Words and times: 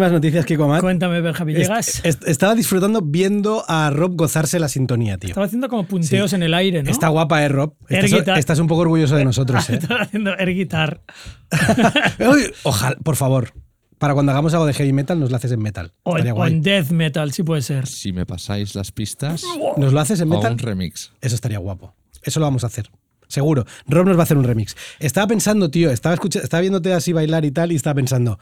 Buenísimas 0.00 0.12
noticias, 0.22 0.46
Kiko 0.46 0.64
Amat. 0.64 0.80
Cuéntame, 0.80 1.20
Benja 1.20 1.44
Villegas. 1.44 1.88
Est- 1.98 2.06
est- 2.06 2.26
estaba 2.28 2.54
disfrutando 2.54 3.02
viendo 3.02 3.62
a 3.68 3.90
Rob 3.90 4.16
gozarse 4.16 4.58
la 4.58 4.68
sintonía, 4.68 5.18
tío. 5.18 5.28
Estaba 5.28 5.44
haciendo 5.44 5.68
como 5.68 5.84
punteos 5.84 6.32
en 6.32 6.42
el 6.42 6.54
aire, 6.54 6.82
¿no? 6.82 6.90
Está 6.90 7.08
guapa, 7.08 7.44
¿eh, 7.44 7.48
Rob? 7.50 7.74
Air 7.90 8.06
Estás, 8.38 8.58
un 8.60 8.66
poco 8.66 8.80
orgulloso 8.80 9.16
de 9.16 9.26
nosotros, 9.26 9.68
¿eh? 9.70 9.74
Estaba 9.74 10.00
haciendo 10.02 10.34
air 10.38 10.54
guitar. 10.54 11.02
Ojalá, 12.62 12.96
por 13.04 13.16
favor, 13.16 13.52
para 13.98 14.14
cuando 14.14 14.32
hagamos 14.32 14.54
algo 14.54 14.64
de 14.64 14.72
heavy 14.72 14.94
metal, 14.94 15.20
nos 15.20 15.30
lo 15.30 15.36
haces 15.36 15.52
en 15.52 15.60
metal. 15.60 15.92
O, 16.04 16.16
en, 16.16 16.30
o 16.32 16.48
death 16.62 16.90
metal, 16.92 17.32
sí 17.32 17.42
puede 17.42 17.60
ser. 17.60 17.86
Si 17.86 18.14
me 18.14 18.24
pasáis 18.24 18.74
las 18.74 18.92
pistas, 18.92 19.42
¿Nos 19.76 19.92
lo 19.92 20.00
haces 20.00 20.18
en 20.22 20.32
o 20.32 20.36
metal? 20.36 20.52
un 20.52 20.58
remix. 20.58 21.12
Eso 21.20 21.34
estaría 21.34 21.58
guapo. 21.58 21.94
Eso 22.22 22.40
lo 22.40 22.46
vamos 22.46 22.64
a 22.64 22.68
hacer. 22.68 22.90
Seguro. 23.28 23.64
Rob 23.86 24.06
nos 24.06 24.16
va 24.16 24.20
a 24.20 24.24
hacer 24.24 24.36
un 24.36 24.42
remix. 24.42 24.74
Estaba 24.98 25.28
pensando, 25.28 25.70
tío, 25.70 25.88
estaba, 25.92 26.16
escucha- 26.16 26.40
estaba 26.40 26.62
viéndote 26.62 26.92
así 26.92 27.12
bailar 27.12 27.44
y 27.44 27.52
tal, 27.52 27.70
y 27.70 27.76
estaba 27.76 27.94
pensando, 27.94 28.32
o- 28.32 28.38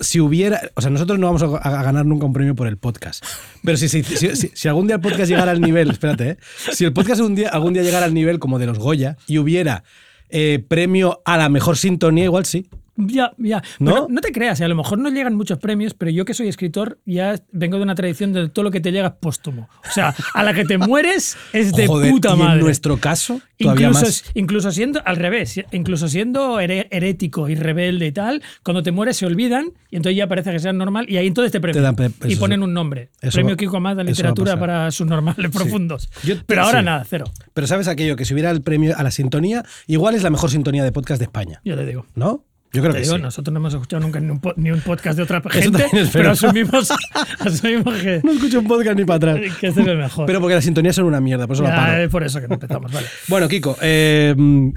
si 0.00 0.20
hubiera. 0.20 0.60
O 0.74 0.80
sea, 0.80 0.90
nosotros 0.90 1.18
no 1.18 1.26
vamos 1.32 1.42
a, 1.42 1.82
ganar 1.82 2.06
nunca 2.06 2.26
un 2.26 2.32
premio 2.32 2.54
por 2.54 2.66
el 2.66 2.76
podcast. 2.78 3.24
Pero 3.64 3.76
si, 3.76 3.88
si, 3.88 4.02
si- 4.02 4.50
si- 4.54 4.68
algún 4.68 4.86
día 4.86 4.96
el 4.96 5.02
podcast 5.02 5.28
llegara 5.28 5.50
al 5.52 5.60
nivel. 5.60 5.90
Espérate, 5.90 6.30
¿eh? 6.30 6.36
Si 6.72 6.84
el 6.84 6.92
podcast 6.92 7.20
un 7.20 7.34
día, 7.34 7.48
algún 7.50 7.72
día 7.74 7.82
llegara 7.82 8.06
al 8.06 8.14
nivel 8.14 8.38
como 8.38 8.58
de 8.58 8.66
los 8.66 8.78
Goya 8.78 9.16
y 9.26 9.38
hubiera 9.38 9.84
eh, 10.30 10.64
premio 10.66 11.20
a 11.24 11.36
la 11.36 11.48
mejor 11.48 11.76
sintonía, 11.76 12.24
igual 12.24 12.46
sí. 12.46 12.68
Ya, 12.96 13.32
ya. 13.38 13.62
¿No? 13.78 13.90
Pero 13.92 14.06
no 14.10 14.20
te 14.20 14.32
creas, 14.32 14.60
y 14.60 14.64
a 14.64 14.68
lo 14.68 14.74
mejor 14.76 14.98
no 14.98 15.08
llegan 15.08 15.34
muchos 15.34 15.58
premios, 15.58 15.94
pero 15.94 16.10
yo 16.10 16.24
que 16.24 16.34
soy 16.34 16.48
escritor 16.48 16.98
ya 17.06 17.36
vengo 17.50 17.78
de 17.78 17.82
una 17.84 17.94
tradición 17.94 18.32
de 18.32 18.48
todo 18.50 18.64
lo 18.64 18.70
que 18.70 18.80
te 18.80 18.92
llega 18.92 19.08
es 19.08 19.14
póstumo. 19.14 19.68
O 19.88 19.92
sea, 19.92 20.14
a 20.34 20.42
la 20.42 20.52
que 20.52 20.64
te 20.64 20.76
mueres 20.78 21.36
es 21.52 21.72
de 21.72 21.86
Joder, 21.86 22.10
puta 22.10 22.34
y 22.34 22.38
madre. 22.38 22.58
en 22.58 22.60
nuestro 22.60 22.98
caso, 22.98 23.40
todavía 23.58 23.88
Incluso, 23.88 24.04
más. 24.06 24.24
incluso 24.34 24.70
siendo 24.72 25.00
al 25.06 25.16
revés, 25.16 25.60
incluso 25.72 26.08
siendo 26.08 26.60
herético 26.60 27.48
y 27.48 27.54
rebelde 27.54 28.06
y 28.08 28.12
tal, 28.12 28.42
cuando 28.62 28.82
te 28.82 28.92
mueres 28.92 29.16
se 29.16 29.24
olvidan 29.26 29.72
y 29.90 29.96
entonces 29.96 30.16
ya 30.18 30.26
parece 30.26 30.50
que 30.52 30.58
sea 30.58 30.72
normal 30.72 31.06
y 31.08 31.16
ahí 31.16 31.26
entonces 31.26 31.50
te 31.52 31.60
premian 31.60 31.96
pre- 31.96 32.10
y 32.28 32.36
ponen 32.36 32.62
un 32.62 32.74
nombre. 32.74 33.10
Premio 33.32 33.52
va- 33.52 33.56
Kiko 33.56 33.80
de 33.94 34.04
literatura 34.04 34.58
para 34.58 34.90
sus 34.90 35.06
normales 35.06 35.50
profundos. 35.50 36.10
Yo- 36.24 36.34
Pero 36.46 36.62
ahora 36.64 36.80
sí. 36.80 36.84
nada, 36.84 37.04
cero. 37.08 37.24
Pero 37.54 37.66
¿sabes 37.66 37.88
aquello? 37.88 38.16
Que 38.16 38.24
si 38.24 38.34
hubiera 38.34 38.50
el 38.50 38.62
premio 38.62 38.94
a 38.96 39.02
la 39.02 39.10
sintonía, 39.10 39.64
igual 39.86 40.14
es 40.14 40.22
la 40.22 40.30
mejor 40.30 40.50
sintonía 40.50 40.84
de 40.84 40.92
podcast 40.92 41.18
de 41.18 41.24
España. 41.24 41.60
Yo 41.64 41.74
te 41.76 41.86
digo. 41.86 42.06
¿No? 42.14 42.44
Yo 42.72 42.80
creo 42.80 42.92
Te 42.94 42.98
que 43.00 43.04
digo, 43.04 43.16
sí. 43.16 43.22
nosotros 43.22 43.52
no 43.52 43.58
hemos 43.60 43.74
escuchado 43.74 44.00
nunca 44.02 44.18
ni 44.18 44.30
un, 44.30 44.40
po- 44.40 44.54
ni 44.56 44.70
un 44.70 44.80
podcast 44.80 45.16
de 45.16 45.22
otra 45.24 45.42
gente, 45.50 45.84
pero 46.12 46.30
asumimos, 46.30 46.88
asumimos 47.38 47.94
que, 48.00 48.20
No 48.24 48.32
escucho 48.32 48.60
un 48.60 48.66
podcast 48.66 48.96
ni 48.98 49.04
para 49.04 49.16
atrás. 49.16 49.36
que 49.60 49.66
este 49.68 49.80
es 49.82 49.86
el 49.86 49.98
mejor. 49.98 50.26
Pero 50.26 50.40
porque 50.40 50.54
las 50.54 50.64
sintonías 50.64 50.94
son 50.96 51.04
una 51.04 51.20
mierda, 51.20 51.46
por 51.46 51.54
eso 51.56 51.62
la 51.64 51.76
paro. 51.76 52.02
es 52.02 52.08
por 52.08 52.22
eso 52.22 52.40
que 52.40 52.48
no 52.48 52.54
empezamos, 52.54 52.90
vale. 52.92 53.06
Bueno, 53.28 53.48
Kiko, 53.48 53.76
eh, 53.82 54.34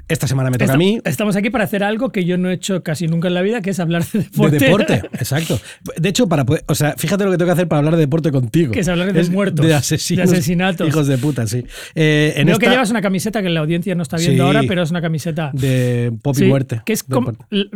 esta 0.08 0.26
semana 0.26 0.50
me 0.50 0.58
toca 0.58 0.74
a 0.74 0.76
mí. 0.76 1.00
Estamos 1.04 1.36
aquí 1.36 1.50
para 1.50 1.64
hacer 1.64 1.82
algo 1.84 2.10
que 2.12 2.24
yo 2.24 2.36
no 2.38 2.50
he 2.50 2.54
hecho 2.54 2.82
casi 2.82 3.06
nunca 3.08 3.28
en 3.28 3.34
la 3.34 3.42
vida, 3.42 3.62
que 3.62 3.70
es 3.70 3.80
hablar 3.80 4.04
de 4.04 4.18
De 4.18 4.24
deporte. 4.26 4.58
deporte, 4.58 4.94
exacto. 5.14 5.58
De 5.96 6.08
hecho, 6.08 6.28
para 6.28 6.44
poder- 6.44 6.64
o 6.66 6.74
sea, 6.74 6.94
fíjate 6.98 7.24
lo 7.24 7.30
que 7.30 7.38
tengo 7.38 7.48
que 7.48 7.52
hacer 7.54 7.68
para 7.68 7.78
hablar 7.78 7.94
de 7.94 8.00
deporte 8.00 8.30
contigo. 8.30 8.72
Que 8.72 8.80
es 8.80 8.88
hablar 8.88 9.12
de 9.12 9.24
muertos, 9.30 9.64
De 9.66 9.74
asesinos. 9.74 10.28
de 10.30 10.36
asesinatos. 10.36 10.86
Hijos 10.86 11.06
de 11.06 11.16
puta, 11.18 11.46
sí. 11.46 11.64
Eh, 11.94 12.34
en 12.36 12.46
Veo 12.46 12.58
que 12.58 12.68
llevas 12.68 12.90
una 12.90 13.00
camiseta 13.02 13.42
que 13.42 13.48
la 13.48 13.60
audiencia 13.60 13.94
no 13.94 14.02
está 14.02 14.18
viendo 14.18 14.34
Sí. 14.44 14.46
ahora, 14.46 14.62
pero 14.68 14.82
es 14.82 14.90
una 14.90 15.00
camiseta 15.00 15.50
de 15.54 16.12
pop 16.22 16.34
y 16.36 16.40
Sí, 16.40 16.44
muerte. 16.46 16.82
Que 16.84 16.92
es 16.92 17.02
como, 17.02 17.32
deporte. 17.32 17.68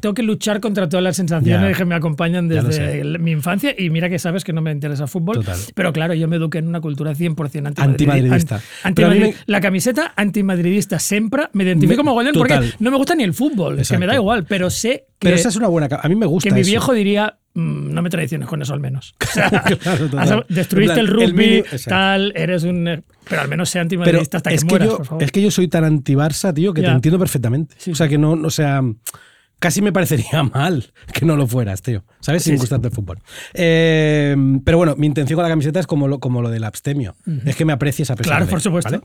Tengo 0.00 0.12
que 0.12 0.22
luchar 0.22 0.60
contra 0.60 0.86
todas 0.86 1.02
las 1.02 1.16
sensaciones 1.16 1.78
que 1.78 1.84
me 1.86 1.94
acompañan 1.94 2.46
desde 2.46 3.02
mi 3.18 3.30
infancia 3.30 3.74
y 3.76 3.88
mira 3.88 4.10
que 4.10 4.18
sabes 4.18 4.44
que 4.44 4.52
no 4.52 4.60
me 4.60 4.70
interesa 4.70 5.04
el 5.04 5.08
fútbol. 5.08 5.36
Total. 5.36 5.58
Pero 5.74 5.92
claro, 5.94 6.12
yo 6.12 6.28
me 6.28 6.36
eduqué 6.36 6.58
en 6.58 6.68
una 6.68 6.82
cultura 6.82 7.14
100% 7.14 7.72
Antimadridista. 7.80 7.80
antimadridista. 7.82 8.60
Pero 8.94 9.08
a 9.08 9.10
mí 9.10 9.16
Antimadri- 9.18 9.32
me- 9.32 9.34
La 9.46 9.60
camiseta 9.62 10.12
antimadridista 10.16 10.98
siempre 10.98 11.44
me 11.54 11.64
identifico 11.64 11.96
como 11.98 12.12
goleador 12.12 12.38
porque 12.38 12.72
no 12.80 12.90
me 12.90 12.96
gusta 12.98 13.14
ni 13.14 13.22
el 13.24 13.32
fútbol, 13.32 13.78
es 13.78 13.88
que 13.88 13.94
me 13.96 14.06
da 14.06 14.12
Exacto. 14.12 14.22
igual, 14.22 14.44
pero 14.44 14.68
sé 14.68 15.06
que, 15.18 15.28
Pero 15.28 15.36
esa 15.36 15.48
es 15.48 15.56
una 15.56 15.68
buena. 15.68 15.88
A 16.02 16.08
mí 16.08 16.14
me 16.16 16.26
gusta. 16.26 16.50
que 16.50 16.54
mi 16.54 16.60
eso. 16.60 16.70
viejo 16.70 16.92
diría, 16.92 17.38
"Mm, 17.54 17.94
no 17.94 18.02
me 18.02 18.10
traiciones 18.10 18.46
con 18.46 18.60
eso 18.60 18.74
al 18.74 18.80
menos. 18.80 19.14
O 19.22 19.26
sea, 19.32 19.48
Claro, 19.48 20.10
total. 20.10 20.20
has- 20.40 20.46
destruiste 20.54 21.00
el 21.00 21.06
rugby, 21.08 21.32
mínimo- 21.32 21.58
exacto. 21.60 21.88
tal, 21.88 22.32
eres 22.36 22.64
un... 22.64 22.88
eh, 22.88 23.02
Pero 23.26 23.40
al 23.40 23.48
menos 23.48 23.70
sea 23.70 23.80
antimadridista 23.80 24.36
hasta 24.36 24.50
es 24.50 24.64
que, 24.64 24.68
mueras, 24.68 24.88
yo, 24.88 24.96
por 24.98 25.06
favor. 25.06 25.22
es 25.22 25.32
que 25.32 25.40
yo 25.40 25.50
soy 25.50 25.68
tan 25.68 25.84
anti-Barça, 25.84 26.52
tío, 26.52 26.74
que 26.74 26.82
te 26.82 26.88
entiendo 26.88 27.18
perfectamente. 27.18 27.74
Sí, 27.78 27.92
o 27.92 27.94
sea, 27.94 28.06
que 28.06 28.18
no, 28.18 28.32
o 28.32 28.50
sea, 28.50 28.82
casi 29.64 29.80
me 29.80 29.92
parecería 29.94 30.42
mal 30.54 30.92
que 31.14 31.24
no 31.24 31.36
lo 31.36 31.46
fueras, 31.46 31.80
tío. 31.80 32.04
¿Sabes? 32.20 32.42
Sí, 32.42 32.50
Sin 32.50 32.58
sí. 32.58 32.60
gustarte 32.60 32.88
el 32.88 32.92
fútbol. 32.92 33.18
Eh, 33.54 34.36
pero 34.62 34.76
bueno, 34.76 34.94
mi 34.96 35.06
intención 35.06 35.38
con 35.38 35.42
la 35.42 35.48
camiseta 35.48 35.80
es 35.80 35.86
como 35.86 36.06
lo, 36.06 36.20
como 36.20 36.42
lo 36.42 36.50
del 36.50 36.64
abstemio. 36.64 37.16
Es 37.46 37.56
que 37.56 37.64
me 37.64 37.72
aprecies 37.72 38.10
a 38.10 38.14
pesar 38.14 38.32
Claro, 38.32 38.44
de 38.44 38.50
por 38.50 38.60
supuesto. 38.60 38.90
¿vale? 38.90 39.02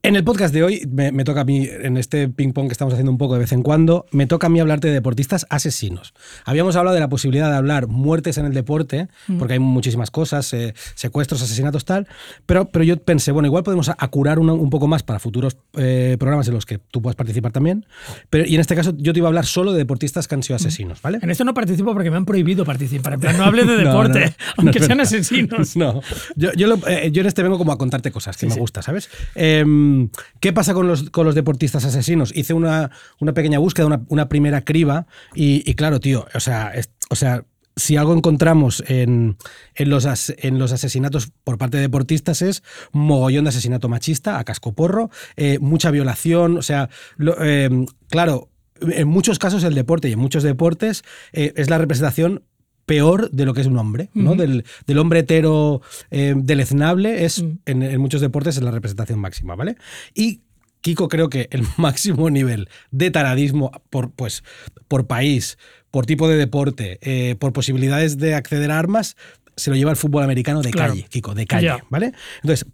En 0.00 0.14
el 0.14 0.22
podcast 0.22 0.54
de 0.54 0.62
hoy, 0.62 0.88
me, 0.90 1.10
me 1.10 1.24
toca 1.24 1.40
a 1.40 1.44
mí, 1.44 1.68
en 1.68 1.96
este 1.96 2.28
ping-pong 2.28 2.68
que 2.68 2.72
estamos 2.72 2.94
haciendo 2.94 3.10
un 3.10 3.18
poco 3.18 3.34
de 3.34 3.40
vez 3.40 3.50
en 3.50 3.62
cuando, 3.62 4.06
me 4.12 4.28
toca 4.28 4.46
a 4.46 4.50
mí 4.50 4.60
hablarte 4.60 4.86
de 4.86 4.94
deportistas 4.94 5.44
asesinos. 5.50 6.14
Habíamos 6.44 6.76
hablado 6.76 6.94
de 6.94 7.00
la 7.00 7.08
posibilidad 7.08 7.50
de 7.50 7.56
hablar 7.56 7.88
muertes 7.88 8.38
en 8.38 8.46
el 8.46 8.54
deporte, 8.54 9.08
porque 9.40 9.54
hay 9.54 9.58
muchísimas 9.58 10.12
cosas, 10.12 10.52
eh, 10.54 10.72
secuestros, 10.94 11.42
asesinatos, 11.42 11.84
tal, 11.84 12.06
pero, 12.46 12.66
pero 12.66 12.84
yo 12.84 12.96
pensé, 12.96 13.32
bueno, 13.32 13.48
igual 13.48 13.64
podemos 13.64 13.88
acurar 13.98 14.38
una- 14.38 14.52
un 14.52 14.70
poco 14.70 14.86
más 14.86 15.02
para 15.02 15.18
futuros 15.18 15.56
eh, 15.76 16.16
programas 16.18 16.46
en 16.46 16.54
los 16.54 16.64
que 16.64 16.78
tú 16.78 17.02
puedas 17.02 17.16
participar 17.16 17.50
también, 17.50 17.84
pero, 18.30 18.46
y 18.46 18.54
en 18.54 18.60
este 18.60 18.76
caso 18.76 18.94
yo 18.96 19.12
te 19.12 19.18
iba 19.18 19.26
a 19.26 19.30
hablar 19.30 19.46
solo 19.46 19.72
de 19.72 19.78
deportistas 19.78 20.28
que 20.28 20.36
han 20.36 20.44
sido 20.44 20.54
asesinos, 20.56 21.02
¿vale? 21.02 21.18
En 21.22 21.30
esto 21.30 21.42
no 21.44 21.54
participo 21.54 21.92
porque 21.92 22.10
me 22.12 22.16
han 22.18 22.24
prohibido 22.24 22.64
participar. 22.64 23.14
En 23.14 23.20
plan, 23.20 23.36
no 23.36 23.42
hables 23.44 23.66
de 23.66 23.76
deporte, 23.76 24.20
no, 24.20 24.26
no. 24.26 24.34
aunque 24.58 24.78
No 24.78 24.86
sean 24.86 25.00
asesinos. 25.00 25.76
No, 25.76 26.00
yo, 26.36 26.52
yo, 26.52 26.68
lo- 26.68 26.86
eh, 26.86 27.10
yo 27.12 27.20
en 27.20 27.26
este 27.26 27.42
vengo 27.42 27.58
como 27.58 27.72
a 27.72 27.78
contarte 27.78 28.12
cosas 28.12 28.36
que 28.36 28.42
Sí, 28.42 28.46
me 28.46 28.54
sí. 28.54 28.60
gusta, 28.60 28.80
¿sabes? 28.80 29.10
Em, 29.34 29.87
¿Qué 30.40 30.52
pasa 30.52 30.74
con 30.74 30.86
los, 30.86 31.10
con 31.10 31.26
los 31.26 31.34
deportistas 31.34 31.84
asesinos? 31.84 32.32
Hice 32.34 32.54
una, 32.54 32.90
una 33.20 33.34
pequeña 33.34 33.58
búsqueda, 33.58 33.86
una, 34.08 34.28
primera 34.28 34.64
criba, 34.64 35.06
y, 35.34 35.74
claro, 35.74 36.00
tío, 36.00 36.26
o 36.34 36.40
sea, 36.40 36.72
o 37.10 37.16
sea, 37.16 37.44
si 37.76 37.96
algo 37.96 38.14
encontramos 38.14 38.82
en, 38.88 39.36
en 39.74 39.90
los, 39.90 40.06
en 40.38 40.58
los 40.58 40.72
asesinatos 40.72 41.30
por 41.44 41.58
parte 41.58 41.76
de 41.76 41.82
deportistas 41.82 42.42
es 42.42 42.62
mogollón 42.92 43.44
de 43.44 43.50
asesinato 43.50 43.88
machista 43.88 44.38
a 44.38 44.44
cascoporro, 44.44 45.10
eh, 45.36 45.58
mucha 45.60 45.90
violación, 45.90 46.58
o 46.58 46.62
sea, 46.62 46.90
em, 47.18 47.86
claro, 48.08 48.50
en 48.80 49.08
muchos 49.08 49.38
casos 49.38 49.64
el 49.64 49.74
deporte 49.74 50.08
y 50.08 50.12
en 50.12 50.18
muchos 50.18 50.42
deportes 50.42 51.04
eh, 51.32 51.52
es 51.56 51.70
la 51.70 51.78
representación 51.78 52.42
peor 52.88 53.30
de 53.30 53.44
lo 53.44 53.54
que 53.54 53.60
es 53.60 53.68
un 53.68 53.78
hombre, 53.78 54.10
¿no? 54.14 54.34
Del, 54.34 54.64
del 54.86 54.98
hombre 54.98 55.20
hetero 55.20 55.80
eh, 56.10 56.34
deleznable 56.36 57.24
es 57.24 57.44
en, 57.66 57.82
en 57.82 58.00
muchos 58.00 58.20
deportes 58.20 58.56
es 58.56 58.62
la 58.64 58.72
representación 58.72 59.20
máxima, 59.20 59.54
¿vale? 59.54 59.76
Y 60.14 60.40
Kiko 60.80 61.08
creo 61.08 61.28
que 61.28 61.48
el 61.52 61.62
máximo 61.76 62.30
nivel 62.30 62.68
de 62.90 63.10
taradismo 63.10 63.70
por, 63.90 64.10
pues, 64.12 64.42
por 64.88 65.06
país, 65.06 65.58
por 65.90 66.06
tipo 66.06 66.28
de 66.28 66.36
deporte, 66.36 66.98
eh, 67.02 67.36
por 67.36 67.52
posibilidades 67.52 68.18
de 68.18 68.34
acceder 68.34 68.70
a 68.72 68.78
armas, 68.78 69.16
se 69.56 69.70
lo 69.70 69.76
lleva 69.76 69.90
el 69.90 69.96
fútbol 69.96 70.22
americano 70.24 70.62
de 70.62 70.70
Claro. 70.70 70.92
calle, 70.94 71.06
Kiko, 71.08 71.34
de 71.34 71.46
calle. 71.46 71.74
¿vale? 71.90 72.12
Entonces, 72.42 72.66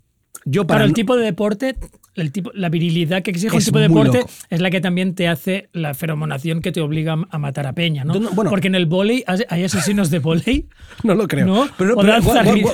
yo 0.45 0.67
para 0.67 0.79
Claro, 0.81 0.89
el 0.89 0.95
tipo 0.95 1.17
de 1.17 1.25
deporte, 1.25 1.77
el 2.17 2.33
tipo, 2.33 2.51
la 2.55 2.69
virilidad 2.69 3.23
que 3.23 3.31
exige 3.31 3.55
un 3.57 3.63
tipo 3.63 3.79
de 3.79 3.89
deporte 3.89 4.19
loco. 4.19 4.31
es 4.51 4.61
la 4.61 4.71
que 4.71 4.81
también 4.81 5.15
te 5.15 5.29
hace 5.29 5.69
la 5.73 5.95
feromonación 5.95 6.61
que 6.61 6.73
te 6.73 6.81
obliga 6.81 7.17
a 7.29 7.39
matar 7.39 7.67
a 7.67 7.73
Peña, 7.73 8.05
¿no? 8.05 8.15
No, 8.15 8.21
no, 8.21 8.31
bueno. 8.31 8.51
Porque 8.51 8.69
en 8.69 8.75
el 8.75 8.87
vóley 8.87 9.25
hay 9.27 9.65
asesinos 9.65 10.11
de 10.11 10.19
vóley. 10.19 10.69
No 11.03 11.15
lo 11.15 11.29
creo. 11.29 11.47
¿No? 11.47 11.69
Pero, 11.77 11.97
pero 11.97 12.21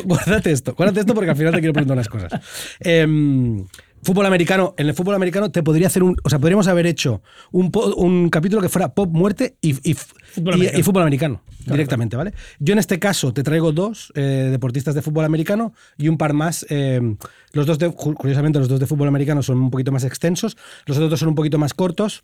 guárdate 0.04 0.52
esto. 0.52 0.74
Guárdate 0.74 1.00
esto 1.00 1.14
porque 1.14 1.30
al 1.30 1.36
final 1.36 1.52
te 1.52 1.58
quiero 1.58 1.72
preguntar 1.72 1.96
unas 1.96 2.08
cosas. 2.08 2.30
Em, 2.80 3.64
Fútbol 4.02 4.24
americano, 4.26 4.74
en 4.78 4.88
el 4.88 4.94
fútbol 4.94 5.14
americano 5.14 5.50
te 5.50 5.62
podría 5.62 5.88
hacer 5.88 6.02
un. 6.02 6.16
O 6.24 6.30
sea, 6.30 6.38
podríamos 6.38 6.66
haber 6.68 6.86
hecho 6.86 7.22
un, 7.52 8.28
capítulo 8.30 8.62
que 8.62 8.68
fuera 8.70 8.94
pop, 8.94 9.10
muerte 9.12 9.56
y, 9.60 9.70
y, 9.90 9.94
Fútbol 9.94 10.54
y- 10.54 10.56
americano. 10.56 10.78
y 10.78 10.82
fútbol 10.82 11.02
americano 11.02 11.42
directamente, 11.66 12.16
¿vale? 12.16 12.32
Yo 12.58 12.72
en 12.72 12.78
este 12.78 12.98
caso 12.98 13.32
te 13.34 13.42
traigo 13.42 13.72
dos 13.72 14.10
eh, 14.16 14.48
deportistas 14.50 14.94
de 14.94 15.02
fútbol 15.02 15.24
americano 15.26 15.74
y 15.98 16.08
un 16.08 16.16
par 16.16 16.32
más. 16.32 16.64
eh, 16.70 17.00
los 17.52 17.66
dos, 17.66 17.78
de, 17.78 17.90
cu- 17.90 18.14
curiosamente, 18.14 18.58
los 18.58 18.68
dos 18.68 18.80
de 18.80 18.86
fútbol 18.86 19.08
americano 19.08 19.42
son 19.42 19.58
un 19.58 19.70
poquito 19.70 19.92
más 19.92 20.04
extensos, 20.04 20.56
los 20.86 20.96
otros 20.96 21.10
dos 21.10 21.20
son 21.20 21.28
un 21.28 21.34
poquito 21.34 21.58
más 21.58 21.74
cortos. 21.74 22.22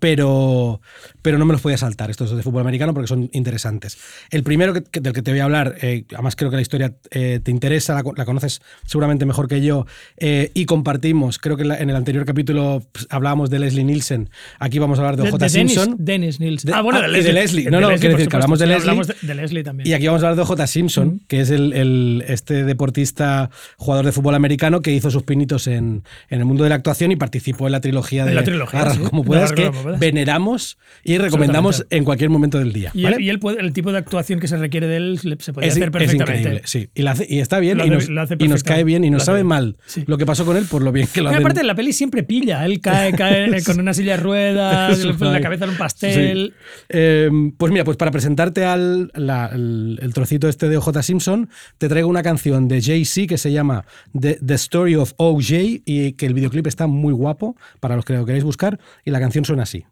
Pero, 0.00 0.80
pero 1.22 1.38
no 1.38 1.44
me 1.44 1.52
los 1.52 1.60
podía 1.60 1.76
saltar 1.78 2.10
estos 2.10 2.34
de 2.36 2.42
fútbol 2.42 2.60
americano 2.60 2.92
porque 2.94 3.06
son 3.08 3.30
interesantes. 3.32 3.96
El 4.30 4.42
primero 4.42 4.72
que- 4.72 4.82
que- 4.82 5.00
del 5.00 5.12
que 5.12 5.22
te 5.22 5.30
voy 5.30 5.40
a 5.40 5.44
hablar, 5.44 5.76
eh, 5.80 6.04
además 6.12 6.36
creo 6.36 6.50
que 6.50 6.56
la 6.56 6.62
historia 6.62 6.94
eh, 7.10 7.40
te 7.42 7.50
interesa, 7.50 7.94
la, 7.94 8.02
co- 8.02 8.14
la 8.16 8.24
conoces 8.24 8.60
seguramente 8.84 9.26
mejor 9.26 9.48
que 9.48 9.60
yo, 9.62 9.86
eh, 10.16 10.50
y 10.54 10.66
compartimos, 10.66 11.38
creo 11.38 11.56
que 11.56 11.62
en, 11.62 11.68
la- 11.68 11.78
en 11.78 11.90
el 11.90 11.96
anterior 11.96 12.24
capítulo 12.24 12.82
pues, 12.92 13.06
hablábamos 13.10 13.50
de 13.50 13.58
Leslie 13.58 13.84
Nielsen, 13.84 14.28
aquí 14.58 14.78
vamos 14.78 14.98
a 14.98 15.02
hablar 15.02 15.16
de 15.16 15.22
De, 15.24 15.28
OJ 15.30 15.38
de 15.38 15.48
Dennis, 15.48 15.72
Simpson. 15.74 15.96
Dennis 15.98 16.40
Nielsen. 16.40 16.70
De- 16.70 16.76
ah, 16.76 16.80
bueno, 16.82 16.98
ah, 16.98 17.02
de 17.02 17.08
Leslie. 17.08 17.32
de 17.32 17.40
Leslie. 17.40 17.64
No, 17.70 17.80
no, 17.80 17.88
quiero 17.88 18.00
por 18.00 18.10
decir 18.18 18.28
que 18.28 18.36
hablamos 18.36 18.58
de. 18.58 18.66
Leslie. 18.66 18.90
Hablamos 18.90 19.06
de, 19.22 19.34
Leslie 19.34 19.62
también. 19.62 19.88
Y 19.88 19.92
aquí 19.92 20.06
vamos 20.06 20.22
a 20.22 20.28
hablar 20.28 20.36
de 20.46 20.52
OJ 20.52 20.66
Simpson, 20.66 21.20
que 21.28 21.40
es 21.40 21.50
el, 21.50 21.72
el- 21.72 22.24
este 22.28 22.64
deportista, 22.64 23.50
jugador 23.76 24.04
de 24.06 24.12
fútbol 24.12 24.34
americano 24.34 24.82
que 24.82 24.92
hizo 24.92 25.10
sus 25.10 25.22
pinitos 25.22 25.66
en, 25.66 26.02
en 26.28 26.38
el 26.38 26.44
mundo 26.44 26.64
de 26.64 26.70
la 26.70 26.76
actuación 26.76 27.12
y 27.12 27.16
participó 27.16 27.66
en 27.66 27.72
la 27.72 27.80
trilogía 27.80 28.24
de 28.24 28.34
la 28.34 28.44
trilogía, 28.44 28.90
sí, 28.90 28.98
como 29.00 29.22
de 29.22 29.26
puedas, 29.28 29.52
que 29.52 29.65
Veneramos 29.98 30.78
y 31.04 31.18
recomendamos 31.18 31.86
en 31.90 32.04
cualquier 32.04 32.30
momento 32.30 32.58
del 32.58 32.72
día. 32.72 32.90
Y, 32.94 33.02
¿vale? 33.04 33.16
él, 33.16 33.22
y 33.22 33.28
el 33.58 33.72
tipo 33.72 33.92
de 33.92 33.98
actuación 33.98 34.40
que 34.40 34.48
se 34.48 34.56
requiere 34.56 34.86
de 34.86 34.96
él 34.96 35.18
se 35.38 35.52
puede 35.52 35.66
es, 35.68 35.72
hacer 35.74 35.84
es 35.84 35.90
perfectamente. 35.90 36.40
increíble, 36.40 36.62
sí. 36.64 36.88
Y, 36.94 37.06
hace- 37.06 37.40
está 37.40 37.58
bien 37.58 37.78
y, 37.78 37.82
hace- 37.82 38.10
nos, 38.10 38.24
hace 38.30 38.36
y 38.38 38.48
cae 38.62 38.84
bien 38.84 39.04
y 39.04 39.10
nos 39.10 39.22
hace 39.22 39.26
sabe 39.26 39.44
mal 39.44 39.76
Sí. 39.86 40.04
lo 40.06 40.18
que 40.18 40.26
pasó 40.26 40.44
con 40.44 40.56
él 40.56 40.64
por 40.70 40.82
lo 40.82 40.92
bien 40.92 41.08
que 41.12 41.20
lo 41.20 41.28
hacen. 41.30 41.40
aparte 41.42 41.62
la 41.64 41.74
peli 41.74 41.92
siempre 41.92 42.22
pilla, 42.22 42.64
él 42.64 42.80
cae, 42.80 43.12
cae 43.12 43.62
con 43.64 43.80
una 43.80 43.92
silla 43.94 44.16
de 44.16 44.22
ruedas, 44.22 44.98
la 45.20 45.40
cabeza 45.40 45.64
en 45.64 45.70
un 45.70 45.76
pastel. 45.76 46.54
Sí. 46.56 46.84
Eh, 46.88 47.30
pues 47.56 47.72
mira, 47.72 47.84
pues 47.84 47.96
para 47.96 48.10
presentarte 48.10 48.64
al 48.64 49.10
la- 49.14 49.50
el, 49.52 49.98
el 50.02 50.12
trocito 50.14 50.48
este 50.48 50.68
de 50.68 50.76
OJ 50.76 51.02
Simpson, 51.02 51.48
te 51.78 51.88
traigo 51.88 52.08
una 52.08 52.22
canción 52.22 52.68
de 52.68 52.80
Jay-Z 52.82 53.26
que 53.26 53.38
se 53.38 53.52
llama 53.52 53.84
The, 54.18 54.38
The 54.44 54.54
Story 54.54 54.94
of 54.96 55.12
OJ 55.16 55.82
y 55.84 56.12
que 56.12 56.26
el 56.26 56.34
videoclip 56.34 56.66
está 56.66 56.86
muy 56.86 57.12
guapo 57.12 57.56
para 57.80 57.96
los 57.96 58.04
que 58.04 58.12
lo 58.14 58.24
queréis 58.24 58.44
buscar 58.44 58.78
y 59.04 59.10
la 59.10 59.20
canción 59.20 59.44
suena 59.56 59.62
así. 59.62 59.86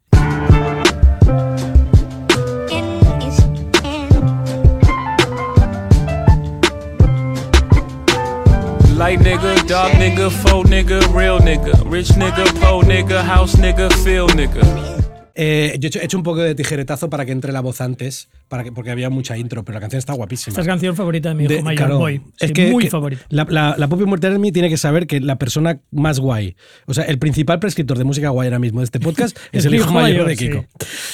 Light 8.97 9.19
nigga, 9.21 9.55
dog 9.67 9.93
nigga, 9.99 10.29
faux 10.29 10.69
nigga, 10.69 10.99
real 11.13 11.39
nigga, 11.43 11.73
rich 11.91 12.15
nigga, 12.15 12.43
po 12.61 12.81
nigga, 12.83 13.23
house 13.23 13.57
nigga, 13.57 13.89
feel 14.03 14.27
nigga. 14.35 14.61
Eh, 15.37 15.75
yo 15.79 15.89
he 15.99 16.05
hecho 16.05 16.17
un 16.17 16.23
poco 16.23 16.39
de 16.39 16.55
tijeretazo 16.55 17.09
para 17.09 17.25
que 17.25 17.33
entre 17.33 17.51
la 17.51 17.59
voz 17.59 17.81
antes, 17.81 18.29
para 18.47 18.63
que, 18.63 18.71
porque 18.71 18.91
había 18.91 19.09
mucha 19.09 19.37
intro, 19.37 19.63
pero 19.63 19.75
la 19.75 19.79
canción 19.81 19.97
está 19.99 20.13
guapísima. 20.13 20.51
Esta 20.51 20.61
es 20.61 20.67
canción 20.67 20.95
favorita 20.95 21.29
de 21.29 21.35
mi 21.35 21.43
hijo 21.45 21.53
De- 21.53 21.61
mayor, 21.63 21.77
claro, 21.77 21.97
Boy. 21.99 22.21
es 22.39 22.47
Sí, 22.49 22.53
que, 22.53 22.71
muy 22.71 22.83
que 22.85 22.89
favorita. 22.89 23.23
La, 23.29 23.45
la, 23.49 23.75
la 23.77 23.87
Poppy 23.87 24.05
Muerte 24.05 24.29
mí 24.37 24.51
tiene 24.51 24.69
que 24.69 24.77
saber 24.77 25.07
que 25.07 25.19
la 25.21 25.37
persona 25.37 25.79
más 25.91 26.19
guay, 26.19 26.55
o 26.85 26.93
sea, 26.93 27.05
el 27.05 27.17
principal 27.19 27.59
prescriptor 27.59 27.97
de 27.97 28.03
música 28.03 28.29
guay 28.29 28.47
ahora 28.47 28.59
mismo 28.59 28.79
de 28.81 28.85
este 28.85 28.99
podcast 28.99 29.37
es 29.51 29.65
el 29.65 29.75
hijo 29.75 29.91
mayor 29.91 30.27
de 30.27 30.35
sí. 30.35 30.47
Kiko. 30.49 30.65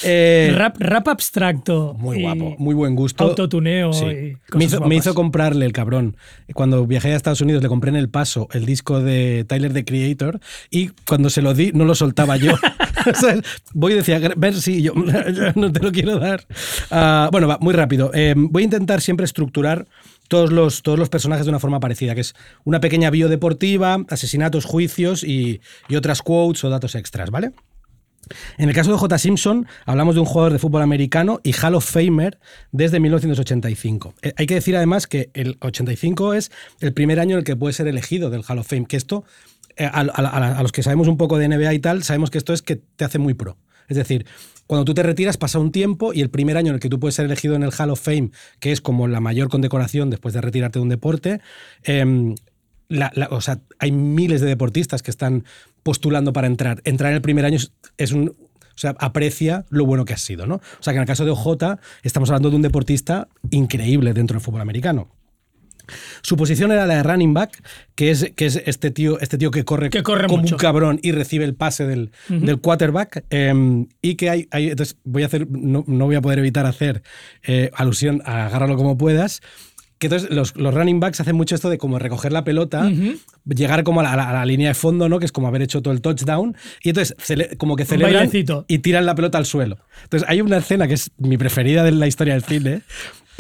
Eh, 0.04 0.54
rap, 0.56 0.78
rap 0.80 1.08
abstracto. 1.08 1.96
muy 2.00 2.22
guapo, 2.22 2.56
muy 2.58 2.74
buen 2.76 2.96
gusto. 2.96 3.24
Autotuneo 3.24 3.94
Sí. 3.94 4.06
y 4.06 4.08
Me 4.10 4.38
cosas 4.50 4.64
hizo, 4.64 4.82
me 4.88 4.96
hizo 4.96 5.14
comprarle 5.14 5.66
el 5.66 5.74
cabrón. 5.74 6.18
Cuando 6.54 6.86
viajé 6.88 7.14
a 7.14 7.16
Estados 7.16 7.42
Unidos 7.42 7.62
le 7.62 7.70
compré 7.70 7.90
en 7.90 7.96
El 7.96 8.10
Paso 8.10 8.48
el 8.54 8.66
disco 8.66 9.02
de 9.02 9.46
Tyler 9.48 9.74
the 9.74 9.86
Creator 9.86 10.40
y 10.70 10.90
cuando 11.08 11.30
se 11.30 11.42
lo 11.42 11.54
di 11.54 11.72
no 11.74 11.86
lo 11.86 11.96
soltaba 11.96 12.38
yo. 12.38 12.54
O 13.02 13.16
sea, 13.16 13.36
Voy 13.74 13.94
y 13.94 13.96
decía, 13.96 14.20
ver 14.38 14.54
si 14.54 14.84
yo 14.84 14.94
no 15.56 15.72
te 15.72 15.80
lo 15.80 15.92
quiero 15.92 16.20
dar. 16.20 16.46
Bueno, 17.30 17.48
va, 17.48 17.58
muy 17.62 17.74
rápido. 17.74 18.12
Eh, 18.14 18.34
voy 18.38 18.64
a 18.64 18.66
intentar 18.66 19.02
siempre 19.02 19.26
estructurar 19.26 19.88
todos 20.28 20.52
los, 20.52 20.82
todos 20.82 20.98
los 20.98 21.10
personajes 21.10 21.46
de 21.46 21.50
una 21.50 21.60
forma 21.60 21.80
parecida, 21.80 22.16
que 22.16 22.22
es 22.22 22.34
una 22.64 22.80
pequeña 22.80 23.10
bio 23.10 23.28
deportiva, 23.30 23.98
asesinatos, 24.10 24.66
juicios 24.66 25.24
y, 25.24 25.62
y 25.90 25.96
otras 25.96 26.22
quotes 26.22 26.64
o 26.64 26.70
datos 26.70 26.96
extras, 26.96 27.30
¿vale? 27.32 27.52
En 28.58 28.70
el 28.70 28.76
caso 28.76 28.92
de 28.92 28.98
J. 28.98 29.18
Simpson, 29.18 29.68
hablamos 29.86 30.16
de 30.16 30.22
un 30.22 30.26
jugador 30.26 30.54
de 30.54 30.60
fútbol 30.60 30.84
americano 30.84 31.42
y 31.44 31.54
Hall 31.54 31.76
of 31.76 31.84
Famer 31.86 32.40
desde 32.72 33.00
1985. 33.02 34.14
Eh, 34.22 34.34
hay 34.38 34.46
que 34.46 34.54
decir 34.54 34.76
además 34.78 35.06
que 35.08 35.32
el 35.34 35.58
85 35.60 36.34
es 36.36 36.52
el 36.80 36.94
primer 36.94 37.20
año 37.20 37.34
en 37.36 37.40
el 37.40 37.44
que 37.44 37.56
puede 37.58 37.74
ser 37.74 37.88
elegido 37.88 38.30
del 38.30 38.44
Hall 38.48 38.60
of 38.60 38.68
Fame, 38.68 38.86
que 38.86 38.96
esto, 38.96 39.26
eh, 39.76 39.86
a- 39.86 40.00
a 40.00 40.62
los 40.62 40.72
que 40.72 40.84
sabemos 40.84 41.08
un 41.10 41.18
poco 41.18 41.38
de 41.40 41.48
NBA 41.50 41.74
y 41.74 41.80
tal, 41.80 42.04
sabemos 42.04 42.30
que 42.30 42.38
esto 42.38 42.54
es 42.54 42.62
que 42.62 42.78
te 42.78 43.04
hace 43.04 43.20
muy 43.20 43.34
pro. 43.34 43.58
Es 43.90 43.98
decir, 43.98 44.26
cuando 44.72 44.86
tú 44.86 44.94
te 44.94 45.04
retiras 45.04 45.36
pasa 45.36 45.60
un 45.60 45.74
tiempo 45.74 46.14
y 46.14 46.22
el 46.22 46.30
primer 46.30 46.56
año 46.56 46.70
en 46.70 46.76
el 46.76 46.80
que 46.80 46.88
tú 46.88 46.98
puedes 46.98 47.16
ser 47.16 47.26
elegido 47.26 47.56
en 47.56 47.64
el 47.64 47.74
Hall 47.78 47.90
of 47.90 48.00
Fame, 48.00 48.32
que 48.62 48.72
es 48.72 48.80
como 48.80 49.06
la 49.10 49.20
mayor 49.20 49.50
condecoración 49.50 50.10
después 50.10 50.34
de 50.34 50.40
retirarte 50.40 50.80
de 50.80 50.84
un 50.84 50.88
deporte, 50.88 51.42
em, 51.84 52.36
o 53.32 53.42
sea, 53.42 53.60
hay 53.80 53.92
miles 53.92 54.40
de 54.40 54.48
deportistas 54.48 55.04
que 55.04 55.12
están 55.12 55.44
postulando 55.84 56.32
para 56.32 56.48
entrar. 56.48 56.82
Entrar 56.86 57.12
en 57.12 57.18
el 57.18 57.22
primer 57.22 57.44
año 57.44 57.58
es, 57.58 57.74
es 57.98 58.14
un. 58.14 58.30
O 58.30 58.78
sea, 58.78 58.96
aprecia 58.98 59.66
lo 59.68 59.86
bueno 59.86 60.06
que 60.06 60.14
has 60.14 60.22
sido, 60.22 60.48
¿no? 60.48 60.56
O 60.56 60.84
sea, 60.84 60.94
que 60.94 60.98
en 61.00 61.02
el 61.02 61.08
caso 61.08 61.26
de 61.26 61.32
OJ 61.32 61.78
estamos 62.04 62.30
hablando 62.30 62.50
de 62.50 62.56
un 62.56 62.62
deportista 62.62 63.28
increíble 63.50 64.14
dentro 64.14 64.36
del 64.36 64.42
fútbol 64.42 64.62
americano. 64.62 65.10
Su 66.22 66.38
posición 66.38 66.72
era 66.72 66.86
la 66.86 66.96
de 66.96 67.04
running 67.04 67.34
back, 67.34 67.62
que 67.96 68.12
es, 68.12 68.32
que 68.36 68.46
es 68.46 68.62
este, 68.66 68.92
tío, 68.92 69.20
este 69.20 69.38
tío 69.38 69.52
que 69.52 69.64
corre, 69.66 69.90
Que 69.90 70.04
corre 70.04 70.28
como 70.28 70.42
mucho. 70.44 70.56
un 70.56 70.60
cabrón 70.60 71.00
y 71.02 71.12
recibe 71.12 71.46
el 71.46 71.56
pase 71.56 71.86
del, 71.86 72.12
del 72.30 72.60
quarterback. 72.60 73.26
eh, 73.30 73.86
y 74.02 74.16
que 74.16 74.30
hay, 74.30 74.48
hay- 74.52 74.70
Entonces, 74.70 74.98
voy 75.04 75.24
a 75.24 75.26
hacer. 75.26 75.48
No, 75.50 75.84
no 75.88 76.06
voy 76.06 76.16
a 76.16 76.22
poder 76.22 76.40
evitar 76.40 76.66
hacer 76.66 77.02
eh, 77.44 77.70
alusión 77.74 78.22
a 78.26 78.46
agárralo 78.48 78.76
como 78.78 78.98
puedas. 78.98 79.42
Que 80.00 80.08
entonces 80.08 80.32
los, 80.32 80.56
los 80.56 80.74
running 80.74 81.00
backs 81.00 81.20
hacen 81.22 81.36
mucho 81.36 81.54
esto 81.54 81.70
de 81.70 81.78
como 81.78 82.00
recoger 82.00 82.32
la 82.32 82.44
pelota, 82.44 82.90
llegar 83.48 83.84
como 83.84 84.00
a 84.00 84.04
la, 84.04 84.14
a 84.14 84.16
la- 84.16 84.30
a 84.32 84.34
la 84.34 84.46
línea 84.46 84.70
de 84.70 84.74
fondo, 84.74 85.08
¿no? 85.10 85.20
Que 85.20 85.26
es 85.26 85.32
como 85.32 85.48
haber 85.48 85.62
hecho 85.62 85.84
todo 85.84 85.94
el 85.94 86.02
touchdown. 86.02 86.56
Y 86.84 86.90
entonces 86.90 87.16
cele- 87.18 87.56
como 87.58 87.76
que 87.76 87.84
celebran 87.86 88.24
y 88.68 88.80
tiran 88.80 89.06
la 89.06 89.14
pelota 89.14 89.38
al 89.38 89.46
suelo. 89.46 89.78
Entonces 90.04 90.28
hay 90.28 90.42
una 90.42 90.58
escena 90.58 90.88
que 90.88 90.96
es 90.96 91.12
mi 91.20 91.38
preferida 91.38 91.84
de 91.84 91.92
la 91.92 92.08
historia 92.08 92.34
del 92.34 92.44
cine, 92.44 92.82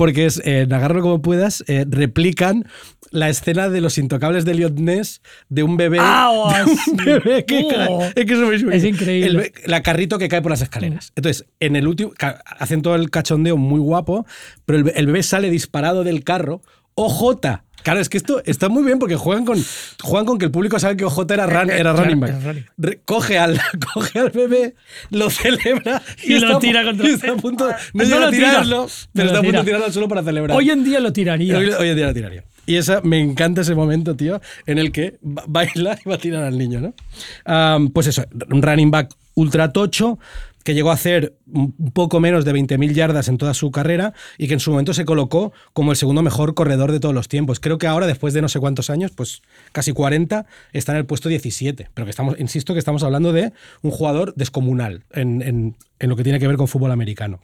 porque 0.01 0.25
es, 0.25 0.39
eh, 0.45 0.62
en 0.62 0.74
Agárralo 0.74 1.03
como 1.03 1.21
puedas, 1.21 1.63
eh, 1.68 1.86
replican 1.88 2.65
la 3.12 3.30
escena 3.30 3.69
de 3.69 3.81
los 3.81 4.00
intocables 4.00 4.45
de 4.45 4.53
Elliot 4.53 4.74
Ness 4.80 5.21
de 5.48 5.62
un 5.62 5.77
bebé, 5.77 6.00
¡Ah, 6.01 6.63
de 6.65 6.71
un 6.71 6.77
sí! 6.77 6.92
bebé 7.06 7.45
que 7.45 7.59
Oh, 7.63 8.00
cae. 8.00 8.07
Es 8.15 8.25
que 8.25 8.33
eso 8.33 8.65
me- 8.65 8.75
es 8.75 8.83
increíble. 8.83 9.51
el 9.63 9.69
la 9.69 9.83
carrito 9.83 10.18
que 10.18 10.27
cae 10.27 10.42
por 10.42 10.50
las 10.50 10.63
escaleras. 10.63 11.13
Entonces, 11.15 11.45
en 11.59 11.75
el 11.75 11.88
último, 11.88 12.13
hacen 12.57 12.81
todo 12.81 12.95
el 12.95 13.12
cachondeo 13.12 13.57
muy 13.57 13.80
guapo, 13.80 14.25
pero 14.65 14.80
el, 14.80 14.92
el 14.95 15.06
bebé 15.06 15.21
sale 15.21 15.51
disparado 15.51 16.04
del 16.04 16.23
carro. 16.23 16.64
OJ. 16.95 17.35
Claro, 17.83 18.00
es 18.00 18.09
que 18.09 18.18
esto 18.18 18.42
está 18.45 18.69
muy 18.69 18.83
bien 18.83 19.00
porque 19.00 19.16
juegan 19.16 19.45
con, 19.45 19.57
juegan 20.02 20.26
con 20.26 20.38
que 20.38 20.45
el 20.45 20.52
público 20.52 20.80
sabe 20.80 20.97
que 20.97 21.06
OJ 21.06 21.19
era, 21.31 21.47
run- 21.47 21.69
era 21.71 21.94
Claro, 21.94 21.97
running 22.04 22.19
back. 22.19 23.00
coge, 23.06 23.38
al, 23.40 23.59
coge 23.94 24.19
al 24.19 24.30
bebé, 24.30 24.76
lo 25.09 25.30
celebra 25.30 26.02
Y 26.23 26.40
lo 26.40 26.59
tira 26.59 26.83
contra- 26.83 27.07
y 27.09 27.14
está 27.14 27.31
a 27.31 27.35
punto, 27.35 27.68
no, 27.68 27.73
No 27.94 28.04
llega 28.04 28.19
lo 28.19 28.28
a 28.28 28.31
tira. 28.31 28.50
tirarlo, 28.50 28.83
No 28.83 28.88
pero 29.14 29.26
lo 29.26 29.30
está 29.31 29.40
a 29.40 29.44
punto 29.44 29.57
de 29.59 29.64
tirarlo 29.66 29.85
al 29.85 29.94
suelo 29.94 30.07
para 30.07 30.23
celebrar. 30.23 30.57
Hoy 30.57 30.69
en 30.69 30.83
día 30.83 31.00
lo 31.00 31.11
tiraría. 31.14 31.57
Hoy, 31.57 31.69
hoy 31.69 31.90
en 31.90 31.95
día 31.95 32.06
la 32.07 32.14
tiraría. 32.14 32.44
Y 32.68 32.76
esa, 32.76 33.02
me 33.02 33.19
encanta 33.19 33.61
ese 33.61 33.73
momento, 33.73 34.16
tío, 34.16 34.40
en 34.68 34.78
el 34.78 34.92
que 34.92 35.18
ba- 35.21 35.44
baila 35.47 35.97
y 36.06 36.07
va 36.09 36.16
a 36.16 36.19
tirar 36.19 36.44
al 36.44 36.57
niño, 36.57 36.80
¿no? 36.80 37.90
Pues 37.92 38.07
eso, 38.07 38.23
un 38.52 38.61
running 38.61 38.92
back 38.92 39.14
ultra 39.33 39.71
tocho 39.71 40.19
que 40.63 40.73
llegó 40.73 40.91
a 40.91 40.94
hacer 40.94 41.35
un 41.51 41.91
poco 41.91 42.19
menos 42.19 42.45
de 42.45 42.53
20.000 42.53 42.94
yardas 42.94 43.27
en 43.27 43.37
toda 43.37 43.53
su 43.53 43.71
carrera 43.71 44.13
y 44.37 44.47
que 44.47 44.53
en 44.53 44.59
su 44.59 44.71
momento 44.71 44.94
se 44.94 45.06
colocó 45.06 45.53
como 45.73 45.91
el 45.91 45.97
segundo 45.97 46.21
mejor 46.21 46.53
corredor 46.53 46.91
de 46.91 46.99
todos 46.99 47.15
los 47.15 47.27
tiempos. 47.27 47.59
Creo 47.59 47.77
que 47.77 47.87
ahora, 47.87 48.06
después 48.07 48.33
de 48.33 48.41
no 48.41 48.49
sé 48.49 48.59
cuántos 48.59 48.89
años, 48.89 49.11
pues 49.15 49.41
casi 49.71 49.91
40, 49.94 50.45
está 50.73 50.91
en 50.91 50.99
el 50.99 51.06
puesto 51.06 51.30
17. 51.30 51.89
Pero 51.94 52.06
que 52.06 52.11
estamos, 52.11 52.39
insisto 52.39 52.73
que 52.73 52.80
estamos 52.80 53.03
hablando 53.03 53.33
de 53.33 53.53
un 53.81 53.91
jugador 53.91 54.33
descomunal 54.35 55.03
en- 55.13 55.41
en- 55.41 55.75
lo 56.09 56.15
que 56.15 56.23
tiene 56.23 56.39
que 56.39 56.47
ver 56.47 56.57
con 56.57 56.68
fútbol 56.68 56.91
americano. 56.91 57.39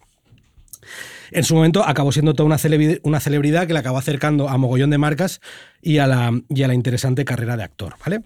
En 1.31 1.43
su 1.43 1.55
momento 1.55 1.83
acabó 1.85 2.11
siendo 2.11 2.33
toda 2.33 2.45
una 2.47 2.57
celebridad, 2.57 2.99
una 3.03 3.19
celebridad 3.19 3.67
que 3.67 3.73
le 3.73 3.79
acabó 3.79 3.97
acercando 3.97 4.47
a 4.47 4.57
mogollón 4.57 4.89
de 4.89 4.97
marcas 4.97 5.41
y 5.81 5.97
a 5.97 6.07
la, 6.07 6.31
y 6.49 6.63
a 6.63 6.67
la 6.67 6.73
interesante 6.73 7.25
carrera 7.25 7.57
de 7.57 7.63
actor, 7.63 7.95
¿vale? 8.03 8.21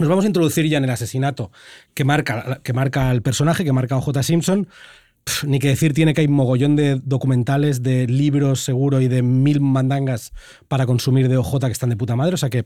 Nos 0.00 0.08
vamos 0.08 0.24
a 0.24 0.28
introducir 0.28 0.66
ya 0.66 0.78
en 0.78 0.84
el 0.84 0.90
asesinato 0.90 1.52
que 1.92 2.04
marca, 2.04 2.60
que 2.62 2.72
marca 2.72 3.10
al 3.10 3.20
personaje, 3.20 3.64
que 3.64 3.72
marca 3.72 3.96
a 3.96 4.00
J. 4.00 4.22
Simpson. 4.22 4.66
Ni 5.46 5.58
que 5.58 5.68
decir 5.68 5.92
tiene 5.92 6.14
que 6.14 6.22
hay 6.22 6.28
mogollón 6.28 6.74
de 6.74 6.98
documentales, 7.04 7.82
de 7.82 8.06
libros 8.06 8.60
seguro 8.60 9.02
y 9.02 9.08
de 9.08 9.22
mil 9.22 9.60
mandangas 9.60 10.32
para 10.66 10.86
consumir 10.86 11.28
de 11.28 11.36
OJ 11.36 11.66
que 11.66 11.72
están 11.72 11.90
de 11.90 11.98
puta 11.98 12.16
madre. 12.16 12.32
O 12.32 12.38
sea 12.38 12.48
que 12.48 12.64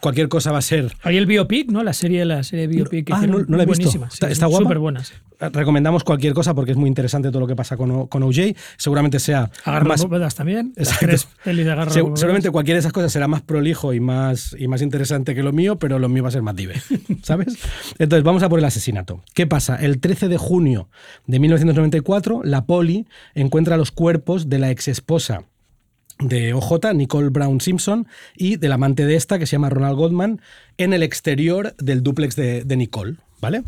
cualquier 0.00 0.28
cosa 0.28 0.52
va 0.52 0.58
a 0.58 0.62
ser 0.62 0.92
Hay 1.02 1.16
el 1.16 1.26
biopic, 1.26 1.70
¿no? 1.70 1.82
La 1.82 1.92
serie, 1.92 2.24
la 2.24 2.42
serie 2.42 2.66
biopic 2.66 3.06
que 3.06 3.12
Ah, 3.12 3.26
no- 3.26 3.40
no 3.46 3.56
la 3.56 3.62
he 3.62 3.66
visto. 3.66 3.88
¿Está- 4.12 4.30
está 4.30 4.46
guapa? 4.46 4.64
Súper 4.64 4.78
buena. 4.78 5.04
sí. 5.04 5.12
recomendamos 5.52 6.02
cualquier 6.02 6.32
cosa 6.32 6.54
porque 6.54 6.70
es 6.70 6.78
muy 6.78 6.88
interesante 6.88 7.28
todo 7.28 7.40
lo 7.40 7.46
que 7.46 7.54
pasa 7.54 7.76
con, 7.76 8.06
con 8.06 8.22
OJ. 8.22 8.54
Seguramente 8.78 9.18
sea 9.20 9.50
Agarra 9.64 9.84
más, 9.84 10.02
bóvedas 10.02 10.34
también. 10.34 10.72
Las 10.76 10.88
Exacto. 10.88 11.06
tres 11.06 11.28
pelis 11.44 11.64
de 11.66 11.72
Agarra 11.72 11.90
Se- 11.90 12.00
Bóvedas. 12.00 12.20
seguramente 12.20 12.50
cualquiera 12.50 12.76
de 12.76 12.80
esas 12.80 12.92
cosas 12.92 13.12
será 13.12 13.28
más 13.28 13.42
prolijo 13.42 13.92
y 13.92 14.00
más, 14.00 14.56
y 14.58 14.66
más 14.66 14.80
interesante 14.80 15.34
que 15.34 15.42
lo 15.42 15.52
mío, 15.52 15.78
pero 15.78 15.98
lo 15.98 16.08
mío 16.08 16.22
va 16.22 16.30
a 16.30 16.32
ser 16.32 16.40
más 16.42 16.56
dive, 16.56 16.74
¿sabes? 17.22 17.58
Entonces, 17.98 18.24
vamos 18.24 18.42
a 18.44 18.48
por 18.48 18.58
el 18.60 18.64
asesinato. 18.64 19.20
¿Qué 19.34 19.46
pasa? 19.46 19.76
El 19.76 20.00
13 20.00 20.28
de 20.28 20.38
junio 20.38 20.88
de 21.26 21.38
1994, 21.38 22.40
la 22.42 22.64
poli 22.64 23.06
encuentra 23.34 23.76
los 23.76 23.90
cuerpos 23.90 24.48
de 24.48 24.58
la 24.58 24.70
ex 24.70 24.88
esposa 24.88 25.42
de 26.18 26.54
OJ, 26.54 26.94
Nicole 26.94 27.28
Brown 27.28 27.60
Simpson, 27.60 28.06
y 28.36 28.56
del 28.56 28.72
amante 28.72 29.06
de 29.06 29.16
esta, 29.16 29.38
que 29.38 29.46
se 29.46 29.52
llama 29.52 29.70
Ronald 29.70 29.96
Goldman, 29.96 30.40
en 30.78 30.92
el 30.92 31.02
exterior 31.02 31.74
del 31.76 32.02
dúplex 32.02 32.36
de, 32.36 32.76
Nicole, 32.76 33.16
¿vale? 33.40 33.62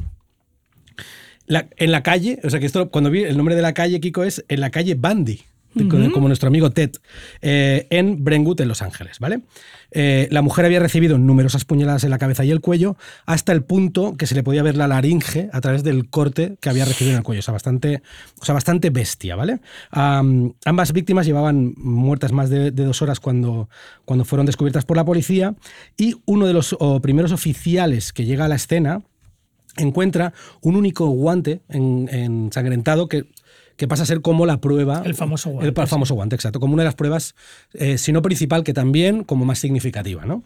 En 1.48 1.92
la 1.92 2.02
calle, 2.02 2.40
o 2.44 2.50
sea 2.50 2.60
que 2.60 2.66
esto, 2.66 2.90
cuando 2.90 3.10
vi 3.10 3.24
el 3.24 3.36
nombre 3.36 3.54
de 3.54 3.62
la 3.62 3.74
calle, 3.74 4.00
Kiko, 4.00 4.24
es 4.24 4.44
en 4.48 4.60
la 4.60 4.70
calle 4.70 4.94
Bandy, 4.94 5.40
como- 5.86 6.10
como 6.12 6.26
nuestro 6.28 6.48
amigo 6.48 6.70
Ted, 6.70 6.90
eh, 7.42 7.86
en 7.90 8.24
Brentwood, 8.24 8.60
en 8.62 8.68
Los 8.68 8.82
Ángeles, 8.82 9.18
¿vale? 9.18 9.40
Eh, 9.90 10.28
la 10.30 10.42
mujer 10.42 10.64
había 10.64 10.80
recibido 10.80 11.16
numerosas 11.18 11.64
puñaladas 11.64 12.04
en 12.04 12.10
la 12.10 12.18
cabeza 12.18 12.44
y 12.44 12.50
el 12.50 12.60
cuello, 12.60 12.96
hasta 13.26 13.52
el 13.52 13.62
punto 13.62 14.16
que 14.16 14.26
se 14.26 14.34
le 14.34 14.42
podía 14.42 14.62
ver 14.62 14.76
la 14.76 14.86
laringe 14.88 15.48
a 15.52 15.60
través 15.60 15.82
del 15.84 16.10
corte 16.10 16.56
que 16.60 16.68
había 16.68 16.84
recibido 16.84 17.12
en 17.12 17.18
el 17.18 17.24
cuello. 17.24 17.40
O 17.40 17.42
sea, 17.42 17.52
bastante, 17.52 18.02
o 18.40 18.44
sea, 18.44 18.54
bastante 18.54 18.90
bestia, 18.90 19.36
¿vale? 19.36 19.60
Am, 19.90 20.52
ambas 20.64 20.92
víctimas 20.92 21.26
llevaban 21.26 21.74
muertas 21.76 22.32
más 22.32 22.50
de, 22.50 22.70
de 22.70 22.84
dos 22.84 23.00
horas 23.02 23.20
cuando, 23.20 23.68
cuando 24.04 24.24
fueron 24.24 24.44
descubiertas 24.46 24.84
por 24.84 24.96
la 24.96 25.04
policía 25.04 25.54
y 25.96 26.16
uno 26.26 26.46
de 26.46 26.52
los 26.52 26.76
o, 26.78 27.00
primeros 27.00 27.32
oficiales 27.32 28.12
que 28.12 28.24
llega 28.24 28.44
a 28.44 28.48
la 28.48 28.56
escena 28.56 29.02
encuentra 29.76 30.32
un 30.60 30.76
único 30.76 31.06
guante 31.08 31.60
en- 31.68 32.08
ensangrentado 32.10 33.08
que, 33.08 33.26
que 33.78 33.88
pasa 33.88 34.02
a 34.02 34.06
ser 34.06 34.20
como 34.20 34.44
la 34.44 34.60
prueba. 34.60 35.00
El 35.06 35.14
famoso 35.14 35.48
guante, 35.50 35.68
El 35.80 35.88
famoso 35.88 36.14
guante, 36.14 36.34
exacto. 36.34 36.60
Como 36.60 36.74
una 36.74 36.82
de 36.82 36.88
las 36.88 36.96
pruebas, 36.96 37.34
eh, 37.72 37.96
si 37.96 38.12
no 38.12 38.20
principal, 38.20 38.64
que 38.64 38.74
también 38.74 39.24
como 39.24 39.46
más 39.46 39.58
significativa, 39.60 40.26
¿no? 40.26 40.42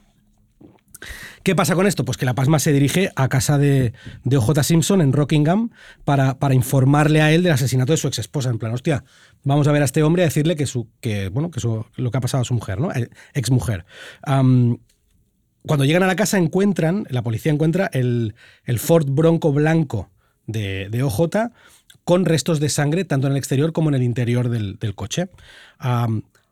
¿Qué 1.42 1.56
pasa 1.56 1.74
con 1.74 1.88
esto? 1.88 2.04
Pues 2.04 2.16
que 2.16 2.24
la 2.26 2.34
Pasma 2.34 2.60
se 2.60 2.72
dirige 2.72 3.10
a 3.16 3.28
casa 3.28 3.58
de, 3.58 3.92
de 4.22 4.36
OJ 4.36 4.62
Simpson 4.62 5.00
en 5.00 5.12
Rockingham 5.12 5.70
para, 6.04 6.38
para 6.38 6.54
informarle 6.54 7.20
a 7.20 7.32
él 7.32 7.42
del 7.42 7.52
asesinato 7.52 7.92
de 7.92 7.96
su 7.96 8.06
ex 8.06 8.20
esposa. 8.20 8.50
En 8.50 8.58
plan, 8.58 8.72
hostia, 8.72 9.02
vamos 9.42 9.66
a 9.66 9.72
ver 9.72 9.82
a 9.82 9.86
este 9.86 10.04
hombre 10.04 10.22
a 10.22 10.26
decirle 10.26 10.54
que, 10.54 10.66
su, 10.66 10.88
que, 11.00 11.30
bueno, 11.30 11.50
que 11.50 11.58
su- 11.58 11.84
lo 11.96 12.10
que 12.12 12.18
ha 12.18 12.20
pasado 12.20 12.42
a 12.42 12.44
su 12.44 12.54
mujer, 12.54 12.80
¿no? 12.80 12.90
Ex 13.34 13.50
mujer. 13.50 13.84
cuando 14.24 15.84
llegan 15.84 16.02
a 16.04 16.06
la 16.06 16.14
casa 16.16 16.38
encuentran, 16.38 17.06
la 17.10 17.22
policía 17.22 17.50
encuentra 17.50 17.90
el, 17.92 18.34
el 18.64 18.78
Ford 18.78 19.06
Bronco 19.10 19.52
blanco 19.52 20.10
de, 20.46 20.88
de 20.90 21.02
OJ 21.02 21.20
con 22.04 22.24
restos 22.24 22.60
de 22.60 22.68
sangre 22.68 23.04
tanto 23.04 23.26
en 23.26 23.32
el 23.32 23.36
exterior 23.38 23.72
como 23.72 23.88
en 23.90 23.94
el 23.94 24.02
interior 24.02 24.48
del, 24.48 24.78
del 24.78 24.94
coche. 24.94 25.28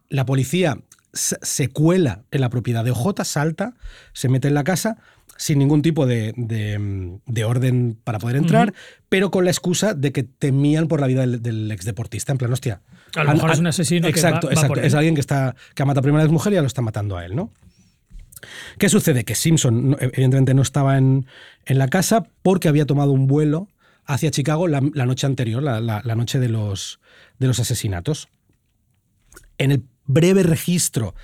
La 0.09 0.26
policía 0.26 0.78
se 1.12 1.69
cuela 1.69 2.23
en 2.30 2.40
la 2.40 2.50
propiedad 2.50 2.85
de 2.85 2.90
OJ, 2.92 3.25
salta, 3.25 3.75
se 4.12 4.28
mete 4.28 4.49
en 4.49 4.54
la 4.54 4.64
casa 4.64 4.97
sin 5.37 5.59
ningún 5.59 5.80
tipo 5.83 6.07
de, 6.07 6.35
de- 6.37 7.19
de 7.25 7.45
orden 7.45 7.97
para 8.04 8.19
poder 8.19 8.37
entrar, 8.37 8.75
pero 9.09 9.30
con 9.30 9.45
la 9.45 9.50
excusa 9.50 9.95
de 9.95 10.12
que 10.12 10.23
temían 10.23 10.87
por 10.87 11.00
la 11.00 11.07
vida 11.07 11.23
del, 11.23 11.40
del 11.42 11.71
exdeportista. 11.73 12.33
En 12.33 12.38
plan, 12.38 12.52
hostia. 12.52 12.83
A 13.16 13.25
lo 13.25 13.33
mejor 13.33 13.50
es 13.52 13.59
un 13.59 13.66
asesino 13.66 14.07
Exacto, 14.07 14.49
va 14.49 14.52
exacto. 14.52 14.69
por 14.69 14.78
él. 14.80 14.85
Es 14.85 14.95
alguien 14.95 15.14
que, 15.14 15.21
está, 15.23 15.57
que 15.75 15.83
ha 15.83 15.87
matado 15.87 16.02
primero 16.02 16.23
a 16.23 16.26
la 16.26 16.30
mujer 16.33 16.52
y 16.52 16.57
ya 16.57 16.61
lo 16.61 16.66
está 16.66 16.83
matando 16.83 17.16
a 17.16 17.25
él, 17.25 17.35
¿no? 17.35 17.50
¿Qué 18.78 18.88
sucede? 18.88 19.25
Que 19.25 19.35
Simpson 19.35 19.97
evidentemente 20.00 20.52
no 20.54 20.62
estaba 20.62 20.99
en, 20.99 21.26
en 21.66 21.78
la 21.78 21.88
casa 21.88 22.26
porque 22.42 22.69
había 22.69 22.85
tomado 22.87 23.12
un 23.12 23.26
vuelo 23.26 23.69
hacia 24.04 24.30
Chicago 24.30 24.66
la, 24.69 24.80
noche 24.80 25.26
anterior, 25.26 25.62
la, 25.62 25.80
la- 25.80 26.02
la 26.04 26.14
noche 26.14 26.38
de 26.38 26.49
los, 26.49 27.00
de 27.38 27.47
los 27.47 27.61
asesinatos. 27.61 28.28
En 29.59 29.73
el 29.73 29.85
breve 30.07 30.42
registro 30.42 31.14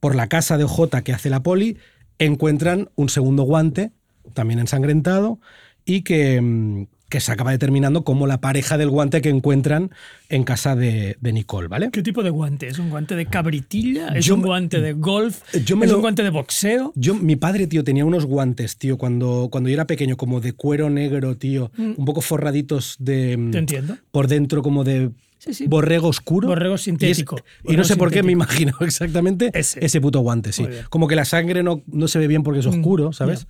por 0.00 0.14
la 0.14 0.28
casa 0.28 0.56
de 0.58 0.64
OJ 0.64 1.02
que 1.02 1.12
hace 1.12 1.30
la 1.30 1.42
poli, 1.42 1.78
encuentran 2.18 2.90
un 2.94 3.08
segundo 3.08 3.42
guante, 3.42 3.92
también 4.34 4.60
ensangrentado, 4.60 5.40
y 5.84 6.02
que, 6.02 6.40
mm, 6.40 6.86
que 7.08 7.20
se 7.20 7.30
acaba 7.30 7.52
determinando 7.52 8.02
como 8.02 8.26
la 8.26 8.40
pareja 8.40 8.76
del 8.78 8.90
guante 8.90 9.20
que 9.22 9.28
encuentran 9.28 9.90
en 10.28 10.42
casa 10.42 10.74
de, 10.74 11.16
de 11.20 11.32
Nicole, 11.32 11.68
¿vale? 11.68 11.90
¿Qué 11.92 12.02
tipo 12.02 12.22
de 12.24 12.30
guante? 12.30 12.66
¿Es 12.66 12.78
un 12.80 12.90
guante 12.90 13.14
de 13.14 13.26
cabritilla? 13.26 14.08
¿Es 14.08 14.24
Yo 14.26 14.34
un 14.34 14.42
guante 14.42 14.80
de 14.80 14.92
golf? 14.92 15.40
yo 15.64 15.76
me 15.76 15.86
¿Es 15.86 15.92
lo- 15.92 15.98
un 15.98 16.02
guante 16.02 16.22
de 16.24 16.30
boxeo? 16.30 16.92
Yo, 16.96 17.14
mi 17.14 17.36
padre, 17.36 17.66
tío, 17.68 17.84
tenía 17.84 18.04
unos 18.04 18.24
guantes, 18.26 18.76
tío, 18.76 18.98
cuando, 18.98 19.48
cuando 19.52 19.68
yo 19.70 19.74
era 19.74 19.86
pequeño, 19.86 20.16
como 20.16 20.40
de 20.40 20.52
cuero 20.52 20.90
negro, 20.90 21.36
tío, 21.36 21.70
un 21.78 22.04
poco 22.04 22.20
forraditos 22.20 22.96
de. 22.98 23.36
mm, 23.36 23.50
Te 23.52 23.58
entiendo. 23.58 23.96
Por 24.10 24.26
dentro, 24.26 24.62
como 24.62 24.82
de. 24.82 25.10
Sí, 25.38 25.54
sí. 25.54 25.66
Borrego 25.68 26.08
oscuro. 26.08 26.48
Borrego 26.48 26.76
sintético. 26.76 27.36
Y, 27.62 27.68
es- 27.68 27.74
y 27.74 27.76
no 27.76 27.84
sé 27.84 27.96
por 27.96 28.10
qué 28.10 28.22
me 28.24 28.32
imagino 28.32 28.72
exactamente 28.80 29.50
Ese. 29.54 29.84
ese, 29.84 30.00
puto 30.00 30.20
guante, 30.20 30.50
sí. 30.52 30.66
Como 30.90 31.06
que 31.06 31.14
la 31.14 31.24
sangre 31.24 31.62
no, 31.62 31.82
no 31.86 32.08
se 32.08 32.18
ve 32.18 32.26
bien 32.26 32.42
porque 32.42 32.60
es 32.60 32.66
oscuro, 32.66 33.12
¿sabes? 33.12 33.46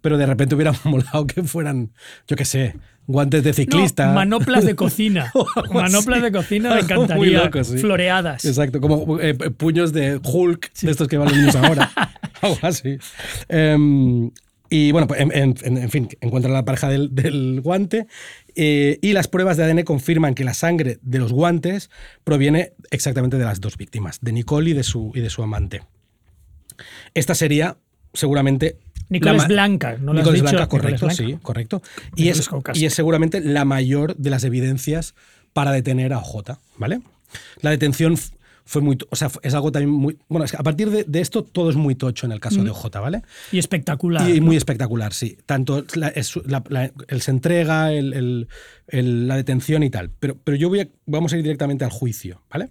Pero 0.00 0.16
de 0.16 0.26
repente 0.26 0.54
hubiera 0.54 0.72
molado 0.84 1.26
que 1.26 1.42
fueran, 1.42 1.90
yo 2.28 2.36
qué 2.36 2.44
sé, 2.44 2.76
guantes 3.06 3.42
de 3.44 3.52
ciclista. 3.52 4.06
No, 4.06 4.14
manoplas 4.14 4.64
de 4.64 4.74
cocina. 4.76 5.32
Manoplas 5.72 6.22
de 6.22 6.32
cocina 6.32 6.74
me 6.74 6.80
encantaría. 6.80 7.44
loco, 7.44 7.64
sí. 7.64 7.78
Floreadas. 7.78 8.44
Exacto, 8.44 8.80
como 8.80 9.18
eh, 9.20 9.34
puños 9.34 9.92
de 9.92 10.20
Hulk, 10.22 10.72
de 10.82 10.90
estos 10.90 11.08
que 11.08 11.16
van 11.18 11.28
los 11.28 11.36
niños 11.36 11.56
ahora. 11.56 11.90
Algo 12.40 12.58
así. 12.62 12.98
Em, 13.48 14.30
y 14.70 14.92
bueno, 14.92 15.06
pues, 15.08 15.20
en, 15.20 15.32
en- 15.32 15.54
en- 15.62 15.78
en 15.78 15.90
fin, 15.90 16.08
encuentran 16.20 16.54
la 16.54 16.64
pareja 16.64 16.88
del, 16.88 17.12
del 17.14 17.60
guante 17.60 18.06
eh, 18.54 18.98
y 19.02 19.12
las 19.12 19.26
pruebas 19.26 19.56
de 19.56 19.64
ADN 19.64 19.82
confirman 19.82 20.34
que 20.34 20.44
la 20.44 20.54
sangre 20.54 20.98
de 21.02 21.18
los 21.18 21.32
guantes 21.32 21.90
proviene 22.22 22.72
exactamente 22.92 23.36
de 23.36 23.44
las 23.44 23.60
dos 23.60 23.76
víctimas, 23.76 24.18
de 24.22 24.32
Nicole 24.32 24.70
y 24.70 24.72
de 24.74 24.84
su, 24.84 25.10
y 25.14 25.20
de 25.20 25.30
su 25.30 25.42
amante. 25.42 25.82
Esta 27.14 27.34
sería 27.34 27.76
seguramente... 28.14 28.76
Nicole 29.10 29.32
la 29.32 29.36
es 29.36 29.42
ma- 29.42 29.48
blanca, 29.48 29.96
¿no 30.00 30.12
lo 30.12 30.20
has 30.20 30.24
Nicole 30.24 30.38
es 30.38 30.42
dicho? 30.42 30.52
blanca, 30.56 30.68
correcto, 30.68 31.06
blanca. 31.06 31.22
sí, 31.22 31.38
correcto. 31.42 31.82
Y 32.16 32.22
Nicole 32.22 32.30
es, 32.30 32.38
es 32.40 32.48
caucásica. 32.48 32.82
y 32.82 32.86
es 32.86 32.94
seguramente 32.94 33.40
la 33.40 33.64
mayor 33.64 34.16
de 34.16 34.30
las 34.30 34.44
evidencias 34.44 35.14
para 35.52 35.72
detener 35.72 36.12
a 36.12 36.18
OJ, 36.18 36.56
¿vale? 36.78 37.00
La 37.60 37.70
detención 37.70 38.16
fue 38.64 38.82
muy... 38.82 38.96
O 39.10 39.16
sea, 39.16 39.28
es 39.42 39.52
algo 39.54 39.72
también 39.72 39.90
muy... 39.90 40.16
Bueno, 40.28 40.44
es 40.44 40.52
que 40.52 40.56
a 40.56 40.62
partir 40.62 40.90
de, 40.90 41.02
de 41.02 41.20
esto 41.20 41.42
todo 41.42 41.70
es 41.70 41.76
muy 41.76 41.96
tocho 41.96 42.26
en 42.26 42.32
el 42.32 42.38
caso 42.38 42.62
de 42.62 42.70
OJ, 42.70 42.86
¿vale? 43.00 43.22
Y 43.50 43.58
espectacular. 43.58 44.28
Y 44.30 44.40
muy 44.40 44.54
espectacular, 44.56 45.12
sí. 45.12 45.38
Tanto 45.44 45.84
la, 45.94 46.08
es- 46.08 46.36
la- 46.46 46.62
la- 46.68 46.92
el 47.08 47.20
se 47.20 47.32
entrega, 47.32 47.92
el- 47.92 48.12
el- 48.12 48.48
el- 48.86 49.26
la 49.26 49.34
detención 49.36 49.82
y 49.82 49.90
tal. 49.90 50.10
Pero, 50.20 50.36
pero 50.44 50.56
yo 50.56 50.68
voy 50.68 50.80
a, 50.80 50.88
vamos 51.06 51.32
a 51.32 51.36
ir 51.36 51.42
directamente 51.42 51.84
al 51.84 51.90
juicio, 51.90 52.42
¿vale? 52.48 52.68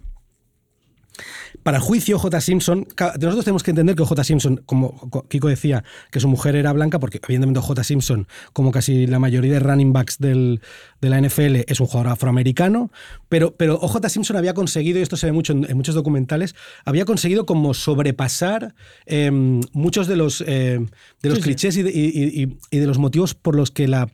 Para 1.62 1.80
juicio, 1.80 2.18
J. 2.18 2.40
Simpson, 2.40 2.86
nosotros 2.98 3.44
tenemos 3.44 3.62
que 3.62 3.70
entender 3.72 3.96
que 3.96 4.04
J. 4.04 4.24
Simpson, 4.24 4.62
como 4.66 4.92
co- 5.10 5.26
Kiko 5.28 5.48
decía, 5.48 5.84
que 6.10 6.20
su 6.20 6.28
mujer 6.28 6.56
era 6.56 6.72
blanca, 6.72 6.98
porque 6.98 7.20
evidentemente 7.22 7.60
J. 7.60 7.84
Simpson, 7.84 8.26
como 8.52 8.70
casi 8.70 9.06
la 9.06 9.18
mayoría 9.18 9.52
de 9.54 9.60
running 9.60 9.92
backs 9.92 10.18
del- 10.18 10.60
de 11.00 11.10
la 11.10 11.18
NFL, 11.20 11.64
es 11.66 11.80
un 11.80 11.86
jugador 11.86 12.12
afroamericano, 12.12 12.90
pero, 13.28 13.54
pero 13.56 13.76
OJ 13.80 14.08
Simpson 14.08 14.36
había 14.36 14.54
conseguido, 14.54 14.98
y 14.98 15.02
esto 15.02 15.16
se 15.16 15.26
ve 15.26 15.32
mucho 15.32 15.52
en, 15.52 15.64
en 15.68 15.76
muchos 15.76 15.94
documentales, 15.94 16.54
había 16.84 17.04
conseguido 17.04 17.46
como 17.46 17.74
sobrepasar 17.74 18.74
eh, 19.06 19.30
muchos 19.72 20.06
de 20.06 20.16
los, 20.16 20.40
eh, 20.46 20.78
de 21.22 21.28
los 21.28 21.38
Sí, 21.38 21.42
sí. 21.42 21.48
clichés 21.48 21.76
y 21.76 21.82
de, 21.82 21.90
y- 21.90 22.42
y- 22.42 22.58
y 22.70 22.78
de 22.78 22.86
los 22.86 22.98
motivos 22.98 23.34
por 23.34 23.54
los 23.56 23.70
que 23.70 23.88
la 23.88 24.08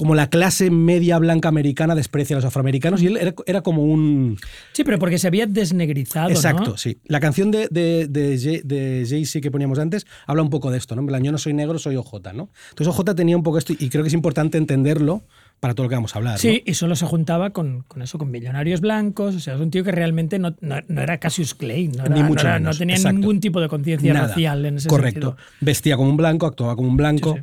como 0.00 0.14
la 0.14 0.30
clase 0.30 0.70
media 0.70 1.18
blanca 1.18 1.48
americana 1.50 1.94
desprecia 1.94 2.34
a 2.34 2.38
los 2.38 2.44
afroamericanos 2.46 3.02
y 3.02 3.06
él 3.08 3.18
era, 3.18 3.34
era 3.46 3.60
como 3.60 3.84
un... 3.84 4.38
Sí, 4.72 4.82
pero 4.82 4.98
porque 4.98 5.18
se 5.18 5.26
había 5.26 5.44
desnegrizado. 5.46 6.30
Exacto, 6.30 6.70
¿no? 6.70 6.76
sí. 6.78 6.98
La 7.04 7.20
canción 7.20 7.50
de, 7.50 7.68
de, 7.70 8.08
de, 8.08 8.38
Jay- 8.38 8.62
de 8.64 9.04
Jay-Z 9.06 9.42
que 9.42 9.50
poníamos 9.50 9.78
antes 9.78 10.06
habla 10.26 10.42
un 10.42 10.48
poco 10.50 10.70
de 10.70 10.78
esto, 10.78 10.94
¿no? 10.96 11.02
En 11.02 11.06
plan, 11.06 11.22
yo 11.22 11.32
no 11.32 11.38
soy 11.38 11.52
negro, 11.52 11.78
soy 11.78 11.96
OJ, 11.96 12.32
¿no? 12.32 12.48
Entonces 12.70 12.88
OJ 12.98 13.14
tenía 13.14 13.36
un 13.36 13.42
poco 13.42 13.58
esto 13.58 13.74
y 13.78 13.90
creo 13.90 14.02
que 14.02 14.08
es 14.08 14.14
importante 14.14 14.56
entenderlo 14.56 15.22
para 15.60 15.74
todo 15.74 15.84
lo 15.84 15.88
que 15.90 15.96
vamos 15.96 16.14
a 16.14 16.18
hablar. 16.18 16.32
¿no? 16.34 16.38
Sí, 16.38 16.62
y 16.64 16.72
solo 16.72 16.96
se 16.96 17.04
juntaba 17.04 17.50
con, 17.50 17.82
con 17.86 18.00
eso, 18.00 18.16
con 18.16 18.30
millonarios 18.30 18.80
blancos. 18.80 19.34
O 19.34 19.40
sea, 19.40 19.56
es 19.56 19.60
un 19.60 19.70
tío 19.70 19.84
que 19.84 19.92
realmente 19.92 20.38
no, 20.38 20.56
no- 20.62 20.80
no 20.88 21.02
era 21.02 21.18
Cassius 21.18 21.54
Clay, 21.54 21.88
no, 21.88 22.06
era- 22.06 22.14
Ni 22.14 22.22
mucho 22.22 22.46
era- 22.46 22.54
no 22.58 22.60
menos, 22.64 22.78
tenía 22.78 22.96
exacto. 22.96 23.18
ningún 23.18 23.40
tipo 23.40 23.60
de 23.60 23.68
conciencia 23.68 24.14
racial 24.14 24.64
en 24.64 24.76
ese 24.78 24.88
Correcto. 24.88 25.36
sentido. 25.36 25.36
Vestía 25.60 25.96
como 25.98 26.08
un 26.08 26.16
blanco, 26.16 26.46
actuaba 26.46 26.74
como 26.76 26.88
un 26.88 26.96
blanco. 26.96 27.34
Sí, 27.36 27.42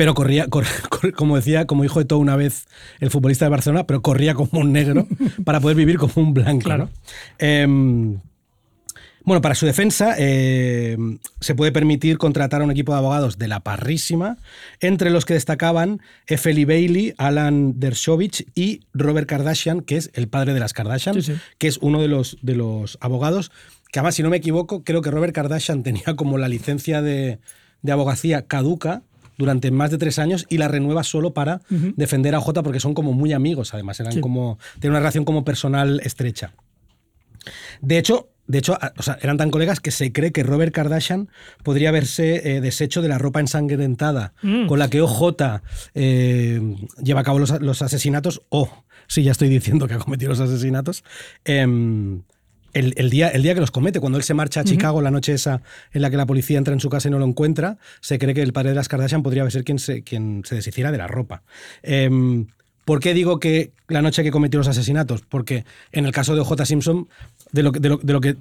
Pero 0.00 0.14
corría, 0.14 0.46
cor- 0.46 0.64
cor- 0.88 1.12
como 1.12 1.36
decía, 1.36 1.66
como 1.66 1.82
dijo 1.82 1.98
de 1.98 2.06
todo 2.06 2.20
una 2.20 2.34
vez 2.36 2.66
el 3.00 3.10
futbolista 3.10 3.44
de 3.44 3.50
Barcelona, 3.50 3.86
pero 3.86 4.00
corría 4.00 4.32
como 4.32 4.58
un 4.60 4.72
negro 4.72 5.06
para 5.44 5.60
poder 5.60 5.76
vivir 5.76 5.98
como 5.98 6.12
un 6.16 6.32
blanco. 6.32 6.64
Claro. 6.64 6.84
¿no? 6.86 6.90
Em, 7.38 8.18
Bueno, 9.22 9.42
para 9.42 9.54
su 9.54 9.66
defensa 9.66 10.14
eh, 10.18 10.96
se 11.40 11.54
puede 11.54 11.70
permitir 11.70 12.16
contratar 12.16 12.62
a 12.62 12.64
un 12.64 12.70
equipo 12.70 12.92
de 12.92 12.98
abogados 12.98 13.36
de 13.36 13.46
la 13.48 13.60
parrísima, 13.60 14.38
entre 14.80 15.10
los 15.10 15.26
que 15.26 15.34
destacaban 15.34 16.00
F.L. 16.26 16.64
Bailey, 16.64 17.12
Alan 17.18 17.78
Dershowitz 17.78 18.44
y 18.54 18.80
Robert 18.94 19.28
Kardashian, 19.28 19.82
que 19.82 19.98
es 19.98 20.10
el 20.14 20.28
padre 20.28 20.54
de 20.54 20.60
las 20.60 20.72
Kardashian, 20.72 21.16
Sí, 21.16 21.22
sí. 21.22 21.34
que 21.58 21.68
es 21.68 21.76
uno 21.82 22.00
de 22.00 22.08
los, 22.08 22.38
de 22.40 22.54
los 22.54 22.96
abogados, 23.02 23.52
que 23.92 23.98
además, 23.98 24.14
si 24.14 24.22
no 24.22 24.30
me 24.30 24.38
equivoco, 24.38 24.82
creo 24.84 25.02
que 25.02 25.10
Robert 25.10 25.34
Kardashian 25.34 25.82
tenía 25.82 26.16
como 26.16 26.38
la 26.38 26.48
licencia 26.48 27.02
de, 27.02 27.38
de 27.82 27.92
abogacía 27.92 28.46
caduca 28.46 29.02
durante 29.40 29.70
más 29.72 29.90
de 29.90 29.98
tres 29.98 30.18
años 30.20 30.46
y 30.48 30.58
la 30.58 30.68
renueva 30.68 31.02
solo 31.02 31.32
para 31.34 31.62
defender 31.96 32.34
a 32.36 32.40
J 32.40 32.62
porque 32.62 32.78
son 32.78 32.94
como 32.94 33.12
muy 33.12 33.32
amigos, 33.32 33.72
además, 33.74 33.98
eran 33.98 34.12
Sí. 34.12 34.20
como, 34.20 34.58
tienen 34.78 34.92
una 34.92 35.00
relación 35.00 35.24
como 35.24 35.44
personal 35.44 36.00
estrecha. 36.04 36.52
De 37.80 37.96
hecho, 37.98 38.28
de 38.46 38.58
hecho 38.58 38.74
a- 38.74 38.92
o 38.98 39.02
sea, 39.02 39.16
eran 39.22 39.36
tan 39.38 39.50
colegas 39.50 39.80
que 39.80 39.90
se 39.90 40.12
cree 40.12 40.32
que 40.32 40.42
Robert 40.42 40.74
Kardashian 40.74 41.28
podría 41.62 41.88
haberse 41.88 42.56
eh, 42.56 42.60
deshecho 42.60 43.00
de 43.00 43.08
la 43.08 43.16
ropa 43.16 43.40
ensangrentada 43.40 44.34
Mm. 44.42 44.66
con 44.66 44.78
la 44.78 44.90
que 44.90 45.00
OJ 45.00 45.62
eh, 45.94 46.60
lleva 47.02 47.20
a 47.20 47.24
cabo 47.24 47.38
los, 47.38 47.58
los 47.62 47.80
asesinatos, 47.82 48.42
o, 48.50 48.68
sí, 49.06 49.22
ya 49.22 49.32
estoy 49.32 49.48
diciendo 49.48 49.86
que 49.88 49.94
ha 49.94 49.98
cometido 49.98 50.30
los 50.30 50.40
asesinatos, 50.40 51.02
em, 51.44 52.22
el, 52.72 52.94
el 52.96 53.10
día, 53.10 53.28
el 53.28 53.42
día 53.42 53.54
que 53.54 53.60
los 53.60 53.70
comete, 53.70 54.00
cuando 54.00 54.18
él 54.18 54.24
se 54.24 54.34
marcha 54.34 54.60
a 54.60 54.64
Chicago, 54.64 55.00
la 55.02 55.10
noche 55.10 55.32
esa 55.32 55.62
en 55.92 56.02
la 56.02 56.10
que 56.10 56.16
la 56.16 56.26
policía 56.26 56.58
entra 56.58 56.72
en 56.74 56.80
su 56.80 56.88
casa 56.88 57.08
y 57.08 57.10
no 57.10 57.18
lo 57.18 57.24
encuentra, 57.26 57.78
se 58.00 58.18
cree 58.18 58.34
que 58.34 58.42
el 58.42 58.52
padre 58.52 58.70
de 58.70 58.74
las 58.76 58.88
Kardashian 58.88 59.22
podría 59.22 59.48
ser 59.50 59.64
quien 59.64 59.78
se, 59.78 60.02
quien 60.02 60.42
se 60.44 60.54
deshiciera 60.54 60.92
de 60.92 60.98
la 60.98 61.06
ropa. 61.06 61.42
Em, 61.82 62.46
¿Por 62.84 62.98
qué 62.98 63.14
digo 63.14 63.38
que 63.38 63.70
la 63.88 64.02
noche 64.02 64.22
que 64.24 64.30
cometió 64.32 64.58
los 64.58 64.66
asesinatos? 64.66 65.22
Porque 65.28 65.64
en 65.92 66.06
el 66.06 66.12
caso 66.12 66.34
de 66.34 66.40
OJ 66.40 66.64
Simpson, 66.64 67.08
de 67.52 67.62
lo, 67.62 67.72
que- 67.72 67.78
de 67.80 67.88
lo- 67.90 67.98
de 67.98 68.12
lo 68.12 68.20
que. 68.20 68.36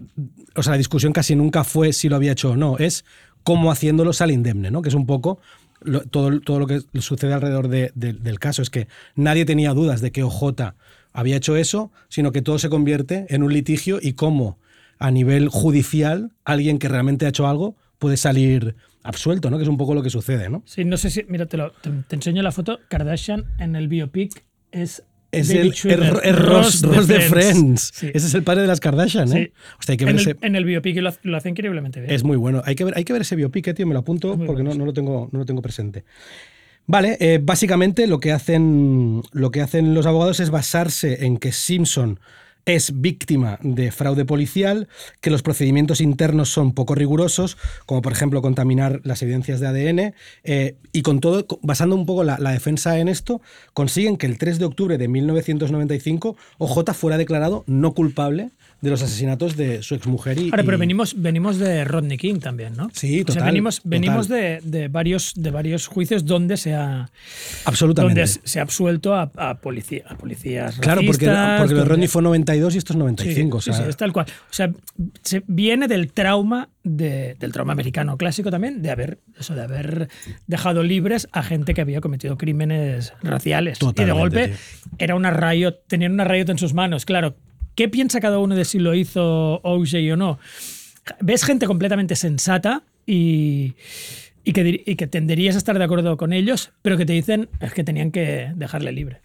O 0.55 0.63
sea, 0.63 0.71
la 0.71 0.77
discusión 0.77 1.13
casi 1.13 1.35
nunca 1.35 1.63
fue 1.63 1.93
si 1.93 2.09
lo 2.09 2.15
había 2.15 2.31
hecho 2.31 2.51
o 2.51 2.55
no, 2.55 2.77
es 2.77 3.05
cómo 3.43 3.71
haciéndolo 3.71 4.11
sale 4.13 4.33
indemne, 4.33 4.71
¿no? 4.71 4.81
Que 4.81 4.89
es 4.89 4.95
un 4.95 5.05
poco. 5.05 5.39
lo- 5.81 6.01
todo, 6.01 6.41
todo 6.41 6.59
lo 6.59 6.67
que 6.67 6.81
sucede 6.99 7.31
alrededor 7.33 7.69
de- 7.69 7.93
de- 7.95 8.11
del 8.11 8.37
caso 8.37 8.61
es 8.61 8.69
que 8.69 8.89
nadie 9.15 9.45
tenía 9.45 9.73
dudas 9.73 10.01
de 10.01 10.11
que 10.11 10.23
OJ 10.23 10.73
había 11.13 11.35
hecho 11.37 11.55
eso, 11.55 11.91
sino 12.07 12.31
que 12.31 12.41
todo 12.41 12.59
se 12.59 12.69
convierte 12.69 13.25
en 13.29 13.43
un 13.43 13.53
litigio 13.53 13.99
y 14.01 14.13
cómo 14.13 14.57
a 14.97 15.11
nivel 15.11 15.47
judicial 15.49 16.31
alguien 16.45 16.77
que 16.79 16.87
realmente 16.89 17.25
ha 17.25 17.29
hecho 17.29 17.47
algo 17.47 17.75
puede 17.97 18.17
salir 18.17 18.75
absuelto, 19.03 19.49
¿no? 19.49 19.57
Que 19.57 19.63
es 19.63 19.69
un 19.69 19.77
poco 19.77 19.93
lo 19.93 20.03
que 20.03 20.09
sucede, 20.09 20.49
¿no? 20.49 20.61
Sí, 20.65 20.83
no 20.85 20.97
sé 20.97 21.09
si. 21.09 21.23
Mira, 21.27 21.45
te, 21.45 21.57
lo- 21.57 21.71
te, 21.71 21.89
te 22.07 22.15
enseño 22.15 22.41
la 22.43 22.51
foto. 22.51 22.79
Kardashian 22.89 23.45
en 23.59 23.75
el 23.75 23.87
biopic 23.87 24.43
es. 24.71 25.03
Es 25.31 25.47
David 25.49 25.73
el, 25.83 25.91
el- 25.91 26.19
el 26.23 26.35
Ross, 26.35 26.81
Ross 26.81 27.07
de 27.07 27.19
Friends. 27.21 27.91
Sí. 27.93 28.07
Ese 28.11 28.25
es 28.27 28.33
el 28.33 28.41
padre 28.41 28.61
de 28.63 28.67
las 28.67 28.79
Kardashian, 28.79 29.31
¿eh? 29.31 29.51
Sí. 29.53 29.61
Hostia, 29.77 29.93
hay 29.93 29.97
que 29.97 30.05
ver 30.05 30.15
en, 30.15 30.19
ese- 30.19 30.31
el, 30.31 30.37
en 30.41 30.55
el 30.55 30.65
biopic 30.65 30.97
lo, 30.97 31.09
hace- 31.09 31.19
lo 31.21 31.37
hace 31.37 31.49
increíblemente 31.49 31.99
bien. 32.01 32.11
Es 32.11 32.23
muy 32.23 32.35
bueno. 32.35 32.63
Hay 32.65 32.73
que 32.75 32.83
ver, 32.83 32.95
hay 32.97 33.03
que 33.03 33.13
ver 33.13 33.21
ese 33.21 33.35
biopic, 33.35 33.67
eh, 33.67 33.73
tío. 33.75 33.85
Me 33.85 33.93
lo 33.93 33.99
apunto 33.99 34.29
porque 34.37 34.63
no, 34.63 34.69
bueno, 34.71 34.73
no 34.79 34.85
lo 34.85 34.93
tengo, 34.93 35.29
no 35.31 35.39
lo 35.39 35.45
tengo 35.45 35.61
presente. 35.61 36.03
Vale, 36.91 37.17
eh, 37.19 37.39
básicamente 37.39 38.07
lo 38.07 38.19
que, 38.19 38.31
hacen, 38.31 39.21
lo 39.31 39.51
que 39.51 39.61
hacen 39.61 39.93
los 39.93 40.07
abogados 40.07 40.39
es 40.39 40.49
basarse 40.49 41.23
en 41.23 41.37
que 41.37 41.51
Simpson 41.51 42.19
es 42.75 42.99
víctima 43.01 43.59
de 43.61 43.91
fraude 43.91 44.25
policial, 44.25 44.87
que 45.21 45.29
los 45.29 45.41
procedimientos 45.41 46.01
internos 46.01 46.49
son 46.49 46.73
poco 46.73 46.95
rigurosos, 46.95 47.57
como 47.85 48.01
por 48.01 48.11
ejemplo 48.11 48.41
contaminar 48.41 49.01
las 49.03 49.21
evidencias 49.21 49.59
de 49.59 49.67
ADN, 49.67 50.13
eh, 50.43 50.75
y 50.91 51.01
con 51.01 51.19
todo, 51.19 51.45
basando 51.61 51.95
un 51.95 52.05
poco 52.05 52.23
la, 52.23 52.37
la 52.39 52.51
defensa 52.51 52.97
en 52.99 53.07
esto, 53.07 53.41
consiguen 53.73 54.17
que 54.17 54.25
el 54.27 54.37
3 54.37 54.59
de 54.59 54.65
octubre 54.65 54.97
de 54.97 55.07
1995 55.07 56.35
OJ 56.57 56.93
fuera 56.93 57.17
declarado 57.17 57.63
no 57.67 57.93
culpable 57.93 58.49
de 58.81 58.89
los 58.89 59.01
asesinatos 59.01 59.57
de 59.57 59.83
su 59.83 59.93
exmujer 59.95 60.39
y... 60.39 60.45
Ahora, 60.51 60.63
pero 60.63 60.77
y- 60.77 60.79
venimos, 60.79 61.21
venimos 61.21 61.57
de 61.57 61.83
Rodney 61.83 62.17
King 62.17 62.39
también, 62.39 62.73
¿no? 62.77 62.89
Sí, 62.93 63.15
O 63.21 63.25
sea, 63.25 63.35
total, 63.35 63.45
venimos, 63.47 63.81
venimos 63.83 64.27
total. 64.29 64.61
de, 64.63 64.79
de 64.79 64.87
varios, 64.87 65.33
de 65.35 65.51
varios 65.51 65.87
juicios 65.87 66.23
donde 66.25 66.55
se 66.55 66.73
ha, 66.75 67.09
Absolutamente. 67.65 68.21
donde 68.21 68.39
se 68.43 68.59
ha 68.59 68.61
absuelto 68.61 69.13
a, 69.15 69.31
a, 69.35 69.59
policía, 69.59 70.03
a 70.07 70.15
policías 70.15 70.77
Claro, 70.79 71.01
porque, 71.05 71.25
porque 71.59 71.73
donde- 71.73 71.83
Rodney 71.89 72.07
fue 72.07 72.21
92 72.21 72.58
y 72.75 72.77
esto 72.77 72.93
es 72.93 72.95
Sí, 72.95 72.99
95. 72.99 73.61
sí, 73.61 73.69
o 73.69 73.73
sea, 73.73 73.83
sí, 73.85 73.89
es 73.89 73.97
tal 73.97 74.11
cual. 74.13 74.25
O 74.29 74.53
sea, 74.53 74.71
se 75.23 75.43
viene 75.47 75.87
del 75.87 76.11
trauma 76.11 76.69
de- 76.83 77.35
del 77.39 77.51
trauma 77.51 77.73
americano 77.73 78.17
clásico 78.17 78.51
también, 78.51 78.81
de 78.81 78.91
haber, 78.91 79.19
eso, 79.39 79.55
de 79.55 79.61
haber 79.63 80.09
dejado 80.47 80.83
libres 80.83 81.27
a 81.31 81.43
gente 81.43 81.73
que 81.73 81.81
había 81.81 82.01
cometido 82.01 82.37
crímenes 82.37 83.13
raciales. 83.23 83.77
y 83.81 83.85
de 83.85 83.91
Totalmente, 83.91 84.19
golpe 84.19 84.47
tío. 84.47 84.95
era 84.97 85.15
una 85.15 85.31
riot, 85.31 85.73
tenían 85.87 86.11
una 86.13 86.23
riot 86.25 86.49
en 86.49 86.57
sus 86.57 86.73
manos. 86.73 87.05
Claro, 87.05 87.35
¿qué 87.75 87.87
piensa 87.89 88.19
cada 88.19 88.39
uno 88.39 88.55
de 88.55 88.65
si 88.65 88.79
lo 88.79 88.93
hizo 88.95 89.61
OJ 89.63 90.11
o 90.13 90.17
no? 90.17 90.39
Ves 91.21 91.43
gente 91.45 91.65
completamente 91.65 92.15
sensata 92.15 92.83
y, 93.05 93.73
y, 94.43 94.53
que, 94.53 94.83
y 94.85 94.95
que 94.95 95.07
tenderías 95.07 95.55
a 95.55 95.57
estar 95.57 95.77
de 95.77 95.83
acuerdo 95.83 96.17
con 96.17 96.33
ellos, 96.33 96.71
pero 96.81 96.97
que 96.97 97.05
te 97.05 97.13
dicen 97.13 97.49
es 97.61 97.73
que 97.73 97.83
tenían 97.83 98.11
que 98.11 98.51
dejarle 98.55 98.91
libre. 98.91 99.21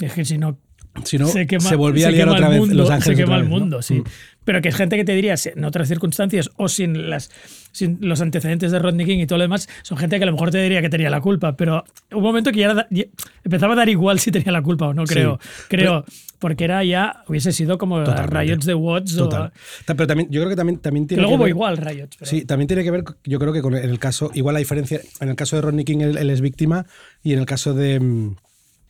Es 0.00 0.12
que 0.14 0.24
si 0.24 0.38
no, 0.38 0.58
si 1.04 1.18
no, 1.18 1.26
se, 1.28 1.46
quema- 1.46 1.60
se 1.68 1.76
volvía 1.76 2.08
a 2.08 2.10
liar 2.10 2.28
otra 2.28 2.48
vez 2.48 2.58
mundo, 2.58 2.74
Los 2.74 2.90
Ángeles. 2.90 3.16
Se 3.18 3.24
quema 3.24 3.36
el 3.36 3.42
vez, 3.42 3.50
¿no? 3.50 3.58
mundo, 3.58 3.82
sí. 3.82 3.94
Mm. 3.94 4.04
Pero 4.44 4.62
que 4.62 4.70
es 4.70 4.74
gente 4.76 4.96
que 4.96 5.04
te 5.04 5.14
diría, 5.14 5.34
en 5.54 5.64
otras 5.64 5.88
circunstancias 5.88 6.50
o 6.56 6.68
sin, 6.68 7.10
las, 7.10 7.30
sin 7.72 7.98
los 8.00 8.22
antecedentes 8.22 8.72
de 8.72 8.78
Rodney 8.78 9.04
King 9.04 9.18
y 9.18 9.26
todo 9.26 9.36
lo 9.38 9.44
demás, 9.44 9.68
son 9.82 9.98
gente 9.98 10.16
que 10.16 10.22
a 10.22 10.26
lo 10.26 10.32
mejor 10.32 10.50
te 10.50 10.62
diría 10.62 10.80
que 10.80 10.88
tenía 10.88 11.10
la 11.10 11.20
culpa, 11.20 11.54
pero 11.56 11.84
un 12.12 12.22
momento 12.22 12.50
que 12.50 12.60
ya, 12.60 12.70
era- 12.70 12.86
ya 12.90 13.04
empezaba 13.44 13.74
a 13.74 13.76
dar 13.76 13.88
igual 13.90 14.18
si 14.20 14.30
tenía 14.30 14.50
la 14.52 14.62
culpa 14.62 14.88
o 14.88 14.94
no, 14.94 15.06
Sí. 15.06 15.14
creo. 15.14 15.38
Creo, 15.68 16.04
porque 16.38 16.64
era 16.64 16.82
ya, 16.82 17.24
hubiese 17.26 17.52
sido 17.52 17.76
como. 17.78 18.02
Riots 18.04 18.64
de 18.64 18.72
Watts 18.74 19.18
o... 19.18 19.24
Total. 19.28 19.52
Ta- 19.84 19.94
Pero 19.94 20.06
también, 20.06 20.30
yo 20.30 20.40
creo 20.40 20.48
que 20.50 20.56
también, 20.56 20.78
también 20.78 21.04
Que 21.04 21.08
tiene 21.08 21.22
luego 21.24 21.36
que 21.36 21.42
ver- 21.44 21.50
igual 21.50 21.76
Riots. 21.76 22.16
pero- 22.16 22.30
Sí, 22.30 22.44
también 22.46 22.68
tiene 22.68 22.84
que 22.84 22.90
ver, 22.90 23.04
yo 23.24 23.38
creo 23.38 23.52
que 23.52 23.60
con 23.60 23.74
el 23.74 23.98
caso, 23.98 24.30
igual 24.34 24.54
la 24.54 24.60
diferencia, 24.60 25.00
en 25.20 25.28
el 25.28 25.36
caso 25.36 25.56
de 25.56 25.62
Rodney 25.62 25.84
King 25.84 25.98
él, 26.00 26.16
él 26.16 26.30
es 26.30 26.40
víctima 26.40 26.86
y 27.22 27.34
en 27.34 27.40
el 27.40 27.44
caso 27.46 27.74
de, 27.74 28.00
mm, 28.00 28.36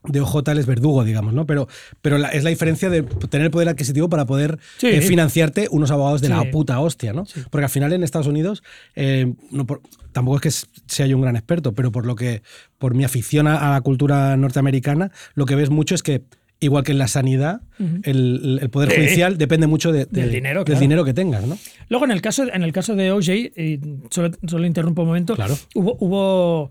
de 0.04 0.20
OJ 0.20 0.52
es 0.58 0.66
verdugo, 0.66 1.04
digamos, 1.04 1.34
¿no? 1.34 1.44
Pero, 1.46 1.68
pero 2.02 2.18
la- 2.18 2.28
es 2.28 2.44
la 2.44 2.50
diferencia 2.50 2.88
de 2.88 3.02
tener 3.02 3.50
poder 3.50 3.68
adquisitivo 3.68 4.08
para 4.08 4.26
poder 4.26 4.58
Sí. 4.78 4.86
eh, 4.86 5.00
financiarte 5.02 5.68
unos 5.70 5.90
abogados 5.90 6.20
de 6.20 6.28
Sí. 6.28 6.32
la 6.32 6.50
puta 6.50 6.78
hostia, 6.80 7.12
¿no? 7.12 7.24
Porque 7.50 7.64
al 7.64 7.70
final 7.70 7.92
en 7.92 8.02
Estados 8.04 8.26
Unidos, 8.28 8.62
eh, 8.94 9.34
no 9.50 9.66
por- 9.66 9.82
tampoco 10.12 10.36
es 10.36 10.42
que 10.66 10.68
sea 10.86 11.06
yo 11.06 11.16
un 11.16 11.22
gran 11.22 11.36
experto, 11.36 11.72
pero 11.72 11.90
por 11.92 12.06
lo 12.06 12.14
que, 12.16 12.42
por 12.78 12.94
mi 12.94 13.04
afición 13.04 13.46
a, 13.48 13.68
a 13.68 13.72
la 13.72 13.80
cultura 13.80 14.36
norteamericana, 14.36 15.10
lo 15.34 15.46
que 15.46 15.54
ves 15.56 15.70
mucho 15.70 15.94
es 15.94 16.02
que 16.02 16.22
Igual 16.60 16.82
que 16.82 16.90
en 16.90 16.98
la 16.98 17.06
sanidad, 17.06 17.60
el, 18.02 18.58
el 18.60 18.68
poder 18.68 18.92
judicial 18.92 19.38
depende 19.38 19.68
mucho 19.68 19.92
de- 19.92 20.06
de- 20.06 20.22
Del 20.22 20.32
dinero, 20.32 20.58
del 20.60 20.64
claro. 20.64 20.80
dinero 20.80 21.04
que 21.04 21.14
tengas, 21.14 21.46
¿no? 21.46 21.56
Luego, 21.88 22.04
en 22.04 22.10
el 22.10 22.20
caso, 22.20 22.52
en 22.52 22.64
el 22.64 22.72
caso 22.72 22.96
de 22.96 23.12
OJ, 23.12 23.28
y 23.56 23.78
solo, 24.10 24.32
solo 24.44 24.66
interrumpo 24.66 25.02
un 25.02 25.06
momento, 25.06 25.36
Claro. 25.36 25.56
hubo, 25.76 25.96
hubo- 26.00 26.70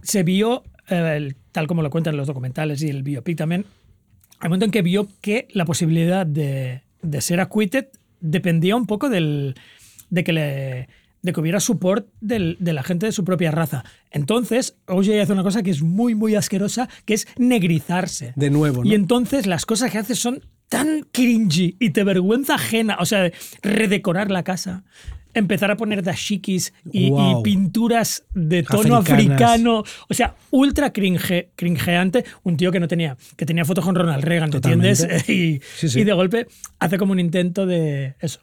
se 0.00 0.22
vio, 0.22 0.62
eh, 0.88 1.14
el- 1.16 1.36
tal 1.56 1.66
como 1.66 1.80
lo 1.80 1.88
cuentan 1.88 2.18
los 2.18 2.26
documentales 2.26 2.82
y 2.82 2.90
el 2.90 3.02
biopic 3.02 3.38
también, 3.38 3.64
al 4.40 4.50
momento 4.50 4.66
en 4.66 4.70
que 4.70 4.82
vio 4.82 5.08
que 5.22 5.48
la 5.52 5.64
posibilidad 5.64 6.26
de, 6.26 6.82
de 7.00 7.20
ser 7.22 7.40
acquitted 7.40 7.86
dependía 8.20 8.76
un 8.76 8.84
poco 8.86 9.08
del, 9.08 9.54
de 10.10 10.22
que 10.22 10.32
le 10.34 10.88
de 11.22 11.32
que 11.32 11.40
hubiera 11.40 11.58
support 11.60 12.06
del- 12.20 12.58
de 12.60 12.74
la 12.74 12.82
gente 12.82 13.06
de 13.06 13.12
su 13.12 13.24
propia 13.24 13.50
raza. 13.50 13.84
Entonces, 14.10 14.76
OJ 14.86 15.08
hace 15.22 15.32
una 15.32 15.42
cosa 15.42 15.62
que 15.62 15.70
es 15.70 15.80
muy, 15.82 16.14
muy 16.14 16.34
asquerosa, 16.34 16.88
que 17.06 17.14
es 17.14 17.26
negrizarse. 17.38 18.34
De 18.36 18.50
nuevo, 18.50 18.84
¿no? 18.84 18.90
Y 18.90 18.94
entonces 18.94 19.46
las 19.46 19.64
cosas 19.64 19.90
que 19.90 19.98
hace 19.98 20.14
son 20.14 20.42
tan 20.68 21.04
cringy 21.10 21.76
y 21.80 21.90
te 21.90 22.04
vergüenza 22.04 22.56
ajena. 22.56 22.98
O 23.00 23.06
sea, 23.06 23.30
redecorar 23.62 24.30
la 24.30 24.44
casa, 24.44 24.84
empezar 25.38 25.70
a 25.70 25.76
poner 25.76 26.02
dashikis 26.02 26.72
y, 26.92 27.10
pinturas 27.42 28.24
de 28.34 28.62
tono 28.62 28.96
Africanas. 28.96 29.40
africano. 29.42 29.84
O 30.08 30.14
sea, 30.14 30.34
ultra 30.50 30.92
cringe, 30.92 31.48
cringeante. 31.56 32.24
Un 32.42 32.56
tío 32.56 32.72
que 32.72 32.80
no 32.80 32.88
tenía, 32.88 33.16
que 33.36 33.46
tenía 33.46 33.64
fotos 33.64 33.84
con 33.84 33.94
Ronald 33.94 34.24
Reagan, 34.24 34.50
¿me 34.50 34.56
entiendes? 34.56 35.00
Totalmente. 35.00 35.32
Y, 35.32 35.60
Sí, 35.76 35.88
sí. 35.88 36.00
y 36.00 36.04
de 36.04 36.12
golpe 36.12 36.46
hace 36.78 36.98
como 36.98 37.12
un 37.12 37.20
intento 37.20 37.66
de 37.66 38.14
eso, 38.20 38.40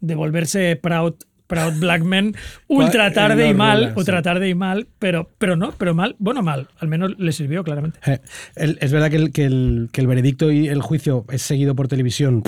de 0.00 0.14
volverse 0.14 0.76
proud. 0.76 1.14
Proud 1.48 1.74
Black 1.78 2.02
Man, 2.02 2.34
ultra 2.66 3.12
tarde 3.12 3.48
y 3.48 3.54
mal, 3.54 3.92
ultra 3.94 4.20
tarde 4.20 4.48
y 4.48 4.56
mal, 4.56 4.88
pero, 4.98 5.30
pero 5.38 5.54
no, 5.54 5.70
pero 5.78 5.94
mal, 5.94 6.16
bueno, 6.18 6.42
mal, 6.42 6.66
al 6.80 6.88
menos 6.88 7.16
le 7.20 7.30
sirvió 7.30 7.62
claramente. 7.62 8.00
Eh, 8.04 8.18
el- 8.56 8.78
es 8.80 8.90
verdad 8.90 9.10
que 9.10 9.16
el, 9.16 9.30
que, 9.32 9.44
el, 9.44 9.88
que 9.92 10.00
el 10.00 10.08
veredicto 10.08 10.50
y 10.50 10.66
el 10.66 10.82
juicio 10.82 11.24
es 11.30 11.42
seguido 11.42 11.76
por 11.76 11.86
televisión 11.86 12.42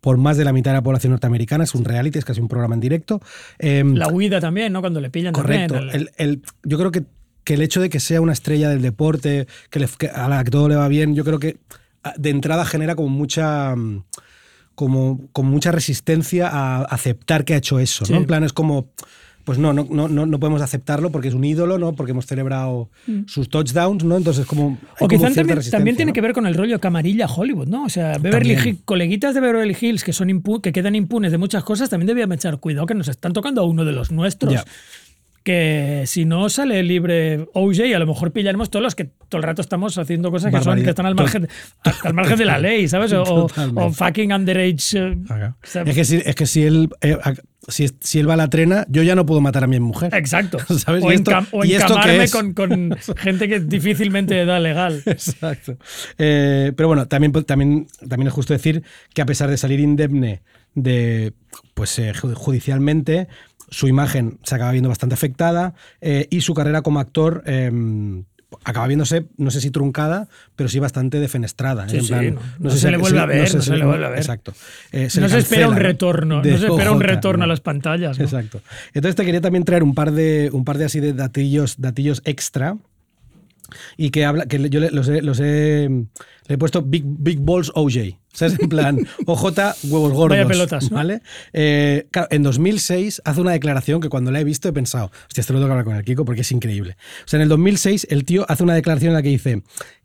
por 0.00 0.16
más 0.18 0.36
de 0.36 0.44
la 0.44 0.52
mitad 0.52 0.70
de 0.72 0.76
la 0.76 0.82
población 0.82 1.10
norteamericana. 1.12 1.64
Es 1.64 1.74
un 1.74 1.84
reality, 1.84 2.18
es 2.18 2.24
casi 2.24 2.40
un 2.40 2.48
programa 2.48 2.74
en 2.74 2.80
directo. 2.80 3.20
Eh, 3.58 3.82
La 3.94 4.08
huida 4.08 4.40
también, 4.40 4.72
¿no? 4.72 4.80
Cuando 4.80 5.00
le 5.00 5.10
pillan 5.10 5.32
correcto. 5.32 5.74
también. 5.74 5.96
el- 5.96 6.10
El- 6.16 6.42
yo 6.64 6.78
creo 6.78 6.90
que, 6.92 7.04
que 7.44 7.54
el 7.54 7.62
hecho 7.62 7.80
de 7.80 7.88
que 7.88 8.00
sea 8.00 8.20
una 8.20 8.32
estrella 8.32 8.68
del 8.68 8.82
deporte, 8.82 9.46
que, 9.70 9.80
le- 9.80 9.88
que 9.98 10.08
a 10.08 10.28
la 10.28 10.42
que 10.44 10.50
todo 10.50 10.68
le 10.68 10.76
va 10.76 10.88
bien, 10.88 11.14
yo 11.14 11.24
creo 11.24 11.38
que 11.38 11.58
ah, 12.04 12.14
de 12.16 12.30
entrada 12.30 12.64
genera 12.64 12.94
como 12.94 13.08
mucha. 13.08 13.74
mm, 13.76 14.04
Como, 14.74 15.26
como 15.32 15.50
mucha 15.50 15.72
resistencia 15.72 16.48
a 16.52 16.82
aceptar 16.82 17.46
que 17.46 17.54
ha 17.54 17.56
hecho 17.56 17.78
eso, 17.78 18.04
Sí. 18.04 18.12
¿no? 18.12 18.18
En 18.18 18.26
plan, 18.26 18.44
es 18.44 18.52
como. 18.52 18.90
Pues 19.46 19.58
no, 19.60 19.72
no, 19.72 19.86
no, 19.88 20.08
no 20.26 20.40
podemos 20.40 20.60
aceptarlo 20.60 21.12
porque 21.12 21.28
es 21.28 21.34
un 21.34 21.44
ídolo, 21.44 21.78
¿no? 21.78 21.94
Porque 21.94 22.10
hemos 22.10 22.26
celebrado 22.26 22.90
sus 23.26 23.48
touchdowns, 23.48 24.02
¿no? 24.02 24.16
Entonces 24.16 24.44
como 24.44 24.70
Mm. 24.70 24.78
O 24.98 25.06
quizás 25.08 25.34
también, 25.70 25.96
tiene 25.96 26.10
¿no? 26.10 26.12
que 26.12 26.20
ver 26.20 26.32
con 26.32 26.46
el 26.46 26.54
rollo 26.54 26.80
camarilla 26.80 27.26
Hollywood, 27.26 27.68
¿no? 27.68 27.84
O 27.84 27.88
sea, 27.88 28.18
Beverly. 28.18 28.54
Hills, 28.54 28.78
coleguitas 28.84 29.34
de 29.34 29.40
Beverly 29.40 29.76
Hills 29.80 30.02
que 30.02 30.12
son 30.12 30.28
impu- 30.28 30.60
que 30.60 30.72
quedan 30.72 30.96
impunes 30.96 31.30
de 31.30 31.38
muchas 31.38 31.62
cosas, 31.62 31.88
también 31.88 32.08
debían 32.08 32.32
echar 32.32 32.58
cuidado 32.58 32.86
que 32.86 32.94
nos 32.94 33.06
están 33.06 33.32
tocando 33.32 33.60
a 33.60 33.64
uno 33.64 33.84
de 33.84 33.92
los 33.92 34.10
nuestros. 34.10 34.52
Que 35.46 36.02
si 36.06 36.24
no 36.24 36.48
sale 36.48 36.82
libre 36.82 37.46
OJ, 37.54 37.94
a 37.94 38.00
lo 38.00 38.06
mejor 38.08 38.32
pillaremos 38.32 38.68
todos 38.68 38.82
los 38.82 38.96
que 38.96 39.04
todo 39.04 39.38
el 39.38 39.44
rato 39.44 39.62
estamos 39.62 39.96
haciendo 39.96 40.32
cosas 40.32 40.52
que, 40.52 40.60
son, 40.60 40.82
que 40.82 40.90
están 40.90 41.06
al 41.06 41.14
margen, 41.14 41.46
al 42.02 42.14
margen 42.14 42.36
de 42.36 42.44
la 42.46 42.58
ley, 42.58 42.88
¿sabes? 42.88 43.12
O, 43.12 43.48
fucking 43.92 44.32
underage. 44.32 44.76
eh. 44.98 45.16
Es 45.84 45.94
que 45.94 46.04
si, 46.04 46.16
es 46.16 46.34
que 46.34 46.46
si 46.46 46.64
él 46.64 46.88
eh, 47.00 47.16
si, 47.68 47.88
si 48.00 48.18
él 48.18 48.28
va 48.28 48.34
a 48.34 48.36
la 48.36 48.50
trena, 48.50 48.86
yo 48.88 49.04
ya 49.04 49.14
no 49.14 49.24
puedo 49.24 49.40
matar 49.40 49.62
a 49.62 49.66
mi 49.68 49.78
mujer. 49.78 50.12
Exacto. 50.16 50.58
¿Sabes? 50.78 51.04
O, 51.04 51.12
¿Y 51.12 51.14
esto- 51.14 51.30
encam- 51.30 51.46
o 51.52 51.64
y 51.64 51.74
esto 51.74 51.94
qué 51.94 52.00
encamarme 52.00 52.24
es? 52.24 52.32
con, 52.32 52.52
con 52.52 52.96
gente 53.16 53.48
que 53.48 53.60
difícilmente 53.60 54.44
da 54.46 54.58
legal. 54.58 55.00
Exacto. 55.06 55.76
Eh, 56.18 56.72
pero 56.76 56.88
bueno, 56.88 57.06
también, 57.06 57.30
también, 57.44 57.86
también 58.08 58.26
es 58.26 58.32
justo 58.34 58.52
decir 58.52 58.82
que 59.14 59.22
a 59.22 59.26
pesar 59.26 59.48
de 59.48 59.58
salir 59.58 59.78
indemne 59.78 60.42
de, 60.74 61.34
pues, 61.74 61.96
eh, 62.00 62.12
ju- 62.14 62.34
judicialmente, 62.34 63.28
su 63.68 63.88
imagen 63.88 64.38
se 64.42 64.54
acaba 64.54 64.70
viendo 64.72 64.88
bastante 64.88 65.14
afectada 65.14 65.74
eh, 66.00 66.26
y 66.30 66.40
su 66.42 66.54
carrera 66.54 66.82
como 66.82 67.00
actor 67.00 67.42
eh, 67.46 67.70
acaba 68.64 68.86
viéndose, 68.86 69.26
no 69.36 69.50
sé 69.50 69.60
si 69.60 69.70
truncada, 69.70 70.28
pero 70.54 70.68
sí 70.68 70.78
bastante 70.78 71.18
defenestrada. 71.20 71.88
Sí, 71.88 71.96
En 71.96 72.02
sí, 72.02 72.08
plan, 72.08 72.34
no- 72.34 72.40
no 72.60 72.70
se 72.70 72.90
le 72.90 72.96
vuelve 72.96 73.18
a 73.18 73.26
ver, 73.26 73.54
no 73.54 73.60
si- 73.60 73.68
se 73.70 73.76
le 73.76 73.84
vuelve 73.84 74.06
a 74.06 74.10
ver. 74.10 74.18
Exacto. 74.18 74.52
Eh, 74.92 75.08
no 75.20 75.28
se 75.28 75.38
espera 75.38 75.68
un 75.68 75.74
¿no? 75.74 75.80
retorno, 75.80 76.36
no 76.42 76.58
se 76.58 76.66
espera 76.66 76.92
un 76.92 77.00
retorno 77.00 77.42
a 77.44 77.46
¿no? 77.46 77.52
las 77.52 77.60
pantallas. 77.60 78.18
¿no? 78.18 78.24
Exacto. 78.24 78.60
Entonces 78.94 79.16
te 79.16 79.24
quería 79.24 79.40
también 79.40 79.64
traer 79.64 79.82
un 79.82 79.94
par 79.94 80.12
de, 80.12 80.48
un 80.52 80.64
par 80.64 80.78
de 80.78 80.84
así 80.84 81.00
de 81.00 81.12
datillos, 81.12 81.74
datillos 81.80 82.22
extra. 82.24 82.76
Y 83.96 84.10
que 84.10 84.24
habla, 84.24 84.46
que 84.46 84.70
yo 84.70 84.78
los 84.78 85.08
he, 85.08 85.22
los 85.22 85.40
he- 85.42 85.90
le 86.48 86.54
he 86.54 86.58
puesto 86.58 86.82
Big, 86.82 87.02
big 87.06 87.38
Balls 87.40 87.70
OJ. 87.74 88.16
¿Sabes? 88.32 88.58
En 88.60 88.68
plan, 88.68 88.98
OJ, 89.26 89.44
huevos 89.84 90.12
gordos. 90.12 90.36
Vaya 90.36 90.46
pelotas, 90.46 90.90
¿no? 90.90 90.96
¿Vale? 90.96 91.22
Eh, 91.52 92.06
claro, 92.10 92.28
en 92.30 92.42
2006 92.42 93.22
hace 93.24 93.40
una 93.40 93.52
declaración 93.52 94.00
que 94.00 94.08
cuando 94.08 94.30
la 94.30 94.40
he 94.40 94.44
visto 94.44 94.68
he 94.68 94.72
pensado, 94.72 95.10
hostia, 95.26 95.40
esto 95.40 95.52
lo 95.54 95.58
tengo 95.58 95.68
que 95.68 95.72
hablar 95.72 95.84
con 95.86 95.96
el 95.96 96.04
Kiko 96.04 96.24
porque 96.24 96.42
es 96.42 96.52
increíble. 96.52 96.96
O 97.24 97.28
sea, 97.28 97.38
en 97.38 97.42
el 97.44 97.48
2006 97.48 98.08
el 98.10 98.24
tío 98.24 98.44
hace 98.48 98.62
una 98.62 98.74
declaración 98.74 99.10
en 99.10 99.14
la 99.14 99.22
que 99.22 99.30
dice, 99.30 99.62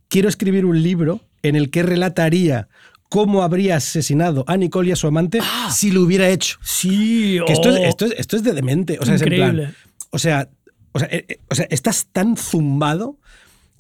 quiero 0.08 0.30
escribir 0.30 0.66
un 0.66 0.82
libro 0.82 1.22
en 1.44 1.56
el 1.56 1.70
que 1.72 1.84
relataría 1.84 2.70
cómo 3.10 3.44
habría 3.44 3.76
asesinado 3.76 4.46
a 4.48 4.56
Nicole 4.56 4.90
y 4.90 4.92
a 4.94 4.96
su 4.96 5.08
amante 5.08 5.42
si 5.70 5.92
lo 5.92 6.02
hubiera 6.02 6.30
hecho. 6.30 6.58
Sí, 6.64 7.38
Que 7.46 7.52
esto, 7.54 7.68
oh. 7.70 7.76
es, 7.76 7.90
esto, 7.90 8.06
es, 8.06 8.14
esto 8.18 8.38
es 8.38 8.44
de 8.44 8.54
demente. 8.54 8.98
O 9.02 9.06
sea, 9.06 9.16
es 9.16 9.22
en 9.24 9.28
plan- 9.30 9.50
Increíble. 9.56 9.74
o 10.12 10.18
sea, 10.18 10.50
o 10.94 11.00
sea, 11.00 11.08
eh, 11.12 11.26
eh, 11.28 11.40
o 11.50 11.56
sea, 11.56 11.68
estás 11.70 12.08
tan 12.14 12.38
zumbado 12.38 13.18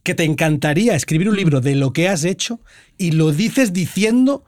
que 0.03 0.15
te 0.15 0.23
encantaría 0.23 0.95
escribir 0.95 1.29
un 1.29 1.35
libro 1.37 1.61
de 1.61 1.75
lo 1.75 1.93
que 1.93 2.07
has 2.09 2.23
hecho 2.23 2.59
y 2.97 3.11
lo 3.11 3.31
dices 3.31 3.73
diciendo 3.73 4.43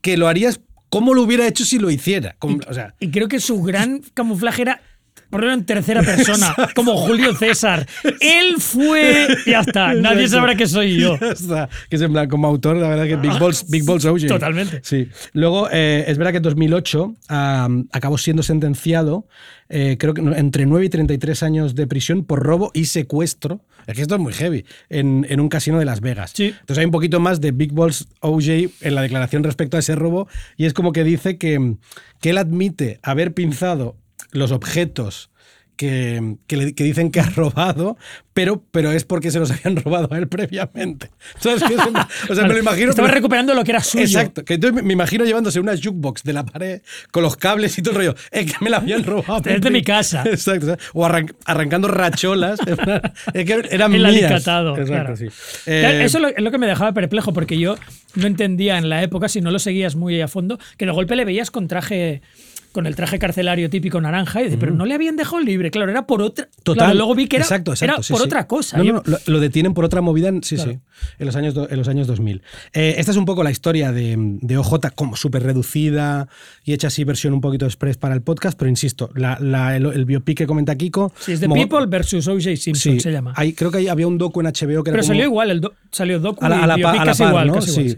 que 0.00 0.16
lo 0.16 0.28
harías 0.28 0.60
como 0.88 1.14
lo 1.14 1.22
hubiera 1.22 1.46
hecho 1.46 1.64
si 1.64 1.78
lo 1.78 1.90
hiciera. 1.90 2.36
Como- 2.38 2.60
o 2.68 2.74
sea, 2.74 2.94
Y 3.00 3.10
creo 3.10 3.26
que 3.28 3.40
su 3.40 3.62
gran 3.62 4.02
camuflaje 4.14 4.62
era 4.62 4.82
ponerlo 5.32 5.54
en 5.54 5.64
tercera 5.64 6.02
persona, 6.02 6.54
como 6.76 6.94
Julio 6.98 7.34
César. 7.34 7.86
Él 8.20 8.56
fue. 8.58 9.26
Ya 9.46 9.60
está, 9.60 9.94
nadie 9.94 10.24
Exacto. 10.24 10.36
sabrá 10.36 10.54
que 10.54 10.66
soy 10.68 11.00
yo. 11.00 11.18
Ya 11.18 11.28
está. 11.28 11.68
Que 11.88 11.96
es 11.96 12.02
en 12.02 12.12
plan, 12.12 12.28
como 12.28 12.46
autor, 12.46 12.76
la 12.76 12.88
verdad 12.88 13.06
que 13.06 13.16
Big 13.16 13.38
Balls, 13.40 13.68
Big 13.68 13.84
Balls 13.84 14.04
OJ. 14.04 14.26
Totalmente. 14.28 14.80
Sí. 14.84 15.08
Luego, 15.32 15.68
eh, 15.72 16.04
es 16.06 16.18
verdad 16.18 16.32
que 16.32 16.36
en 16.36 16.42
2008 16.42 17.14
am, 17.28 17.88
acabó 17.92 18.18
siendo 18.18 18.42
sentenciado, 18.42 19.26
eh, 19.70 19.96
creo 19.98 20.12
que 20.12 20.20
entre 20.20 20.66
9 20.66 20.84
y 20.84 20.88
33 20.90 21.42
años 21.42 21.74
de 21.74 21.86
prisión 21.86 22.24
por 22.24 22.42
robo 22.42 22.70
y 22.74 22.84
secuestro. 22.84 23.64
Es 23.86 23.96
que 23.96 24.02
esto 24.02 24.14
es 24.14 24.20
muy 24.20 24.32
heavy, 24.32 24.64
en, 24.90 25.26
en 25.28 25.40
un 25.40 25.48
casino 25.48 25.78
de 25.78 25.84
Las 25.84 26.00
Vegas. 26.00 26.32
Sí. 26.34 26.54
Entonces 26.60 26.78
hay 26.78 26.84
un 26.84 26.92
poquito 26.92 27.18
más 27.18 27.40
de 27.40 27.50
Big 27.50 27.72
Balls 27.72 28.06
OJ 28.20 28.48
en 28.80 28.94
la 28.94 29.02
declaración 29.02 29.42
respecto 29.42 29.76
a 29.76 29.80
ese 29.80 29.96
robo 29.96 30.28
y 30.56 30.66
es 30.66 30.74
como 30.74 30.92
que 30.92 31.02
dice 31.02 31.36
que, 31.38 31.76
que 32.20 32.30
él 32.30 32.38
admite 32.38 33.00
haber 33.02 33.32
pinzado 33.34 33.96
los 34.32 34.50
objetos 34.52 35.30
que, 35.74 36.36
que, 36.46 36.56
le- 36.58 36.74
que 36.74 36.84
dicen 36.84 37.10
que 37.10 37.18
ha 37.18 37.24
robado, 37.30 37.96
pero, 38.34 38.62
pero 38.70 38.92
es 38.92 39.04
porque 39.04 39.30
se 39.30 39.40
los 39.40 39.50
habían 39.50 39.74
robado 39.76 40.06
a 40.12 40.18
él 40.18 40.28
previamente. 40.28 41.10
¿Sabes 41.40 41.62
qué? 41.64 41.74
O 42.30 42.34
sea, 42.34 42.46
me 42.46 42.52
lo 42.54 42.60
imagino. 42.60 42.90
Estaba 42.90 43.08
me- 43.08 43.14
recuperando 43.14 43.52
lo 43.54 43.64
que 43.64 43.70
era 43.72 43.82
suyo. 43.82 44.04
Exacto. 44.04 44.44
Que 44.44 44.54
entonces 44.54 44.84
me- 44.84 44.92
imagino 44.92 45.24
llevándose 45.24 45.58
una 45.60 45.72
jukebox 45.74 46.22
de 46.24 46.32
la 46.34 46.44
pared 46.44 46.82
con 47.10 47.22
los 47.22 47.36
cables 47.36 47.76
y 47.78 47.82
todo 47.82 47.92
el 47.92 47.96
rollo. 47.96 48.14
Es 48.30 48.52
que 48.52 48.62
me 48.62 48.70
la 48.70 48.76
habían 48.76 49.02
robado. 49.02 49.42
Es 49.50 49.60
de 49.60 49.70
mi 49.70 49.82
casa. 49.82 50.22
Exacto. 50.26 50.76
O 50.92 51.04
arran- 51.04 51.34
arrancando 51.46 51.88
racholas. 51.88 52.60
es 53.34 53.44
que 53.44 53.52
eran 53.70 53.92
El 53.94 54.02
mías. 54.02 54.10
alicatado. 54.12 54.72
Exacto, 54.76 54.92
claro. 54.92 55.16
sí. 55.16 55.26
Claro, 55.64 55.88
Eh, 55.98 56.04
Eso 56.04 56.18
es 56.18 56.22
lo, 56.22 56.28
es 56.28 56.42
lo 56.42 56.50
que 56.50 56.58
me 56.58 56.66
dejaba 56.66 56.92
perplejo, 56.92 57.32
porque 57.32 57.58
yo 57.58 57.76
no 58.14 58.26
entendía 58.26 58.76
en 58.78 58.88
la 58.88 59.02
época, 59.02 59.28
si 59.28 59.40
no 59.40 59.50
lo 59.50 59.58
seguías 59.58 59.96
muy 59.96 60.20
a 60.20 60.28
fondo, 60.28 60.58
que 60.76 60.84
de 60.84 60.92
golpe 60.92 61.16
le 61.16 61.24
veías 61.24 61.50
con 61.50 61.66
traje 61.66 62.20
con 62.72 62.86
el 62.86 62.96
traje 62.96 63.18
carcelario 63.18 63.70
típico 63.70 64.00
naranja 64.00 64.40
y 64.40 64.44
dices, 64.44 64.58
pero 64.58 64.72
no 64.72 64.84
le 64.86 64.94
habían 64.94 65.16
dejado 65.16 65.40
libre, 65.40 65.70
claro, 65.70 65.90
era 65.90 66.06
por 66.06 66.22
otra. 66.22 66.48
Total. 66.62 66.86
Claro, 66.86 66.94
luego 66.94 67.14
vi 67.14 67.26
que 67.28 67.36
era, 67.36 67.44
exacto, 67.44 67.72
exacto, 67.72 67.94
era 67.94 68.02
sí, 68.02 68.12
por 68.12 68.20
sí. 68.22 68.26
otra 68.26 68.46
cosa. 68.46 68.78
No, 68.78 68.84
no, 68.84 68.92
no, 68.94 69.02
lo, 69.04 69.18
lo 69.26 69.40
detienen 69.40 69.74
por 69.74 69.84
otra 69.84 70.00
movida, 70.00 70.28
en- 70.28 70.42
sí, 70.42 70.56
Claro. 70.56 70.72
sí, 70.72 70.78
en 71.18 71.26
los 71.26 71.36
años, 71.36 71.54
en 71.70 71.76
los 71.78 71.88
años 71.88 72.06
2000. 72.06 72.42
Eh, 72.72 72.94
esta 72.98 73.10
es 73.12 73.16
un 73.16 73.24
poco 73.24 73.42
la 73.42 73.50
historia 73.50 73.92
de, 73.92 74.16
de 74.18 74.56
OJ, 74.58 74.90
como 74.94 75.16
súper 75.16 75.42
reducida 75.42 76.28
y 76.64 76.72
hecha 76.72 76.86
así 76.88 77.04
versión 77.04 77.32
un 77.34 77.40
poquito 77.40 77.66
express 77.66 77.96
para 77.96 78.14
el 78.14 78.22
podcast, 78.22 78.58
pero 78.58 78.68
insisto, 78.68 79.10
la- 79.14 79.38
la- 79.40 79.76
el, 79.76 79.86
el 79.86 80.04
biopic 80.04 80.38
que 80.38 80.46
comenta 80.46 80.74
Kiko. 80.76 81.12
Sí, 81.20 81.32
es 81.32 81.40
The 81.40 81.48
People 81.48 81.86
versus 81.86 82.26
O.J. 82.28 82.56
Simpson 82.56 83.00
se 83.00 83.12
llama. 83.12 83.32
hay- 83.36 83.52
creo 83.52 83.70
que 83.70 83.78
hay- 83.78 83.88
había 83.88 84.06
un 84.06 84.18
docu 84.18 84.40
en 84.40 84.46
HBO 84.46 84.82
que 84.82 84.90
era 84.90 84.92
pero 84.92 85.02
como- 85.02 85.06
salió 85.08 85.24
igual, 85.24 85.50
el 85.50 85.60
do- 85.60 85.74
salió 85.90 86.18
docu 86.20 86.44
a 86.44 86.48
la, 86.48 86.62
a 86.62 86.66
la 86.66 86.74
y 86.74 86.76
biopic 86.78 87.00
a 87.00 87.04
la 87.04 87.14
par, 87.14 87.28
igual, 87.28 87.46
¿no? 87.48 87.52
igual, 87.58 87.68
sí, 87.68 87.90
sí. 87.90 87.96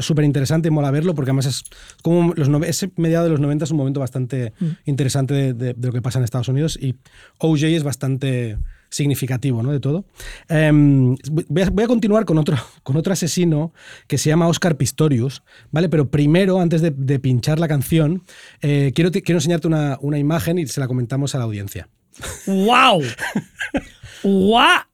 súper 0.00 0.24
interesante 0.24 0.68
y 0.68 0.70
mola 0.70 0.90
verlo 0.90 1.14
porque 1.14 1.30
además 1.30 1.46
es 1.46 1.64
como 2.02 2.34
los 2.34 2.48
ese 2.68 2.90
mediado 2.96 3.24
de 3.24 3.30
los 3.30 3.40
90 3.40 3.64
es 3.64 3.70
un 3.70 3.76
momento 3.78 4.00
bastante 4.00 4.09
Mm. 4.18 4.66
interesante 4.86 5.34
de, 5.34 5.52
de- 5.54 5.74
de 5.74 5.86
lo 5.86 5.92
que 5.92 6.02
pasa 6.02 6.18
en 6.18 6.24
Estados 6.24 6.48
Unidos 6.48 6.78
y 6.80 6.96
OJ 7.38 7.62
es 7.64 7.82
bastante 7.84 8.58
significativo 8.92 9.62
¿no? 9.62 9.70
de 9.70 9.78
todo. 9.78 10.04
Em, 10.48 11.14
voy, 11.48 11.62
a, 11.62 11.70
voy 11.70 11.84
a 11.84 11.86
continuar 11.86 12.24
con 12.24 12.38
otro, 12.38 12.56
con 12.82 12.96
otro 12.96 13.12
asesino 13.12 13.72
que 14.08 14.18
se 14.18 14.30
llama 14.30 14.48
Oscar 14.48 14.76
Pistorius, 14.76 15.42
¿vale? 15.70 15.88
Pero 15.88 16.10
primero, 16.10 16.60
antes 16.60 16.82
de, 16.82 16.90
de 16.90 17.18
pinchar 17.20 17.60
la 17.60 17.68
canción, 17.68 18.22
eh, 18.62 18.90
quiero, 18.94 19.12
quiero 19.12 19.36
enseñarte 19.38 19.68
una, 19.68 19.96
una 20.00 20.18
imagen 20.18 20.58
y 20.58 20.66
se 20.66 20.80
la 20.80 20.88
comentamos 20.88 21.34
a 21.34 21.38
la 21.38 21.44
audiencia. 21.44 21.88
¡Wow! 22.46 23.02
¡Wow! 24.24 24.60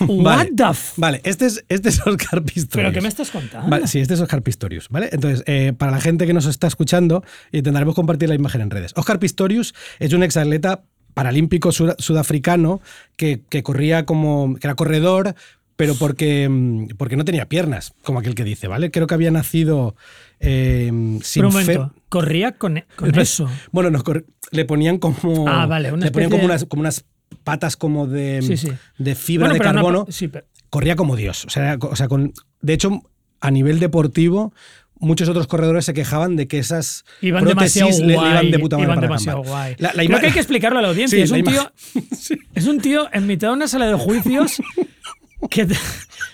Vale. 0.00 0.12
What 0.22 0.46
the 0.56 0.64
f 0.70 0.92
Vale, 0.96 1.20
este 1.24 1.46
es, 1.46 1.64
este 1.68 1.88
es 1.90 2.06
Oscar 2.06 2.42
Pistorius. 2.42 2.68
¿Pero 2.72 2.92
qué 2.92 3.00
me 3.00 3.08
estás 3.08 3.30
contando? 3.30 3.68
Vale, 3.68 3.86
sí, 3.86 4.00
este 4.00 4.14
es 4.14 4.20
Oscar 4.20 4.42
Pistorius, 4.42 4.88
¿vale? 4.88 5.08
Entonces, 5.12 5.42
eh, 5.46 5.72
para 5.76 5.92
la 5.92 6.00
gente 6.00 6.26
que 6.26 6.32
nos 6.32 6.46
está 6.46 6.66
escuchando, 6.66 7.22
intentaremos 7.52 7.94
compartir 7.94 8.28
la 8.28 8.34
imagen 8.34 8.60
en 8.62 8.70
redes. 8.70 8.92
Oscar 8.96 9.18
Pistorius 9.18 9.74
es 9.98 10.12
un 10.12 10.22
exatleta 10.22 10.82
paralímpico 11.14 11.72
sud- 11.72 11.94
sudafricano 11.98 12.80
que, 13.16 13.42
que 13.48 13.62
corría 13.62 14.06
como. 14.06 14.56
que 14.56 14.66
era 14.66 14.74
corredor, 14.76 15.34
pero 15.76 15.94
porque, 15.94 16.48
mm, 16.48 16.88
porque 16.96 17.16
no 17.16 17.24
tenía 17.26 17.46
piernas, 17.46 17.92
como 18.02 18.18
aquel 18.20 18.34
que 18.34 18.44
dice, 18.44 18.68
¿vale? 18.68 18.90
Creo 18.90 19.06
que 19.06 19.14
había 19.14 19.30
nacido 19.30 19.94
eh, 20.40 20.90
sin 21.22 21.42
Pero 21.42 21.48
un 21.48 21.52
fe- 21.64 21.78
momento, 21.78 21.94
corría 22.08 22.52
con, 22.52 22.82
con 22.96 23.14
eso. 23.18 23.48
Bueno, 23.72 24.02
cor- 24.02 24.24
le 24.50 24.64
ponían 24.64 24.98
como. 24.98 25.46
Ah, 25.48 25.66
vale, 25.66 25.92
una 25.92 26.06
Le 26.06 26.10
ponían 26.12 26.30
como 26.30 26.44
unas, 26.44 26.64
como 26.64 26.80
unas 26.80 27.04
patas 27.44 27.76
como 27.76 28.06
de, 28.06 28.40
Sí, 28.42 28.56
sí. 28.56 28.68
de 28.98 29.14
fibra 29.14 29.48
Bueno, 29.48 29.54
de 29.64 29.68
no- 29.70 29.74
carbono 29.74 30.06
sí, 30.10 30.28
pero- 30.28 30.46
corría 30.70 30.96
como 30.96 31.16
Dios. 31.16 31.44
O 31.44 31.50
sea, 31.50 31.76
o 31.80 31.96
sea, 31.96 32.08
con, 32.08 32.32
de 32.60 32.72
hecho, 32.72 33.00
a 33.40 33.50
nivel 33.50 33.78
deportivo, 33.80 34.52
muchos 34.98 35.28
otros 35.28 35.46
corredores 35.46 35.84
se 35.84 35.92
quejaban 35.94 36.36
de 36.36 36.48
que 36.48 36.58
esas 36.58 37.04
Iban 37.20 37.44
prótesis 37.44 37.98
le, 38.00 38.14
iban 38.14 38.50
de 38.50 38.58
puta 38.58 38.76
madre 38.76 38.86
iban 38.86 38.96
para 38.96 39.06
demasiado 39.08 39.38
acampar. 39.40 39.60
guay. 39.62 39.76
La- 39.78 39.92
la 39.94 40.04
Creo 40.06 40.20
que 40.20 40.26
hay 40.26 40.32
que 40.32 40.38
explicarlo 40.40 40.78
a 40.78 40.82
la 40.82 40.88
audiencia. 40.88 41.16
Sí, 41.18 41.22
es, 41.22 41.30
la 41.30 41.36
un 41.38 41.44
tío, 41.44 41.72
es 42.54 42.66
un 42.66 42.80
tío 42.80 43.08
en 43.12 43.26
mitad 43.26 43.48
de 43.48 43.54
una 43.54 43.68
sala 43.68 43.86
de 43.86 43.94
juicios 43.94 44.56
que 45.50 45.66
te- 45.66 45.76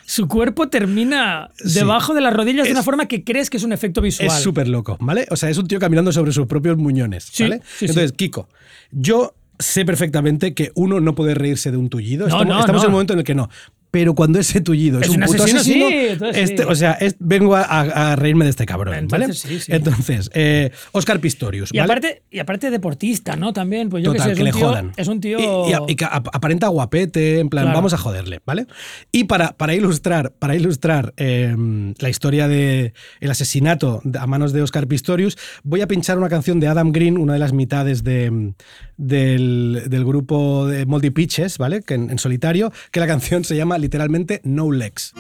su 0.07 0.29
cuerpo 0.29 0.69
termina 0.69 1.51
Sí. 1.57 1.75
debajo 1.75 2.15
de 2.15 2.21
las 2.21 2.33
rodillas 2.35 2.67
de 2.67 2.73
una 2.73 2.83
forma 2.83 3.07
que 3.07 3.25
crees 3.25 3.51
que 3.51 3.57
es 3.57 3.65
un 3.65 3.73
efecto 3.73 4.01
visual. 4.01 4.29
Es 4.29 4.35
súper 4.43 4.69
loco, 4.69 4.97
¿vale? 5.01 5.27
O 5.31 5.37
sea, 5.37 5.49
es 5.51 5.59
un 5.59 5.67
tío 5.67 5.79
caminando 5.81 6.13
sobre 6.13 6.33
sus 6.33 6.47
propios 6.47 6.77
muñones, 6.79 7.33
¿vale? 7.41 7.61
Entonces, 7.81 8.13
Kiko, 8.13 8.49
yo 8.91 9.35
sé 9.59 9.85
perfectamente 9.85 10.55
que 10.55 10.73
uno 10.75 11.01
no 11.01 11.15
puede 11.15 11.35
reírse 11.35 11.71
de 11.71 11.77
un 11.77 11.89
tullido. 11.89 12.29
No, 12.29 12.35
estamos 12.35 12.47
no, 12.47 12.61
estamos 12.61 12.83
no. 12.83 12.87
en 12.87 12.89
un 12.89 12.93
momento 12.93 13.13
en 13.13 13.19
el 13.21 13.25
que 13.25 13.35
no. 13.35 13.49
Pero 13.93 14.15
cuando 14.17 14.41
ese 14.41 14.61
tullido 14.61 14.99
es, 14.99 15.07
Es 15.09 15.15
un, 15.15 15.23
un 15.23 15.29
puto 15.29 15.45
asesino, 15.45 15.61
asesino, 15.61 15.89
sí, 15.89 15.95
entonces 16.11 16.43
este- 16.51 16.63
sí. 16.65 16.69
o 16.69 16.75
sea, 16.75 16.93
es- 16.95 17.15
vengo 17.21 17.55
a, 17.55 17.63
a- 17.63 18.13
a 18.13 18.17
reírme 18.17 18.45
de 18.45 18.51
este 18.51 18.67
cabrón, 18.67 19.07
¿vale? 19.09 19.27
Entonces 19.27 19.39
sí, 19.39 19.61
sí. 19.61 19.71
Entonces, 19.73 20.31
eh, 20.35 20.73
Oscar 20.91 21.21
Pistorius, 21.21 21.71
Y 21.73 21.79
¿vale? 21.79 21.85
aparte, 21.93 22.23
y 22.31 22.39
aparte 22.41 22.71
deportista, 22.73 23.37
¿no? 23.37 23.53
También, 23.53 23.89
pues 23.91 24.03
yo 24.03 24.13
Total, 24.13 24.29
que 24.29 24.29
sé, 24.29 24.33
es 24.33 24.37
que 24.39 24.43
un 24.43 24.47
le 24.47 24.53
tío, 24.53 24.69
jodan. 24.69 24.93
Es 24.97 25.07
un 25.09 25.21
tío. 25.21 25.39
Y, 25.39 25.43
y- 25.73 25.93
y 25.93 25.95
que 25.95 26.05
ap- 26.07 26.29
aparenta 26.35 26.67
guapete, 26.69 27.39
en 27.39 27.49
plan, 27.49 27.65
Claro. 27.67 27.77
vamos 27.79 27.93
a 27.93 27.99
joderle, 27.99 28.41
¿vale? 28.45 28.67
Y 29.13 29.25
para, 29.25 29.53
para 29.53 29.75
ilustrar, 29.75 30.33
para 30.39 30.57
ilustrar 30.57 31.13
eh, 31.19 31.55
la 31.99 32.09
historia 32.09 32.49
del 32.49 32.95
el 33.21 33.31
asesinato 33.31 34.01
de- 34.05 34.19
a 34.19 34.27
manos 34.27 34.53
de 34.55 34.63
Oscar 34.63 34.87
Pistorius, 34.89 35.37
voy 35.65 35.83
a 35.83 35.87
pinchar 35.87 36.17
una 36.17 36.31
canción 36.31 36.61
de 36.61 36.67
Adam 36.69 36.93
Green, 36.93 37.19
una 37.19 37.35
de 37.35 37.39
las 37.39 37.53
mitades 37.53 38.03
de, 38.05 38.55
del, 38.97 39.83
del 39.89 40.05
grupo 40.05 40.67
de 40.67 40.87
Moldy 40.87 41.11
Pitches, 41.11 41.59
¿vale? 41.59 41.83
Que 41.83 41.95
en, 41.95 42.11
en 42.11 42.19
solitario, 42.19 42.73
que 42.91 43.01
la 43.01 43.07
canción 43.07 43.45
se 43.45 43.57
llama 43.57 43.79
literalmente 43.83 44.41
No 44.45 44.71
Legs. 44.73 45.13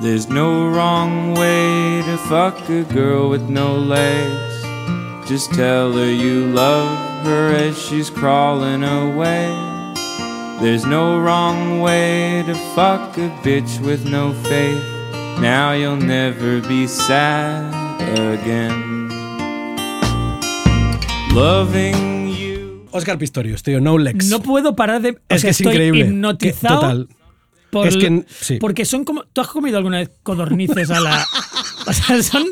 There's 0.00 0.28
no 0.28 0.68
wrong 0.68 1.34
way 1.34 2.02
to 2.02 2.16
fuck 2.28 2.68
a 2.68 2.84
girl 2.84 3.30
with 3.30 3.48
no 3.48 3.76
legs. 3.76 5.28
Just 5.28 5.52
tell 5.54 5.92
her 5.92 6.10
you 6.10 6.46
love 6.46 7.24
her 7.24 7.54
as 7.54 7.76
she's 7.76 8.08
crawling 8.08 8.84
away. 8.84 9.48
There's 10.60 10.86
no 10.86 11.18
wrong 11.18 11.80
way 11.80 12.42
to 12.46 12.54
fuck 12.74 13.18
a 13.18 13.28
bitch 13.42 13.80
with 13.80 14.04
no 14.04 14.32
faith. 14.44 14.84
Now 15.40 15.72
you'll 15.72 15.96
never 15.96 16.60
be 16.60 16.86
sad 16.86 17.87
again. 18.00 19.08
Loving 21.34 22.28
you. 22.36 22.86
Oscar 22.90 23.18
Pistorius, 23.18 23.62
tío, 23.62 23.80
No 23.80 23.98
Legs. 23.98 24.26
No 24.28 24.40
puedo 24.40 24.74
parar 24.74 25.00
de. 25.02 25.10
o 25.10 25.14
es 25.28 25.40
sea, 25.40 25.48
que 25.48 25.50
es 25.50 25.60
estoy 25.60 25.72
increíble. 25.74 26.04
Que- 26.04 26.08
hipnotizado. 26.10 26.80
Total. 26.80 27.08
por 27.70 27.86
Es 27.86 27.96
que, 27.96 28.06
el- 28.06 28.26
sí. 28.28 28.56
Porque 28.58 28.84
son 28.84 29.04
como. 29.04 29.24
¿Tú 29.24 29.40
has 29.40 29.48
comido 29.48 29.76
alguna 29.78 29.98
vez 29.98 30.10
codornices 30.22 30.90
a 30.90 31.00
la. 31.00 31.26
O 31.88 31.92
sea, 31.92 32.22
son 32.22 32.44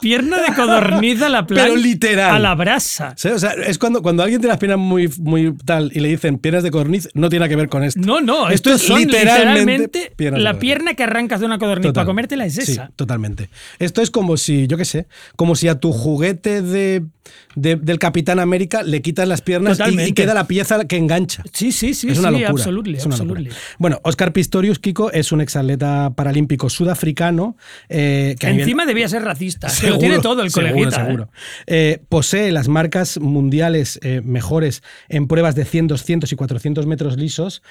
pierna 0.00 0.40
de 0.42 0.54
codorniz 0.54 1.22
a 1.22 1.28
la 1.28 1.46
plancha. 1.46 1.68
Pero 1.68 1.76
literal. 1.76 2.34
A 2.34 2.38
la 2.38 2.54
brasa. 2.54 3.14
Sí, 3.16 3.28
O 3.28 3.38
sea, 3.38 3.52
es 3.52 3.78
cuando, 3.78 4.02
cuando 4.02 4.22
alguien 4.22 4.40
tiene 4.40 4.52
las 4.52 4.58
piernas 4.58 4.78
muy, 4.78 5.08
muy 5.18 5.54
tal 5.64 5.90
y 5.94 6.00
le 6.00 6.08
dicen 6.08 6.38
piernas 6.38 6.62
de 6.62 6.70
codorniz, 6.70 7.08
no 7.14 7.28
tiene 7.28 7.40
nada 7.40 7.48
que 7.48 7.56
ver 7.56 7.68
con 7.68 7.84
esto. 7.84 8.00
No, 8.00 8.20
no, 8.20 8.48
esto 8.48 8.72
es 8.72 8.88
literalmente 8.88 10.12
literalmente 10.18 10.40
la 10.40 10.58
pierna 10.58 10.94
que 10.94 11.04
arrancas 11.04 11.40
de 11.40 11.46
una 11.46 11.58
codorniz 11.58 11.82
Total. 11.88 11.94
para 11.94 12.06
comértela 12.06 12.44
es 12.46 12.54
Sí, 12.54 12.72
esa. 12.72 12.90
totalmente. 12.96 13.48
Esto 13.78 14.02
es 14.02 14.10
como 14.10 14.36
si, 14.36 14.66
yo 14.66 14.76
qué 14.76 14.84
sé, 14.84 15.06
como 15.36 15.54
si 15.54 15.68
a 15.68 15.78
tu 15.78 15.92
juguete 15.92 16.62
de, 16.62 17.04
de- 17.54 17.76
del 17.76 17.98
Capitán 17.98 18.38
América 18.38 18.82
le 18.82 19.02
quitas 19.02 19.26
las 19.28 19.40
piernas 19.42 19.78
y- 19.90 20.12
queda 20.12 20.34
la 20.34 20.46
pieza 20.46 20.84
que 20.84 20.96
engancha. 20.96 21.42
Sí, 21.52 21.72
sí, 21.72 21.94
sí, 21.94 22.08
es 22.08 22.18
una 22.18 22.28
sí, 22.28 22.34
locura. 22.34 22.50
absolutely, 22.50 22.96
es 22.96 23.06
una 23.06 23.16
locura. 23.16 23.42
Bueno, 23.78 24.00
Oscar 24.04 24.32
Pistorius, 24.32 24.78
Kiko, 24.78 25.10
es 25.12 25.32
un 25.32 25.40
exatleta 25.40 26.12
paralímpico 26.14 26.68
sudafricano. 26.70 27.56
eh, 27.88 28.36
que 28.38 28.46
nivel- 28.48 28.60
Encima 28.60 28.86
debía 28.86 29.08
ser 29.08 29.22
racista. 29.22 29.66
que 29.68 29.72
Seguro, 29.74 29.94
lo 29.94 29.98
tiene 30.00 30.18
todo 30.20 30.42
el 30.42 30.50
seguro, 30.50 30.72
coleguita. 30.72 31.02
¿eh? 31.02 31.04
seguro. 31.06 31.30
Eh, 31.66 32.02
posee 32.08 32.52
las 32.52 32.68
marcas 32.68 33.18
mundiales 33.18 33.98
mejores 34.22 34.82
en 35.08 35.26
pruebas 35.26 35.54
de 35.54 35.64
100, 35.64 35.86
200 35.88 36.32
y 36.32 36.36
400 36.36 36.86
metros 36.86 37.16
lisos, 37.16 37.62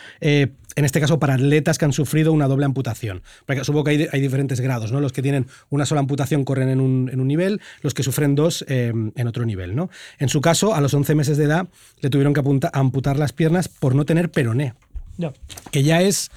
en 0.75 0.85
este 0.85 0.99
caso 1.01 1.19
para 1.19 1.33
atletas 1.33 1.77
que 1.77 1.85
han 1.85 1.93
sufrido 1.93 2.31
una 2.31 2.47
doble 2.47 2.65
amputación. 2.65 3.21
Porque 3.45 3.63
supongo 3.63 3.85
que 3.85 3.91
hay, 3.91 4.07
hay 4.11 4.21
diferentes 4.21 4.61
grados, 4.61 4.91
¿no? 4.91 5.01
Los 5.01 5.11
que 5.13 5.21
tienen 5.21 5.47
una 5.69 5.85
sola 5.85 6.01
amputación 6.01 6.45
corren 6.45 6.69
en 6.69 6.79
un, 6.79 7.09
en 7.11 7.19
un 7.19 7.27
nivel, 7.27 7.59
los 7.81 7.93
que 7.93 8.03
sufren 8.03 8.35
dos 8.35 8.63
eh, 8.67 8.93
en 9.15 9.27
otro 9.27 9.45
nivel, 9.45 9.75
¿no? 9.75 9.89
En 10.19 10.29
su 10.29 10.41
caso, 10.41 10.75
a 10.75 10.81
los 10.81 10.93
11 10.93 11.15
meses 11.15 11.37
de 11.37 11.45
edad, 11.45 11.67
le 12.01 12.09
tuvieron 12.09 12.33
que 12.33 12.41
apunta- 12.41 12.69
amputar 12.73 13.17
las 13.17 13.33
piernas 13.33 13.67
por 13.67 13.95
no 13.95 14.05
tener 14.05 14.29
peroné, 14.31 14.73
No. 15.17 15.33
que 15.71 15.83
ya 15.83 16.01
es... 16.01 16.29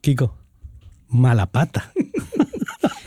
Kiko, 0.00 0.36
mala 1.08 1.46
pata. 1.46 1.92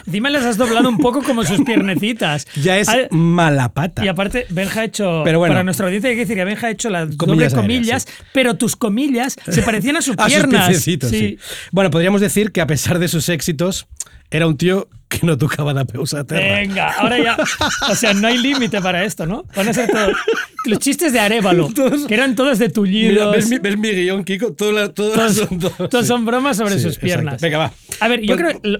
Encima 0.06 0.30
les 0.30 0.44
has 0.44 0.58
doblado 0.58 0.88
un 0.90 0.98
poco 0.98 1.24
como 1.24 1.44
sus 1.44 1.62
piernecitas. 1.62 2.48
Ya 2.62 2.78
es 2.78 2.88
Ah, 2.90 2.96
mala 3.12 3.70
pata. 3.74 4.04
Y 4.06 4.08
aparte, 4.08 4.46
Benja 4.50 4.82
ha 4.82 4.84
hecho. 4.86 5.22
Pero 5.24 5.40
bueno. 5.40 5.54
para 5.54 5.64
nuestra 5.64 5.86
audiencia 5.88 6.10
hay 6.10 6.16
que 6.16 6.22
decir 6.22 6.36
que 6.36 6.44
Benja 6.46 6.68
ha 6.68 6.72
hecho 6.72 6.90
las 6.90 7.16
Comillas 7.16 7.18
doble 7.18 7.44
aéreas, 7.46 7.54
comillas, 7.54 8.04
sí. 8.04 8.24
pero 8.34 8.56
tus 8.56 8.76
comillas 8.76 9.36
se 9.50 9.62
parecían 9.62 9.98
a 9.98 10.02
sus 10.02 10.16
A 10.20 10.24
sus 10.24 10.34
piernas. 10.34 10.68
piececitos, 10.68 11.10
sí. 11.10 11.38
Bueno, 11.72 11.90
podríamos 11.90 12.22
decir 12.22 12.52
que 12.52 12.62
a 12.62 12.68
pesar 12.68 13.00
de 13.00 13.08
sus 13.08 13.30
éxitos, 13.30 13.88
era 14.32 14.48
un 14.48 14.58
tío 14.58 14.90
que 15.08 15.20
no 15.26 15.38
tocaba 15.38 15.72
la 15.74 15.86
peusa 15.86 16.24
terra. 16.24 16.60
Venga, 16.60 16.92
ahora 16.94 17.20
ya. 17.24 17.38
O 17.90 17.96
sea, 17.96 18.14
no 18.14 18.28
hay 18.28 18.38
límite 18.40 18.82
para 18.82 19.04
esto, 19.06 19.26
¿no? 19.28 19.46
Van 19.56 19.68
a 19.70 19.74
ser 19.74 19.90
todos. 19.90 20.14
Los 20.66 20.80
chistes 20.80 21.14
de 21.14 21.20
Arevalo, 21.20 21.70
que 22.08 22.14
eran 22.14 22.36
todos 22.36 22.58
de 22.58 22.66
Mira, 22.66 22.74
tullidos. 22.74 23.36
¿ves, 23.36 23.50
mi, 23.50 23.60
ves 23.60 23.78
mi 23.78 23.90
guion, 23.92 24.24
Kiko? 24.24 24.54
Todas 24.54 24.74
las- 24.74 24.94
todas 24.96 25.16
todos, 25.36 25.36
son, 25.50 25.60
todos, 25.60 25.90
todos 25.90 26.06
sí. 26.06 26.08
son 26.08 26.26
bromas 26.26 26.58
sobre 26.58 26.74
Sí, 26.76 26.80
sus 26.80 26.86
exacto. 26.94 27.06
piernas. 27.06 27.42
Venga, 27.42 27.58
va. 27.60 27.72
A 28.00 28.08
ver, 28.08 28.22
yo 28.22 28.36
Pues- 28.36 28.58
creo. 28.62 28.80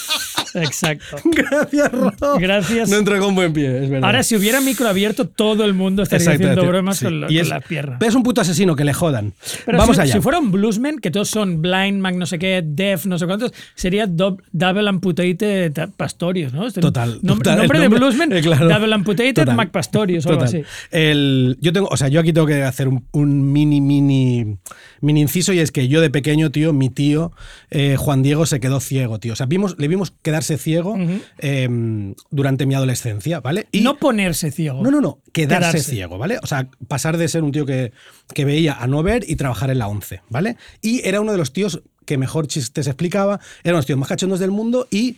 Exacto. 0.53 1.17
Gracias, 1.25 1.91
Ro. 1.91 2.11
Gracias. 2.39 2.89
No 2.89 2.97
entró 2.97 3.19
con 3.19 3.35
buen 3.35 3.53
pie, 3.53 3.83
es 3.83 3.89
verdad. 3.89 4.05
Ahora, 4.09 4.23
si 4.23 4.35
hubiera 4.35 4.61
micro 4.61 4.87
abierto, 4.87 5.27
todo 5.27 5.65
el 5.65 5.73
mundo 5.73 6.03
estaría 6.03 6.25
Exacto, 6.25 6.47
haciendo 6.49 6.67
bromas 6.69 6.97
Sí. 6.97 7.05
con, 7.05 7.21
lo- 7.21 7.27
Y 7.31 7.35
con 7.35 7.41
es- 7.41 7.49
la 7.49 7.61
pierna. 7.61 7.97
Pero 7.99 8.09
es 8.09 8.15
un 8.15 8.23
puto 8.23 8.41
asesino, 8.41 8.75
que 8.75 8.83
le 8.83 8.93
jodan. 8.93 9.33
Pero 9.65 9.77
Vamos 9.77 9.95
si, 9.95 10.01
allá. 10.01 10.13
si 10.13 10.19
fuera 10.21 10.39
un 10.39 10.51
bluesman, 10.51 10.99
que 10.99 11.11
todos 11.11 11.29
son 11.29 11.61
blind, 11.61 11.99
mag, 12.01 12.15
no 12.15 12.25
sé 12.25 12.39
qué, 12.39 12.61
deaf, 12.65 13.05
no 13.05 13.17
sé 13.17 13.25
cuántos, 13.25 13.53
sería 13.75 14.07
double 14.07 14.89
amputated 14.89 15.73
ta- 15.73 15.87
Pastorius, 15.87 16.53
¿no? 16.53 16.67
Este 16.67 16.81
Total. 16.81 17.21
nom- 17.21 17.37
total, 17.37 17.57
nombre 17.59 17.79
de 17.79 17.87
bluesman, 17.87 18.31
eh, 18.33 18.41
claro. 18.41 18.67
double 18.69 18.93
amputated 18.93 19.33
Total. 19.35 19.55
Mac 19.55 19.71
Pastorius 19.71 20.25
o 20.25 20.29
algo 20.29 20.45
Total. 20.45 20.61
así. 20.61 20.67
El, 20.91 21.57
yo 21.61 21.73
tengo, 21.73 21.87
o 21.91 21.97
sea, 21.97 22.07
yo 22.07 22.19
aquí 22.19 22.33
tengo 22.33 22.47
que 22.47 22.63
hacer 22.63 22.87
un, 22.87 23.05
un 23.11 23.51
mini, 23.51 23.81
mini, 23.81 24.57
mini 25.01 25.21
inciso 25.21 25.53
y 25.53 25.59
es 25.59 25.71
que 25.71 25.87
yo 25.87 26.01
de 26.01 26.09
pequeño, 26.09 26.51
tío, 26.51 26.73
mi 26.73 26.89
tío 26.89 27.31
eh, 27.69 27.95
Juan 27.97 28.21
Diego 28.23 28.45
se 28.45 28.59
quedó 28.59 28.79
ciego, 28.79 29.19
tío. 29.19 29.33
O 29.33 29.35
sea, 29.35 29.45
vimos, 29.45 29.75
le 29.77 29.87
vimos 29.87 30.11
quedarse 30.41 30.57
ciego 30.57 30.97
eh, 31.37 32.13
durante 32.29 32.65
mi 32.65 32.73
adolescencia, 32.75 33.39
¿vale? 33.39 33.67
Y 33.71 33.81
no 33.81 33.97
ponerse 33.97 34.51
ciego. 34.51 34.81
no, 34.83 34.91
no, 34.91 35.01
no, 35.01 35.19
quedarse, 35.31 35.71
Quedarse. 35.71 35.91
ciego, 35.91 36.17
¿vale? 36.17 36.39
O 36.41 36.47
sea, 36.47 36.67
pasar 36.87 37.17
de 37.17 37.27
ser 37.27 37.43
un 37.43 37.51
tío 37.51 37.65
que, 37.65 37.91
que 38.33 38.45
veía 38.45 38.73
a 38.73 38.87
no 38.87 39.03
ver 39.03 39.23
y 39.27 39.35
trabajar 39.35 39.69
en 39.69 39.79
la 39.79 39.87
11, 39.87 40.21
¿vale? 40.29 40.57
Y 40.81 41.07
era 41.07 41.21
uno 41.21 41.31
de 41.31 41.37
los 41.37 41.53
tíos 41.53 41.81
que 42.05 42.17
mejor 42.17 42.47
chistes 42.47 42.87
explicaba, 42.87 43.35
era 43.63 43.73
uno 43.73 43.77
de 43.77 43.79
los 43.79 43.85
tíos 43.85 43.99
más 43.99 44.09
cachondos 44.09 44.39
del 44.39 44.51
mundo 44.51 44.87
y 44.89 45.17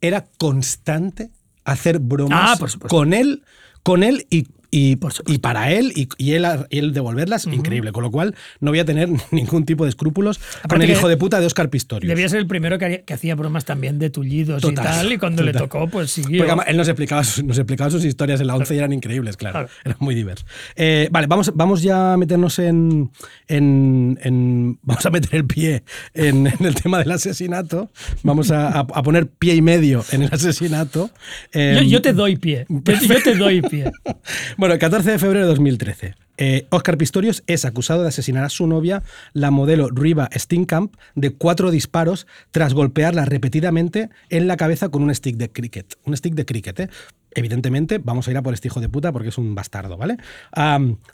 era 0.00 0.26
constante 0.38 1.30
hacer 1.64 1.98
bromas 1.98 2.52
Ah, 2.52 2.56
por 2.58 2.88
con 2.88 3.14
él, 3.14 3.42
con 3.82 4.02
él 4.02 4.26
y, 4.30 4.46
y, 4.76 4.98
y 5.26 5.38
para 5.38 5.70
él 5.70 5.92
y, 5.94 6.08
y 6.18 6.32
él, 6.32 6.92
devolverlas, 6.92 7.46
increíble. 7.46 7.92
Con 7.92 8.02
lo 8.02 8.10
cual 8.10 8.34
no 8.60 8.72
voy 8.72 8.80
a 8.80 8.84
tener 8.84 9.08
ningún 9.30 9.64
tipo 9.64 9.84
de 9.84 9.90
escrúpulos 9.90 10.40
con 10.68 10.82
el 10.82 10.90
hijo 10.90 11.08
de 11.08 11.16
puta 11.16 11.38
de 11.38 11.46
Oscar 11.46 11.70
Pistorius. 11.70 12.08
Debía 12.08 12.28
ser 12.28 12.40
el 12.40 12.46
primero 12.46 12.78
que, 12.78 12.84
haría- 12.84 13.02
que 13.02 13.14
hacía 13.14 13.34
bromas 13.36 13.64
también 13.64 13.98
de 14.00 14.10
tullidos 14.10 14.62
Total, 14.62 14.84
y 14.84 14.88
tal, 14.88 15.12
y 15.12 15.18
cuando 15.18 15.42
le 15.44 15.52
tocó, 15.52 15.86
pues 15.88 16.10
siguió. 16.10 16.38
Porque 16.38 16.50
además 16.50 16.66
él 16.68 16.76
nos 16.76 16.88
explicaba, 16.88 17.22
sus, 17.22 17.44
nos 17.44 17.56
explicaba 17.58 17.90
sus 17.90 18.04
historias 18.04 18.40
en 18.40 18.48
la 18.48 18.56
11 18.56 18.74
y 18.74 18.78
eran 18.78 18.92
increíbles, 18.92 19.36
claro. 19.36 19.52
Claro. 19.54 19.68
Eran 19.84 19.96
muy 20.00 20.14
diversos. 20.14 20.46
Eh, 20.74 21.08
vale, 21.12 21.26
vamos, 21.28 21.52
vamos 21.54 21.82
ya 21.82 22.14
a 22.14 22.16
meternos 22.16 22.58
en, 22.58 23.10
en- 23.48 24.18
en- 24.22 24.78
Vamos 24.82 25.06
a 25.06 25.10
meter 25.10 25.34
el 25.36 25.44
pie 25.46 25.84
en, 26.14 26.46
en 26.58 26.64
el 26.66 26.74
tema 26.74 26.98
del 26.98 27.12
asesinato. 27.12 27.90
Vamos 28.22 28.50
a, 28.50 28.86
poner 28.86 29.28
pie 29.28 29.54
y 29.54 29.62
medio 29.62 30.04
en 30.10 30.22
el 30.22 30.30
asesinato. 30.32 31.10
yo, 31.52 31.82
yo 31.82 32.02
te 32.02 32.12
doy 32.12 32.36
pie. 32.36 32.66
Yo, 32.68 32.92
yo 32.92 33.22
te 33.22 33.34
doy 33.36 33.62
pie. 33.62 33.92
bueno, 34.64 34.72
el 34.72 34.80
14 34.80 35.10
de 35.10 35.18
febrero 35.18 35.44
de 35.44 35.50
2013. 35.50 36.14
eh, 36.38 36.66
Oscar 36.70 36.96
Pistorius 36.96 37.42
es 37.46 37.66
acusado 37.66 38.00
de 38.00 38.08
asesinar 38.08 38.44
a 38.44 38.48
su 38.48 38.66
novia, 38.66 39.02
la 39.34 39.50
modelo 39.50 39.90
Riva 39.90 40.30
Steenkamp, 40.34 40.94
de 41.14 41.34
cuatro 41.34 41.70
disparos 41.70 42.26
tras 42.50 42.72
golpearla 42.72 43.26
repetidamente 43.26 44.08
en 44.30 44.48
la 44.48 44.56
cabeza 44.56 44.88
con 44.88 45.02
un 45.02 45.14
stick 45.14 45.36
de 45.36 45.50
cricket. 45.50 45.98
Un 46.06 46.16
stick 46.16 46.32
de 46.32 46.46
cricket, 46.46 46.80
¿eh? 46.80 46.88
Evidentemente, 47.34 47.98
vamos 47.98 48.28
a 48.28 48.30
ir 48.30 48.36
a 48.36 48.42
por 48.42 48.54
este 48.54 48.68
hijo 48.68 48.80
de 48.80 48.88
puta 48.88 49.12
porque 49.12 49.28
es 49.28 49.38
un 49.38 49.54
bastardo, 49.54 49.96
¿vale? 49.96 50.16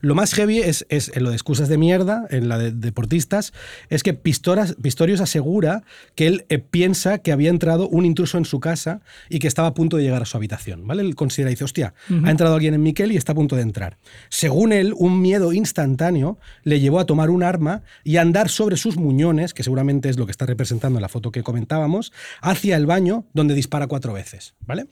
Lo 0.01 0.15
más 0.15 0.35
heavy 0.35 0.59
es, 0.59 0.87
es 0.89 1.11
en 1.15 1.23
lo 1.25 1.31
de 1.31 1.37
excusas 1.37 1.69
de 1.69 1.79
mierda, 1.79 2.27
en 2.31 2.49
la 2.49 2.59
de 2.59 2.73
deportistas, 2.73 3.53
es 3.89 4.03
que 4.03 4.15
Pistoras- 4.15 4.75
Pistorius 4.81 5.21
asegura 5.21 5.83
que 6.15 6.27
él 6.27 6.45
eh, 6.49 6.59
piensa 6.59 7.19
que 7.19 7.33
había 7.33 7.51
entrado 7.51 7.89
un 7.89 8.05
intruso 8.05 8.39
en 8.39 8.45
su 8.45 8.61
casa 8.61 9.01
y 9.29 9.39
que 9.39 9.49
estaba 9.49 9.69
a 9.69 9.75
punto 9.75 9.97
de 9.97 10.03
llegar 10.03 10.23
a 10.23 10.27
su 10.27 10.37
habitación, 10.37 10.87
¿vale? 10.87 11.03
Él 11.03 11.15
considera, 11.15 11.51
dice, 11.51 11.65
hostia, 11.65 11.95
ha 12.25 12.31
entrado 12.31 12.55
alguien 12.55 12.75
en 12.75 12.83
Miquel 12.83 13.13
y 13.13 13.17
está 13.17 13.33
a 13.33 13.35
punto 13.35 13.57
de 13.57 13.63
entrar. 13.63 13.99
Según 14.29 14.73
él, 14.73 14.95
un 14.97 15.21
miedo 15.21 15.53
instantáneo 15.53 16.39
le 16.65 16.81
llevó 16.81 17.01
a 17.01 17.07
tomar 17.07 17.31
un 17.31 17.43
arma 17.43 17.83
y 18.05 18.17
a 18.17 18.23
andar 18.23 18.49
sobre 18.49 18.77
sus 18.77 18.97
muñones, 18.97 19.55
que 19.55 19.63
seguramente 19.63 20.09
es 20.09 20.19
lo 20.19 20.27
que 20.27 20.33
está 20.33 20.47
representando 20.47 20.99
en 20.99 21.03
la 21.03 21.09
foto 21.09 21.33
que 21.33 21.43
comentábamos, 21.43 22.13
hacia 22.41 22.77
el 22.77 22.87
baño 22.87 23.25
donde 23.33 23.55
dispara 23.55 23.87
cuatro 23.87 24.13
veces, 24.13 24.55
¿vale? 24.67 24.87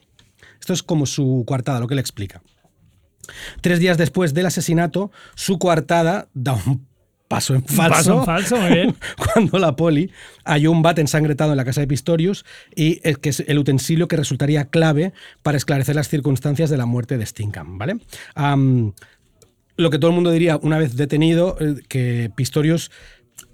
Esto 0.59 0.73
es 0.73 0.83
como 0.83 1.05
su 1.05 1.43
coartada, 1.47 1.79
lo 1.79 1.87
que 1.87 1.93
él 1.93 1.99
explica. 1.99 2.41
Tres 3.61 3.79
días 3.79 3.97
después 3.97 4.33
del 4.33 4.47
asesinato, 4.47 5.11
su 5.35 5.59
coartada 5.59 6.29
da 6.33 6.53
un 6.53 6.87
paso 7.27 7.53
en 7.53 7.63
falso. 7.63 7.89
Paso 7.89 8.19
en 8.19 8.25
falso, 8.25 8.57
muy 8.57 8.73
bien. 8.73 8.95
Cuando 9.33 9.59
la 9.59 9.75
poli 9.75 10.11
halló 10.43 10.71
un 10.71 10.81
bat 10.81 10.99
ensangretado 10.99 11.51
en 11.51 11.57
la 11.57 11.63
casa 11.63 11.79
de 11.79 11.87
Pistorius 11.87 12.43
y 12.75 12.99
el, 13.03 13.19
que 13.19 13.29
es 13.29 13.41
el 13.41 13.59
utensilio 13.59 14.07
que 14.07 14.17
resultaría 14.17 14.65
clave 14.65 15.13
para 15.43 15.57
esclarecer 15.57 15.95
las 15.95 16.09
circunstancias 16.09 16.69
de 16.69 16.77
la 16.77 16.85
muerte 16.85 17.17
de 17.17 17.25
Stinkham, 17.25 17.77
¿vale? 17.77 17.99
Lo 19.77 19.89
que 19.89 19.97
todo 19.97 20.11
el 20.11 20.15
mundo 20.15 20.31
diría 20.31 20.57
una 20.61 20.77
vez 20.77 20.97
detenido, 20.97 21.55
eh, 21.61 21.75
que 21.87 22.29
Pistorius 22.35 22.91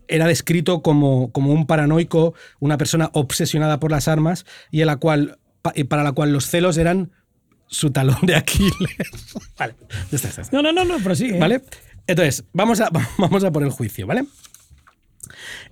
era 0.08 0.26
descrito 0.26 0.82
como, 0.82 1.32
como 1.32 1.52
un 1.52 1.68
paranoico, 1.68 2.34
una 2.60 2.78
persona 2.78 3.12
obsesionada 3.14 3.80
por 3.80 3.92
las 3.92 4.08
armas 4.08 4.46
y, 4.72 4.82
en 4.82 4.88
la 4.88 4.96
cual, 4.98 5.38
para 5.88 6.04
la 6.04 6.12
cual 6.12 6.32
los 6.32 6.48
celos 6.48 6.78
eran 6.78 7.12
su 7.68 7.92
talón 7.92 8.20
de 8.24 8.36
Aquiles. 8.36 8.74
vale, 9.58 9.76
ya 10.12 10.16
está, 10.16 10.30
ya 10.30 10.42
está. 10.42 10.56
No, 10.56 10.62
no, 10.62 10.72
no, 10.72 10.86
no, 10.86 11.04
prosigue. 11.04 11.40
¿Vale? 11.40 11.62
Entonces, 12.08 12.44
vamos 12.54 12.82
a, 12.82 12.90
vamos 13.18 13.44
a 13.44 13.52
por 13.52 13.64
el 13.64 13.70
juicio, 13.70 14.08
¿vale? 14.08 14.26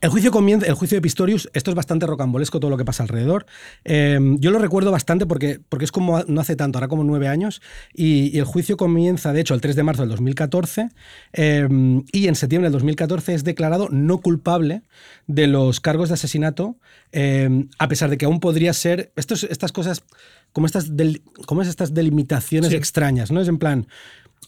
El 0.01 0.09
juicio 0.09 0.31
comienza, 0.31 0.65
el 0.67 0.73
juicio 0.73 0.97
de 0.97 1.01
Pistorius, 1.01 1.49
esto 1.53 1.71
es 1.71 1.75
bastante 1.75 2.05
rocambolesco 2.05 2.59
todo 2.59 2.69
lo 2.71 2.77
que 2.77 2.85
pasa 2.85 3.03
alrededor. 3.03 3.45
Eh, 3.85 4.19
yo 4.39 4.51
lo 4.51 4.59
recuerdo 4.59 4.91
bastante 4.91 5.25
porque, 5.25 5.59
porque 5.69 5.85
es 5.85 5.91
como 5.91 6.23
no 6.27 6.41
hace 6.41 6.55
tanto, 6.55 6.77
ahora 6.77 6.87
como 6.87 7.03
nueve 7.03 7.27
años, 7.27 7.61
y, 7.93 8.35
y 8.35 8.39
el 8.39 8.45
juicio 8.45 8.77
comienza, 8.77 9.33
de 9.33 9.41
hecho, 9.41 9.53
el 9.53 9.61
3 9.61 9.75
de 9.75 9.83
marzo 9.83 10.01
del 10.03 10.09
2014, 10.09 10.89
eh, 11.33 11.67
y 12.11 12.27
en 12.27 12.35
septiembre 12.35 12.67
del 12.67 12.73
2014 12.73 13.33
es 13.33 13.43
declarado 13.43 13.87
no 13.91 14.19
culpable 14.19 14.83
de 15.27 15.47
los 15.47 15.79
cargos 15.79 16.09
de 16.09 16.15
asesinato, 16.15 16.77
eh, 17.11 17.65
a 17.79 17.87
pesar 17.87 18.09
de 18.09 18.17
que 18.17 18.25
aún 18.25 18.39
podría 18.39 18.73
ser, 18.73 19.11
estos, 19.15 19.43
estas 19.43 19.71
cosas, 19.71 20.03
como 20.51 20.65
estas, 20.67 20.95
del- 20.95 21.21
como 21.47 21.61
es 21.61 21.67
estas 21.67 21.93
delimitaciones 21.93 22.69
Sí. 22.71 22.75
extrañas, 22.75 23.31
¿no? 23.31 23.41
Es 23.41 23.47
en 23.47 23.57
plan, 23.57 23.87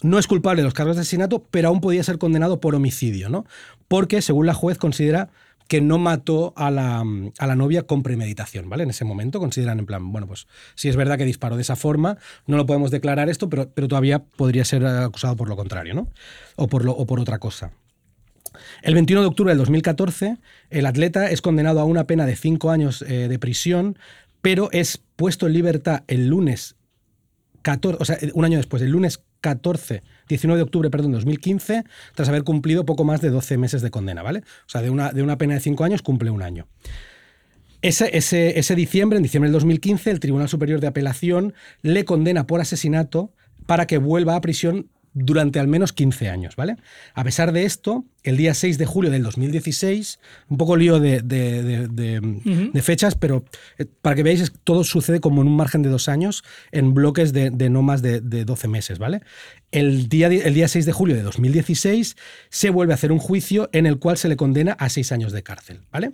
no 0.02 0.20
es 0.20 0.28
culpable 0.28 0.62
de 0.62 0.66
los 0.66 0.74
cargos 0.74 0.96
de 0.96 1.02
asesinato, 1.02 1.46
pero 1.52 1.70
aún 1.70 1.82
podía 1.82 2.04
ser 2.04 2.18
condenado 2.18 2.60
por 2.60 2.76
homicidio, 2.76 3.30
¿no? 3.30 3.46
Porque, 3.88 4.22
según 4.22 4.46
la 4.46 4.54
juez, 4.54 4.78
considera 4.78 5.30
que 5.68 5.82
no 5.82 5.98
mató 5.98 6.54
a 6.56 6.70
la, 6.70 7.04
a 7.40 7.48
la 7.48 7.56
novia 7.56 7.84
con 7.84 8.04
premeditación, 8.04 8.70
¿vale? 8.70 8.84
En 8.84 8.92
ese 8.92 9.04
momento 9.04 9.40
consideran 9.40 9.80
en 9.80 9.86
plan, 9.86 10.12
bueno, 10.12 10.28
pues 10.28 10.48
si 10.76 10.90
es 10.90 10.96
verdad 10.96 11.18
que 11.18 11.26
disparó 11.26 11.56
de 11.56 11.64
esa 11.64 11.76
forma, 11.76 12.18
no 12.46 12.58
lo 12.58 12.66
podemos 12.66 12.92
declarar 12.92 13.30
esto, 13.30 13.50
pero, 13.50 13.70
pero 13.74 13.88
todavía 13.88 14.20
podría 14.20 14.64
ser 14.64 14.86
acusado 14.86 15.36
por 15.36 15.50
lo 15.50 15.56
contrario, 15.56 15.96
¿no? 15.96 16.10
O 16.56 16.68
por, 16.68 16.86
lo, 16.86 16.92
o 16.92 17.06
por 17.06 17.20
otra 17.20 17.40
cosa. 17.40 17.72
El 18.84 18.94
21 18.94 19.22
de 19.22 19.28
octubre 19.28 19.52
del 19.52 19.58
2014, 19.58 20.38
el 20.70 20.86
atleta 20.86 21.30
es 21.30 21.42
condenado 21.42 21.80
a 21.80 21.86
una 21.86 22.06
pena 22.06 22.26
de 22.26 22.36
cinco 22.36 22.70
años 22.70 23.02
eh, 23.02 23.28
de 23.28 23.40
prisión, 23.40 23.98
pero 24.42 24.70
es 24.72 25.02
puesto 25.16 25.48
en 25.48 25.54
libertad 25.54 26.04
el 26.08 26.28
lunes 26.28 26.76
14, 27.64 27.98
o 28.00 28.06
sea, 28.06 28.18
un 28.36 28.46
año 28.46 28.58
después, 28.58 28.84
el 28.84 28.92
lunes 28.92 29.24
14, 29.46 30.02
19 30.28 30.58
de 30.58 30.64
octubre, 30.64 30.90
perdón, 30.90 31.12
2015, 31.12 31.84
tras 32.16 32.30
haber 32.30 32.44
cumplido 32.44 32.84
poco 32.84 33.04
más 33.04 33.22
de 33.22 33.30
12 33.30 33.60
meses 33.60 33.84
de 33.84 33.92
condena, 33.92 34.24
¿vale? 34.24 34.40
O 34.40 34.70
sea, 34.70 34.82
de 34.82 34.90
una, 34.90 35.12
de 35.12 35.22
una 35.22 35.38
pena 35.38 35.54
de 35.54 35.60
5 35.60 35.84
años 35.84 36.02
cumple 36.02 36.32
un 36.32 36.42
año. 36.42 36.66
Ese, 37.84 38.18
ese, 38.18 38.58
ese 38.58 38.74
diciembre, 38.74 39.18
en 39.18 39.24
diciembre 39.24 39.50
del 39.50 39.54
2015, 39.54 40.10
el 40.10 40.20
Tribunal 40.20 40.50
Superior 40.50 40.80
de 40.80 40.88
Apelación 40.88 41.54
le 41.84 42.06
condena 42.06 42.48
por 42.48 42.60
asesinato 42.60 43.34
para 43.68 43.86
que 43.86 44.00
vuelva 44.00 44.36
a 44.36 44.42
prisión 44.42 44.90
durante 45.18 45.60
al 45.60 45.68
menos 45.70 45.94
15 45.94 46.30
años, 46.30 46.56
¿vale? 46.58 46.76
A 47.14 47.24
pesar 47.24 47.54
de 47.54 47.64
esto, 47.64 48.04
el 48.24 48.36
día 48.36 48.54
6 48.54 48.78
de 48.78 48.86
julio 48.86 49.10
del 49.10 49.24
2016, 49.24 50.20
un 50.50 50.58
poco 50.58 50.76
lío 50.76 51.00
de, 51.00 51.22
de- 51.22 51.88
de- 51.88 52.82
fechas, 52.82 53.16
pero 53.16 53.46
eh, 53.78 53.86
para 54.02 54.16
que 54.16 54.24
veáis, 54.24 54.52
todo 54.66 54.84
sucede 54.84 55.22
como 55.22 55.42
en 55.42 55.48
un 55.48 55.56
margen 55.56 55.82
de 55.84 55.90
dos 55.90 56.10
años, 56.10 56.44
en 56.72 56.94
bloques 56.94 57.32
de, 57.32 57.50
no 57.70 57.82
más 57.82 58.02
de, 58.02 58.20
de 58.20 58.44
12 58.46 58.68
meses, 58.68 59.00
¿vale? 59.00 59.22
El 59.72 60.10
día, 60.10 60.28
el 60.28 60.54
día 60.54 60.68
6 60.68 60.86
de 60.86 60.92
julio 60.92 61.16
de 61.16 61.22
2016 61.24 62.16
se 62.50 62.70
vuelve 62.70 62.94
a 62.94 62.96
hacer 62.96 63.12
un 63.14 63.20
juicio 63.20 63.70
en 63.72 63.86
el 63.86 63.98
cual 64.00 64.18
se 64.18 64.28
le 64.28 64.36
condena 64.36 64.74
a 64.74 64.90
seis 64.90 65.12
años 65.14 65.32
de 65.32 65.42
cárcel, 65.44 65.80
¿vale? 65.92 66.12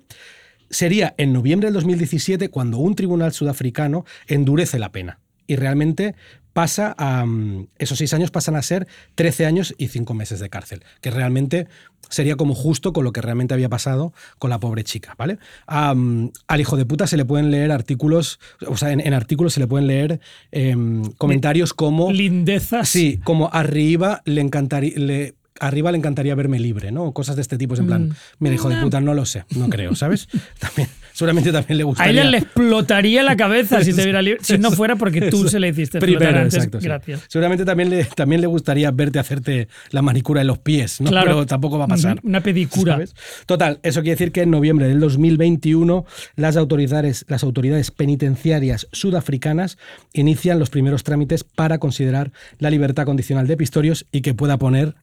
sería 0.70 1.14
en 1.18 1.34
noviembre 1.34 1.68
del 1.68 1.74
2017 1.74 2.50
cuando 2.50 2.78
un 2.78 2.96
tribunal 2.96 3.34
sudafricano 3.34 4.06
endurece 4.28 4.80
la 4.80 4.92
pena 4.94 5.20
y 5.46 5.58
realmente 5.58 6.16
pasa 6.54 6.94
a 6.98 7.26
mm, 7.26 7.68
esos 7.80 7.98
seis 7.98 8.14
años 8.14 8.32
pasan 8.32 8.56
a 8.56 8.62
ser 8.62 8.88
13 9.16 9.46
años 9.46 9.74
y 9.78 9.88
cinco 9.88 10.14
meses 10.14 10.40
de 10.40 10.50
cárcel, 10.50 10.84
que 11.02 11.12
realmente 11.12 11.68
sería 12.10 12.36
como 12.36 12.56
justo 12.56 12.92
con 12.94 13.04
lo 13.06 13.14
que 13.14 13.22
realmente 13.22 13.54
había 13.54 13.70
pasado 13.70 14.14
con 14.40 14.50
la 14.50 14.60
pobre 14.60 14.84
chica, 14.84 15.16
¿vale? 15.18 15.38
Am, 15.68 16.32
al 16.48 16.60
hijo 16.62 16.76
de 16.78 16.86
puta 16.86 17.08
se 17.08 17.16
le 17.18 17.24
pueden 17.26 17.52
leer 17.52 17.72
artículos, 17.72 18.40
o 18.68 18.76
sea, 18.76 18.92
en, 18.92 19.00
en 19.00 19.14
artículos 19.14 19.54
se 19.54 19.60
le 19.62 19.68
pueden 19.68 19.88
leer 19.88 20.20
em, 20.52 21.04
comentarios 21.18 21.74
como 21.74 22.12
Lindezas. 22.12 22.90
Sí, 22.90 23.20
como 23.24 23.50
arriba 23.54 24.22
le 24.26 24.42
encantaría. 24.42 24.94
Le, 24.98 25.36
Arriba 25.60 25.92
le 25.92 26.00
encantaría 26.00 26.34
verme 26.34 26.58
libre, 26.60 26.92
¿no? 26.92 27.12
Cosas 27.12 27.36
de 27.36 27.44
este 27.44 27.56
tipo. 27.56 27.76
Es 27.76 27.80
en 27.82 27.86
Mm. 27.86 27.88
plan, 27.88 28.16
mira, 28.40 28.56
hijo 28.56 28.68
de 28.68 28.78
puta, 28.82 29.00
no 29.00 29.14
lo 29.14 29.28
sé, 29.28 29.44
no 29.56 29.70
creo, 29.70 29.94
¿sabes? 29.96 30.28
También, 30.60 30.90
seguramente 31.14 31.52
también 31.52 31.78
le 31.78 31.84
A 31.84 31.86
gustaría. 31.86 32.22
ella 32.22 32.30
le 32.32 32.38
explotaría 32.38 33.24
la 33.24 33.36
cabeza 33.36 33.84
si 33.84 33.94
te 33.94 34.04
viera 34.04 34.22
libre. 34.22 34.40
Si 34.44 34.58
no 34.58 34.72
fuera 34.72 34.96
porque 34.96 35.22
tú 35.30 35.42
Eso. 35.42 35.50
se 35.50 35.60
le 35.60 35.70
hiciste 35.70 36.00
Primero, 36.00 36.38
antes. 36.40 36.56
exacto, 36.56 36.80
sí. 36.80 36.86
Gracias. 36.88 37.26
Seguramente 37.28 37.66
también 37.66 37.90
le, 37.90 38.04
también 38.06 38.42
le 38.42 38.48
gustaría 38.48 38.92
verte 38.92 39.20
hacerte 39.20 39.68
la 39.92 40.02
manicura 40.02 40.42
en 40.42 40.48
los 40.48 40.60
pies, 40.60 41.02
¿no? 41.02 41.10
Claro. 41.10 41.28
Pero 41.28 41.46
tampoco 41.46 41.78
va 41.78 41.86
a 41.86 41.88
pasar. 41.88 42.20
Una 42.24 42.42
pedicura. 42.42 42.94
¿sabes? 42.94 43.16
Total, 43.46 43.80
eso 43.84 44.02
quiere 44.02 44.16
decir 44.16 44.32
que 44.32 44.42
en 44.42 44.52
noviembre 44.52 44.88
del 44.88 45.00
2021 45.00 46.06
las 46.36 46.58
autoridades, 46.58 47.26
las 47.28 47.44
autoridades 47.44 47.92
penitenciarias 47.92 48.88
sudafricanas 48.92 49.78
inician 50.14 50.60
los 50.60 50.70
primeros 50.70 51.04
trámites 51.04 51.44
para 51.44 51.78
considerar 51.80 52.32
la 52.60 52.70
libertad 52.70 53.06
condicional 53.06 53.48
de 53.48 53.58
Pistorius 53.58 54.06
y 54.12 54.22
que 54.22 54.34
pueda 54.34 54.58
poner 54.58 54.96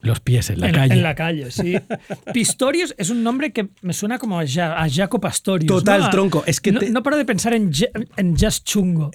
los 0.00 0.20
pies 0.20 0.50
en 0.50 0.60
la 0.60 0.68
en, 0.68 0.74
calle. 0.74 0.94
en 0.94 1.02
la 1.02 1.14
calle, 1.14 1.50
sí. 1.50 1.74
Pistorius 2.32 2.94
es 2.98 3.10
un 3.10 3.22
nombre 3.22 3.52
que 3.52 3.68
me 3.82 3.92
suena 3.92 4.18
como 4.18 4.38
a, 4.38 4.44
Ja- 4.46 4.80
a 4.82 4.88
Jaco 4.88 5.20
Pastorius. 5.20 5.66
Total, 5.66 6.00
¿no? 6.00 6.06
A- 6.06 6.10
tronco, 6.10 6.44
es 6.46 6.60
que 6.60 6.70
no, 6.72 6.80
te- 6.80 6.90
no 6.90 7.02
paro 7.02 7.16
de 7.16 7.24
pensar 7.24 7.54
en, 7.54 7.72
Ja- 7.72 7.86
en 8.16 8.36
Just 8.36 8.64
Chungo. 8.66 9.10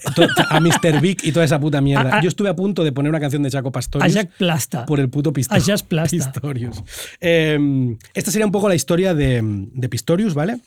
A 0.50 0.60
Mr. 0.60 1.00
Big 1.00 1.18
y 1.22 1.32
toda 1.32 1.44
esa 1.44 1.58
puta 1.58 1.80
mierda. 1.80 2.10
A- 2.14 2.18
a- 2.18 2.22
Yo 2.22 2.28
estuve 2.28 2.48
a 2.48 2.56
punto 2.56 2.84
de 2.84 2.92
poner 2.92 3.10
una 3.10 3.20
canción 3.20 3.42
de 3.42 3.50
Chaco 3.50 3.68
A 3.68 3.72
Pastorius 3.72 4.12
Jack 4.12 4.30
Plasta. 4.36 4.84
por 4.86 5.00
el 5.00 5.08
puto 5.08 5.32
Pisto- 5.32 5.54
A 5.54 5.58
Jazz 5.58 5.82
Plasta. 5.82 6.16
Pistorius. 6.16 6.82
Eh, 7.20 7.96
esta 8.14 8.30
sería 8.30 8.44
un 8.46 8.52
poco 8.52 8.68
la 8.68 8.74
historia 8.74 9.14
de, 9.14 9.40
de 9.42 9.88
Pistorius, 9.88 10.34
¿vale? 10.34 10.58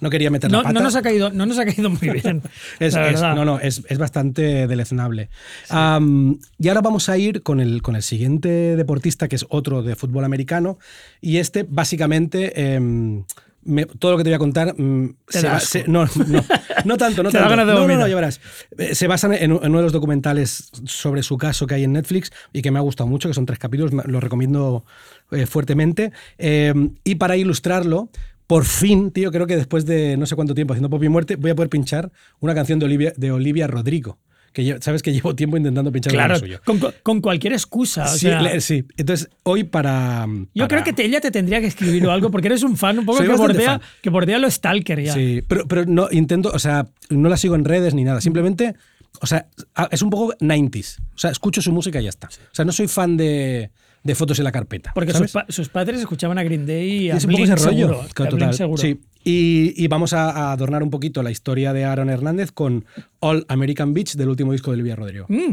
No 0.00 0.10
quería 0.10 0.30
meter 0.30 0.50
No, 0.50 0.58
la 0.58 0.62
pata. 0.64 0.72
no 0.74 0.80
nos 0.82 0.96
ha 0.96 1.02
caído, 1.02 1.30
no 1.30 1.46
nos 1.46 1.58
ha 1.58 1.64
caído 1.64 1.90
muy 1.90 2.08
bien. 2.22 2.42
Es, 2.80 2.94
no, 2.94 3.44
no, 3.44 3.58
es, 3.60 3.82
es 3.88 3.98
bastante 3.98 4.66
deleznable. 4.66 5.28
Y 5.70 6.68
ahora 6.68 6.80
vamos 6.82 7.08
a 7.08 7.18
ir 7.18 7.42
con 7.42 7.60
el, 7.60 7.82
con 7.82 7.96
el 7.96 8.02
siguiente 8.02 8.48
deportista, 8.76 9.28
que 9.28 9.36
es 9.36 9.46
otro 9.48 9.82
de 9.82 9.96
fútbol 9.96 10.24
americano. 10.24 10.78
Y 11.20 11.38
este, 11.38 11.64
básicamente, 11.68 12.74
em, 12.74 13.24
me- 13.64 13.86
todo 13.86 14.12
lo 14.12 14.18
que 14.18 14.24
te 14.24 14.30
voy 14.30 14.34
a 14.34 14.38
contar. 14.38 14.74
mm, 14.78 15.16
se 15.28 15.48
va- 15.48 15.60
se- 15.60 15.84
no, 15.88 16.04
no, 16.26 16.44
no 16.84 16.96
tanto, 16.96 17.22
no 17.22 17.30
tanto. 17.30 17.56
no, 17.56 17.64
no, 17.86 17.96
no, 17.96 18.06
ya 18.08 18.14
verás. 18.14 18.40
Eh, 18.78 18.94
Se 18.94 19.06
basan 19.06 19.32
en, 19.32 19.42
en 19.42 19.52
uno 19.52 19.78
de 19.78 19.84
los 19.84 19.92
documentales 19.92 20.70
sobre 20.84 21.22
su 21.22 21.38
caso 21.38 21.66
que 21.66 21.74
hay 21.76 21.84
en 21.84 21.92
Netflix 21.92 22.30
y 22.52 22.62
que 22.62 22.70
me 22.70 22.78
ha 22.78 22.82
gustado 22.82 23.08
mucho, 23.08 23.28
que 23.28 23.34
son 23.34 23.46
tres 23.46 23.58
capítulos, 23.58 23.92
lo 24.06 24.20
recomiendo 24.20 24.84
eh, 25.30 25.46
fuertemente. 25.46 26.12
Eh, 26.38 26.74
y 27.04 27.14
para 27.16 27.36
ilustrarlo, 27.36 28.10
por 28.46 28.64
fin, 28.64 29.10
tío, 29.10 29.30
creo 29.32 29.46
que 29.46 29.56
después 29.56 29.86
de 29.86 30.16
no 30.16 30.26
sé 30.26 30.34
cuánto 30.36 30.54
tiempo 30.54 30.74
haciendo 30.74 30.90
Pop 30.90 31.02
y 31.02 31.08
Muerte, 31.08 31.36
voy 31.36 31.50
a 31.50 31.54
poder 31.54 31.70
pinchar 31.70 32.10
una 32.40 32.54
canción 32.54 32.78
de 32.78 32.84
Olivia, 32.86 33.12
de 33.16 33.30
Olivia 33.32 33.66
Rodrigo. 33.66 34.18
Que 34.52 34.64
yo- 34.64 34.76
sabes 34.80 35.02
que 35.02 35.12
llevo 35.12 35.34
tiempo 35.34 35.56
intentando 35.56 35.90
pinchar 35.90 36.12
Claro, 36.12 36.38
suyo. 36.38 36.60
con, 36.64 36.78
con 37.02 37.20
cualquier 37.20 37.54
excusa. 37.54 38.04
o 38.04 38.08
Sí, 38.08 38.20
sea, 38.20 38.40
le- 38.40 38.60
sí. 38.60 38.84
Entonces, 38.96 39.28
hoy 39.42 39.64
para. 39.64 40.26
Yo 40.28 40.46
para- 40.54 40.68
creo 40.68 40.84
que 40.84 40.92
te- 40.92 41.04
ella 41.04 41.20
te 41.20 41.32
tendría 41.32 41.60
que 41.60 41.66
escribir 41.66 42.06
o 42.06 42.12
algo, 42.12 42.30
porque 42.30 42.46
eres 42.46 42.62
un 42.62 42.76
fan 42.76 42.98
un 43.00 43.04
poco 43.04 43.18
Soy 43.24 43.26
que 43.28 43.34
bordea, 43.34 43.80
que 44.00 44.10
bordea 44.10 44.38
lo 44.38 44.48
stalker 44.48 45.02
ya. 45.02 45.12
Sí, 45.14 45.42
pero, 45.48 45.66
pero 45.66 45.86
no 45.86 46.06
intento, 46.12 46.50
o 46.54 46.58
sea, 46.60 46.86
no 47.10 47.28
la 47.28 47.36
sigo 47.36 47.56
en 47.56 47.64
redes 47.64 47.94
ni 47.94 48.04
nada. 48.04 48.20
Simplemente, 48.20 48.76
o 49.20 49.26
sea, 49.26 49.48
es 49.90 50.02
un 50.02 50.10
poco 50.10 50.34
90s. 50.38 50.98
O 51.16 51.18
sea, 51.18 51.30
escucho 51.32 51.60
su 51.60 51.72
música 51.72 52.00
y 52.00 52.04
ya 52.04 52.10
está. 52.10 52.28
O 52.28 52.54
sea, 52.54 52.64
no 52.64 52.70
soy 52.70 52.86
fan 52.86 53.16
de, 53.16 53.72
de 54.04 54.14
fotos 54.14 54.38
en 54.38 54.44
la 54.44 54.52
carpeta. 54.52 54.92
Porque 54.94 55.12
sus, 55.12 55.32
pa- 55.32 55.46
sus 55.48 55.68
padres 55.68 55.98
escuchaban 56.00 56.38
a 56.38 56.44
Green 56.44 56.66
Day 56.66 57.06
y 57.06 57.10
a 57.10 57.16
es 57.16 57.24
un 57.24 57.32
poco 57.32 57.42
ese 57.44 57.56
rollo. 57.56 57.70
seguro. 57.88 58.00
Claro, 58.14 58.28
a 58.32 58.34
Blink 58.36 58.40
total. 58.50 58.54
seguro. 58.54 58.80
Sí. 58.82 59.00
Y, 59.24 59.72
y 59.82 59.88
vamos 59.88 60.12
a, 60.12 60.30
a 60.30 60.52
adornar 60.52 60.82
un 60.82 60.90
poquito 60.90 61.22
la 61.22 61.30
historia 61.30 61.72
de 61.72 61.84
Aaron 61.84 62.10
Hernández 62.10 62.52
con 62.52 62.84
All 63.20 63.44
American 63.48 63.94
Beach 63.94 64.14
del 64.14 64.28
último 64.28 64.52
disco 64.52 64.70
de 64.70 64.74
Olivia 64.74 64.94
Rodrigo. 64.96 65.24
Mm. 65.28 65.52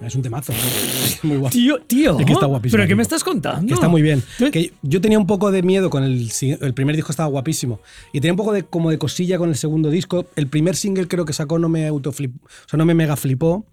Es 0.00 0.14
un 0.14 0.22
temazo. 0.22 0.52
Muy 1.22 1.36
guapo. 1.36 1.52
Tío, 1.52 1.78
tío. 1.80 2.18
Es 2.18 2.26
que 2.26 2.32
está 2.32 2.46
guapísimo, 2.46 2.78
¿Pero 2.78 2.88
qué 2.88 2.94
me 2.94 3.02
estás 3.02 3.22
contando? 3.22 3.66
Que 3.66 3.74
está 3.74 3.88
muy 3.88 4.00
bien. 4.00 4.22
Que 4.50 4.72
yo 4.82 5.00
tenía 5.00 5.18
un 5.18 5.26
poco 5.26 5.50
de 5.50 5.62
miedo 5.62 5.90
con 5.90 6.04
el, 6.04 6.30
el 6.60 6.74
primer 6.74 6.96
disco 6.96 7.12
estaba 7.12 7.28
guapísimo 7.28 7.80
y 8.12 8.20
tenía 8.20 8.32
un 8.32 8.38
poco 8.38 8.52
de 8.52 8.62
como 8.62 8.90
de 8.90 8.98
cosilla 8.98 9.36
con 9.36 9.50
el 9.50 9.56
segundo 9.56 9.90
disco. 9.90 10.26
El 10.36 10.46
primer 10.46 10.74
single 10.76 11.06
creo 11.06 11.24
que 11.24 11.32
sacó 11.32 11.58
no 11.58 11.68
me 11.68 11.86
autoflip, 11.86 12.34
o 12.44 12.68
sea, 12.68 12.78
no 12.78 12.86
me 12.86 12.94
mega 12.94 13.16
flipó. 13.16 13.66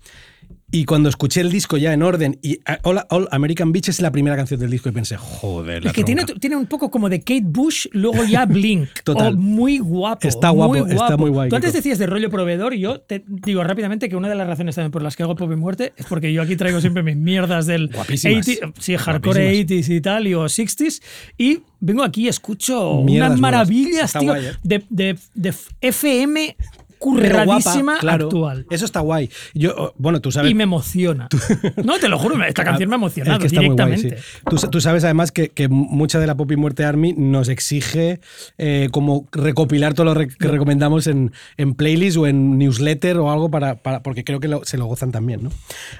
Y 0.70 0.84
cuando 0.84 1.08
escuché 1.08 1.40
el 1.40 1.50
disco 1.50 1.78
ya 1.78 1.94
en 1.94 2.04
orden 2.04 2.40
y 2.42 2.60
ah, 2.66 2.78
All, 2.84 3.00
All 3.10 3.30
American 3.32 3.72
Beach 3.72 3.88
es 3.88 4.02
la 4.02 4.12
primera 4.12 4.36
canción 4.36 4.60
del 4.60 4.70
disco 4.70 4.90
y 4.90 4.92
pensé, 4.92 5.16
joder, 5.16 5.82
la 5.82 5.92
Es 5.92 5.96
que 5.96 6.04
tiene, 6.04 6.26
tiene 6.26 6.58
un 6.58 6.66
poco 6.66 6.92
como 6.92 7.08
de 7.08 7.22
Kate 7.22 7.46
Bush, 7.46 7.88
luego 7.94 8.26
ya 8.26 8.46
Blink. 8.46 8.90
Total. 9.06 9.36
O 9.36 9.38
muy 9.38 9.80
guapo. 9.80 10.28
Está 10.28 10.50
guapo, 10.50 10.74
muy 10.74 10.92
está 10.92 11.16
muy 11.16 11.30
guay, 11.30 11.50
Tú 11.50 11.56
antes 11.56 11.72
decías 11.72 12.00
de 12.00 12.06
rollo 12.06 12.30
proveedor 12.30 12.74
y 12.74 12.82
yo 12.82 13.00
te 13.00 13.24
digo 13.26 13.64
rápidamente 13.64 14.10
que 14.10 14.18
una 14.18 14.28
de 14.28 14.36
las 14.36 14.46
razones 14.46 14.76
también 14.76 14.92
por 14.92 15.04
las 15.04 15.16
que 15.16 15.24
hago 15.24 15.38
Pop 15.38 15.50
y 15.50 15.56
Muerte 15.56 15.94
es 15.96 16.06
porque 16.06 16.34
yo 16.34 16.42
aquí 16.42 16.58
traigo 16.58 16.82
siempre 16.82 17.02
mis 17.02 17.16
mierdas 17.16 17.66
del 17.66 17.88
Guapísimas. 17.88 18.46
80, 18.46 18.74
sí, 18.78 18.98
hardcore 18.98 19.44
Guapísimas. 19.46 19.88
80s 19.88 19.96
y 19.96 20.02
tal, 20.02 20.28
y 20.28 20.34
o 20.34 20.44
60s, 20.44 21.02
y 21.38 21.60
vengo 21.80 22.04
aquí 22.04 22.26
y 22.26 22.28
escucho 22.28 23.04
Mierdas 23.06 23.30
unas 23.30 23.40
maravillas, 23.40 24.12
tío, 24.12 24.24
guay, 24.24 24.48
¿eh? 24.48 24.52
de, 24.64 24.84
de, 24.90 25.18
de 25.34 25.54
FM 25.80 26.58
Guapa, 27.00 27.20
curradísima 27.30 27.98
claro. 28.00 28.26
actual. 28.26 28.66
Eso 28.70 28.86
está 28.86 29.00
guay. 29.02 29.30
Yo, 29.54 29.74
oh, 29.78 29.94
bueno, 29.98 30.20
tú 30.22 30.32
sabes. 30.32 30.52
Y 30.52 30.54
me 30.56 30.64
emociona. 30.64 31.28
No, 31.84 31.98
te 32.00 32.10
lo 32.10 32.18
juro, 32.18 32.42
esta 32.44 32.64
canción 32.64 32.90
me 32.90 32.96
ha 32.96 32.98
emocionado 32.98 33.38
Es 33.38 33.42
que 33.42 33.48
está 33.48 33.62
muy 33.62 33.76
guay, 33.76 33.90
directamente. 33.96 34.18
sí. 34.22 34.40
tú, 34.50 34.58
tú 34.70 34.82
sabes 34.82 35.04
además 35.04 35.32
que, 35.32 35.50
que 35.50 35.68
mucha 35.68 36.20
de 36.20 36.28
la 36.28 36.36
Pop 36.36 36.52
y 36.52 36.56
Muerte 36.56 36.84
Army 36.86 37.14
nos 37.16 37.50
exige 37.50 38.20
eh, 38.58 38.90
como 38.92 39.28
recopilar 39.32 39.94
todo 39.94 40.06
lo 40.06 40.14
re- 40.14 40.28
que 40.28 40.48
recomendamos 40.48 41.08
en, 41.08 41.32
en 41.58 41.74
playlist 41.76 42.18
o 42.18 42.28
en 42.28 42.58
newsletter 42.58 43.18
o 43.18 43.32
algo 43.32 43.50
para, 43.50 43.76
para- 43.76 44.02
porque 44.04 44.24
creo 44.24 44.40
que 44.40 44.48
lo- 44.48 44.66
se 44.66 44.78
lo 44.78 44.86
gozan 44.86 45.12
también, 45.12 45.44
¿no? 45.44 45.52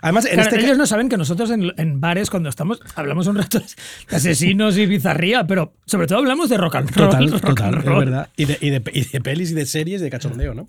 Además, 0.02 0.26
en 0.26 0.34
Claro, 0.36 0.50
este 0.50 0.66
ellos 0.66 0.78
no 0.78 0.86
saben 0.88 1.10
que 1.10 1.18
nosotros 1.18 1.50
en, 1.52 1.72
en 1.78 2.02
bares, 2.02 2.30
cuando 2.30 2.50
estamos, 2.50 2.80
hablamos 2.96 3.28
un 3.28 3.36
rato 3.38 3.60
de 3.60 4.16
asesinos 4.16 4.78
y 4.78 4.86
bizarría, 4.86 5.46
pero 5.48 5.74
sobre 5.86 6.08
todo 6.08 6.20
hablamos 6.20 6.50
de 6.50 6.58
rock 6.58 6.76
and 6.76 6.90
roll. 6.96 7.10
Total, 7.10 7.32
rock 7.32 7.42
total, 7.42 7.68
and 7.76 7.78
es 7.80 7.86
roll. 7.86 8.06
verdad. 8.06 8.30
Y 8.36 8.46
de, 8.46 8.58
y, 8.62 8.70
de, 8.72 8.82
y 8.94 9.04
de 9.06 9.22
pelis 9.22 9.52
y 9.52 9.54
de 9.54 9.66
series 9.66 10.02
de 10.02 10.10
cachondeo, 10.10 10.54
¿no? 10.54 10.68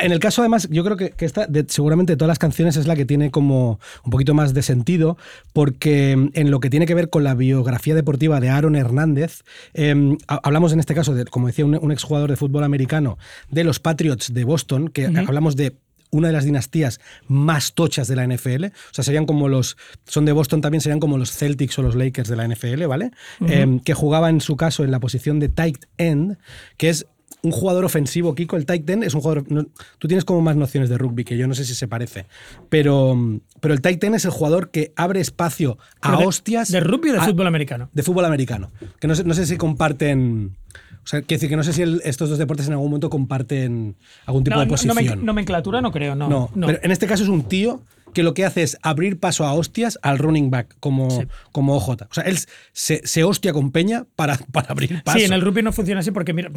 En 0.00 0.12
el 0.12 0.18
caso, 0.18 0.42
además, 0.42 0.68
yo 0.70 0.84
creo 0.84 0.96
que, 0.96 1.10
que 1.10 1.24
esta, 1.24 1.46
de- 1.46 1.64
seguramente 1.68 2.12
de 2.14 2.16
todas 2.16 2.28
las 2.28 2.38
canciones, 2.38 2.76
es 2.76 2.86
la 2.86 2.96
que 2.96 3.04
tiene 3.04 3.30
como 3.30 3.78
un 4.04 4.10
poquito 4.10 4.34
más 4.34 4.54
de 4.54 4.62
sentido, 4.62 5.16
porque 5.52 6.16
mm, 6.16 6.30
en 6.34 6.50
lo 6.50 6.60
que 6.60 6.70
tiene 6.70 6.86
que 6.86 6.94
ver 6.94 7.10
con 7.10 7.24
la 7.24 7.34
biografía 7.34 7.94
deportiva 7.94 8.40
de 8.40 8.50
Aaron 8.50 8.76
Hernández, 8.76 9.42
eh, 9.74 10.16
ha- 10.28 10.40
hablamos 10.42 10.72
en 10.72 10.80
este 10.80 10.94
caso, 10.94 11.14
de, 11.14 11.24
como 11.24 11.46
decía 11.46 11.64
un, 11.64 11.78
un 11.80 11.92
exjugador 11.92 12.30
de 12.30 12.36
fútbol 12.36 12.64
americano, 12.64 13.18
de 13.50 13.64
los 13.64 13.78
Patriots 13.80 14.32
de 14.32 14.44
Boston, 14.44 14.88
que 14.88 15.06
hablamos 15.26 15.56
de 15.56 15.76
una 16.10 16.26
de 16.28 16.34
las 16.34 16.44
dinastías 16.44 17.00
más 17.26 17.72
tochas 17.72 18.06
de 18.06 18.16
la 18.16 18.26
NFL. 18.26 18.66
O 18.66 18.70
sea, 18.90 19.02
serían 19.02 19.24
como 19.24 19.48
los. 19.48 19.78
Son 20.04 20.26
de 20.26 20.32
Boston 20.32 20.60
también, 20.60 20.82
serían 20.82 21.00
como 21.00 21.16
los 21.16 21.32
Celtics 21.32 21.78
o 21.78 21.82
los 21.82 21.94
Lakers 21.94 22.28
de 22.28 22.36
la 22.36 22.46
NFL, 22.46 22.84
¿vale? 22.86 23.12
Eh, 23.48 23.80
que 23.82 23.94
jugaba 23.94 24.28
en 24.28 24.42
su 24.42 24.56
caso 24.56 24.84
en 24.84 24.90
la 24.90 25.00
posición 25.00 25.40
de 25.40 25.48
tight 25.48 25.86
end, 25.96 26.36
que 26.76 26.90
es 26.90 27.06
un 27.42 27.50
jugador 27.50 27.84
ofensivo, 27.84 28.34
Kiko. 28.34 28.56
El 28.56 28.66
tight 28.66 28.88
end 28.88 29.04
es 29.04 29.14
un 29.14 29.20
jugador. 29.20 29.44
no- 29.50 29.66
tú 29.98 30.06
tienes 30.08 30.24
como 30.24 30.40
más 30.40 30.54
nociones 30.56 30.88
de 30.88 30.96
rugby 30.98 31.24
que 31.24 31.36
yo, 31.36 31.46
no 31.48 31.54
sé 31.54 31.64
si 31.64 31.74
se 31.74 31.88
parece. 31.88 32.26
Pero, 32.68 33.16
pero 33.60 33.74
el 33.74 33.80
tight 33.80 34.02
end 34.04 34.14
es 34.14 34.24
el 34.24 34.30
jugador 34.30 34.70
que 34.70 34.92
abre 34.96 35.20
espacio 35.20 35.76
a 36.00 36.16
de- 36.16 36.24
hostias. 36.26 36.70
¿De 36.70 36.80
rugby 36.80 37.10
o 37.10 37.12
de 37.14 37.18
a- 37.18 37.24
fútbol 37.24 37.46
americano? 37.46 37.90
de 37.92 38.02
fútbol 38.02 38.24
americano. 38.24 38.70
Que 39.00 39.08
no 39.08 39.14
sé, 39.14 39.24
no 39.24 39.34
sé 39.34 39.46
si 39.46 39.56
comparten. 39.56 40.56
O 41.04 41.06
sea, 41.06 41.20
quiero 41.22 41.38
decir 41.40 41.48
que 41.48 41.56
no 41.56 41.64
sé 41.64 41.72
si 41.72 41.82
el- 41.82 42.00
estos 42.04 42.28
dos 42.30 42.38
deportes 42.38 42.66
en 42.68 42.74
algún 42.74 42.86
momento 42.90 43.10
comparten 43.10 43.96
algún 44.24 44.44
tipo 44.44 44.54
No, 44.54 44.60
de 44.60 44.66
no, 44.66 44.70
posición. 44.70 44.96
nomen- 44.96 45.22
nomenclatura 45.22 45.80
no 45.80 45.90
creo, 45.90 46.14
no. 46.14 46.28
No, 46.28 46.50
no. 46.54 46.66
pero 46.68 46.78
en 46.82 46.90
este 46.92 47.08
caso 47.08 47.24
es 47.24 47.28
un 47.28 47.42
tío 47.42 47.80
que 48.12 48.22
lo 48.22 48.34
que 48.34 48.44
hace 48.44 48.62
es 48.62 48.76
abrir 48.82 49.18
paso 49.18 49.44
a 49.44 49.52
hostias 49.54 49.98
al 50.02 50.18
running 50.18 50.50
back 50.50 50.76
como, 50.80 51.10
Sí. 51.10 51.26
como 51.52 51.74
OJ. 51.76 51.88
O 52.10 52.14
sea, 52.14 52.24
él 52.24 52.38
se, 52.72 53.00
se 53.04 53.24
hostia 53.24 53.52
con 53.52 53.70
Peña 53.72 54.04
para, 54.16 54.36
para 54.52 54.68
abrir 54.68 55.02
paso. 55.02 55.18
Sí, 55.18 55.24
en 55.24 55.32
el 55.32 55.40
rugby 55.40 55.62
no 55.62 55.72
funciona 55.72 56.00
así 56.00 56.10
porque, 56.10 56.32
mira, 56.32 56.50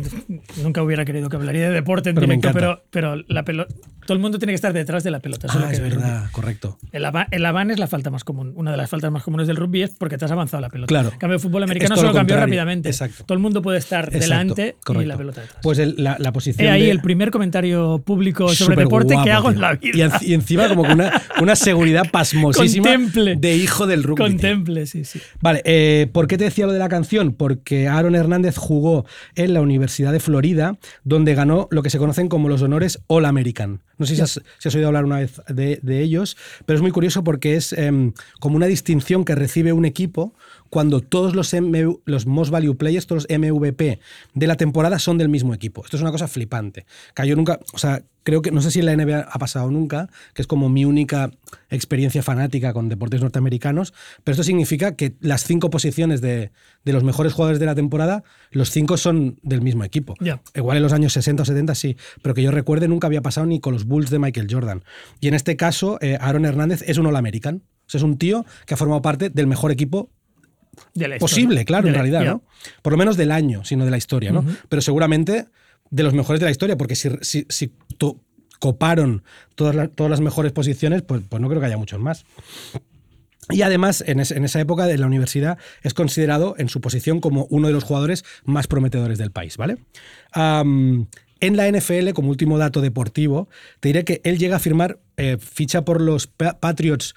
nunca 0.62 0.82
hubiera 0.84 1.06
querido 1.06 1.30
que 1.30 1.36
hablaría 1.36 1.70
de 1.70 1.76
deporte 1.76 2.10
en 2.10 2.16
Pero 2.16 2.28
directo, 2.28 2.50
pero, 2.54 2.84
pero 2.90 3.16
la 3.28 3.44
pelota, 3.44 3.74
todo 4.06 4.14
el 4.16 4.20
mundo 4.22 4.38
tiene 4.40 4.52
que 4.52 4.56
estar 4.56 4.74
detrás 4.74 5.04
de 5.04 5.12
la 5.12 5.20
pelota. 5.20 5.48
Ah, 5.50 5.68
que 5.70 5.74
es 5.76 5.80
rugby. 5.80 5.90
verdad, 5.92 6.26
correcto. 6.32 6.78
El 6.92 7.06
ava- 7.06 7.28
el 7.32 7.46
aván 7.46 7.72
es 7.72 7.80
la 7.80 7.88
falta 7.88 8.10
más 8.10 8.24
común. 8.24 8.54
Una 8.56 8.72
de 8.72 8.78
las 8.78 8.90
faltas 8.90 9.12
más 9.12 9.24
comunes 9.24 9.48
del 9.48 9.56
rugby 9.58 9.84
es 9.84 9.92
porque 9.92 10.18
te 10.18 10.26
has 10.26 10.32
avanzado 10.32 10.62
la 10.62 10.70
pelota. 10.70 10.88
Claro. 10.88 11.10
En 11.14 11.18
cambio, 11.20 11.36
el 11.36 11.42
fútbol 11.42 11.64
americano 11.64 11.96
solo 11.96 12.14
cambió 12.14 12.38
rápidamente. 12.38 12.90
Exacto. 12.90 13.24
Todo 13.26 13.36
el 13.36 13.42
mundo 13.42 13.62
puede 13.62 13.78
estar 13.80 14.06
Exacto, 14.06 14.20
delante 14.56 14.76
y 15.02 15.06
la 15.06 15.18
pelota 15.18 15.42
detrás. 15.42 15.60
Pues 15.62 15.80
el- 15.80 15.96
la, 15.98 16.18
la 16.20 16.32
posición 16.32 16.68
He 16.68 16.72
ahí 16.72 16.84
de- 16.86 16.92
el 16.92 17.02
primer 17.02 17.32
comentario 17.32 18.00
público 18.06 18.48
sobre 18.50 18.76
Superguapo, 18.76 19.06
deporte 19.08 19.24
que 19.24 19.32
hago 19.32 19.50
en 19.50 19.56
tío. 19.56 19.62
la 19.62 19.74
vida. 19.74 19.98
Y, 19.98 20.02
en- 20.02 20.12
y 20.22 20.34
encima 20.34 20.68
como 20.68 20.84
con 20.84 20.94
una, 20.94 21.22
una 21.42 21.56
seguridad 21.56 22.04
pasmosísima 22.12 22.88
Contemple. 22.90 23.36
de 23.38 23.56
hijo 23.56 23.88
del 23.88 24.04
rugby. 24.04 24.16
tío. 24.18 24.26
Contemple, 24.26 24.86
sí, 24.86 25.06
sí. 25.06 25.20
Vale, 25.42 25.62
eh, 25.66 26.08
¿por 26.12 26.28
qué 26.28 26.38
te 26.38 26.44
decía 26.46 26.66
lo 26.66 26.74
de 26.74 26.80
la 26.80 26.90
canción? 26.90 27.34
Porque 27.34 27.88
Aaron 27.88 28.16
Hernández 28.16 28.58
jugó 28.58 29.06
en 29.36 29.54
la 29.54 29.62
Universidad 29.62 30.12
de 30.12 30.20
Florida, 30.20 30.78
donde 31.04 31.36
ganó 31.36 31.68
lo 31.72 31.82
que 31.84 31.90
se 31.90 31.98
conocen 31.98 32.28
como 32.30 32.50
los 32.50 32.62
honores 32.62 33.00
All 33.08 33.26
American. 33.26 33.82
No 33.98 34.06
sé 34.06 34.16
si 34.16 34.22
has, 34.22 34.42
si 34.60 34.68
has 34.68 34.76
oído 34.76 34.88
hablar 34.88 35.06
una 35.06 35.18
vez 35.18 35.42
de, 35.48 35.80
de 35.82 36.02
ellos, 36.02 36.38
pero 36.66 36.78
es 36.78 36.82
muy 36.82 36.92
curioso 36.92 37.24
porque 37.24 37.56
es 37.56 37.74
em, 37.74 38.14
como 38.40 38.56
una 38.56 38.66
distinción 38.66 39.26
que 39.26 39.36
recibe 39.36 39.74
un 39.74 39.86
equipo 39.86 40.34
cuando 40.70 41.02
todos 41.02 41.36
los, 41.36 41.54
MV 41.54 42.00
los 42.06 42.26
Most 42.26 42.52
Value 42.52 42.76
Players, 42.76 43.08
todos 43.08 43.26
los 43.30 43.40
MVP 43.40 44.00
de 44.34 44.48
la 44.48 44.56
temporada 44.56 45.00
son 45.00 45.18
del 45.18 45.30
mismo 45.30 45.54
equipo. 45.54 45.84
Esto 45.84 45.98
es 45.98 46.02
una 46.02 46.12
cosa 46.12 46.28
flipante. 46.28 46.86
Cayó 47.14 47.36
nunca, 47.36 47.60
o 47.74 47.78
sea, 47.78 48.04
creo 48.24 48.42
que, 48.42 48.52
no 48.52 48.62
sé 48.62 48.72
si 48.72 48.80
en 48.80 48.88
la 48.88 48.96
NBA 48.96 49.28
ha 49.32 49.40
pasado 49.40 49.70
nunca, 49.72 50.10
que 50.34 50.42
es 50.42 50.48
como 50.48 50.68
mi 50.68 50.84
única 50.84 51.32
experiencia 51.70 52.24
fanática 52.24 52.74
con 52.74 52.90
deportes 52.90 53.22
norteamericanos, 53.22 53.94
pero 54.24 54.34
esto 54.34 54.44
significa 54.44 54.96
que 54.96 55.16
las 55.22 55.46
cinco 55.46 55.70
posiciones 55.70 56.22
de, 56.22 56.52
de 56.84 56.94
los 56.94 57.04
mejores 57.04 57.34
jugadores 57.34 57.60
de 57.60 57.68
la 57.68 57.76
temporada, 57.76 58.24
los 58.52 58.72
cinco 58.72 58.98
son 58.98 59.40
del 59.44 59.62
mismo 59.62 59.84
equipo. 59.84 60.16
Igual 60.56 60.78
en 60.78 60.84
los 60.84 60.94
años 60.94 61.14
60 61.14 61.44
o 61.44 61.46
70 61.46 61.76
sí, 61.76 61.98
pero 62.22 62.34
que 62.34 62.42
yo 62.42 62.52
recuerde 62.52 62.88
nunca 62.88 63.08
había 63.08 63.22
pasado 63.22 63.46
ni 63.46 63.60
con 63.60 63.74
los 63.74 63.86
Bulls 63.86 64.10
de 64.10 64.20
Michael 64.20 64.48
Jordan. 64.50 64.84
Y 65.20 65.28
en 65.28 65.36
este 65.36 65.56
caso, 65.56 66.00
eh, 66.02 66.18
Aaron 66.20 66.46
Hernández 66.46 66.84
es 66.88 66.98
un 66.98 67.06
All-American. 67.06 67.64
O 67.88 67.90
sea, 67.90 68.00
es 68.00 68.04
un 68.04 68.18
tío 68.18 68.46
que 68.66 68.74
ha 68.74 68.78
formado 68.78 69.04
parte 69.04 69.30
del 69.30 69.46
mejor 69.46 69.72
equipo 69.72 70.10
De 70.94 71.08
la 71.08 71.18
posible, 71.18 71.66
claro, 71.66 71.84
De 71.84 71.90
en 71.90 71.94
la- 71.96 72.02
realidad. 72.02 72.42
Por 72.82 72.94
lo 72.94 72.98
menos 72.98 73.18
del 73.18 73.32
año, 73.32 73.64
sino 73.66 73.86
de 73.86 73.92
la 73.92 73.98
historia, 73.98 74.32
¿no? 74.32 74.46
Pero 74.70 74.82
seguramente 74.82 75.46
de 75.90 76.04
los 76.04 76.14
mejores 76.14 76.40
de 76.40 76.46
la 76.46 76.52
historia, 76.52 76.78
porque 76.78 76.96
si, 76.96 77.10
si, 77.22 77.46
si 77.50 77.72
to- 77.98 78.20
coparon 78.60 79.24
todas, 79.56 79.76
las- 79.76 79.90
todas 79.94 80.10
las 80.10 80.22
mejores 80.22 80.52
posiciones, 80.52 81.02
pues, 81.02 81.22
pues 81.30 81.42
no 81.42 81.48
creo 81.50 81.60
que 81.60 81.68
haya 81.68 81.78
muchos 81.78 82.00
más. 82.00 82.26
Y 83.52 83.62
además, 83.62 84.04
en, 84.08 84.20
es- 84.20 84.32
en 84.32 84.44
esa 84.44 84.60
época 84.60 84.88
de 84.88 84.98
la 84.98 85.06
universidad, 85.06 85.60
es 85.84 85.94
considerado 85.94 86.56
en 86.58 86.68
su 86.70 86.82
posición 86.82 87.20
como 87.22 87.46
uno 87.52 87.68
de 87.68 87.74
los 87.74 87.84
jugadores 87.84 88.24
más 88.44 88.66
prometedores 88.66 89.20
del 89.20 89.30
país, 89.32 89.58
¿vale? 89.58 89.78
En 91.42 91.58
la 91.58 91.68
NFL, 91.68 92.14
como 92.14 92.30
último 92.30 92.58
dato 92.58 92.82
deportivo, 92.82 93.50
te 93.82 93.90
diré 93.90 94.04
que 94.06 94.22
él 94.24 94.38
llega 94.40 94.56
a 94.56 94.60
firmar 94.60 95.00
eh, 95.18 95.38
ficha 95.40 95.84
por 95.86 96.02
los 96.02 96.28
Pa- 96.28 96.60
Patriots 96.60 97.14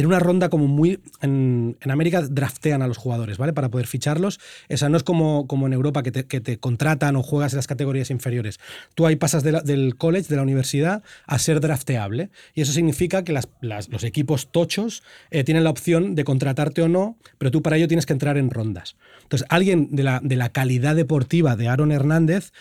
en 0.00 0.06
una 0.06 0.18
ronda 0.18 0.48
como 0.48 0.66
muy... 0.66 1.00
En, 1.22 1.76
América 1.88 2.20
draftean 2.20 2.82
a 2.82 2.86
los 2.86 2.98
jugadores, 2.98 3.38
¿vale? 3.38 3.54
Para 3.54 3.70
poder 3.70 3.86
ficharlos. 3.86 4.38
Esa 4.68 4.90
no 4.90 4.98
es 4.98 5.02
como, 5.02 5.46
como 5.46 5.66
en 5.66 5.72
Europa 5.72 6.02
que 6.02 6.12
te, 6.12 6.26
que 6.26 6.40
te 6.40 6.58
contratan 6.58 7.16
o 7.16 7.22
juegas 7.22 7.54
en 7.54 7.56
las 7.56 7.66
categorías 7.66 8.10
inferiores. 8.10 8.60
Tú 8.94 9.06
ahí 9.06 9.16
pasas 9.16 9.42
del 9.42 9.96
college, 9.96 10.28
de 10.28 10.36
la 10.36 10.42
universidad, 10.42 11.02
a 11.26 11.38
ser 11.38 11.60
drafteable. 11.60 12.30
Y 12.54 12.60
eso 12.60 12.72
significa 12.72 13.24
que 13.24 13.32
los 13.32 14.04
equipos 14.04 14.52
tochos 14.52 15.02
eh, 15.30 15.44
tienen 15.44 15.64
la 15.64 15.70
opción 15.70 16.14
de 16.14 16.24
contratarte 16.24 16.82
o 16.82 16.88
no, 16.88 17.16
pero 17.38 17.50
tú 17.50 17.62
para 17.62 17.76
ello 17.78 17.88
tienes 17.88 18.04
que 18.04 18.12
entrar 18.12 18.36
en 18.36 18.50
rondas. 18.50 18.96
Entonces, 19.22 19.46
alguien 19.50 19.88
de 19.96 20.02
la, 20.02 20.20
de 20.22 20.36
la 20.36 20.50
calidad 20.50 20.94
deportiva 20.94 21.56
de 21.56 21.68
Aaron 21.68 21.90
Hernández 21.90 22.52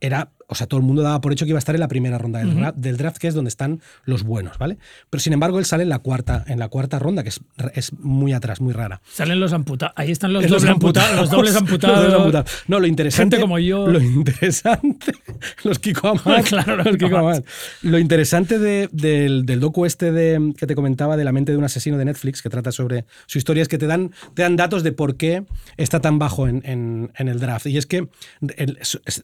era, 0.00 0.30
o 0.48 0.54
sea, 0.54 0.66
todo 0.66 0.78
el 0.80 0.86
mundo 0.86 1.02
daba 1.02 1.20
por 1.20 1.32
hecho 1.32 1.44
que 1.44 1.50
iba 1.50 1.58
a 1.58 1.60
estar 1.60 1.74
en 1.74 1.80
la 1.80 1.88
primera 1.88 2.18
ronda 2.18 2.38
del, 2.40 2.54
draft, 2.54 2.76
del 2.78 2.96
draft, 2.96 3.16
que 3.18 3.28
es 3.28 3.34
donde 3.34 3.48
están 3.48 3.80
los 4.04 4.22
buenos, 4.24 4.58
¿vale? 4.58 4.78
Pero 5.10 5.20
sin 5.20 5.32
embargo, 5.32 5.58
él 5.58 5.64
sale 5.64 5.82
en 5.84 5.88
la 5.88 5.98
cuarta, 6.00 6.44
en 6.48 6.58
la 6.58 6.68
cuarta 6.68 6.98
ronda, 6.98 7.22
que 7.22 7.30
es, 7.30 7.40
es 7.74 7.92
muy 7.98 8.32
atrás, 8.32 8.60
muy 8.60 8.72
rara. 8.72 9.00
Salen 9.12 9.40
los 9.40 9.52
amputados. 9.52 9.94
Ahí 9.96 10.10
están 10.10 10.32
los, 10.32 10.44
Es 10.44 10.50
dobles 10.50 10.68
amputados. 10.70 11.16
Los 11.16 11.30
dobles 11.30 11.56
amputados. 11.56 11.96
Los 11.96 12.04
dobles 12.04 12.20
amputados. 12.20 12.64
No, 12.68 12.80
lo 12.80 12.86
interesante. 12.86 13.36
Gente 13.36 13.40
como 13.40 13.58
yo. 13.58 13.86
Lo 13.86 14.00
interesante. 14.00 15.12
Los 15.64 15.78
Kiko 15.78 16.08
Amat. 16.08 16.44
Claro, 16.48 16.76
los 16.76 16.86
los 16.86 16.96
Kiko 16.96 17.16
Amat. 17.16 17.44
Lo 17.82 17.98
interesante 17.98 18.58
de- 18.58 18.88
del, 18.92 19.46
del 19.46 19.60
docu 19.60 19.84
este 19.86 20.12
de, 20.12 20.52
que 20.56 20.66
te 20.66 20.74
comentaba 20.74 21.16
de 21.16 21.24
la 21.24 21.32
mente 21.32 21.52
de 21.52 21.58
un 21.58 21.64
asesino 21.64 21.96
de 21.96 22.04
Netflix, 22.04 22.42
que 22.42 22.50
trata 22.50 22.70
sobre 22.72 23.04
su 23.26 23.38
historia, 23.38 23.62
es 23.62 23.68
que 23.68 23.78
te 23.78 23.86
dan, 23.86 24.10
te 24.34 24.42
dan 24.42 24.56
datos 24.56 24.82
de 24.82 24.92
por 24.92 25.16
qué 25.16 25.44
está 25.76 26.00
tan 26.00 26.18
bajo 26.18 26.46
en, 26.48 26.62
en- 26.64 27.10
en 27.16 27.28
el 27.28 27.40
draft. 27.40 27.66
Y 27.66 27.76
es 27.78 27.86
que 27.86 28.08
el- 28.56 28.78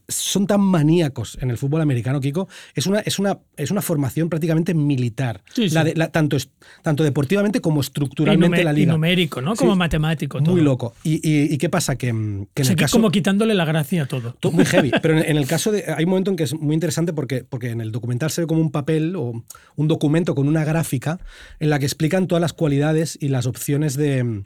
son 0.09 0.47
tan 0.47 0.61
maníacos 0.61 1.10
en 1.41 1.51
el 1.51 1.59
fútbol 1.59 1.81
americano, 1.81 2.21
Kiko. 2.21 2.49
Es 2.75 2.87
una, 2.87 3.01
es 3.01 3.19
una, 3.19 3.39
es 3.57 3.71
una 3.71 3.83
formación 3.83 4.29
prácticamente 4.29 4.75
militar. 4.75 5.43
Sí, 5.55 5.69
sí. 5.69 5.75
La 5.75 5.85
de- 5.85 5.95
la- 5.95 6.09
tanto, 6.11 6.37
tanto 6.83 7.05
deportivamente 7.05 7.61
como 7.61 7.81
estructuralmente 7.81 8.65
la 8.65 8.73
y 8.73 8.77
liga. 8.77 8.93
numérico, 8.93 9.41
¿no? 9.41 9.55
Como 9.57 9.73
Sí. 9.73 9.79
matemático. 9.79 10.43
Todo. 10.43 10.53
Muy 10.53 10.63
loco. 10.63 10.95
¿Y, 11.05 11.15
y- 11.29 11.53
y 11.55 11.59
qué 11.59 11.69
pasa? 11.69 11.97
Que, 11.97 12.13
mm, 12.13 12.47
que 12.55 12.63
O 12.63 12.63
en 12.63 12.65
sea, 12.65 12.73
el 12.73 12.77
que 12.77 12.85
caso... 12.85 12.97
como 12.97 13.11
quitándole 13.11 13.55
la 13.55 13.65
gracia 13.65 14.03
a 14.03 14.07
todo. 14.07 14.35
Todo 14.41 14.53
muy 14.53 14.65
heavy. 14.65 14.91
Pero 15.03 15.19
en, 15.19 15.25
en 15.31 15.37
el 15.37 15.47
caso 15.47 15.73
de. 15.73 15.85
Hay 15.97 16.05
un 16.05 16.11
momento 16.11 16.31
en 16.31 16.37
que 16.37 16.45
es 16.45 16.55
muy 16.55 16.75
interesante 16.75 17.13
porque, 17.13 17.45
porque 17.49 17.71
en 17.71 17.81
el 17.81 17.93
documental 17.93 18.31
se 18.31 18.41
ve 18.43 18.47
como 18.47 18.61
un 18.61 18.71
papel 18.71 19.17
o 19.17 19.43
un 19.77 19.89
documento 19.89 20.35
con 20.35 20.49
una 20.49 20.65
gráfica 20.65 21.19
en 21.59 21.71
la 21.71 21.79
que 21.79 21.87
explican 21.87 22.27
todas 22.27 22.41
las 22.41 22.53
cualidades 22.53 23.19
y 23.21 23.29
las 23.29 23.47
opciones 23.47 23.97
de. 23.97 24.43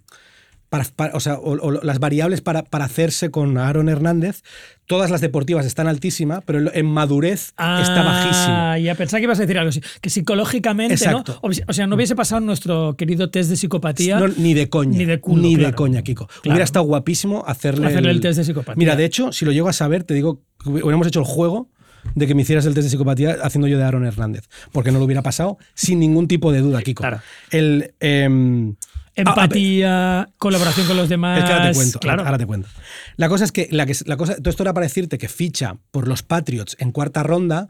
Para, 0.75 0.85
para- 0.97 1.15
o 1.15 1.21
sea, 1.21 1.35
o- 1.35 1.53
o 1.53 1.71
las 1.71 2.01
variables 2.01 2.41
para, 2.41 2.65
para 2.65 2.87
hacerse 2.87 3.31
con 3.31 3.57
Aaron 3.59 3.89
Hernández, 3.89 4.43
todas 4.87 5.09
las 5.09 5.21
deportivas 5.21 5.65
están 5.67 5.87
altísimas, 5.87 6.43
pero 6.45 6.59
en- 6.75 6.87
madurez 6.87 7.51
está 7.51 8.03
bajísimo. 8.03 8.57
Ah, 8.57 8.77
ya 8.79 8.97
pensaba 8.97 9.21
que 9.21 9.25
ibas 9.25 9.39
a 9.39 9.43
decir 9.43 9.57
algo 9.57 9.69
así. 9.69 9.81
Que 10.01 10.11
psicológicamente, 10.11 10.95
Exacto. 10.95 11.39
¿no? 11.41 11.51
O 11.69 11.73
sea, 11.73 11.87
no 11.87 11.95
hubiese 11.95 12.17
pasado 12.17 12.41
nuestro 12.41 12.97
querido 12.97 13.31
test 13.31 13.51
de 13.51 13.57
psicopatía. 13.57 14.19
No, 14.19 14.27
ni 14.27 14.53
de 14.55 14.69
coña. 14.69 14.99
Ni 14.99 15.05
de 15.05 15.21
culo, 15.21 15.43
Ni 15.43 15.55
de 15.55 15.61
claro. 15.61 15.77
coña, 15.77 16.03
Kiko. 16.03 16.27
Claro. 16.27 16.41
Hubiera 16.47 16.65
estado 16.65 16.85
guapísimo 16.87 17.45
hacerle, 17.47 17.87
Hacerle 17.87 18.11
el 18.11 18.21
test 18.21 18.39
de 18.39 18.45
psicopatía. 18.45 18.75
Mira, 18.77 18.97
de 18.97 19.05
hecho, 19.05 19.31
si 19.31 19.45
lo 19.45 19.53
llego 19.53 19.69
a 19.69 19.73
saber, 19.73 20.03
te 20.03 20.15
digo 20.15 20.43
hubiéramos 20.65 21.07
hecho 21.07 21.21
el 21.21 21.27
juego 21.27 21.69
de 22.17 22.27
que 22.27 22.35
me 22.35 22.43
hicieras 22.43 22.67
el 22.67 22.75
test 22.75 22.87
de 22.87 22.91
psicopatía 22.91 23.37
haciendo 23.43 23.69
yo 23.69 23.79
de 23.79 23.85
Aaron 23.85 24.05
Hernández. 24.05 24.49
Porque 24.73 24.91
no 24.91 24.99
lo 24.99 25.05
hubiera 25.05 25.23
pasado 25.23 25.57
sin 25.75 26.01
ningún 26.01 26.27
tipo 26.27 26.51
de 26.53 26.61
duda, 26.61 26.83
Kiko. 26.83 27.03
Claro. 27.03 27.21
El. 27.51 27.95
em, 28.01 28.75
Empatía, 29.17 30.29
colaboración 30.39 30.87
con 30.87 30.97
los 30.97 31.09
demás. 31.09 31.39
Es 31.39 31.45
que 31.45 31.53
ahora 31.53 31.69
te 31.71 31.75
cuento, 31.75 31.99
Claro. 32.01 32.25
ahora 32.25 32.39
te 32.39 32.47
cuento. 32.47 32.69
La 33.17 33.29
cosa 33.29 33.45
es 33.45 33.53
que, 33.53 33.69
la 33.71 33.87
que 33.87 33.95
la 34.07 34.17
cosa, 34.17 34.37
todo 34.37 34.51
esto 34.51 34.63
era 34.63 34.73
para 34.75 34.85
decirte 34.85 35.19
que 35.19 35.29
ficha 35.29 35.77
por 35.91 36.09
los 36.09 36.23
Patriots 36.23 36.77
en 36.81 36.91
cuarta 36.93 37.23
ronda, 37.23 37.69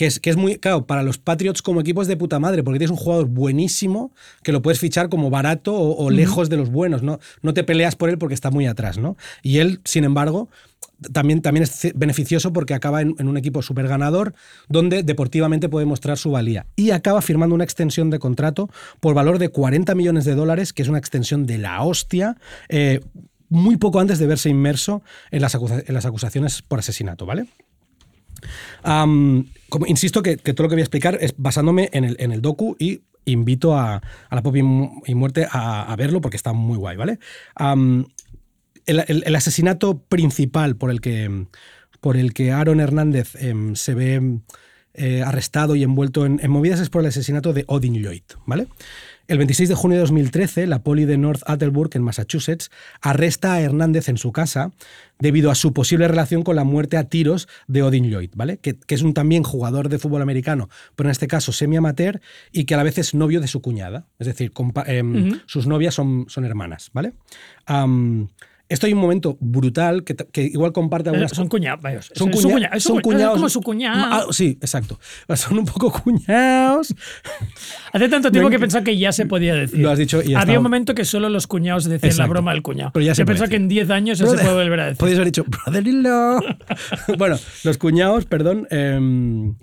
que 0.00 0.06
es, 0.06 0.18
que 0.18 0.30
es 0.30 0.36
muy, 0.38 0.56
claro, 0.56 0.86
para 0.86 1.02
los 1.02 1.18
Patriots 1.18 1.60
como 1.60 1.82
equipo 1.82 2.00
es 2.00 2.08
de 2.08 2.16
puta 2.16 2.38
madre, 2.38 2.62
porque 2.62 2.78
tienes 2.78 2.90
un 2.90 2.96
jugador 2.96 3.26
buenísimo 3.26 4.14
que 4.42 4.50
lo 4.50 4.62
puedes 4.62 4.80
fichar 4.80 5.10
como 5.10 5.28
barato 5.28 5.74
o, 5.74 5.94
o 6.06 6.08
lejos 6.08 6.48
de 6.48 6.56
los 6.56 6.70
buenos, 6.70 7.02
¿no? 7.02 7.18
No 7.42 7.52
te 7.52 7.64
peleas 7.64 7.96
por 7.96 8.08
él 8.08 8.16
porque 8.16 8.32
está 8.32 8.50
muy 8.50 8.64
atrás, 8.64 8.96
¿no? 8.96 9.18
Y 9.42 9.58
él, 9.58 9.82
sin 9.84 10.04
embargo, 10.04 10.48
también, 11.12 11.42
también 11.42 11.64
es 11.64 11.92
beneficioso 11.94 12.50
porque 12.50 12.72
acaba 12.72 13.02
en, 13.02 13.14
en 13.18 13.28
un 13.28 13.36
equipo 13.36 13.60
súper 13.60 13.88
ganador 13.88 14.32
donde 14.70 15.02
deportivamente 15.02 15.68
puede 15.68 15.84
mostrar 15.84 16.16
su 16.16 16.30
valía. 16.30 16.64
Y 16.76 16.92
acaba 16.92 17.20
firmando 17.20 17.54
una 17.54 17.64
extensión 17.64 18.08
de 18.08 18.18
contrato 18.18 18.70
por 19.00 19.12
valor 19.12 19.38
de 19.38 19.50
40 19.50 19.94
millones 19.94 20.24
de 20.24 20.34
dólares, 20.34 20.72
que 20.72 20.80
es 20.80 20.88
una 20.88 20.96
extensión 20.96 21.44
de 21.44 21.58
la 21.58 21.82
hostia, 21.82 22.38
eh, 22.70 23.00
muy 23.50 23.76
poco 23.76 24.00
antes 24.00 24.18
de 24.18 24.26
verse 24.26 24.48
inmerso 24.48 25.02
en 25.30 25.42
las, 25.42 25.54
acusa- 25.54 25.84
en 25.86 25.92
las 25.92 26.06
acusaciones 26.06 26.62
por 26.62 26.78
asesinato, 26.78 27.26
¿vale? 27.26 27.48
Insisto 29.86 30.22
que, 30.22 30.36
todo 30.36 30.64
lo 30.64 30.68
que 30.68 30.74
voy 30.74 30.82
a 30.82 30.84
explicar 30.84 31.18
es 31.20 31.34
basándome 31.36 31.88
en 31.92 32.04
el, 32.04 32.16
en 32.18 32.40
docu 32.42 32.76
y 32.78 33.02
invito 33.24 33.76
a, 33.76 34.02
la 34.30 34.42
Pop 34.42 34.56
y 34.56 34.62
Mu- 34.62 35.02
y 35.06 35.14
Muerte 35.14 35.46
a, 35.50 35.94
verlo 35.96 36.20
porque 36.20 36.36
está 36.36 36.52
muy 36.52 36.76
guay, 36.76 36.96
¿vale? 36.96 37.18
El 38.86 39.36
asesinato 39.36 39.98
principal 39.98 40.76
por 40.76 40.90
el 40.90 41.00
que, 41.00 41.46
por 42.00 42.16
el 42.16 42.32
que 42.32 42.52
Aaron 42.52 42.80
Hernández 42.80 43.36
em, 43.36 43.76
se 43.76 43.94
ve 43.94 44.40
eh, 44.94 45.22
arrestado 45.22 45.76
y 45.76 45.82
envuelto 45.82 46.26
en, 46.26 46.40
en 46.42 46.50
movidas 46.50 46.80
es 46.80 46.90
por 46.90 47.02
el 47.02 47.08
asesinato 47.08 47.52
de 47.52 47.64
Odin 47.68 47.94
Lloyd, 47.94 48.22
¿vale? 48.46 48.66
El 49.30 49.38
26 49.38 49.68
de 49.68 49.74
junio 49.76 49.96
de 49.96 50.00
2013, 50.00 50.66
la 50.66 50.82
poli 50.82 51.04
de 51.04 51.16
North 51.16 51.42
Attleborough, 51.46 51.94
en 51.94 52.02
Massachusetts, 52.02 52.68
arresta 53.00 53.52
a 53.52 53.60
Hernández 53.60 54.08
en 54.08 54.18
su 54.18 54.32
casa 54.32 54.72
debido 55.20 55.52
a 55.52 55.54
su 55.54 55.72
posible 55.72 56.08
relación 56.08 56.42
con 56.42 56.56
la 56.56 56.64
muerte 56.64 56.96
a 56.96 57.04
tiros 57.04 57.46
de 57.68 57.84
Odin 57.84 58.10
Lloyd, 58.10 58.30
¿vale? 58.34 58.56
Que, 58.56 58.74
que 58.74 58.96
es 58.96 59.02
un 59.02 59.14
también 59.14 59.44
jugador 59.44 59.88
de 59.88 60.00
fútbol 60.00 60.22
americano, 60.22 60.68
pero 60.96 61.08
en 61.08 61.12
este 61.12 61.28
caso 61.28 61.52
semi-amateur 61.52 62.20
y 62.50 62.64
que 62.64 62.74
a 62.74 62.76
la 62.76 62.82
vez 62.82 62.98
es 62.98 63.14
novio 63.14 63.40
de 63.40 63.46
su 63.46 63.62
cuñada. 63.62 64.08
Es 64.18 64.26
decir, 64.26 64.52
em, 64.86 65.40
sus 65.46 65.68
novias 65.68 65.94
son, 65.94 66.24
son 66.28 66.44
hermanas, 66.44 66.90
¿vale? 66.92 67.12
Esto 68.70 68.86
hay 68.86 68.92
un 68.94 69.00
momento 69.00 69.36
brutal 69.40 70.04
que, 70.04 70.14
que 70.16 70.42
igual 70.44 70.72
comparte 70.72 71.08
Eh, 71.08 71.12
algunas 71.12 71.32
Son 71.32 71.48
cuñados. 71.48 71.82
vayos. 71.82 72.10
son, 72.14 72.30
cuña- 72.30 72.80
son 72.80 73.00
cuñados. 73.02 73.34
como 73.34 73.48
su 73.50 73.60
cuñado. 73.60 74.08
Ah, 74.10 74.26
sí, 74.32 74.56
exacto. 74.62 74.98
Son 75.36 75.58
un 75.58 75.64
poco 75.66 75.92
cuñados. 75.92 76.94
Hace 77.92 78.08
tanto 78.08 78.30
tiempo 78.30 78.48
que 78.48 78.58
pensaba 78.58 78.82
que 78.84 78.96
ya 78.96 79.12
se 79.12 79.26
podía 79.26 79.54
decir. 79.54 79.78
Lo 79.80 79.90
has 79.90 79.98
dicho 79.98 80.22
y 80.22 80.30
ya 80.30 80.40
Había 80.40 80.58
un 80.58 80.62
momento 80.62 80.94
que 80.94 81.04
solo 81.04 81.28
los 81.28 81.46
cuñados 81.46 81.84
decían 81.84 82.16
la 82.16 82.26
broma 82.26 82.52
del 82.52 82.62
cuñado. 82.62 82.90
Pero 82.94 83.04
ya 83.04 83.14
se 83.14 83.22
Yo 83.22 83.26
pensaba 83.26 83.48
que 83.48 83.56
en 83.56 83.68
10 83.68 83.90
años 83.90 84.20
eso 84.20 84.30
se 84.36 84.42
puede 84.42 84.54
volver 84.54 84.80
a 84.80 84.84
decir. 84.86 84.98
Podéis 84.98 85.18
haber 85.18 85.26
dicho 85.26 85.44
brother-in-law. 85.44 86.40
bueno, 87.18 87.36
los 87.64 87.78
cuñados, 87.78 88.24
perdón. 88.26 88.66
em, 88.70 89.54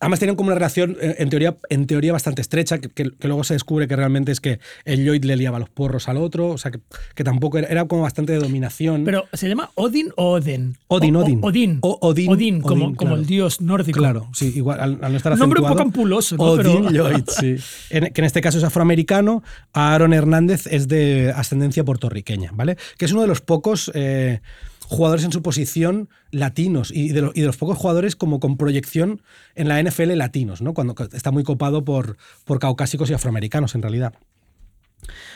además 0.00 0.18
tienen 0.18 0.36
como 0.36 0.48
una 0.48 0.54
relación, 0.56 0.96
eh, 1.00 1.16
en 1.18 1.30
teoría, 1.30 1.56
en 1.70 1.86
teoría 1.86 2.12
bastante 2.12 2.42
estrecha, 2.42 2.78
que, 2.78 2.88
que- 2.88 3.10
que 3.18 3.28
luego 3.28 3.44
se 3.44 3.54
descubre 3.54 3.88
que 3.88 3.96
realmente 3.96 4.32
es 4.32 4.40
que 4.40 4.58
el 4.84 5.04
Lloyd 5.04 5.24
le 5.24 5.36
liaba 5.36 5.58
los 5.58 5.68
porros 5.70 6.08
al 6.08 6.16
otro, 6.18 6.48
o 6.50 6.58
sea, 6.58 6.70
que, 6.70 6.80
que 7.14 7.24
tampoco 7.24 7.58
era, 7.58 7.68
era 7.68 7.84
como 7.86 8.02
bastante 8.02 8.32
de 8.32 8.38
dominación. 8.38 9.04
Pero 9.04 9.24
¿se 9.32 9.48
llama 9.48 9.70
Odin 9.74 10.08
o 10.16 10.32
Oden? 10.32 10.76
Odin, 10.88 11.16
O- 11.16 11.20
o- 11.20 11.22
Odin. 11.24 11.40
Odin. 11.42 11.78
O- 11.82 11.98
Odin, 12.02 12.26
como, 12.26 12.34
Odin, 12.34 12.60
como 12.62 12.94
claro. 12.96 13.16
el 13.16 13.26
dios 13.26 13.60
nórdico. 13.60 13.98
Claro, 13.98 14.28
sí, 14.34 14.52
igual 14.54 14.80
al, 14.80 14.98
al 15.02 15.12
no 15.12 15.16
estar 15.16 15.36
nombre 15.38 15.60
un 15.60 15.68
poco 15.68 15.82
ampuloso, 15.82 16.36
¿no? 16.36 16.42
Odin 16.44 16.84
Pero- 16.86 16.90
Lloyd, 16.90 17.24
sí. 17.28 17.56
En- 17.90 18.12
que 18.12 18.20
en 18.20 18.24
este 18.24 18.40
caso 18.40 18.58
es 18.58 18.64
afroamericano. 18.64 19.42
Aaron 19.72 20.12
Hernández 20.12 20.66
es 20.66 20.88
de 20.88 21.32
ascendencia 21.34 21.84
puertorriqueña, 21.84 22.50
¿vale? 22.54 22.76
Que 22.98 23.04
es 23.06 23.12
uno 23.12 23.22
de 23.22 23.28
los 23.28 23.40
pocos 23.40 23.90
eh, 23.94 24.40
jugadores 24.88 25.24
en 25.24 25.32
su 25.32 25.42
posición 25.42 26.08
latinos 26.30 26.90
y 26.92 27.08
de, 27.08 27.22
los 27.22 27.56
pocos 27.56 27.76
jugadores 27.76 28.16
como 28.16 28.40
con 28.40 28.56
proyección 28.56 29.22
en 29.54 29.68
la 29.68 29.82
NFL 29.82 30.12
latinos, 30.16 30.62
¿no? 30.62 30.74
Cuando 30.74 30.94
está 31.12 31.30
muy 31.30 31.42
copado 31.42 31.84
por, 31.84 32.16
por 32.44 32.58
caucásicos 32.58 33.10
y 33.10 33.14
afroamericanos 33.14 33.74
en 33.74 33.82
realidad. 33.82 34.14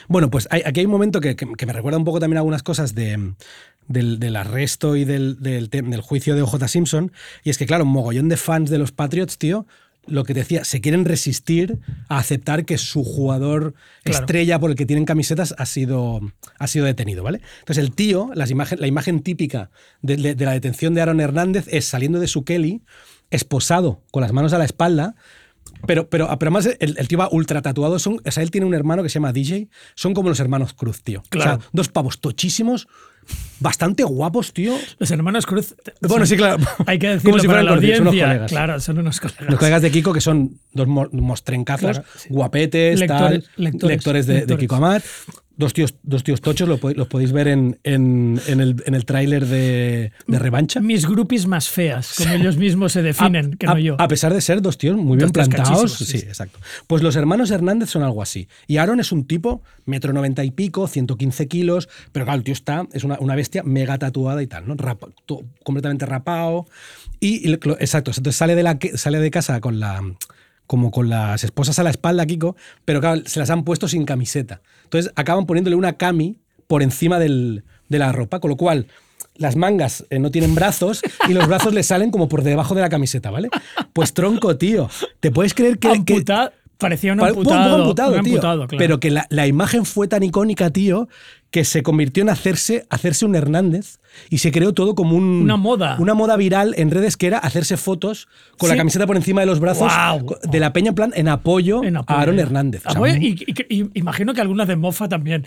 Bueno, 0.09 0.31
pues 0.31 0.49
hay- 0.51 0.63
aquí 0.65 0.81
hay 0.81 0.87
un 0.87 0.93
momento 0.93 1.21
que, 1.21 1.37
me 1.67 1.73
recuerda 1.73 1.99
un 1.99 2.05
poco 2.05 2.21
también 2.21 2.39
algunas 2.39 2.63
cosas 2.63 2.95
de, 2.95 3.35
del, 3.87 4.37
arresto 4.37 4.97
y 4.97 5.05
del, 5.05 5.41
del, 5.41 5.69
del 5.69 6.01
juicio 6.01 6.35
de 6.35 6.43
OJ 6.43 6.67
Simpson. 6.69 7.13
Y 7.45 7.51
es 7.51 7.59
que, 7.59 7.67
claro, 7.67 7.85
un 7.85 7.91
mogollón 7.91 8.29
de 8.29 8.37
fans 8.37 8.71
de 8.71 8.79
los 8.79 8.93
Patriots, 8.93 9.39
tío, 9.39 9.67
lo 10.07 10.25
que 10.25 10.35
te 10.35 10.41
decía, 10.41 10.65
se 10.65 10.81
quieren 10.81 11.05
resistir 11.05 11.79
a 12.09 12.19
aceptar 12.19 12.65
que 12.65 12.79
su 12.79 13.05
jugador 13.05 13.75
Claro. 14.03 14.21
estrella 14.21 14.59
por 14.59 14.71
el 14.71 14.77
que 14.77 14.87
tienen 14.87 15.05
camisetas 15.05 15.55
ha 15.59 15.67
sido, 15.67 16.21
ha 16.59 16.67
sido 16.67 16.87
detenido, 16.87 17.23
¿vale? 17.23 17.41
Entonces 17.61 17.85
el 17.85 17.93
tío, 17.95 18.31
las 18.35 18.51
imagen, 18.51 18.81
la 18.81 18.87
imagen 18.87 19.21
típica 19.21 19.71
de, 20.03 20.17
de- 20.17 20.35
de 20.35 20.45
la 20.45 20.53
detención 20.53 20.95
de 20.95 21.03
Aaron 21.03 21.21
Hernández 21.21 21.67
es 21.71 21.85
saliendo 21.85 22.19
de 22.19 22.27
su 22.29 22.45
Kelly, 22.45 22.83
esposado, 23.31 24.03
con 24.11 24.23
las 24.23 24.33
manos 24.33 24.53
a 24.53 24.59
la 24.59 24.65
espalda, 24.65 25.15
pero, 25.87 26.09
pero, 26.11 26.27
pero 26.39 26.49
además 26.49 26.69
el, 26.81 26.97
el 26.99 27.09
tío 27.09 27.19
va 27.19 27.29
ultra 27.31 27.63
tatuado. 27.63 27.99
Son, 27.99 28.21
o 28.25 28.31
sea, 28.31 28.43
él 28.43 28.51
tiene 28.51 28.67
un 28.67 28.75
hermano 28.75 29.03
que 29.03 29.09
se 29.09 29.15
llama 29.15 29.33
DJ. 29.33 29.69
Son 29.95 30.15
como 30.15 30.29
los 30.29 30.41
hermanos 30.41 30.75
Cruz, 30.75 31.03
tío. 31.03 31.23
Claro. 31.31 31.57
O 31.59 31.61
sea, 31.61 31.69
dos 31.73 31.89
pavos 31.89 32.21
tochísimos, 32.21 32.89
bastante 33.61 34.05
guapos, 34.05 34.53
tío. 34.53 34.75
Los 34.99 35.11
hermanos 35.11 35.47
Cruz. 35.47 35.75
Bueno, 36.01 36.25
sí, 36.27 36.37
claro. 36.37 36.57
Hay 36.87 36.99
que 36.99 37.09
decirlo 37.15 37.31
Como 37.33 37.43
si 37.43 37.47
para 37.47 37.61
fueran 37.61 37.65
la 37.67 37.71
conocidos, 37.73 37.97
son 37.99 38.07
unos 38.09 38.23
colegas. 38.23 38.51
Claro, 38.51 38.81
son 38.81 38.99
unos 38.99 39.21
colegas. 39.21 39.47
Los 39.51 39.59
colegas 39.59 39.83
de 39.83 39.91
Kiko, 39.91 40.13
que 40.13 40.21
son 40.21 40.59
dos 40.73 40.87
mo- 40.89 41.09
mostrencazos, 41.13 41.91
Claro, 41.99 42.05
sí. 42.17 42.29
guapetes, 42.31 43.01
Lectores- 43.01 43.07
tal, 43.09 43.45
lectores, 43.57 43.97
lectores, 43.97 44.27
de, 44.27 44.33
de 44.35 44.39
lectores. 44.41 44.61
Kiko 44.61 44.75
Amat. 44.77 45.03
Dos 45.57 45.75
tíos, 45.75 45.95
dos 46.03 46.25
tíos 46.25 46.41
tochos, 46.41 46.67
los 46.69 46.81
podéis 47.09 47.33
ver 47.33 47.47
en, 47.49 47.79
en, 47.85 48.41
en 48.47 48.61
el, 48.61 48.83
en 48.87 48.95
el 48.95 49.05
tráiler 49.05 49.45
de, 49.45 50.11
de 50.27 50.39
Revancha. 50.39 50.81
Mis 50.81 51.07
groupies 51.07 51.47
más 51.47 51.69
feas, 51.69 52.15
como 52.17 52.33
ellos 52.33 52.57
mismos 52.57 52.93
se 52.93 53.03
definen, 53.03 53.55
que 53.59 53.67
no 53.67 53.79
yo. 53.79 53.97
a 54.01 54.09
pesar 54.09 54.33
de 54.33 54.41
ser 54.41 54.63
dos 54.63 54.79
tíos 54.79 54.97
muy 54.97 55.19
bien 55.19 55.31
tíos 55.31 55.49
plantados. 55.51 55.93
Sí, 55.93 56.05
sí. 56.07 56.17
exacto. 56.19 56.59
Pues 56.87 57.03
los 57.03 57.15
hermanos 57.17 57.51
Hernández 57.51 57.91
son 57.91 58.03
algo 58.03 58.23
así. 58.23 58.49
Y 58.69 58.79
Aaron 58.79 59.01
es 59.01 59.13
un 59.13 59.27
tipo, 59.27 59.63
metro 59.85 60.15
noventa 60.15 60.45
y 60.45 60.51
pico, 60.51 60.87
115 60.89 61.47
kilos, 61.49 61.91
pero 62.13 62.25
claro, 62.25 62.39
el 62.39 62.45
tío 62.45 62.55
está, 62.55 62.87
es 62.93 63.05
una, 63.05 63.19
una 63.21 63.35
bestia 63.35 63.63
mega 63.63 63.99
tatuada 63.99 64.43
y 64.43 64.47
tal, 64.47 64.67
¿no? 64.67 64.77
Rapa- 64.77 65.09
completamente 65.63 66.07
rapado. 66.07 66.67
Y, 67.19 67.47
y 67.51 67.53
exacto, 67.53 68.13
entonces 68.13 68.37
sale 68.37 68.55
de, 68.55 68.63
la, 68.63 68.79
sale 68.95 69.19
de 69.19 69.31
casa 69.31 69.61
con 69.61 69.79
la 69.79 70.01
como 70.71 70.93
con 70.93 71.09
las 71.09 71.43
esposas 71.43 71.81
a 71.81 71.83
la 71.83 71.91
espalda, 71.91 72.25
Kiko, 72.27 72.55
pero 72.85 73.01
claro, 73.01 73.23
se 73.27 73.41
las 73.41 73.51
han 73.51 73.65
puesto 73.65 73.89
sin 73.89 74.05
camiseta. 74.05 74.61
Entonces 74.85 75.11
acaban 75.17 75.45
poniéndole 75.45 75.75
una 75.75 75.95
cami 75.95 76.37
por 76.69 76.85
encima 76.85 77.19
del- 77.19 77.65
de 77.89 77.99
la 77.99 78.13
ropa, 78.13 78.39
con 78.39 78.51
lo 78.51 78.57
cual 78.57 78.87
las 79.35 79.57
mangas 79.57 80.05
eh, 80.11 80.21
no 80.21 80.31
tienen 80.31 80.55
brazos 80.55 81.03
y 81.29 81.33
los 81.33 81.49
brazos 81.49 81.75
le 81.75 81.83
salen 81.83 82.13
como 82.13 82.29
por 82.29 82.45
debajo 82.45 82.77
de 82.77 82.83
la 82.83 82.89
camiseta, 82.89 83.33
¿vale? 83.33 83.49
Pues 83.93 84.15
tronco, 84.15 84.57
tío. 84.59 84.89
¿Te 85.19 85.33
puedes 85.33 85.55
creer 85.55 85.81
que... 85.81 86.05
que- 86.05 86.25
parecía 86.79 87.13
un 87.15 87.19
Pare- 87.19 87.33
un 87.33 87.39
amputado. 87.39 87.71
poco 87.71 87.83
amputado, 87.83 88.11
tío. 88.13 88.19
amputado, 88.21 88.67
claro. 88.69 88.79
Pero 88.79 89.01
que 89.01 89.11
la, 89.11 89.27
la 89.29 89.49
imagen 89.49 89.85
fue 89.85 90.07
tan 90.07 90.23
icónica, 90.23 90.71
tío, 90.71 91.09
que 91.51 91.65
se 91.65 91.83
convirtió 91.83 92.23
en 92.23 92.29
hacerse, 92.29 92.87
hacerse 92.91 93.25
un 93.27 93.35
Hernández 93.35 93.99
y 94.29 94.39
se 94.39 94.53
creó 94.53 94.73
todo 94.73 94.95
como 94.95 95.17
un, 95.17 95.43
Una 95.43 95.57
moda. 95.57 95.97
Una 95.99 96.15
moda 96.15 96.37
viral 96.37 96.75
en 96.77 96.91
redes 96.91 97.17
que 97.17 97.27
era 97.27 97.39
hacerse 97.39 97.77
fotos 97.77 98.29
con 98.59 98.69
la 98.69 98.77
camiseta 98.77 99.07
por 99.07 99.17
encima 99.17 99.41
de 99.41 99.47
los 99.49 99.59
brazos 99.61 99.93
de 100.49 100.61
la 100.61 100.73
peña 100.73 100.91
en 100.91 100.95
plan 100.95 101.13
en 101.17 101.27
apoyo, 101.29 101.83
En 101.83 101.97
apoyo. 101.97 102.19
a 102.19 102.23
Aaron 102.23 102.39
Hernández. 102.39 102.83
O 102.87 102.91
sea, 102.91 102.99
Apoyo 102.99 103.15
y, 103.17 103.45
y- 103.69 103.81
y 103.81 103.91
imagino 103.95 104.33
que 104.35 104.41
algunas 104.41 104.69
de 104.69 104.77
Mofa 104.77 105.09
también. 105.09 105.45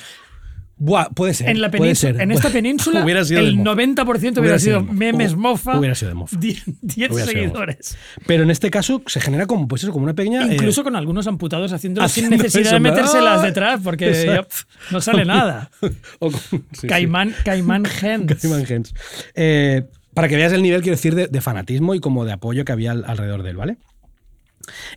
Buah, 0.83 1.09
puede 1.15 1.33
ser. 1.33 1.49
En, 1.49 1.61
la 1.61 1.71
puede 1.71 1.95
ser. 1.95 2.19
en 2.19 2.31
esta 2.31 2.49
península, 2.49 3.01
Hubiera 3.05 3.23
sido 3.23 3.39
el 3.39 3.55
mofa. 3.57 3.71
90% 3.71 4.39
hubiera, 4.39 4.59
sido 4.59 4.77
de 4.77 4.81
mofa. 4.83 4.93
memes 4.93 5.35
Mofa. 5.35 5.77
Hubiera 5.79 5.95
sido 5.95 6.09
de 6.09 6.15
mofa. 6.15 6.37
10 6.37 6.63
10 6.81 7.11
Hubiera 7.11 7.25
sido 7.25 7.41
de 7.41 7.47
mofa. 7.47 7.61
seguidores. 7.65 7.97
Pero 8.27 8.43
en 8.43 8.51
este 8.51 8.69
caso 8.69 9.01
se 9.07 9.21
genera 9.21 9.45
como, 9.45 9.67
pues 9.67 9.83
eso, 9.83 9.91
como 9.91 10.03
una 10.03 10.13
pequeña. 10.13 10.45
eh, 10.47 10.53
Incluso 10.55 10.83
con 10.83 10.95
algunos 10.95 11.25
amputados 11.27 11.71
haciéndolo 11.73 12.07
sin 12.09 12.25
haciendo 12.25 12.43
necesidad 12.43 12.65
eso, 12.65 12.73
de 12.75 12.79
metérselas 12.79 13.39
¡Ah! 13.41 13.45
detrás, 13.45 13.79
porque 13.83 14.11
ya, 14.25 14.45
no 14.91 15.01
sale 15.01 15.25
nada. 15.25 15.69
o 16.19 16.31
sí. 16.31 16.87
Caimán, 16.87 17.33
Caimán 17.45 17.85
Gens. 17.99 18.41
Caimán 18.41 18.65
Gens. 18.65 18.93
Eh, 19.35 19.83
para 20.13 20.27
que 20.27 20.35
veas 20.35 20.53
el 20.53 20.61
nivel, 20.61 20.81
quiero 20.81 20.95
decir, 20.95 21.15
de, 21.15 21.27
de 21.27 21.41
fanatismo 21.41 21.95
y 21.95 21.99
como 21.99 22.23
de 22.25 22.33
apoyo 22.33 22.65
que 22.65 22.71
había 22.71 22.91
al- 22.91 23.05
alrededor 23.07 23.41
de 23.43 23.49
él, 23.51 23.57
¿vale? 23.57 23.77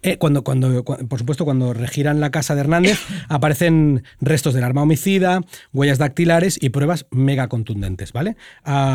Eh, 0.03 0.17
cuando, 0.19 0.43
cuando, 0.45 0.85
cua- 0.85 1.07
por 1.09 1.19
supuesto, 1.19 1.45
cuando 1.45 1.73
regiran 1.73 2.21
la 2.21 2.31
casa 2.31 2.55
de 2.55 2.61
Hernández, 2.61 2.99
aparecen 3.29 4.03
restos 4.21 4.55
del 4.55 4.64
arma 4.64 4.83
homicida, 4.83 5.41
huellas 5.73 5.99
dactilares 5.99 6.59
y 6.61 6.71
pruebas 6.71 7.07
mega 7.11 7.49
contundentes, 7.49 8.12
¿vale? 8.12 8.37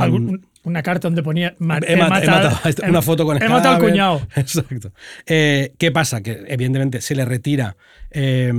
Algún- 0.02 0.48
una 0.64 0.84
carta 0.84 1.08
donde 1.08 1.24
ponía 1.24 1.50
he, 1.60 1.64
mat- 1.64 1.84
he 1.88 1.96
matado 1.96 2.52
este- 2.66 2.88
una 2.90 3.02
foto 3.02 3.26
con 3.26 3.38
el 3.38 3.44
He 3.44 3.50
matado 3.50 3.76
al 3.76 3.82
cuñado. 3.82 4.22
Exacto. 4.36 4.92
Eh, 5.26 5.74
¿Qué 5.78 5.92
pasa? 5.92 6.22
Que 6.22 6.44
evidentemente 6.48 7.02
se 7.02 7.16
le 7.16 7.26
retira 7.26 7.78
eh, 8.12 8.52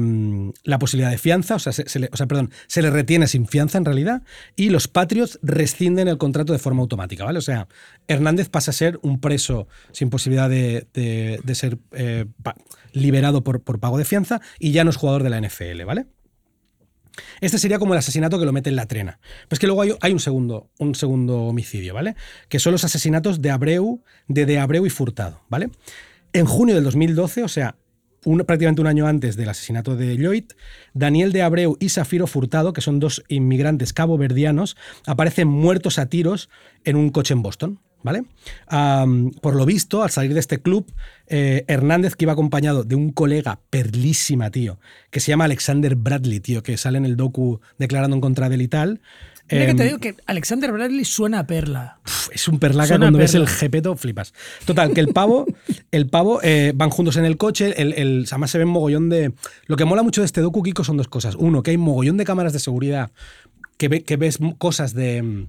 la 0.65 0.79
posibilidad 0.79 1.11
de 1.11 1.19
fianza, 1.19 1.55
o 1.55 1.59
sea, 1.59 1.73
se, 1.73 1.89
se 1.89 1.99
le, 2.01 2.09
o 2.13 2.17
sea, 2.17 2.27
perdón, 2.27 2.51
se 2.67 2.83
le 2.83 2.91
retiene 2.91 3.27
sin 3.29 3.47
fianza 3.47 3.79
en 3.79 3.85
realidad, 3.85 4.23
y 4.57 4.71
los 4.71 4.89
Patriots 4.89 5.39
rescinden 5.43 6.09
el 6.09 6.19
contrato 6.19 6.53
de 6.53 6.59
forma 6.59 6.81
automática, 6.83 7.25
¿vale? 7.25 7.39
O 7.39 7.43
sea, 7.43 7.69
Hernández 8.09 8.49
pasa 8.49 8.71
a 8.71 8.75
ser 8.75 8.99
un 9.03 9.21
preso 9.21 9.69
sin 9.93 10.11
posibilidad 10.11 10.49
de, 10.51 10.87
de- 10.95 11.41
de 11.45 11.55
ser 11.55 11.79
eh, 11.93 12.25
liberado 12.93 13.45
por, 13.45 13.63
por 13.63 13.79
pago 13.79 13.99
de 13.99 14.05
fianza 14.05 14.41
y 14.59 14.73
ya 14.73 14.85
no 14.85 14.91
es 14.91 14.97
jugador 14.97 15.23
de 15.23 15.31
la 15.31 15.41
NFL, 15.41 15.85
¿vale? 15.85 16.07
Este 17.41 17.59
sería 17.59 17.79
como 17.79 17.95
el 17.95 17.99
asesinato 17.99 18.39
que 18.39 18.45
lo 18.45 18.53
mete 18.53 18.71
en 18.71 18.77
la 18.77 18.87
trena. 18.87 19.21
Pero 19.49 19.59
que 19.59 19.67
luego 19.67 19.83
hay, 20.01 20.13
un, 20.13 20.21
segundo, 20.21 20.71
un 20.79 20.95
segundo 20.95 21.43
homicidio, 21.43 21.95
¿vale? 21.95 22.17
Que 22.49 22.59
son 22.59 22.73
los 22.73 22.85
asesinatos 22.85 23.43
de 23.43 23.51
Abreu, 23.51 24.03
de 24.29 24.47
De 24.47 24.59
Abreu 24.59 24.87
y 24.87 24.91
Furtado, 24.91 25.43
¿vale? 25.49 25.71
En 26.33 26.47
junio 26.47 26.75
del 26.75 26.85
2012, 26.85 27.43
o 27.45 27.49
sea, 27.49 27.77
prácticamente 28.47 28.81
un 28.81 28.87
año 28.87 29.07
antes 29.07 29.37
del 29.37 29.49
asesinato 29.49 29.97
de 29.97 30.17
Lloyd, 30.17 30.45
Daniel 30.95 31.33
de 31.33 31.43
Abreu 31.43 31.77
y 31.81 31.89
Safiro 31.89 32.27
Furtado, 32.27 32.73
que 32.73 32.81
son 32.81 33.01
dos 33.01 33.23
inmigrantes 33.29 33.93
caboverdianos, 33.93 34.77
aparecen 35.07 35.49
muertos 35.49 35.99
a 35.99 36.07
tiros 36.07 36.49
en 36.85 36.97
un 36.97 37.11
coche 37.11 37.35
en 37.35 37.43
Boston. 37.43 37.81
¿Vale? 38.03 38.25
Por 39.41 39.55
lo 39.55 39.65
visto, 39.65 40.03
al 40.03 40.11
salir 40.11 40.35
de 40.35 40.41
este 40.41 40.61
club, 40.61 40.91
eh, 41.29 41.65
Hernández, 41.69 42.17
que 42.17 42.25
iba 42.25 42.33
acompañado 42.33 42.83
de 42.85 42.95
un 42.97 43.13
colega 43.13 43.61
perlísima, 43.71 44.51
tío, 44.51 44.79
que 45.11 45.21
se 45.21 45.31
llama 45.31 45.45
Alexander 45.45 45.95
Bradley, 45.95 46.41
tío, 46.41 46.63
que 46.63 46.77
sale 46.77 46.99
en 46.99 47.05
el 47.05 47.17
docu 47.17 47.61
declarando 47.79 48.17
en 48.17 48.21
contra 48.21 48.49
de 48.49 48.57
él 48.57 48.63
y 48.63 48.69
tal. 48.69 49.01
Mira 49.51 49.65
que 49.67 49.71
em, 49.73 49.77
te 49.77 49.85
digo 49.85 49.99
que 49.99 50.17
Alexander 50.27 50.73
Bradley 50.73 51.05
suena 51.05 51.41
a 51.41 51.47
perla. 51.47 51.99
Es 52.33 52.49
un 52.49 52.59
perlaca 52.59 52.89
Suena 52.89 53.05
cuando 53.07 53.19
ves 53.19 53.35
el 53.35 53.47
jepeto, 53.47 53.95
flipas. 53.97 54.33
Total, 54.65 54.93
que 54.95 55.01
el 55.01 55.09
pavo, 55.09 55.47
el 55.91 56.09
pavo 56.09 56.41
eh, 56.43 56.73
van 56.75 56.91
juntos 56.91 57.17
en 57.17 57.25
el 57.25 57.37
coche, 57.37 57.75
el, 57.81 57.93
el- 57.93 58.25
además 58.31 58.51
se 58.51 58.59
ven 58.59 58.69
mogollón 58.69 59.09
de... 59.11 59.33
Lo 59.67 59.77
que 59.77 59.85
mola 59.85 60.03
mucho 60.03 60.23
de 60.23 60.27
este 60.27 60.41
docu, 60.41 60.63
Kiko, 60.63 60.85
son 60.85 60.97
dos 60.97 61.09
cosas. 61.09 61.35
Uno, 61.37 61.63
que 61.63 61.73
hay 61.73 61.77
mogollón 61.77 62.17
de 62.17 62.25
cámaras 62.25 62.53
de 62.53 62.61
seguridad, 62.61 63.11
que, 63.77 63.89
ve- 63.89 64.03
que 64.05 64.17
ves 64.17 64.39
cosas 64.59 64.95
de... 64.95 65.47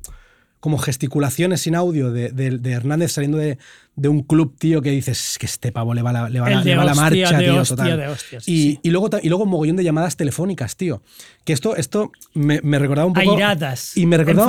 como 0.63 0.77
gesticulaciones 0.77 1.59
sin 1.59 1.75
audio 1.75 2.09
de, 2.13 2.29
de- 2.29 2.57
de 2.57 2.71
Hernández 2.71 3.11
saliendo 3.11 3.37
de, 3.37 3.57
de 3.97 4.07
un 4.07 4.21
club, 4.21 4.55
tío, 4.57 4.81
que 4.81 4.91
dices 4.91 5.35
que 5.37 5.45
este 5.45 5.73
pavo 5.73 5.93
le 5.93 6.01
va 6.01 6.13
la, 6.13 6.29
le 6.29 6.39
va 6.39 6.49
la- 6.49 6.63
le 6.63 6.75
va 6.77 6.85
la 6.85 6.95
marcha, 6.95 7.37
tío, 7.37 7.59
hostia, 7.59 7.75
total. 7.75 7.97
de 7.99 8.07
hostia, 8.07 8.39
sí, 8.39 8.51
y, 8.53 8.61
sí. 8.71 8.79
y 8.81 8.89
luego, 8.91 9.09
y 9.21 9.27
luego 9.27 9.45
mogollón 9.45 9.75
de 9.75 9.83
llamadas 9.83 10.15
telefónicas, 10.15 10.77
tío. 10.77 11.01
Que 11.43 11.51
esto, 11.51 11.75
esto 11.75 12.13
me, 12.33 12.61
me 12.63 12.79
recordaba 12.79 13.05
un 13.05 13.11
poco... 13.13 13.33
Airadas, 13.33 13.97
Y 13.97 14.05
me 14.05 14.15
recordaba, 14.15 14.45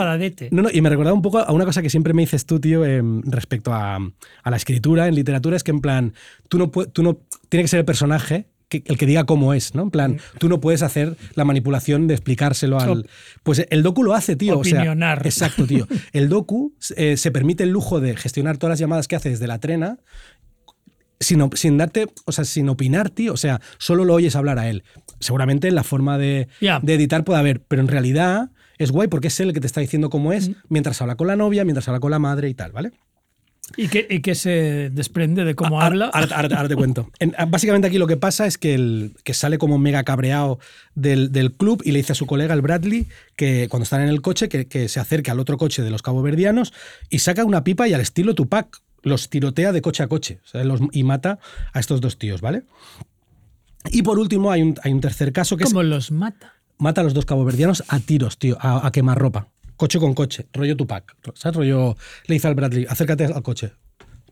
no, 0.52 0.62
no, 0.62 0.70
y 0.72 0.80
me 0.82 0.88
recordaba 0.88 1.14
un 1.16 1.22
poco 1.22 1.40
a 1.40 1.50
una 1.50 1.64
cosa 1.64 1.82
que 1.82 1.90
siempre 1.90 2.14
me 2.14 2.22
dices 2.22 2.46
tú, 2.46 2.60
tío, 2.60 2.84
em, 2.84 3.20
respecto 3.24 3.74
a, 3.74 3.96
a 3.96 4.50
la 4.52 4.56
escritura 4.56 5.08
en 5.08 5.16
literatura, 5.16 5.56
es 5.56 5.64
que 5.64 5.72
en 5.72 5.80
plan, 5.80 6.14
tú 6.48 6.58
no, 6.58 6.68
tú 6.70 7.02
no 7.02 7.18
tiene 7.48 7.64
que 7.64 7.68
ser 7.68 7.80
el 7.80 7.84
personaje 7.84 8.46
que- 8.82 8.92
el 8.92 8.98
que 8.98 9.06
diga 9.06 9.24
cómo 9.24 9.54
es, 9.54 9.74
¿no? 9.74 9.82
En 9.82 9.90
plan, 9.90 10.18
tú 10.38 10.48
no 10.48 10.60
puedes 10.60 10.82
hacer 10.82 11.16
la 11.34 11.44
manipulación 11.44 12.06
de 12.06 12.14
explicárselo 12.14 12.78
al... 12.78 13.08
Pues 13.42 13.66
el 13.70 13.82
docu 13.82 14.02
lo 14.02 14.14
hace, 14.14 14.36
tío. 14.36 14.58
O 14.58 14.64
sea, 14.64 14.78
Opinionar. 14.80 15.26
exacto, 15.26 15.66
tío. 15.66 15.86
El 16.12 16.28
docu 16.28 16.74
eh, 16.96 17.16
se 17.16 17.30
permite 17.30 17.62
el 17.64 17.70
lujo 17.70 18.00
de 18.00 18.16
gestionar 18.16 18.56
todas 18.58 18.72
las 18.72 18.78
llamadas 18.78 19.08
que 19.08 19.16
hace 19.16 19.30
desde 19.30 19.46
la 19.46 19.58
trena 19.58 19.98
sin, 21.20 21.48
sin 21.54 21.78
darte, 21.78 22.06
o 22.26 22.32
sea, 22.32 22.44
sin 22.44 22.68
opinar, 22.68 23.10
tío. 23.10 23.32
O 23.32 23.36
sea, 23.36 23.60
solo 23.78 24.04
lo 24.04 24.14
oyes 24.14 24.36
hablar 24.36 24.58
a 24.58 24.68
él. 24.68 24.84
Seguramente 25.20 25.68
en 25.68 25.74
la 25.74 25.82
forma 25.84 26.18
de, 26.18 26.48
de 26.82 26.94
editar 26.94 27.24
puede 27.24 27.38
haber, 27.40 27.62
pero 27.62 27.82
en 27.82 27.88
realidad 27.88 28.50
es 28.78 28.90
guay 28.90 29.08
porque 29.08 29.28
es 29.28 29.40
él 29.40 29.48
el 29.48 29.54
que 29.54 29.60
te 29.60 29.66
está 29.66 29.80
diciendo 29.80 30.10
cómo 30.10 30.32
es 30.32 30.50
mientras 30.68 31.00
habla 31.00 31.14
con 31.16 31.26
la 31.28 31.36
novia, 31.36 31.64
mientras 31.64 31.86
habla 31.88 32.00
con 32.00 32.10
la 32.10 32.18
madre 32.18 32.48
y 32.48 32.54
tal, 32.54 32.72
¿vale? 32.72 32.90
¿Y 33.76 33.88
que 34.20 34.34
se 34.34 34.90
desprende 34.90 35.44
de 35.44 35.54
cómo 35.54 35.80
habla. 35.80 36.06
Ahora, 36.12 36.36
ahora- 36.36 36.56
ahora 36.56 36.68
te 36.68 36.76
cuento. 36.76 37.10
En- 37.18 37.34
básicamente 37.48 37.88
aquí 37.88 37.98
lo 37.98 38.06
que 38.06 38.16
pasa 38.16 38.46
es 38.46 38.58
que, 38.58 38.74
el, 38.74 39.16
que 39.24 39.34
sale 39.34 39.58
como 39.58 39.78
mega 39.78 40.04
cabreado 40.04 40.58
del, 40.94 41.32
del 41.32 41.52
club 41.52 41.82
y 41.84 41.92
le 41.92 41.98
dice 41.98 42.12
a 42.12 42.14
su 42.14 42.26
colega, 42.26 42.54
el 42.54 42.60
Bradley, 42.62 43.06
que 43.36 43.68
cuando 43.68 43.84
están 43.84 44.02
en 44.02 44.08
el 44.08 44.20
coche, 44.22 44.48
que, 44.48 44.66
que 44.66 44.88
se 44.88 45.00
acerque 45.00 45.30
al 45.30 45.40
otro 45.40 45.56
coche 45.56 45.82
de 45.82 45.90
los 45.90 46.02
caboverdianos 46.02 46.72
y 47.10 47.20
saca 47.20 47.44
una 47.44 47.64
pipa 47.64 47.88
y 47.88 47.94
al 47.94 48.00
estilo 48.00 48.34
Tupac 48.34 48.80
los 49.02 49.28
tirotea 49.28 49.72
de 49.72 49.82
coche 49.82 50.02
a 50.02 50.08
coche 50.08 50.40
o 50.44 50.48
sea, 50.48 50.64
los- 50.64 50.80
y 50.92 51.02
mata 51.04 51.38
a 51.72 51.80
estos 51.80 52.00
dos 52.00 52.18
tíos, 52.18 52.40
¿vale? 52.40 52.62
Y 53.90 54.02
por 54.02 54.18
último 54.18 54.50
hay 54.50 54.62
un, 54.62 54.74
hay 54.82 54.92
un 54.92 55.00
tercer 55.00 55.32
caso 55.32 55.56
que 55.56 55.64
es 55.64 55.70
como 55.70 55.82
los 55.82 56.10
mata. 56.10 56.54
mata 56.78 57.02
a 57.02 57.04
los 57.04 57.12
dos 57.14 57.26
caboverdianos 57.26 57.84
a 57.88 58.00
tiros, 58.00 58.38
tío, 58.38 58.56
a, 58.60 58.86
a 58.86 58.92
quemarropa. 58.92 59.48
Coche 59.76 59.98
con 59.98 60.14
coche, 60.14 60.46
rollo 60.52 60.76
Tupac. 60.76 61.16
¿Sabes? 61.34 61.56
Rollo. 61.56 61.96
Le 62.26 62.34
dice 62.34 62.46
al 62.48 62.54
Bradley, 62.54 62.86
acércate 62.88 63.24
al 63.26 63.42
coche. 63.42 63.72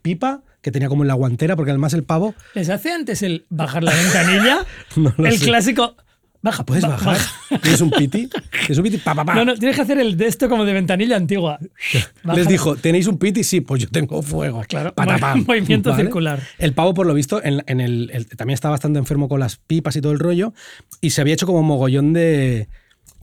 Pipa, 0.03 0.43
que 0.61 0.71
tenía 0.71 0.89
como 0.89 1.03
en 1.05 1.09
la 1.09 1.15
guantera, 1.15 1.57
porque 1.57 1.71
además 1.71 1.95
el 1.95 2.05
pavo. 2.05 2.35
¿Les 2.55 2.69
hace 2.69 2.93
antes 2.93 3.23
el 3.23 3.45
bajar 3.51 3.83
la 3.85 3.93
ventanilla? 3.95 4.65
No 4.97 5.13
lo 5.17 5.27
el 5.27 5.39
sé. 5.39 5.45
clásico. 5.47 5.97
Baja, 6.45 6.65
¿Puedes 6.67 6.83
ba- 6.83 6.89
bajar? 6.91 7.17
baja. 7.19 7.59
¿Tienes 7.63 7.81
un 7.81 7.91
piti? 7.91 8.29
¿Tienes 8.51 8.79
un 8.79 8.83
piti? 8.83 8.97
Pa, 8.99 9.15
pa, 9.15 9.25
pa. 9.25 9.35
No, 9.37 9.45
no, 9.45 9.55
tienes 9.55 9.77
que 9.77 9.83
hacer 9.83 9.99
el 10.01 10.17
de 10.17 10.27
esto 10.27 10.49
como 10.49 10.65
de 10.65 10.73
ventanilla 10.73 11.17
antigua. 11.17 11.61
Baja. 12.25 12.37
Les 12.37 12.49
dijo, 12.49 12.75
¿tenéis 12.75 13.07
un 13.07 13.17
piti? 13.19 13.45
Sí, 13.45 13.61
pues 13.61 13.83
yo 13.83 13.89
tengo 13.89 14.21
fuego. 14.23 14.61
Claro, 14.69 14.93
Patapam. 14.93 15.39
mo- 15.39 15.45
movimiento 15.47 15.95
circular. 15.95 16.41
El 16.59 16.73
pavo, 16.73 16.95
por 16.95 17.07
lo 17.07 17.15
visto, 17.15 17.41
en, 17.45 17.63
en 17.69 17.81
el, 17.81 18.11
el- 18.13 18.27
también 18.37 18.55
estaba 18.55 18.73
bastante 18.73 18.99
enfermo 18.99 19.29
con 19.29 19.39
las 19.39 19.57
pipas 19.57 19.95
y 19.95 20.01
todo 20.01 20.11
el 20.11 20.19
rollo, 20.19 20.53
y 21.01 21.11
se 21.11 21.21
había 21.21 21.35
hecho 21.35 21.47
como 21.47 21.63
mogollón 21.63 22.13
de 22.13 22.69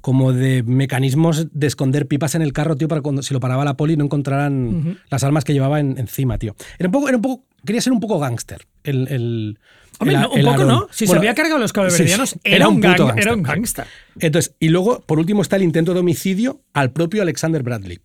como 0.01 0.33
de 0.33 0.63
mecanismos 0.63 1.47
de 1.51 1.67
esconder 1.67 2.07
pipas 2.07 2.35
en 2.35 2.41
el 2.41 2.53
carro, 2.53 2.75
tío, 2.75 2.87
para 2.87 3.01
cuando 3.01 3.21
si 3.23 3.33
lo 3.33 3.39
paraba 3.39 3.65
la 3.65 3.75
poli 3.75 3.97
no 3.97 4.05
encontraran 4.05 4.99
las 5.09 5.23
armas 5.23 5.43
que 5.43 5.53
llevaba 5.53 5.79
en- 5.79 5.97
encima, 5.97 6.37
tío. 6.37 6.55
Era 6.77 6.87
un 6.87 6.91
poco, 6.91 7.07
era 7.07 7.17
un 7.17 7.21
poco, 7.23 7.43
quería 7.65 7.81
ser 7.81 7.93
un 7.93 7.99
poco 7.99 8.19
gángster. 8.19 8.65
El, 8.83 9.07
el- 9.09 9.59
Hombre, 9.99 10.15
el- 10.15 10.21
no, 10.21 10.29
un 10.31 10.39
poco 10.41 10.51
Aaron. 10.53 10.67
no. 10.67 10.87
Si 10.91 11.05
se 11.05 11.11
había 11.17 11.33
cargado 11.35 11.59
los 11.59 11.73
cabeverdianos, 11.73 12.29
sí, 12.29 12.35
sí, 12.35 12.41
era, 12.55 12.67
un 12.69 12.81
gang- 12.81 13.19
era 13.21 13.33
un 13.33 13.43
gángster. 13.43 13.85
Entonces, 14.19 14.55
y 14.59 14.69
luego, 14.69 15.01
por 15.01 15.19
último, 15.19 15.41
está 15.41 15.55
el 15.57 15.63
intento 15.63 15.93
de 15.93 15.99
homicidio 15.99 16.61
al 16.73 16.91
propio 16.91 17.21
Alexander 17.21 17.63
Bradley. 17.63 17.99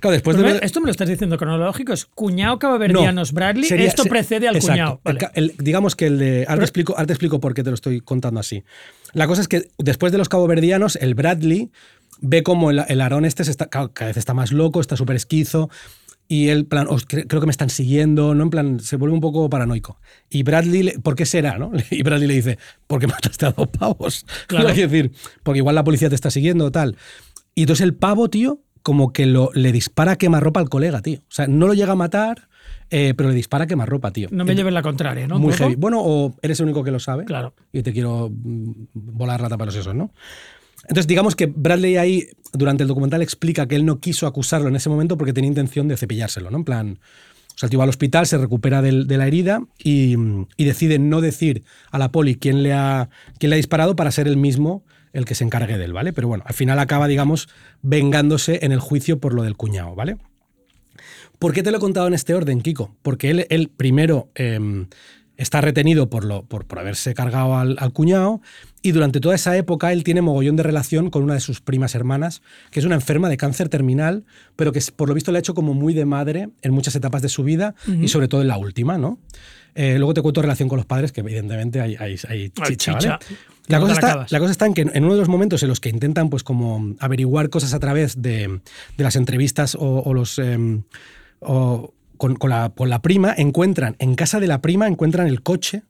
Claro, 0.00 0.12
después 0.12 0.36
de 0.36 0.42
Pero 0.42 0.54
ver- 0.54 0.64
Esto 0.64 0.80
me 0.80 0.86
lo 0.86 0.90
estás 0.92 1.08
diciendo 1.08 1.36
cronológico. 1.38 1.92
Es 1.92 2.04
cuñado 2.06 2.58
cabeverdianos 2.58 3.32
Bradley. 3.32 3.64
sería- 3.68 3.86
esto 3.88 4.02
se- 4.04 4.08
precede 4.08 4.48
al 4.48 4.56
exacto. 4.56 4.72
cuñado. 4.72 4.92
El 4.96 5.00
Vale. 5.04 5.18
ca- 5.18 5.32
el- 5.34 5.54
digamos 5.58 5.96
que 5.96 6.06
el 6.06 6.18
de. 6.18 6.38
Ahora 6.40 6.44
te, 6.44 6.52
Pero- 6.54 6.62
explico, 6.64 6.92
ahora 6.94 7.06
te 7.06 7.12
explico 7.12 7.40
por 7.40 7.54
qué 7.54 7.62
te 7.62 7.70
lo 7.70 7.74
estoy 7.74 8.00
contando 8.00 8.40
así. 8.40 8.64
La 9.12 9.26
cosa 9.26 9.40
es 9.42 9.48
que 9.48 9.68
después 9.78 10.12
de 10.12 10.18
los 10.18 10.28
caboverdianos, 10.28 10.96
el 10.96 11.14
Bradley 11.14 11.70
ve 12.20 12.42
como 12.42 12.70
el, 12.70 12.82
el 12.88 13.00
Aarón 13.00 13.24
este 13.24 13.44
se 13.44 13.50
está, 13.50 13.66
cada 13.68 14.06
vez 14.06 14.16
está 14.16 14.34
más 14.34 14.52
loco, 14.52 14.80
está 14.80 14.96
súper 14.96 15.16
esquizo. 15.16 15.70
Y 16.26 16.48
él, 16.48 16.64
plan, 16.64 16.86
"Os 16.88 17.06
cre- 17.06 17.26
creo 17.28 17.40
que 17.42 17.46
me 17.46 17.50
están 17.50 17.68
siguiendo, 17.68 18.34
¿no? 18.34 18.44
En 18.44 18.50
plan, 18.50 18.80
se 18.80 18.96
vuelve 18.96 19.14
un 19.14 19.20
poco 19.20 19.50
paranoico. 19.50 20.00
Y 20.30 20.42
Bradley, 20.42 20.82
le- 20.82 20.98
¿por 20.98 21.16
qué 21.16 21.26
será, 21.26 21.58
no? 21.58 21.70
Y 21.90 22.02
Bradley 22.02 22.26
le 22.26 22.34
dice, 22.34 22.58
porque 22.86 23.06
mataste 23.06 23.44
a 23.44 23.50
dos 23.52 23.68
pavos. 23.68 24.24
Claro. 24.46 24.64
Quiero 24.72 24.88
decir, 24.90 25.12
porque 25.42 25.58
igual 25.58 25.74
la 25.74 25.84
policía 25.84 26.08
te 26.08 26.14
está 26.14 26.30
siguiendo 26.30 26.72
tal. 26.72 26.96
Y 27.54 27.62
entonces 27.64 27.84
el 27.84 27.94
pavo, 27.94 28.30
tío, 28.30 28.60
como 28.84 29.12
que 29.12 29.26
lo, 29.26 29.50
le 29.54 29.72
dispara 29.72 30.12
a 30.12 30.16
quemarropa 30.16 30.60
al 30.60 30.68
colega, 30.68 31.02
tío. 31.02 31.18
O 31.18 31.22
sea, 31.32 31.48
no 31.48 31.66
lo 31.66 31.74
llega 31.74 31.92
a 31.92 31.96
matar, 31.96 32.48
eh, 32.90 33.14
pero 33.16 33.30
le 33.30 33.34
dispara 33.34 33.64
a 33.64 33.66
quemarropa, 33.66 34.12
tío. 34.12 34.28
No 34.30 34.44
me 34.44 34.54
lleves 34.54 34.72
la 34.72 34.82
contraria, 34.82 35.26
¿no? 35.26 35.38
Muy 35.40 35.52
poco. 35.52 35.64
heavy. 35.64 35.74
Bueno, 35.74 36.00
o 36.04 36.34
eres 36.42 36.60
el 36.60 36.64
único 36.66 36.84
que 36.84 36.90
lo 36.92 37.00
sabe. 37.00 37.24
Claro. 37.24 37.54
Y 37.72 37.82
te 37.82 37.92
quiero 37.92 38.30
mm, 38.30 38.72
volar 38.92 39.40
la 39.40 39.48
tapa 39.48 39.62
de 39.64 39.66
los 39.66 39.74
sesos, 39.74 39.94
¿no? 39.94 40.12
Entonces, 40.82 41.06
digamos 41.06 41.34
que 41.34 41.46
Bradley 41.46 41.96
ahí, 41.96 42.28
durante 42.52 42.82
el 42.84 42.88
documental, 42.88 43.22
explica 43.22 43.66
que 43.66 43.74
él 43.74 43.86
no 43.86 44.00
quiso 44.00 44.26
acusarlo 44.26 44.68
en 44.68 44.76
ese 44.76 44.90
momento 44.90 45.16
porque 45.16 45.32
tenía 45.32 45.48
intención 45.48 45.88
de 45.88 45.96
cepillárselo, 45.96 46.50
¿no? 46.50 46.58
En 46.58 46.64
plan. 46.64 46.98
O 47.54 47.56
sea, 47.58 47.68
el 47.68 47.70
tío 47.70 47.78
va 47.78 47.84
al 47.84 47.88
hospital, 47.90 48.26
se 48.26 48.36
recupera 48.36 48.82
del- 48.82 49.06
de 49.06 49.16
la 49.16 49.26
herida 49.28 49.62
y, 49.78 50.16
y 50.56 50.64
decide 50.64 50.98
no 50.98 51.20
decir 51.20 51.62
a 51.92 51.98
la 51.98 52.10
poli 52.10 52.34
quién 52.34 52.62
le, 52.64 52.72
ha, 52.72 53.08
quién 53.38 53.50
le 53.50 53.54
ha 53.54 53.56
disparado 53.56 53.94
para 53.96 54.10
ser 54.10 54.26
él 54.26 54.36
mismo 54.36 54.82
el 55.14 55.24
que 55.24 55.34
se 55.34 55.44
encargue 55.44 55.78
de 55.78 55.84
él, 55.84 55.92
¿vale? 55.94 56.12
Pero 56.12 56.28
bueno, 56.28 56.44
al 56.46 56.54
final 56.54 56.78
acaba, 56.78 57.08
digamos, 57.08 57.48
vengándose 57.80 58.60
en 58.62 58.72
el 58.72 58.80
juicio 58.80 59.18
por 59.18 59.32
lo 59.32 59.42
del 59.42 59.56
cuñado, 59.56 59.94
¿vale? 59.94 60.18
¿Por 61.38 61.52
qué 61.52 61.62
te 61.62 61.70
lo 61.70 61.78
he 61.78 61.80
contado 61.80 62.06
en 62.06 62.14
este 62.14 62.34
orden, 62.34 62.60
Kiko? 62.60 62.94
Porque 63.02 63.30
él, 63.30 63.46
él 63.48 63.70
primero 63.74 64.28
eh, 64.34 64.86
está 65.36 65.60
retenido 65.60 66.08
por, 66.10 66.24
lo, 66.24 66.44
por, 66.44 66.66
por 66.66 66.78
haberse 66.78 67.14
cargado 67.14 67.56
al, 67.56 67.76
al 67.78 67.92
cuñado 67.92 68.40
y 68.82 68.92
durante 68.92 69.20
toda 69.20 69.34
esa 69.34 69.56
época 69.56 69.92
él 69.92 70.04
tiene 70.04 70.22
mogollón 70.22 70.56
de 70.56 70.62
relación 70.62 71.10
con 71.10 71.22
una 71.22 71.34
de 71.34 71.40
sus 71.40 71.60
primas 71.60 71.94
hermanas, 71.94 72.42
que 72.70 72.80
es 72.80 72.86
una 72.86 72.94
enferma 72.94 73.28
de 73.28 73.36
cáncer 73.36 73.68
terminal, 73.68 74.24
pero 74.56 74.72
que 74.72 74.80
por 74.94 75.08
lo 75.08 75.14
visto 75.14 75.32
le 75.32 75.38
ha 75.38 75.40
hecho 75.40 75.54
como 75.54 75.74
muy 75.74 75.94
de 75.94 76.04
madre 76.04 76.50
en 76.62 76.72
muchas 76.72 76.94
etapas 76.94 77.22
de 77.22 77.28
su 77.28 77.42
vida 77.42 77.74
y 77.86 78.08
sobre 78.08 78.28
todo 78.28 78.42
en 78.42 78.48
la 78.48 78.58
última, 78.58 78.98
¿no? 78.98 79.18
Eh, 79.74 79.96
luego 79.98 80.14
te 80.14 80.22
cuento 80.22 80.40
relación 80.40 80.68
con 80.68 80.76
los 80.76 80.86
padres, 80.86 81.10
que 81.10 81.20
evidentemente 81.20 81.80
hay, 81.80 81.96
hay, 81.96 82.50
chicha, 82.50 82.92
¿vale? 82.92 83.18
La 83.66 83.80
cosa, 83.80 83.94
está, 83.94 84.26
la 84.28 84.38
cosa 84.38 84.52
está 84.52 84.66
en 84.66 84.74
que 84.74 84.82
en 84.82 85.04
uno 85.04 85.14
de 85.14 85.20
los 85.20 85.28
momentos 85.28 85.62
en 85.62 85.70
los 85.70 85.80
que 85.80 85.88
intentan 85.88 86.28
pues 86.28 86.42
como 86.44 86.94
averiguar 86.98 87.48
cosas 87.48 87.72
a 87.72 87.80
través 87.80 88.20
de, 88.20 88.60
de 88.96 89.04
las 89.04 89.16
entrevistas 89.16 89.74
o, 89.74 90.02
o 90.04 90.14
los... 90.14 90.40
o 91.40 91.94
con, 92.16 92.36
con 92.36 92.50
la, 92.50 92.70
con 92.74 92.90
la 92.90 93.02
prima, 93.02 93.34
encuentran, 93.36 93.96
en 93.98 94.14
casa 94.14 94.40
de 94.40 94.46
la 94.46 94.60
prima, 94.60 94.86
encuentran 94.86 95.26
el 95.26 95.42
coche 95.42 95.82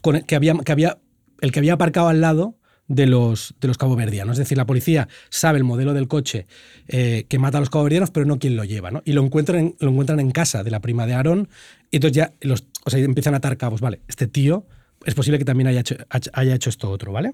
con 0.00 0.16
el 0.16 0.24
que 0.24 0.36
había, 0.36 0.54
que 0.54 0.72
había, 0.72 0.98
el 1.40 1.52
que 1.52 1.58
había 1.58 1.74
aparcado 1.74 2.08
al 2.08 2.20
lado 2.20 2.56
de 2.88 3.06
los, 3.06 3.54
de 3.60 3.68
los 3.68 3.78
caboverdianos. 3.78 4.34
Es 4.34 4.38
decir, 4.38 4.56
la 4.56 4.66
policía 4.66 5.08
sabe 5.28 5.58
el 5.58 5.64
modelo 5.64 5.92
del 5.92 6.08
coche 6.08 6.46
eh, 6.88 7.26
que 7.28 7.38
mata 7.38 7.58
a 7.58 7.60
los 7.60 7.70
caboverdianos, 7.70 8.10
pero 8.10 8.26
no 8.26 8.38
quién 8.38 8.56
lo 8.56 8.64
lleva. 8.64 8.90
¿no? 8.90 9.02
Y 9.04 9.12
lo 9.12 9.24
encuentran, 9.24 9.58
en, 9.58 9.76
lo 9.80 9.90
encuentran 9.90 10.20
en 10.20 10.30
casa 10.30 10.62
de 10.62 10.70
la 10.70 10.80
prima 10.80 11.06
de 11.06 11.14
Aarón, 11.14 11.48
y 11.90 11.96
entonces 11.96 12.16
ya 12.16 12.32
los, 12.40 12.64
o 12.84 12.90
sea, 12.90 13.00
empiezan 13.00 13.34
a 13.34 13.38
atar 13.38 13.56
cabos. 13.56 13.80
Vale, 13.80 14.00
este 14.08 14.26
tío 14.26 14.66
es 15.06 15.14
posible 15.14 15.38
que 15.38 15.44
también 15.46 15.66
haya 15.68 15.80
hecho, 15.80 15.96
haya 16.34 16.54
hecho 16.54 16.68
esto 16.70 16.90
otro, 16.90 17.12
¿vale? 17.12 17.32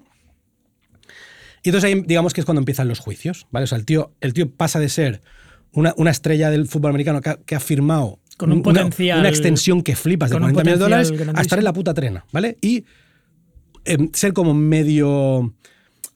Y 1.63 1.69
entonces 1.69 1.87
ahí 1.93 2.01
digamos 2.05 2.33
que 2.33 2.41
es 2.41 2.45
cuando 2.45 2.59
empiezan 2.59 2.87
los 2.87 2.99
juicios, 2.99 3.47
¿vale? 3.51 3.65
O 3.65 3.67
sea, 3.67 3.77
el 3.77 3.85
tío, 3.85 4.11
el 4.21 4.33
tío 4.33 4.49
pasa 4.49 4.79
de 4.79 4.89
ser 4.89 5.21
una, 5.71 5.93
una 5.97 6.11
estrella 6.11 6.49
del 6.49 6.67
fútbol 6.67 6.89
americano 6.91 7.21
que 7.21 7.29
ha, 7.29 7.35
que 7.37 7.55
ha 7.55 7.59
firmado 7.59 8.19
Con 8.37 8.51
un 8.51 8.57
una- 8.59 8.63
potencial- 8.63 9.19
una 9.19 9.29
extensión 9.29 9.81
que 9.81 9.95
flipas 9.95 10.29
de 10.29 10.35
con 10.35 10.43
un 10.43 10.53
40 10.53 10.75
millones 10.75 11.09
de 11.09 11.15
dólares 11.17 11.37
a 11.37 11.41
estar 11.41 11.57
en 11.59 11.65
la 11.65 11.73
puta 11.73 11.93
trena, 11.93 12.25
¿vale? 12.31 12.57
Y 12.61 12.83
em, 13.85 14.09
ser 14.13 14.33
como 14.33 14.53
medio 14.53 15.53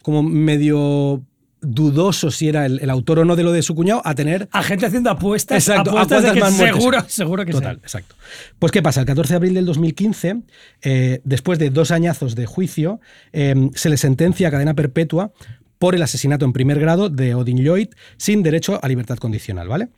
como 0.02 0.24
medio 0.24 1.24
dudoso 1.70 2.32
si 2.32 2.48
era 2.50 2.66
el, 2.66 2.80
el 2.80 2.90
autor 2.90 3.20
o 3.20 3.26
no 3.26 3.36
de 3.36 3.44
lo 3.44 3.52
de 3.52 3.62
su 3.62 3.76
cuñado 3.76 4.02
a 4.06 4.16
tener 4.16 4.48
A 4.52 4.64
gente 4.64 4.86
haciendo 4.86 5.10
apuestas, 5.10 5.58
Exacto, 5.68 5.92
apuestas 5.92 6.24
de 6.24 6.32
que 6.34 6.40
muertes. 6.40 6.58
seguro, 6.58 7.06
seguro 7.08 7.46
que 7.46 7.52
Total, 7.52 7.76
sí. 7.76 7.82
exacto. 7.84 8.16
Pues 8.60 8.72
¿qué 8.72 8.82
pasa? 8.82 9.02
El 9.02 9.06
14 9.08 9.34
de 9.34 9.36
abril 9.38 9.54
del 9.54 9.66
2015, 9.66 10.42
eh, 10.82 11.22
después 11.24 11.60
de 11.60 11.70
dos 11.70 11.92
añazos 11.92 12.36
de 12.36 12.46
juicio, 12.46 13.00
eh, 13.34 13.56
se 13.76 13.90
le 13.90 13.98
sentencia 13.98 14.48
a 14.48 14.52
cadena 14.52 14.74
perpetua 14.74 15.32
por 15.80 15.94
el 15.94 16.02
asesinato 16.02 16.46
en 16.46 16.54
primer 16.54 16.80
grado 16.80 17.10
de 17.10 17.36
Odin 17.36 17.58
Lloyd 17.64 17.90
sin 18.18 18.42
derecho 18.44 18.80
a 18.82 18.88
libertad 18.88 19.18
condicional, 19.18 19.68
¿vale? 19.68 19.90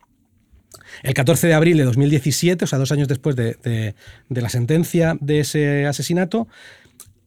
El 1.02 1.14
14 1.14 1.46
de 1.46 1.54
abril 1.54 1.76
de 1.78 1.84
2017, 1.84 2.64
o 2.64 2.68
sea, 2.68 2.78
dos 2.78 2.92
años 2.92 3.08
después 3.08 3.34
de, 3.36 3.56
de- 3.62 3.94
de 4.28 4.42
la 4.42 4.48
sentencia 4.48 5.16
de 5.20 5.40
ese 5.40 5.86
asesinato, 5.86 6.48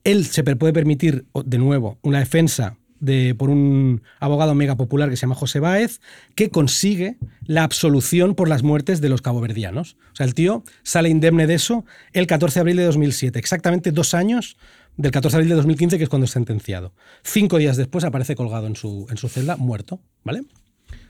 él 0.04 0.26
se 0.26 0.44
puede 0.44 0.74
permitir, 0.74 1.26
de 1.46 1.58
nuevo, 1.58 1.98
una 2.02 2.20
defensa 2.20 2.78
de, 3.04 3.36
por 3.36 3.50
un 3.50 4.02
abogado 4.20 4.56
mega 4.56 4.76
popular 4.76 5.10
que 5.10 5.18
se 5.18 5.22
llama 5.22 5.36
José 5.36 5.60
Báez, 5.60 6.00
que 6.36 6.50
consigue 6.50 7.18
la 7.46 7.64
absolución 7.64 8.34
por 8.34 8.48
las 8.48 8.64
muertes 8.64 9.02
de 9.02 9.10
los 9.10 9.22
caboverdianos. 9.22 9.98
O 10.14 10.16
sea, 10.16 10.26
el 10.26 10.34
tío 10.34 10.64
sale 10.84 11.10
indemne 11.10 11.46
de 11.46 11.56
eso 11.56 11.86
el 12.14 12.28
14 12.28 12.56
de 12.56 12.62
abril 12.62 12.78
de 12.78 12.86
2007, 12.86 13.38
exactamente 13.38 13.92
dos 13.92 14.14
años 14.14 14.56
del 14.96 15.12
14 15.12 15.36
de 15.36 15.38
abril 15.40 15.50
de 15.50 15.56
2015, 15.56 15.98
que 15.98 16.04
es 16.04 16.10
cuando 16.10 16.26
es 16.26 16.32
sentenciado. 16.32 16.94
Cinco 17.24 17.58
días 17.58 17.76
después 17.76 18.06
aparece 18.06 18.36
colgado 18.36 18.68
en 18.68 18.78
su, 18.78 19.06
en 19.10 19.18
su 19.18 19.28
celda, 19.28 19.58
muerto, 19.58 20.00
¿vale? 20.24 20.44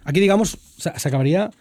Aquí, 0.03 0.19
digamos, 0.19 0.57
se, 0.77 0.97
se 0.97 1.07
acabaría 1.07 1.51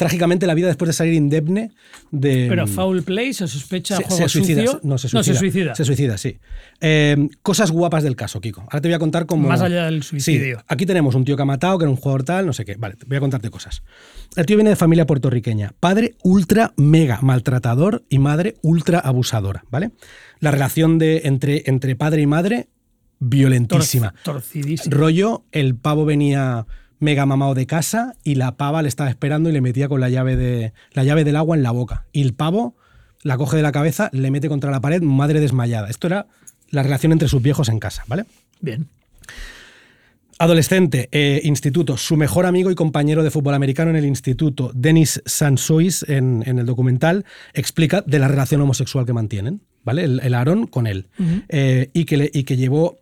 trágicamente 0.00 0.46
la 0.46 0.54
vida 0.54 0.66
después 0.68 0.88
de 0.88 0.94
salir 0.94 1.12
indemne 1.12 1.72
de... 2.10 2.46
Pero 2.48 2.66
foul 2.66 3.02
play, 3.02 3.34
se 3.34 3.46
sospecha 3.46 3.98
Se, 3.98 4.04
juego 4.04 4.16
se 4.22 4.28
suicida, 4.30 4.62
sucio. 4.64 4.80
no, 4.82 4.96
se 4.96 5.08
suicida. 5.10 5.34
se 5.34 5.38
suicida. 5.38 5.74
Se 5.74 5.84
suicida, 5.84 6.16
sí. 6.16 6.38
Eh, 6.80 7.28
cosas 7.42 7.70
guapas 7.70 8.02
del 8.02 8.16
caso, 8.16 8.40
Kiko. 8.40 8.62
Ahora 8.62 8.80
te 8.80 8.88
voy 8.88 8.94
a 8.94 8.98
contar 8.98 9.26
cómo. 9.26 9.46
Más 9.46 9.60
allá 9.60 9.84
del 9.84 10.02
suicidio. 10.02 10.58
Sí, 10.60 10.64
aquí 10.68 10.86
tenemos 10.86 11.14
un 11.14 11.26
tío 11.26 11.36
que 11.36 11.42
ha 11.42 11.44
matado, 11.44 11.76
que 11.76 11.84
era 11.84 11.90
un 11.90 11.96
jugador 11.96 12.22
tal, 12.24 12.46
no 12.46 12.54
sé 12.54 12.64
qué. 12.64 12.76
Vale, 12.76 12.96
te 12.96 13.04
voy 13.04 13.18
a 13.18 13.20
contarte 13.20 13.50
cosas. 13.50 13.82
El 14.36 14.46
tío 14.46 14.56
viene 14.56 14.70
de 14.70 14.76
familia 14.76 15.04
puertorriqueña. 15.04 15.74
Padre 15.78 16.14
ultra 16.22 16.72
mega 16.78 17.18
maltratador 17.20 18.02
y 18.08 18.18
madre 18.18 18.54
ultra 18.62 19.00
abusadora, 19.00 19.64
¿vale? 19.70 19.90
La 20.38 20.50
relación 20.50 20.98
de, 20.98 21.22
entre, 21.24 21.64
entre 21.66 21.94
padre 21.94 22.22
y 22.22 22.26
madre, 22.26 22.68
violentísima. 23.18 24.14
Tor- 24.24 24.34
torcidísima. 24.36 24.96
Rollo, 24.96 25.44
el 25.52 25.76
pavo 25.76 26.04
venía 26.06 26.66
mega 27.00 27.26
mamado 27.26 27.54
de 27.54 27.66
casa 27.66 28.14
y 28.22 28.36
la 28.36 28.56
pava 28.56 28.82
le 28.82 28.88
estaba 28.88 29.10
esperando 29.10 29.48
y 29.48 29.52
le 29.52 29.60
metía 29.60 29.88
con 29.88 30.00
la 30.00 30.08
llave, 30.08 30.36
de, 30.36 30.72
la 30.92 31.02
llave 31.04 31.24
del 31.24 31.36
agua 31.36 31.56
en 31.56 31.62
la 31.62 31.70
boca. 31.72 32.04
Y 32.12 32.22
el 32.22 32.34
pavo 32.34 32.76
la 33.22 33.36
coge 33.36 33.56
de 33.56 33.62
la 33.62 33.72
cabeza, 33.72 34.08
le 34.12 34.30
mete 34.30 34.48
contra 34.48 34.70
la 34.70 34.80
pared, 34.80 35.02
madre 35.02 35.40
desmayada. 35.40 35.88
Esto 35.90 36.06
era 36.06 36.26
la 36.70 36.82
relación 36.82 37.12
entre 37.12 37.28
sus 37.28 37.42
viejos 37.42 37.68
en 37.68 37.78
casa, 37.80 38.04
¿vale? 38.06 38.24
Bien. 38.60 38.86
Adolescente, 40.38 41.10
eh, 41.12 41.42
instituto, 41.44 41.98
su 41.98 42.16
mejor 42.16 42.46
amigo 42.46 42.70
y 42.70 42.74
compañero 42.74 43.22
de 43.22 43.30
fútbol 43.30 43.52
americano 43.52 43.90
en 43.90 43.96
el 43.96 44.06
instituto, 44.06 44.70
Denis 44.74 45.20
Sansois, 45.26 46.02
en, 46.08 46.42
en 46.46 46.58
el 46.58 46.64
documental, 46.64 47.26
explica 47.52 48.02
de 48.06 48.18
la 48.18 48.26
relación 48.26 48.62
homosexual 48.62 49.04
que 49.04 49.12
mantienen, 49.12 49.60
¿vale? 49.84 50.04
El, 50.04 50.20
el 50.20 50.32
Aarón 50.32 50.66
con 50.66 50.86
él. 50.86 51.08
Eh, 51.50 51.90
y, 51.92 52.06
que 52.06 52.16
le- 52.16 52.30
y 52.32 52.44
que 52.44 52.56
llevó. 52.56 52.98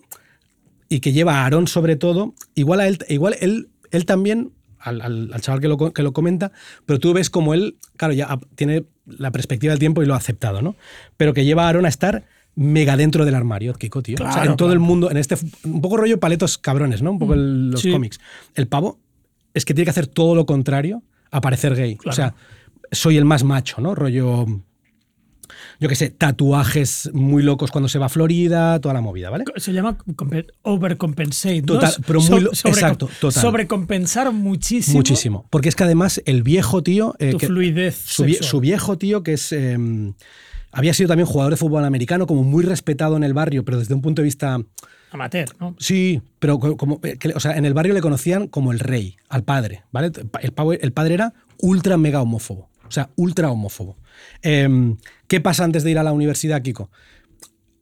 Y 0.89 0.99
que 0.99 1.13
lleva 1.13 1.35
a 1.37 1.45
Aarón, 1.45 1.69
sobre 1.69 1.95
todo, 1.95 2.35
igual 2.57 2.81
a 2.81 2.89
él, 2.89 2.99
igual 3.09 3.37
él, 3.41 3.69
él 3.91 4.05
también, 4.07 4.53
al, 4.79 5.01
al- 5.01 5.31
al 5.33 5.41
chaval 5.41 5.61
que 5.61 5.69
lo, 5.69 5.93
que 5.93 6.03
lo 6.03 6.13
comenta, 6.13 6.53
pero 6.87 6.99
tú 6.99 7.13
ves 7.13 7.31
como 7.31 7.55
él, 7.55 7.77
claro, 7.97 8.15
ya 8.15 8.39
tiene 8.55 8.85
la 9.07 9.31
perspectiva 9.31 9.73
del 9.73 9.79
tiempo 9.81 10.03
y 10.03 10.07
lo 10.07 10.15
ha 10.15 10.19
aceptado, 10.19 10.63
¿no? 10.63 10.77
Pero 11.17 11.35
que 11.35 11.45
lleva 11.45 11.65
a 11.65 11.67
Aarón 11.67 11.87
a 11.87 11.89
estar 11.89 12.25
mega 12.55 12.97
dentro 12.97 13.25
del 13.25 13.35
armario, 13.35 13.73
Kiko, 13.75 14.03
tío. 14.03 14.17
o 14.21 14.33
sea, 14.33 14.43
en 14.45 14.57
todo 14.57 14.69
claro. 14.69 14.73
el 14.73 14.81
mundo, 14.81 15.11
en 15.11 15.17
este, 15.17 15.37
un 15.65 15.81
poco 15.81 15.97
rollo 15.97 16.19
paletos 16.21 16.59
cabrones, 16.59 17.03
¿no? 17.03 17.13
Un 17.13 17.19
poco 17.19 17.35
el- 17.35 17.71
los 17.71 17.81
sí. 17.81 17.91
cómics. 17.93 18.19
El 18.55 18.67
pavo 18.69 18.99
es 19.55 19.65
que 19.65 19.75
tiene 19.75 19.85
que 19.87 19.91
hacer 19.91 20.07
todo 20.09 20.35
lo 20.35 20.45
contrario 20.47 21.03
a 21.31 21.41
parecer 21.41 21.75
gay. 21.77 21.97
Claro. 21.97 22.13
O 22.13 22.17
sea, 22.17 22.35
soy 22.91 23.17
el 23.17 23.25
más 23.25 23.45
macho, 23.45 23.81
¿no? 23.81 23.95
Rollo, 23.95 24.47
yo 25.81 25.89
qué 25.89 25.95
sé, 25.95 26.11
tatuajes 26.11 27.11
muy 27.13 27.43
locos 27.43 27.71
cuando 27.71 27.89
se 27.89 27.99
va 27.99 28.07
a 28.07 28.09
Florida, 28.09 28.81
toda 28.81 28.95
la 28.95 29.01
movida, 29.01 29.31
¿vale? 29.31 29.45
Se 29.57 29.73
llama 29.73 29.97
compe- 29.99 30.47
overcompensate. 30.63 31.61
¿no? 31.63 31.67
Total, 31.75 31.95
pero 32.07 32.21
muy 32.21 32.45
exacto, 32.45 33.09
total. 33.21 33.43
Sobrecompensar 33.43 34.33
muchísimo. 34.33 34.97
Muchísimo. 34.99 35.47
Porque 35.51 35.69
es 35.69 35.77
que 35.77 35.85
además 35.85 36.21
el 36.27 36.43
viejo 36.43 36.83
tío... 36.83 37.15
eh, 37.19 37.31
Tu 37.33 37.39
que- 37.39 37.47
fluidez 37.47 37.97
su, 37.97 38.25
viejo 38.61 38.99
tío, 38.99 39.23
que 39.23 39.35
es... 39.35 39.53
eh, 39.53 39.77
había 40.73 40.93
sido 40.95 41.09
también 41.09 41.27
jugador 41.27 41.53
de 41.53 41.57
fútbol 41.57 41.85
americano, 41.85 42.27
como 42.27 42.43
muy 42.45 42.63
respetado 42.65 43.17
en 43.17 43.25
el 43.25 43.33
barrio, 43.33 43.65
pero 43.65 43.79
desde 43.79 43.95
un 43.95 44.03
punto 44.03 44.23
de 44.23 44.27
vista... 44.27 44.59
Amateur, 45.11 45.49
¿no? 45.59 45.75
Sí, 45.79 46.21
pero 46.39 46.59
co- 46.59 46.77
como, 46.77 47.01
eh, 47.03 47.17
o 47.35 47.41
sea, 47.41 47.57
en 47.57 47.65
el 47.65 47.73
barrio 47.73 47.95
le 47.95 48.03
conocían 48.03 48.47
como 48.49 48.73
el 48.73 48.79
rey, 48.79 49.17
al 49.31 49.43
padre, 49.45 49.83
¿vale? 49.91 50.13
El 50.43 50.93
padre 50.93 51.15
era 51.15 51.33
ultra 51.61 51.97
mega 51.97 52.21
homófobo, 52.21 52.68
o 52.89 52.93
sea, 52.93 53.11
ultra 53.17 53.51
homófobo. 53.51 53.97
Em, 54.43 54.97
¿Qué 55.27 55.41
pasa 55.41 55.65
antes 55.65 55.85
de 55.85 55.91
ir 55.91 55.99
a 55.99 56.03
la 56.03 56.13
universidad, 56.13 56.63
Kiko? 56.63 56.91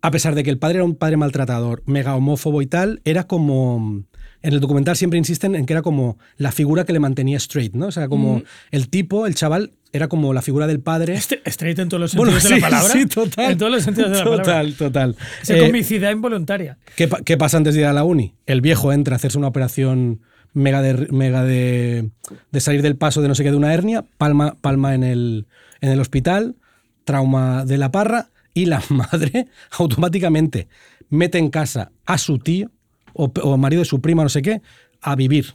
A 0.03 0.11
pesar 0.11 0.35
de 0.35 0.43
que 0.45 0.51
el 0.51 0.59
padre 0.59 0.77
era 0.77 0.85
un 0.85 0.95
padre 0.95 1.17
maltratador, 1.17 1.83
mega 1.87 2.15
homófobo 2.15 2.63
y 2.63 2.67
tal, 2.67 3.01
era 3.05 3.27
como... 3.27 4.05
En 4.43 4.53
el 4.53 4.61
documental 4.61 4.97
siempre 4.97 5.19
insisten 5.19 5.57
en 5.57 5.67
que 5.67 5.73
era 5.73 5.83
como 5.83 6.19
la 6.37 6.53
figura 6.53 6.85
que 6.85 6.93
le 6.93 7.01
mantenía 7.01 7.37
straight, 7.39 7.75
¿no? 7.75 7.87
O 7.87 7.91
sea, 7.91 8.07
como 8.07 8.43
el 8.71 8.89
tipo, 8.89 9.27
el 9.27 9.35
chaval, 9.35 9.73
era 9.93 10.07
como 10.09 10.33
la 10.35 10.43
figura 10.43 10.69
del 10.69 10.79
padre. 10.79 11.15
Este- 11.15 11.41
Straight 11.47 11.79
en 11.81 11.89
todos 11.89 12.01
los 12.01 12.15
Bueno, 12.15 12.33
sentidos 12.33 12.51
de 12.55 12.61
la 12.61 12.67
palabra. 12.69 12.93
sí, 12.93 13.07
total. 13.07 13.53
En 13.53 13.59
todos 13.59 13.73
los 13.73 13.83
sentidos 13.83 14.11
de 14.13 14.19
la 14.19 14.25
palabra. 14.25 14.45
Total, 14.45 14.75
total. 14.75 15.17
Esa 15.43 15.57
Eh, 15.57 15.67
comicidad 15.67 16.13
involuntaria. 16.13 16.79
¿Qué, 16.95 17.09
pa- 17.09 17.23
qué 17.25 17.37
pasa 17.37 17.57
antes 17.57 17.75
de 17.75 17.81
ir 17.81 17.87
a 17.87 17.93
la 17.93 18.05
uni? 18.05 18.35
El 18.47 18.61
viejo 18.61 18.93
entra 18.93 19.15
a 19.15 19.17
hacerse 19.17 19.39
una 19.39 19.49
operación 19.49 20.21
mega 20.57 20.81
de, 20.83 21.07
mega 21.13 21.45
de, 21.45 22.11
de 22.51 22.61
salir 22.61 22.81
del 22.83 22.97
paso 22.97 23.21
de 23.23 23.29
no 23.29 23.35
sé 23.35 23.45
qué 23.45 23.51
de 23.51 23.57
una 23.57 23.75
hernia, 23.75 24.05
palma, 24.19 24.57
palma 24.61 24.95
en, 24.95 25.05
el, 25.05 25.47
en 25.81 25.91
el 25.91 26.01
hospital, 26.01 26.57
trauma 27.05 27.65
de 27.65 27.77
la 27.79 27.93
parra 27.93 28.31
y 28.55 28.65
la 28.67 28.83
madre 28.89 29.49
automáticamente 29.79 30.69
mete 31.11 31.39
en 31.39 31.51
casa 31.51 31.93
a 32.07 32.19
su 32.19 32.39
tío 32.39 32.71
o, 33.13 33.31
o 33.43 33.57
marido 33.57 33.81
de 33.81 33.87
su 33.87 34.01
prima, 34.01 34.23
no 34.23 34.29
sé 34.29 34.43
qué, 34.43 34.63
a 35.01 35.15
vivir. 35.15 35.55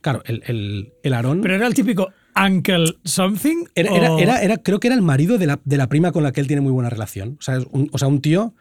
Claro, 0.00 0.22
el, 0.26 0.42
el, 0.46 0.92
el 1.02 1.14
Aarón... 1.14 1.40
Pero 1.42 1.54
era 1.54 1.66
el 1.66 1.74
típico 1.74 2.10
uncle 2.34 2.96
something. 3.04 3.66
Era, 3.74 3.94
era- 3.94 4.12
o- 4.14 4.18
era- 4.18 4.42
era- 4.42 4.56
creo 4.58 4.80
que 4.80 4.88
era 4.88 4.94
el 4.96 5.02
marido 5.02 5.38
de 5.38 5.46
la, 5.46 5.60
de 5.64 5.76
la 5.76 5.88
prima 5.88 6.10
con 6.12 6.22
la 6.22 6.32
que 6.32 6.40
él 6.40 6.46
tiene 6.46 6.60
muy 6.62 6.72
buena 6.72 6.90
relación. 6.90 7.36
O 7.38 7.42
sea, 7.42 7.58
un, 7.70 7.88
o 7.92 7.98
sea, 7.98 8.08
un 8.08 8.20
tío, 8.20 8.54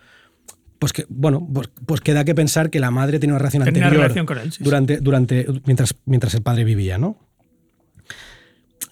pues 0.81 0.93
que, 0.93 1.05
bueno, 1.09 1.47
pues, 1.53 1.69
pues 1.85 2.01
que 2.01 2.11
da 2.11 2.25
que 2.25 2.33
pensar 2.33 2.71
que 2.71 2.79
la 2.79 2.89
madre 2.89 3.19
tenía 3.19 3.35
una 3.35 3.37
relación 3.37 3.63
Tenía 3.65 3.83
anterior 3.83 4.01
relación 4.01 4.25
con 4.25 4.39
él, 4.39 4.51
sí, 4.51 4.57
sí. 4.57 4.63
durante, 4.63 4.97
durante, 4.97 5.45
mientras, 5.63 5.93
mientras 6.05 6.33
el 6.33 6.41
padre 6.41 6.63
vivía, 6.63 6.97
¿no? 6.97 7.19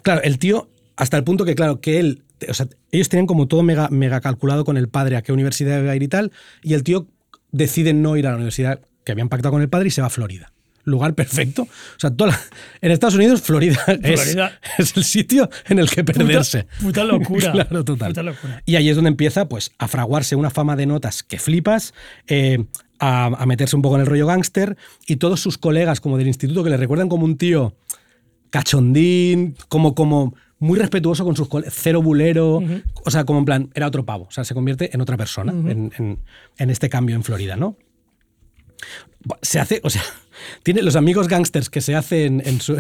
Claro, 0.04 0.22
el 0.22 0.38
tío, 0.38 0.70
hasta 0.98 1.18
el 1.18 1.24
punto 1.24 1.46
que, 1.46 1.56
claro, 1.56 1.82
que 1.82 2.00
él, 2.00 2.22
o 2.48 2.54
sea, 2.54 2.68
ellos 2.92 3.10
tenían 3.10 3.26
como 3.26 3.48
todo 3.48 3.64
mega, 3.64 3.90
mega 3.90 4.22
calculado 4.22 4.66
con 4.66 4.78
el 4.78 4.88
padre 4.88 5.18
a 5.18 5.24
qué 5.24 5.32
universidad 5.32 5.82
iba 5.82 5.92
a 5.92 5.96
ir 5.96 6.04
y 6.04 6.08
tal, 6.08 6.32
y 6.62 6.76
el 6.76 6.84
tío 6.84 7.08
decide 7.52 7.96
no 7.96 8.18
ir 8.18 8.28
a 8.28 8.30
la 8.30 8.36
universidad 8.36 8.82
que 9.04 9.12
habían 9.12 9.30
pactado 9.30 9.54
con 9.54 9.64
el 9.64 9.70
padre 9.70 9.88
y 9.88 9.92
se 9.92 10.02
va 10.02 10.08
a 10.08 10.12
Florida. 10.12 10.54
Lugar 10.86 11.14
perfecto. 11.14 11.64
O 11.64 12.00
sea, 12.00 12.10
toda 12.12 12.32
la- 12.32 12.40
en 12.82 12.92
Estados 12.92 13.16
Unidos, 13.16 13.42
Florida, 13.42 13.80
es- 14.04 14.22
Florida. 14.22 14.60
Es, 14.78 14.96
el 14.98 15.04
sitio 15.04 15.50
en 15.68 15.80
el 15.80 15.90
que 15.90 16.04
perderse. 16.04 16.68
Puta, 16.82 17.04
locura. 17.06 17.52
claro, 17.52 17.84
total. 17.84 18.10
Puta 18.12 18.24
locura. 18.24 18.64
Y 18.66 18.76
ahí 18.76 18.90
es 18.90 18.96
donde 18.96 19.10
empieza 19.10 19.48
pues, 19.48 19.72
a 19.78 19.88
fraguarse 19.88 20.36
una 20.36 20.50
fama 20.50 20.76
de 20.76 20.86
notas 20.86 21.22
que 21.24 21.38
flipas, 21.40 21.94
eh, 22.28 22.66
a, 23.00 23.26
a 23.26 23.46
meterse 23.46 23.76
un 23.76 23.82
poco 23.82 23.96
en 23.96 24.02
el 24.02 24.08
rollo 24.08 24.26
gángster, 24.28 24.78
y 25.08 25.18
todos 25.18 25.40
sus 25.42 25.58
colegas 25.58 26.02
como 26.02 26.18
del 26.18 26.28
instituto 26.28 26.64
que 26.64 26.70
le 26.70 26.78
recuerdan 26.78 27.08
como 27.10 27.26
un 27.26 27.38
tío 27.38 27.76
cachondín, 28.50 29.56
como, 29.68 29.94
como 29.96 30.34
muy 30.60 30.78
respetuoso 30.80 31.24
con 31.24 31.36
sus 31.36 31.48
colegas, 31.48 31.74
cero 31.78 32.02
bulero, 32.02 32.62
o 33.06 33.12
sea, 33.12 33.24
como 33.26 33.40
en 33.40 33.46
plan, 33.46 33.70
era 33.76 33.88
otro 33.88 34.06
pavo, 34.06 34.26
o 34.28 34.32
sea, 34.32 34.44
se 34.44 34.54
convierte 34.54 34.90
en 34.94 35.02
otra 35.02 35.16
persona 35.18 35.52
en, 35.54 35.92
en- 35.98 36.20
en 36.58 36.70
este 36.70 36.90
cambio 36.90 37.16
en 37.16 37.24
Florida, 37.24 37.56
¿no? 37.56 37.78
Se 39.42 39.60
hace, 39.60 39.82
o 39.84 39.90
sea, 39.90 40.02
Tiene 40.64 40.82
los 40.82 40.96
amigos 40.96 41.28
gangsters 41.28 41.70
que 41.70 41.82
se 41.82 41.96
hacen 41.96 42.42
en 42.46 42.62
su, 42.62 42.78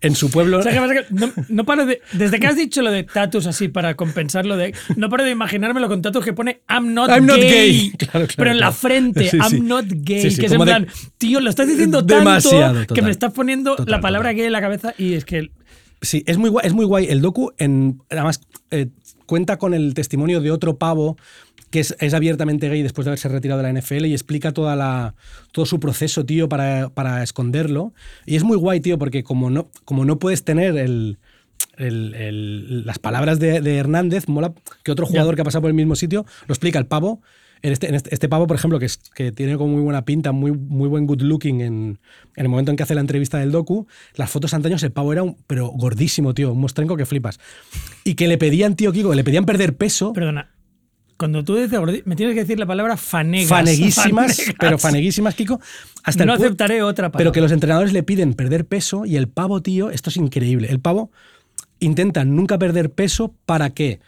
en 0.00 0.14
su 0.14 0.30
pueblo. 0.30 0.58
O 0.58 0.62
sea, 0.62 0.72
¿qué 0.72 0.78
pasa? 0.78 0.94
Que 0.94 1.04
no, 1.10 1.32
no 1.48 1.64
paro 1.64 1.86
de. 1.86 2.00
Desde 2.12 2.38
que 2.40 2.46
has 2.46 2.56
dicho 2.56 2.82
lo 2.82 2.90
de 2.90 3.02
tatus 3.04 3.46
así 3.46 3.68
para 3.68 3.94
compensarlo 3.94 4.56
de. 4.56 4.74
No 4.96 5.08
paro 5.08 5.24
de 5.24 5.30
imaginármelo 5.30 5.88
con 5.88 6.02
tatus 6.02 6.24
que 6.24 6.32
pone 6.32 6.60
I'm 6.68 6.94
not 6.94 7.10
I'm 7.10 7.26
not 7.26 7.36
gay. 7.36 7.50
gay. 7.50 7.92
Claro, 7.98 8.26
claro, 8.26 8.34
pero 8.36 8.50
en 8.50 8.60
la 8.60 8.72
frente, 8.72 9.28
Sí, 9.30 9.36
I'm 9.36 9.50
sí. 9.50 9.60
not 9.60 9.86
gay. 9.88 10.30
Sí, 10.30 10.40
que 10.40 10.46
es 10.46 10.52
en 10.52 10.60
plan, 10.60 10.86
tío, 11.18 11.40
lo 11.40 11.50
estás 11.50 11.68
diciendo 11.68 12.02
Demasiado, 12.02 12.74
tanto 12.74 12.94
que 12.94 13.02
me 13.02 13.10
estás 13.10 13.32
poniendo 13.32 13.76
Total, 13.76 13.90
la 13.90 14.00
palabra 14.00 14.28
total. 14.30 14.36
gay 14.36 14.46
en 14.46 14.52
la 14.52 14.60
cabeza 14.60 14.94
y 14.98 15.14
es 15.14 15.24
que. 15.24 15.50
Sí, 16.02 16.22
es 16.26 16.36
muy 16.36 16.50
guay, 16.50 16.66
es 16.66 16.74
muy 16.74 16.84
guay. 16.84 17.06
El 17.06 17.22
docu, 17.22 17.52
en, 17.56 17.98
además, 18.10 18.40
eh, 18.70 18.88
cuenta 19.24 19.56
con 19.58 19.72
el 19.72 19.94
testimonio 19.94 20.40
de 20.42 20.50
otro 20.50 20.76
pavo 20.76 21.16
que 21.74 21.80
es, 21.80 21.96
es 21.98 22.14
abiertamente 22.14 22.68
gay 22.68 22.82
después 22.82 23.04
de 23.04 23.10
haberse 23.10 23.28
retirado 23.28 23.60
de 23.60 23.72
la 23.72 23.80
NFL 23.80 24.04
y 24.04 24.12
explica 24.12 24.52
toda 24.52 24.76
la, 24.76 25.16
todo 25.50 25.66
su 25.66 25.80
proceso, 25.80 26.24
tío, 26.24 26.48
para, 26.48 26.88
para 26.90 27.20
esconderlo. 27.24 27.92
Y 28.26 28.36
es 28.36 28.44
muy 28.44 28.56
guay, 28.56 28.78
tío, 28.78 28.96
porque 28.96 29.24
como 29.24 29.50
no, 29.50 29.70
como 29.84 30.04
no 30.04 30.20
puedes 30.20 30.44
tener 30.44 30.76
el, 30.78 31.18
el- 31.76 32.14
el- 32.14 32.86
las 32.86 33.00
palabras 33.00 33.40
de, 33.40 33.60
de 33.60 33.76
Hernández, 33.76 34.28
mola 34.28 34.52
que 34.84 34.92
otro 34.92 35.04
jugador 35.04 35.34
que 35.34 35.40
ha 35.40 35.44
pasado 35.44 35.62
por 35.62 35.70
el 35.70 35.74
mismo 35.74 35.96
sitio 35.96 36.24
lo 36.46 36.52
explica 36.52 36.78
el 36.78 36.86
pavo. 36.86 37.20
Este, 37.62 37.94
este, 37.96 38.12
este 38.12 38.28
pavo, 38.28 38.46
por 38.46 38.56
ejemplo, 38.56 38.78
que, 38.78 38.84
es, 38.84 38.98
que 39.14 39.32
tiene 39.32 39.56
como 39.56 39.72
muy 39.72 39.82
buena 39.82 40.04
pinta, 40.04 40.32
muy, 40.32 40.52
muy 40.52 40.86
buen 40.86 41.06
good 41.06 41.22
looking 41.22 41.60
en, 41.62 41.98
en 42.36 42.44
el 42.44 42.48
momento 42.50 42.70
en 42.70 42.76
que 42.76 42.82
hace 42.82 42.94
la 42.94 43.00
entrevista 43.00 43.38
del 43.38 43.52
docu, 43.52 43.86
las 44.16 44.30
fotos 44.30 44.52
antaños 44.52 44.82
el 44.82 44.92
pavo 44.92 45.12
era 45.14 45.22
un, 45.22 45.38
pero 45.46 45.68
gordísimo, 45.68 46.34
tío, 46.34 46.52
un 46.52 46.60
mostrenco 46.60 46.94
que 46.96 47.06
flipas. 47.06 47.40
Y 48.04 48.14
que 48.16 48.28
le 48.28 48.36
pedían, 48.36 48.76
tío 48.76 48.92
Kiko, 48.92 49.14
le 49.14 49.24
pedían 49.24 49.46
perder 49.46 49.76
peso, 49.78 50.12
Perdona. 50.12 50.53
Cuando 51.24 51.42
tú 51.42 51.56
dices 51.56 51.80
me 52.04 52.16
tienes 52.16 52.34
que 52.34 52.40
decir 52.42 52.58
la 52.58 52.66
palabra 52.66 52.98
fanegas. 52.98 53.48
faneguísimas, 53.48 54.36
Fanegas. 54.36 54.54
pero 54.60 54.78
faneguísimas, 54.78 55.34
Kiko. 55.34 55.58
Hasta 56.02 56.26
no 56.26 56.34
el 56.34 56.42
aceptaré 56.42 56.82
otra 56.82 57.08
palabra. 57.10 57.18
Pero 57.18 57.32
que 57.32 57.40
los 57.40 57.50
entrenadores 57.50 57.94
le 57.94 58.02
piden 58.02 58.34
perder 58.34 58.66
peso 58.66 59.06
y 59.06 59.16
el 59.16 59.26
pavo, 59.28 59.62
tío, 59.62 59.88
esto 59.90 60.10
es 60.10 60.18
increíble. 60.18 60.68
El 60.70 60.80
pavo 60.80 61.10
intenta 61.80 62.26
nunca 62.26 62.58
perder 62.58 62.90
peso 62.92 63.34
para 63.46 63.70
que, 63.70 64.00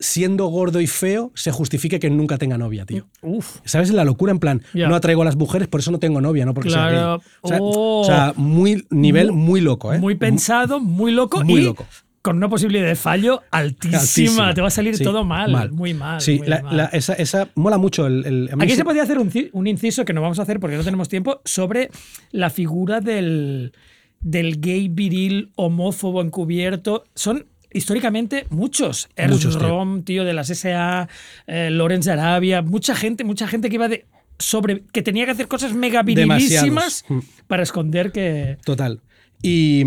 siendo 0.00 0.46
gordo 0.46 0.80
y 0.80 0.88
feo, 0.88 1.30
se 1.36 1.52
justifique 1.52 2.00
que 2.00 2.10
nunca 2.10 2.36
tenga 2.36 2.58
novia, 2.58 2.84
tío. 2.84 3.06
Uf. 3.22 3.58
¿Sabes? 3.64 3.90
La 3.92 4.04
locura 4.04 4.32
en 4.32 4.40
plan, 4.40 4.62
no 4.74 4.94
atraigo 4.96 5.22
a 5.22 5.24
las 5.24 5.36
mujeres, 5.36 5.68
por 5.68 5.78
eso 5.80 5.92
no 5.92 6.00
tengo 6.00 6.20
novia, 6.20 6.44
no 6.44 6.52
porque 6.54 6.70
sea 6.70 6.88
Claro. 6.88 7.18
gay. 7.18 7.28
O 7.42 7.48
sea, 7.48 7.58
Oh. 7.60 8.00
o 8.00 8.04
sea, 8.04 8.32
muy 8.36 8.86
nivel 8.90 9.30
muy 9.32 9.60
loco, 9.60 9.92
¿eh? 9.92 9.98
Muy 10.00 10.16
pensado, 10.16 10.80
muy 10.80 11.12
loco 11.12 11.44
Muy 11.44 11.60
y 11.60 11.64
loco. 11.64 11.86
Con 12.22 12.36
una 12.36 12.48
posibilidad 12.50 12.86
de 12.86 12.96
fallo 12.96 13.42
altísima. 13.50 13.98
Altísima. 14.00 14.54
Te 14.54 14.60
va 14.60 14.66
a 14.68 14.70
salir 14.70 14.96
Sí, 14.96 15.04
todo 15.04 15.24
mal, 15.24 15.72
muy 15.72 15.94
mal. 15.94 16.20
Sí, 16.20 16.38
muy 16.38 16.48
la- 16.48 16.62
mal. 16.62 16.76
la- 16.76 16.84
esa, 16.86 17.14
esa 17.14 17.48
mola 17.54 17.78
mucho. 17.78 18.06
El, 18.06 18.50
Aquí 18.60 18.74
se 18.76 18.84
podía 18.84 19.02
hacer 19.04 19.18
un, 19.18 19.30
un 19.52 19.66
inciso 19.66 20.04
que 20.04 20.12
no 20.12 20.20
vamos 20.20 20.38
a 20.38 20.42
hacer 20.42 20.60
porque 20.60 20.76
no 20.76 20.84
tenemos 20.84 21.08
tiempo 21.08 21.40
sobre 21.44 21.90
la 22.30 22.50
figura 22.50 23.00
del, 23.00 23.72
del 24.20 24.60
gay 24.60 24.88
viril 24.88 25.50
homófobo 25.56 26.20
encubierto. 26.20 27.04
Son 27.14 27.46
históricamente 27.72 28.46
muchos. 28.50 29.08
Ernst 29.16 29.44
Muchos. 29.46 29.62
Rom, 29.62 30.02
tío, 30.02 30.24
de 30.24 30.34
las 30.34 30.48
SA, 30.50 31.08
eh, 31.46 31.70
Lorenz 31.70 32.06
Arabia, 32.08 32.60
mucha 32.62 32.94
gente, 32.94 33.24
mucha 33.24 33.46
gente 33.48 33.68
que 33.70 33.76
iba 33.76 33.88
de 33.88 34.06
sobre 34.38 34.82
que 34.92 35.02
tenía 35.02 35.24
que 35.24 35.30
hacer 35.32 35.48
cosas 35.48 35.72
mega 35.74 36.02
virilísimas 36.02 37.04
Demasiados. 37.08 37.24
para 37.46 37.62
esconder 37.62 38.10
que 38.12 38.58
Total. 38.64 39.00
Y. 39.42 39.84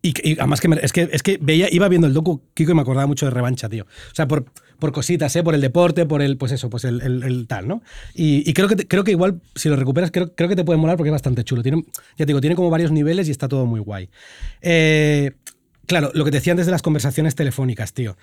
Y, 0.00 0.38
además 0.38 0.60
que, 0.60 0.68
es 0.80 0.92
que 0.92 1.08
es 1.10 1.22
que 1.24 1.38
veía, 1.42 1.66
iba 1.72 1.88
viendo 1.88 2.06
el 2.06 2.14
docu, 2.14 2.40
Kiko, 2.54 2.70
y 2.70 2.74
me 2.74 2.82
acordaba 2.82 3.06
mucho 3.08 3.26
de 3.26 3.30
revancha, 3.30 3.68
tío. 3.68 3.84
O 3.84 4.14
sea, 4.14 4.28
por, 4.28 4.44
por 4.78 4.92
cositas, 4.92 5.34
¿eh? 5.34 5.42
Por 5.42 5.56
el 5.56 5.60
deporte, 5.60 6.06
por 6.06 6.22
el, 6.22 6.36
pues 6.36 6.52
eso, 6.52 6.70
pues 6.70 6.84
el, 6.84 7.00
el- 7.02 7.22
el 7.24 7.46
tal, 7.48 7.66
¿no? 7.66 7.82
Y, 8.14 8.52
creo, 8.52 8.68
que 8.68 8.76
te- 8.76 8.86
creo 8.86 9.02
que 9.02 9.10
igual, 9.10 9.40
si 9.56 9.68
lo 9.68 9.74
recuperas, 9.74 10.12
creo, 10.12 10.32
creo 10.36 10.48
que 10.48 10.54
te 10.54 10.64
puede 10.64 10.78
molar 10.78 10.96
porque 10.96 11.08
es 11.08 11.12
bastante 11.12 11.42
chulo. 11.42 11.62
Tiene, 11.64 11.82
ya 12.16 12.24
te 12.24 12.26
digo, 12.26 12.40
tiene 12.40 12.54
como 12.54 12.70
varios 12.70 12.92
niveles 12.92 13.26
y 13.26 13.32
está 13.32 13.48
todo 13.48 13.66
muy 13.66 13.80
guay. 13.80 14.08
Eh, 14.62 15.32
claro, 15.86 16.12
lo 16.14 16.24
que 16.24 16.30
te 16.30 16.36
decía 16.36 16.52
antes 16.52 16.66
de 16.66 16.72
las 16.72 16.82
conversaciones 16.82 17.34
telefónicas, 17.34 17.92
tío. 17.92 18.16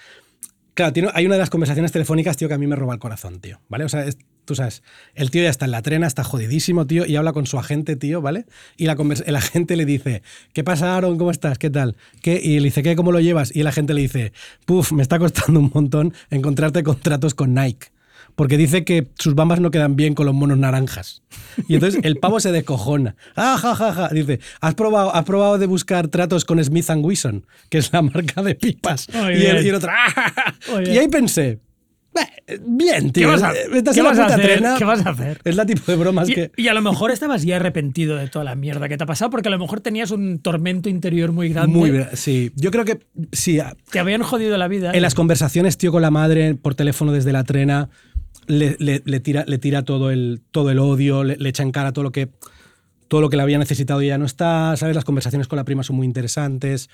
Claro, 0.76 0.94
hay 1.14 1.26
una 1.26 1.36
de 1.36 1.40
las 1.40 1.50
conversaciones 1.50 1.92
telefónicas, 1.92 2.38
tío, 2.38 2.48
que 2.48 2.54
a 2.54 2.58
mí 2.58 2.68
me 2.68 2.76
roba 2.78 2.94
el 2.94 3.00
corazón, 3.00 3.42
tío. 3.42 3.60
¿Vale? 3.68 3.84
O 3.84 3.90
sea, 3.90 4.06
es- 4.06 4.18
tú 4.46 4.56
sabes, 4.56 4.84
el 5.14 5.32
tío 5.32 5.44
ya 5.44 5.50
está 5.50 5.66
en 5.66 5.72
la 5.72 5.82
trena, 5.82 6.08
está 6.08 6.24
jodidísimo, 6.24 6.88
tío, 6.88 7.06
y 7.06 7.16
habla 7.16 7.34
con 7.34 7.46
su 7.46 7.58
agente, 7.60 7.96
tío, 7.96 8.22
¿vale? 8.22 8.46
Y 8.78 8.86
la 8.86 8.96
el 9.26 9.36
agente 9.36 9.76
le 9.76 9.86
dice, 9.86 10.24
¿qué 10.54 10.64
pasa, 10.64 10.96
Aaron? 10.96 11.18
¿Cómo 11.18 11.32
estás? 11.32 11.58
¿Qué 11.58 11.70
tal? 11.70 11.96
¿Qué? 12.22 12.40
Y 12.42 12.60
le 12.60 12.66
dice, 12.66 12.84
¿qué? 12.84 12.96
¿Cómo 12.96 13.12
lo 13.12 13.20
llevas? 13.20 13.56
Y 13.56 13.62
el 13.62 13.68
agente 13.68 13.94
le 13.94 14.02
dice, 14.02 14.32
puf, 14.66 14.92
me 14.92 15.02
está 15.02 15.20
costando 15.20 15.60
un 15.60 15.72
montón 15.74 16.14
encontrarte 16.30 16.84
contratos 16.84 17.36
con 17.36 17.54
Nike. 17.54 17.88
Porque 18.36 18.58
dice 18.58 18.84
que 18.84 19.08
sus 19.18 19.34
bambas 19.34 19.62
no 19.62 19.72
quedan 19.72 19.96
bien 19.96 20.14
con 20.14 20.26
los 20.26 20.36
monos 20.36 20.58
naranjas. 20.58 21.22
Y 21.70 21.76
entonces 21.76 22.02
el 22.04 22.18
pavo 22.18 22.40
se 22.40 22.52
descojona. 22.52 23.16
Ah, 23.38 23.58
ja, 23.58 23.76
ja, 23.76 23.94
ja. 23.94 24.10
Dice, 24.10 24.40
¿has 24.60 24.76
probado, 24.76 25.16
has 25.16 25.24
probado 25.24 25.58
de 25.58 25.68
buscar 25.68 26.08
tratos 26.10 26.44
con 26.44 26.62
Smith 26.64 26.90
Wesson, 26.98 27.46
que 27.70 27.78
es 27.78 27.94
la 27.94 28.02
marca 28.02 28.42
de 28.44 28.56
pipas. 28.56 29.08
Y, 29.14 29.46
el, 29.46 29.66
y 29.66 29.70
el 29.70 29.76
otro, 29.76 29.92
"Ah, 29.94 30.12
ja, 30.12 30.34
ja". 30.36 30.56
Muy 30.74 30.86
Y 30.90 30.98
ahí 30.98 31.08
pensé, 31.08 31.48
"Eh, 31.48 31.60
bien, 32.66 33.12
tío. 33.12 33.28
¿Qué 33.28 33.32
vas 33.32 33.44
a- 33.44 33.54
qué 33.54 34.02
vas 34.02 34.12
puta 34.18 34.26
hacer? 34.28 34.42
trena". 34.42 34.76
¿Qué 34.78 34.86
vas 34.86 35.06
a 35.06 35.10
hacer? 35.10 35.40
Es 35.44 35.56
la 35.56 35.66
tipo 35.66 35.84
de 35.92 35.98
bromas 35.98 36.30
Y, 36.30 36.34
que... 36.36 36.52
y 36.58 36.68
a 36.68 36.74
lo 36.74 36.82
mejor 36.82 37.12
estabas 37.12 37.44
ya 37.44 37.56
arrepentido 37.58 38.16
de 38.18 38.28
toda 38.28 38.46
la 38.46 38.56
mierda 38.56 38.88
que 38.90 38.98
te 38.98 39.04
ha 39.04 39.08
pasado 39.08 39.30
porque 39.32 39.48
a 39.50 39.52
lo 39.52 39.60
mejor 39.60 39.82
tenías 39.82 40.12
un 40.12 40.40
tormento 40.40 40.90
interior 40.90 41.32
muy 41.32 41.50
grande. 41.50 41.78
Muy 41.78 41.92
bien, 41.92 42.08
sí. 42.14 42.52
Yo 42.56 42.72
creo 42.72 42.86
que 42.86 43.00
sí. 43.32 43.60
Te 43.92 44.00
habían 44.00 44.24
jodido 44.24 44.58
la 44.58 44.68
vida. 44.68 44.92
En 44.94 45.02
las 45.02 45.16
conversaciones, 45.16 45.78
tío, 45.78 45.92
con 45.92 46.02
la 46.02 46.12
madre 46.12 46.56
por 46.56 46.76
teléfono 46.76 47.12
desde 47.12 47.32
la 47.32 47.44
trena, 47.44 47.90
le, 48.48 48.76
le- 48.80 49.02
le 49.06 49.20
tira, 49.20 49.44
le 49.48 49.58
tira 49.58 49.84
todo, 49.84 50.12
el, 50.12 50.42
todo 50.52 50.70
el 50.70 50.80
odio, 50.80 51.24
le, 51.24 51.36
le 51.38 51.50
echa 51.50 51.64
en 51.64 51.72
cara 51.72 51.92
todo 51.94 52.04
lo 52.04 52.12
que 52.12 52.30
todo 53.08 53.22
lo 53.22 53.30
que 53.30 53.38
le 53.38 53.44
había 53.44 53.58
necesitado 53.58 54.02
ya 54.02 54.18
no 54.18 54.26
está, 54.26 54.76
¿sabes? 54.78 54.96
Las 54.96 55.06
conversaciones 55.06 55.48
con 55.48 55.58
la 55.58 55.64
prima 55.64 55.84
son 55.84 55.96
muy 55.96 56.06
interesantes. 56.08 56.90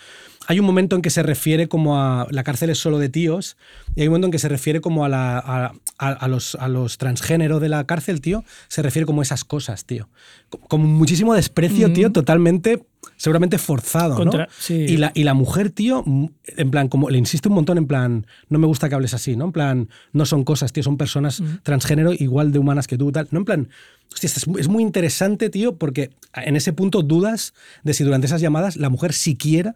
Hay 0.47 0.59
un 0.59 0.65
momento 0.65 0.95
en 0.95 1.01
que 1.01 1.09
se 1.09 1.23
refiere 1.23 1.67
como 1.67 1.99
a... 2.01 2.27
La 2.31 2.43
cárcel 2.43 2.69
es 2.69 2.77
solo 2.79 2.99
de 2.99 3.09
tíos, 3.09 3.57
y 3.95 4.01
hay 4.01 4.07
un 4.07 4.11
momento 4.13 4.27
en 4.27 4.31
que 4.31 4.39
se 4.39 4.49
refiere 4.49 4.81
como 4.81 5.05
a, 5.05 5.09
la, 5.09 5.37
a, 5.37 5.71
a- 5.97 6.09
a 6.11 6.27
los, 6.27 6.55
a 6.55 6.67
los 6.67 6.97
transgénero 6.97 7.59
de 7.59 7.69
la 7.69 7.85
cárcel, 7.85 8.21
tío. 8.21 8.43
Se 8.67 8.81
refiere 8.81 9.05
como 9.05 9.21
a 9.21 9.23
esas 9.23 9.43
cosas, 9.45 9.85
tío. 9.85 10.09
Co- 10.49 10.59
Como 10.59 10.85
muchísimo 10.87 11.33
desprecio, 11.33 11.91
tío, 11.93 12.11
totalmente, 12.11 12.83
seguramente 13.17 13.57
forzado, 13.57 14.15
Contra- 14.15 14.45
¿no? 14.45 14.51
sí. 14.57 14.73
Y 14.75 14.97
la, 14.97 15.11
y 15.15 15.23
la 15.23 15.33
mujer, 15.33 15.69
tío, 15.71 16.03
en 16.45 16.71
plan, 16.71 16.87
como 16.87 17.09
le 17.09 17.17
insiste 17.17 17.49
un 17.49 17.55
montón, 17.55 17.77
en 17.77 17.87
plan, 17.87 18.27
no 18.49 18.59
me 18.59 18.67
gusta 18.67 18.89
que 18.89 18.95
hables 18.95 19.13
así, 19.13 19.35
¿no? 19.35 19.45
En 19.45 19.51
plan, 19.51 19.89
no 20.13 20.25
son 20.25 20.43
cosas, 20.43 20.71
tío, 20.73 20.83
son 20.83 20.97
personas 20.97 21.41
transgénero 21.63 22.13
igual 22.13 22.51
de 22.51 22.59
humanas 22.59 22.87
que 22.87 22.97
tú, 22.97 23.11
tal. 23.11 23.27
No, 23.31 23.39
en 23.39 23.45
plan, 23.45 23.69
hostia, 24.13 24.27
es, 24.27 24.47
muy- 24.47 24.61
es 24.61 24.67
muy 24.67 24.83
interesante, 24.83 25.49
tío, 25.49 25.75
porque 25.77 26.11
en 26.33 26.55
ese 26.55 26.73
punto 26.73 27.01
dudas 27.01 27.53
de 27.83 27.93
si 27.93 28.03
durante 28.03 28.27
esas 28.27 28.41
llamadas 28.41 28.75
la 28.77 28.89
mujer 28.89 29.13
siquiera 29.13 29.75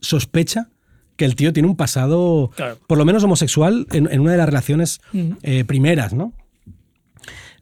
sospecha 0.00 0.68
que 1.16 1.24
el 1.26 1.36
tío 1.36 1.52
tiene 1.52 1.68
un 1.68 1.76
pasado, 1.76 2.50
Claro. 2.56 2.78
por 2.86 2.96
lo 2.96 3.04
menos 3.04 3.22
homosexual, 3.24 3.86
en, 3.92 4.10
en 4.10 4.20
una 4.20 4.32
de 4.32 4.38
las 4.38 4.46
relaciones 4.46 5.00
eh, 5.42 5.64
primeras, 5.64 6.14
¿no? 6.14 6.32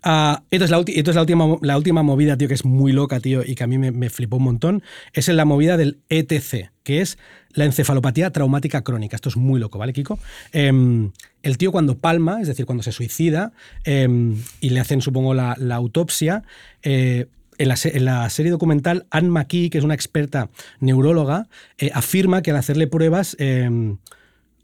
La, 0.04 0.42
ulti- 0.50 0.94
entonces 0.96 1.14
la, 1.14 1.20
última, 1.22 1.56
la 1.62 1.76
última 1.76 2.02
movida, 2.02 2.36
tío, 2.36 2.48
que 2.48 2.54
es 2.54 2.64
muy 2.64 2.92
loca, 2.92 3.20
tío, 3.20 3.42
y 3.44 3.54
que 3.54 3.64
a 3.64 3.66
mí 3.66 3.78
me, 3.78 4.10
flipó 4.10 4.36
un 4.36 4.44
montón, 4.44 4.82
es 5.12 5.28
en 5.28 5.36
la 5.36 5.44
movida 5.44 5.76
del 5.76 5.98
ETC, 6.08 6.70
que 6.82 7.00
es 7.00 7.18
la 7.52 7.64
encefalopatía 7.64 8.30
traumática 8.30 8.82
crónica. 8.82 9.16
Esto 9.16 9.28
es 9.28 9.36
muy 9.36 9.58
loco, 9.60 9.78
¿vale, 9.78 9.92
Kiko? 9.92 10.18
Em, 10.52 11.10
el 11.42 11.58
tío 11.58 11.72
cuando 11.72 11.98
palma, 11.98 12.40
es 12.40 12.48
decir, 12.48 12.66
cuando 12.66 12.82
se 12.82 12.92
suicida, 12.92 13.52
em, 13.84 14.36
y 14.60 14.70
le 14.70 14.80
hacen, 14.80 15.00
supongo, 15.00 15.34
la, 15.34 15.56
la 15.58 15.74
autopsia, 15.76 16.42
eh, 16.82 17.26
en 17.58 18.04
la, 18.04 18.30
serie 18.30 18.52
documental, 18.52 19.06
Anne 19.10 19.30
McKee, 19.30 19.68
que 19.70 19.78
es 19.78 19.84
una 19.84 19.94
experta 19.94 20.48
neuróloga, 20.78 21.48
eh, 21.78 21.90
afirma 21.92 22.40
que 22.42 22.52
al 22.52 22.56
hacerle 22.56 22.86
pruebas... 22.86 23.36
em, 23.40 23.98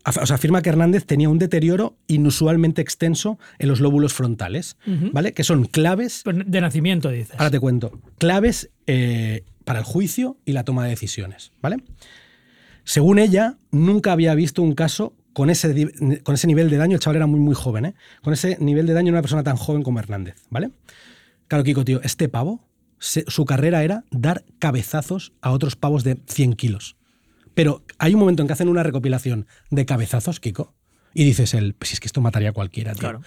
O 0.06 0.26
sea, 0.26 0.34
afirma 0.36 0.60
que 0.62 0.68
Hernández 0.68 1.06
tenía 1.06 1.28
un 1.28 1.38
deterioro 1.38 1.96
inusualmente 2.08 2.82
extenso 2.82 3.38
en 3.58 3.68
los 3.68 3.80
lóbulos 3.80 4.12
frontales, 4.12 4.76
¿vale? 5.12 5.32
Que 5.32 5.44
son 5.44 5.64
claves, 5.64 6.20
Pues 6.24 6.36
De 6.44 6.60
nacimiento, 6.60 7.08
dices. 7.10 7.34
ahora 7.38 7.50
te 7.50 7.60
cuento, 7.60 7.98
claves 8.18 8.70
eh, 8.86 9.44
para 9.64 9.78
el 9.78 9.84
juicio 9.84 10.36
y 10.44 10.52
la 10.52 10.64
toma 10.64 10.84
de 10.84 10.90
decisiones, 10.90 11.52
¿vale? 11.62 11.76
Según 12.84 13.18
ella, 13.18 13.56
nunca 13.70 14.12
había 14.12 14.34
visto 14.34 14.62
un 14.62 14.74
caso 14.74 15.14
con 15.32 15.50
ese, 15.50 15.90
con 16.22 16.34
ese 16.34 16.46
nivel 16.46 16.70
de 16.70 16.76
daño, 16.76 16.94
el 16.96 17.00
chaval 17.00 17.16
era 17.16 17.26
muy, 17.26 17.40
muy 17.40 17.54
joven, 17.54 17.86
¿eh? 17.86 17.94
Con 18.22 18.32
ese 18.34 18.56
nivel 18.60 18.86
de 18.86 18.92
daño 18.92 19.08
en 19.08 19.14
una 19.14 19.22
persona 19.22 19.42
tan 19.42 19.56
joven 19.56 19.82
como 19.82 19.98
Hernández, 19.98 20.36
¿vale? 20.50 20.70
Claro, 21.48 21.64
Kiko, 21.64 21.84
tío, 21.84 22.00
este 22.02 22.28
pavo, 22.28 22.62
se- 22.98 23.24
su 23.28 23.44
carrera 23.44 23.82
era 23.82 24.04
dar 24.10 24.44
cabezazos 24.58 25.32
a 25.40 25.50
otros 25.50 25.76
pavos 25.76 26.04
de 26.04 26.18
100 26.26 26.52
kilos. 26.54 26.96
Pero 27.54 27.84
hay 27.98 28.14
un 28.14 28.20
momento 28.20 28.42
en 28.42 28.46
que 28.46 28.52
hacen 28.52 28.68
una 28.68 28.82
recopilación 28.82 29.46
de 29.70 29.86
cabezazos, 29.86 30.40
Kiko, 30.40 30.74
y 31.14 31.24
dices 31.24 31.54
él, 31.54 31.74
pues 31.78 31.92
es 31.92 32.00
que 32.00 32.06
esto 32.06 32.20
mataría 32.20 32.50
a 32.50 32.52
cualquiera, 32.52 32.92
tío. 32.92 33.00
Claro. 33.00 33.22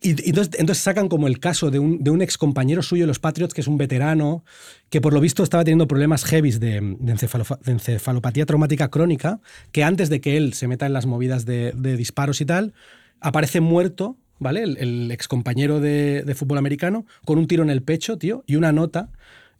Y, 0.00 0.10
y 0.10 0.28
entonces, 0.28 0.60
entonces 0.60 0.82
sacan 0.84 1.08
como 1.08 1.26
el 1.26 1.40
caso 1.40 1.72
de 1.72 1.80
un, 1.80 2.04
de 2.04 2.12
un 2.12 2.22
ex 2.22 2.38
compañero 2.38 2.82
suyo 2.82 3.02
de 3.02 3.08
los 3.08 3.18
Patriots, 3.18 3.52
que 3.52 3.62
es 3.62 3.66
un 3.66 3.78
veterano, 3.78 4.44
que 4.90 5.00
por 5.00 5.12
lo 5.12 5.20
visto 5.20 5.42
estaba 5.42 5.64
teniendo 5.64 5.88
problemas 5.88 6.24
heavies 6.24 6.60
de, 6.60 6.74
de 7.00 7.12
encefalofa- 7.12 7.58
de 7.58 7.72
encefalopatía 7.72 8.46
traumática 8.46 8.90
crónica, 8.90 9.40
que 9.72 9.82
antes 9.82 10.08
de 10.08 10.20
que 10.20 10.36
él 10.36 10.54
se 10.54 10.68
meta 10.68 10.86
en 10.86 10.92
las 10.92 11.06
movidas 11.06 11.46
de, 11.46 11.72
disparos 11.96 12.40
y 12.40 12.44
tal, 12.44 12.74
aparece 13.20 13.60
muerto 13.60 14.16
¿vale? 14.38 14.62
El, 14.62 14.76
el 14.76 15.10
excompañero 15.10 15.80
de, 15.80 16.22
de 16.24 16.34
fútbol 16.36 16.58
americano, 16.58 17.04
con 17.24 17.38
un 17.38 17.48
tiro 17.48 17.64
en 17.64 17.70
el 17.70 17.82
pecho, 17.82 18.18
tío, 18.18 18.44
y 18.46 18.54
una 18.54 18.70
nota 18.70 19.10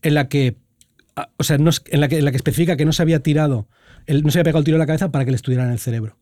en 0.03 0.15
la 0.15 0.29
que, 0.29 0.57
o 1.37 1.43
sea, 1.43 1.59
no 1.59 1.71
en, 1.87 2.01
la 2.01 2.07
que, 2.07 2.19
en 2.19 2.25
la 2.25 2.31
que 2.31 2.37
especifica 2.37 2.77
que 2.77 2.85
no 2.85 2.93
se 2.93 3.03
había 3.03 3.21
tirado, 3.21 3.67
el- 4.09 4.23
no 4.25 4.31
se 4.31 4.39
había 4.39 4.45
pegado 4.45 4.59
el 4.59 4.65
tiro 4.65 4.77
en 4.77 4.81
la 4.81 4.87
cabeza 4.87 5.11
para 5.13 5.25
que 5.25 5.31
le 5.31 5.37
estuviera 5.37 5.65
en 5.65 5.71
el 5.71 5.79
cerebro. 5.79 6.17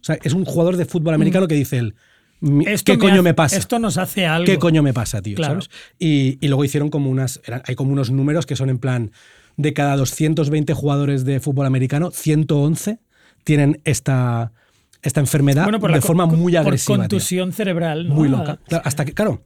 O 0.00 0.04
sea, 0.04 0.18
es 0.22 0.32
un 0.32 0.44
jugador 0.44 0.76
de 0.76 0.84
fútbol 0.86 1.14
americano 1.14 1.46
que 1.48 1.54
dice 1.54 1.78
él, 1.78 1.94
"Mi- 2.40 2.64
Esto 2.66 2.92
¿qué 2.92 2.96
me 2.96 3.00
coño 3.00 3.12
hace- 3.14 3.22
me 3.22 3.34
pasa? 3.34 3.56
Esto 3.56 3.78
nos 3.78 3.96
hace 3.98 4.26
algo. 4.26 4.46
¿Qué 4.46 4.58
coño 4.58 4.82
me 4.82 4.92
pasa, 4.92 5.22
tío? 5.22 5.36
Claro. 5.36 5.60
¿sabes? 5.62 5.70
Y, 5.98 6.38
y 6.40 6.48
luego 6.48 6.64
hicieron 6.64 6.90
como 6.90 7.10
unas. 7.10 7.40
eran- 7.46 7.62
hay 7.66 7.74
como 7.74 7.92
unos 7.92 8.10
números 8.10 8.46
que 8.46 8.56
son 8.56 8.70
en 8.70 8.78
plan. 8.78 9.10
De 9.56 9.72
cada 9.72 9.96
220 9.96 10.74
jugadores 10.74 11.24
de 11.24 11.38
fútbol 11.40 11.66
americano, 11.66 12.10
111 12.10 12.98
tienen 13.44 13.80
esta, 13.84 14.52
esta 15.02 15.20
enfermedad 15.20 15.62
Bueno, 15.64 15.78
por 15.80 15.90
de 15.90 15.96
la 15.96 16.02
forma 16.02 16.26
muy 16.26 16.52
por 16.54 16.60
agresiva. 16.60 16.96
tío. 16.96 17.02
contusión 17.02 17.52
cerebral. 17.52 18.08
¿no? 18.08 18.14
Muy 18.16 18.28
loca. 18.28 18.58
Claro, 18.66 18.82
hasta 18.86 19.04
que, 19.04 19.12
claro. 19.12 19.42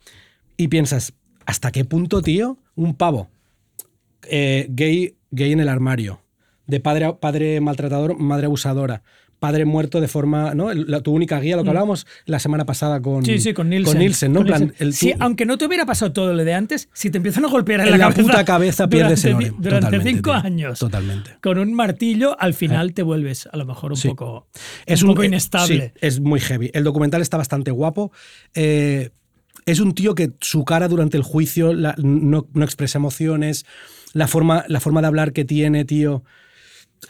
Y 0.56 0.68
piensas, 0.68 1.12
¿hasta 1.46 1.70
qué 1.72 1.84
punto, 1.84 2.22
tío? 2.22 2.58
Un 2.74 2.94
pavo 2.94 3.28
eh, 4.30 4.66
gay, 4.70 5.16
gay 5.30 5.52
en 5.52 5.60
el 5.60 5.68
armario, 5.68 6.20
de 6.68 6.78
padre, 6.78 7.12
padre 7.20 7.60
maltratador, 7.60 8.16
madre 8.18 8.46
abusadora, 8.46 9.02
padre 9.40 9.64
muerto 9.64 10.00
de 10.00 10.08
forma. 10.08 10.54
¿no? 10.54 10.70
El- 10.70 10.84
la- 10.88 11.00
tu 11.00 11.12
única 11.12 11.38
guía, 11.40 11.56
lo 11.56 11.62
que 11.62 11.70
hablábamos 11.70 12.06
la 12.26 12.38
semana 12.38 12.66
pasada 12.66 13.00
con, 13.00 13.20
Mm. 13.22 13.24
Sí, 13.24 13.38
sí, 13.38 13.52
con 13.54 13.68
Nielsen. 13.70 13.92
Con 13.92 13.98
Nielsen, 14.00 14.32
¿no? 14.32 14.40
En 14.40 14.44
Con 14.44 14.46
plan, 14.48 14.60
Nielsen. 14.62 14.86
el 14.86 14.94
Sí, 14.94 15.12
tú- 15.12 15.16
aunque 15.20 15.46
no 15.46 15.56
te 15.58 15.64
hubiera 15.66 15.86
pasado 15.86 16.12
todo 16.12 16.32
lo 16.34 16.44
de 16.44 16.54
antes, 16.54 16.88
si 16.92 17.10
te 17.10 17.16
empiezan 17.18 17.44
a 17.44 17.48
golpear 17.48 17.80
en, 17.80 17.86
En 17.86 17.92
la, 17.92 17.98
cabeza. 17.98 18.22
puta 18.22 18.44
cabeza 18.44 18.88
pierdes 18.88 19.24
el 19.24 19.32
durante, 19.32 19.50
orden. 19.50 19.62
durante 19.62 19.86
Totalmente, 19.86 20.10
cinco 20.16 20.30
tío. 20.32 20.40
años. 20.44 20.78
Totalmente. 20.78 21.30
Con 21.42 21.58
un 21.58 21.72
martillo, 21.72 22.36
al 22.40 22.52
final 22.54 22.92
te 22.94 23.02
vuelves 23.02 23.48
a 23.50 23.56
lo 23.56 23.64
mejor 23.64 23.92
un 23.92 24.00
poco, 24.00 24.48
es 24.86 25.02
un 25.02 25.08
poco 25.10 25.22
eh, 25.22 25.26
inestable. 25.26 25.92
sí, 25.94 26.00
es 26.00 26.20
muy 26.20 26.40
heavy. 26.40 26.70
El 26.74 26.84
documental 26.84 27.22
está 27.22 27.36
bastante 27.36 27.70
guapo. 27.70 28.12
Eh, 28.54 29.10
es 29.66 29.80
un 29.80 29.94
tío 29.94 30.14
que 30.14 30.32
su 30.40 30.64
cara 30.64 30.88
durante 30.88 31.16
el 31.16 31.22
juicio 31.22 31.72
la- 31.74 31.94
no, 31.98 32.46
no 32.54 32.64
expresa 32.64 32.98
emociones. 32.98 33.66
La 34.14 34.26
forma, 34.26 34.64
la 34.68 34.80
forma 34.80 35.00
de 35.00 35.06
hablar 35.06 35.32
que 35.32 35.44
tiene, 35.44 35.84
tío. 35.84 36.24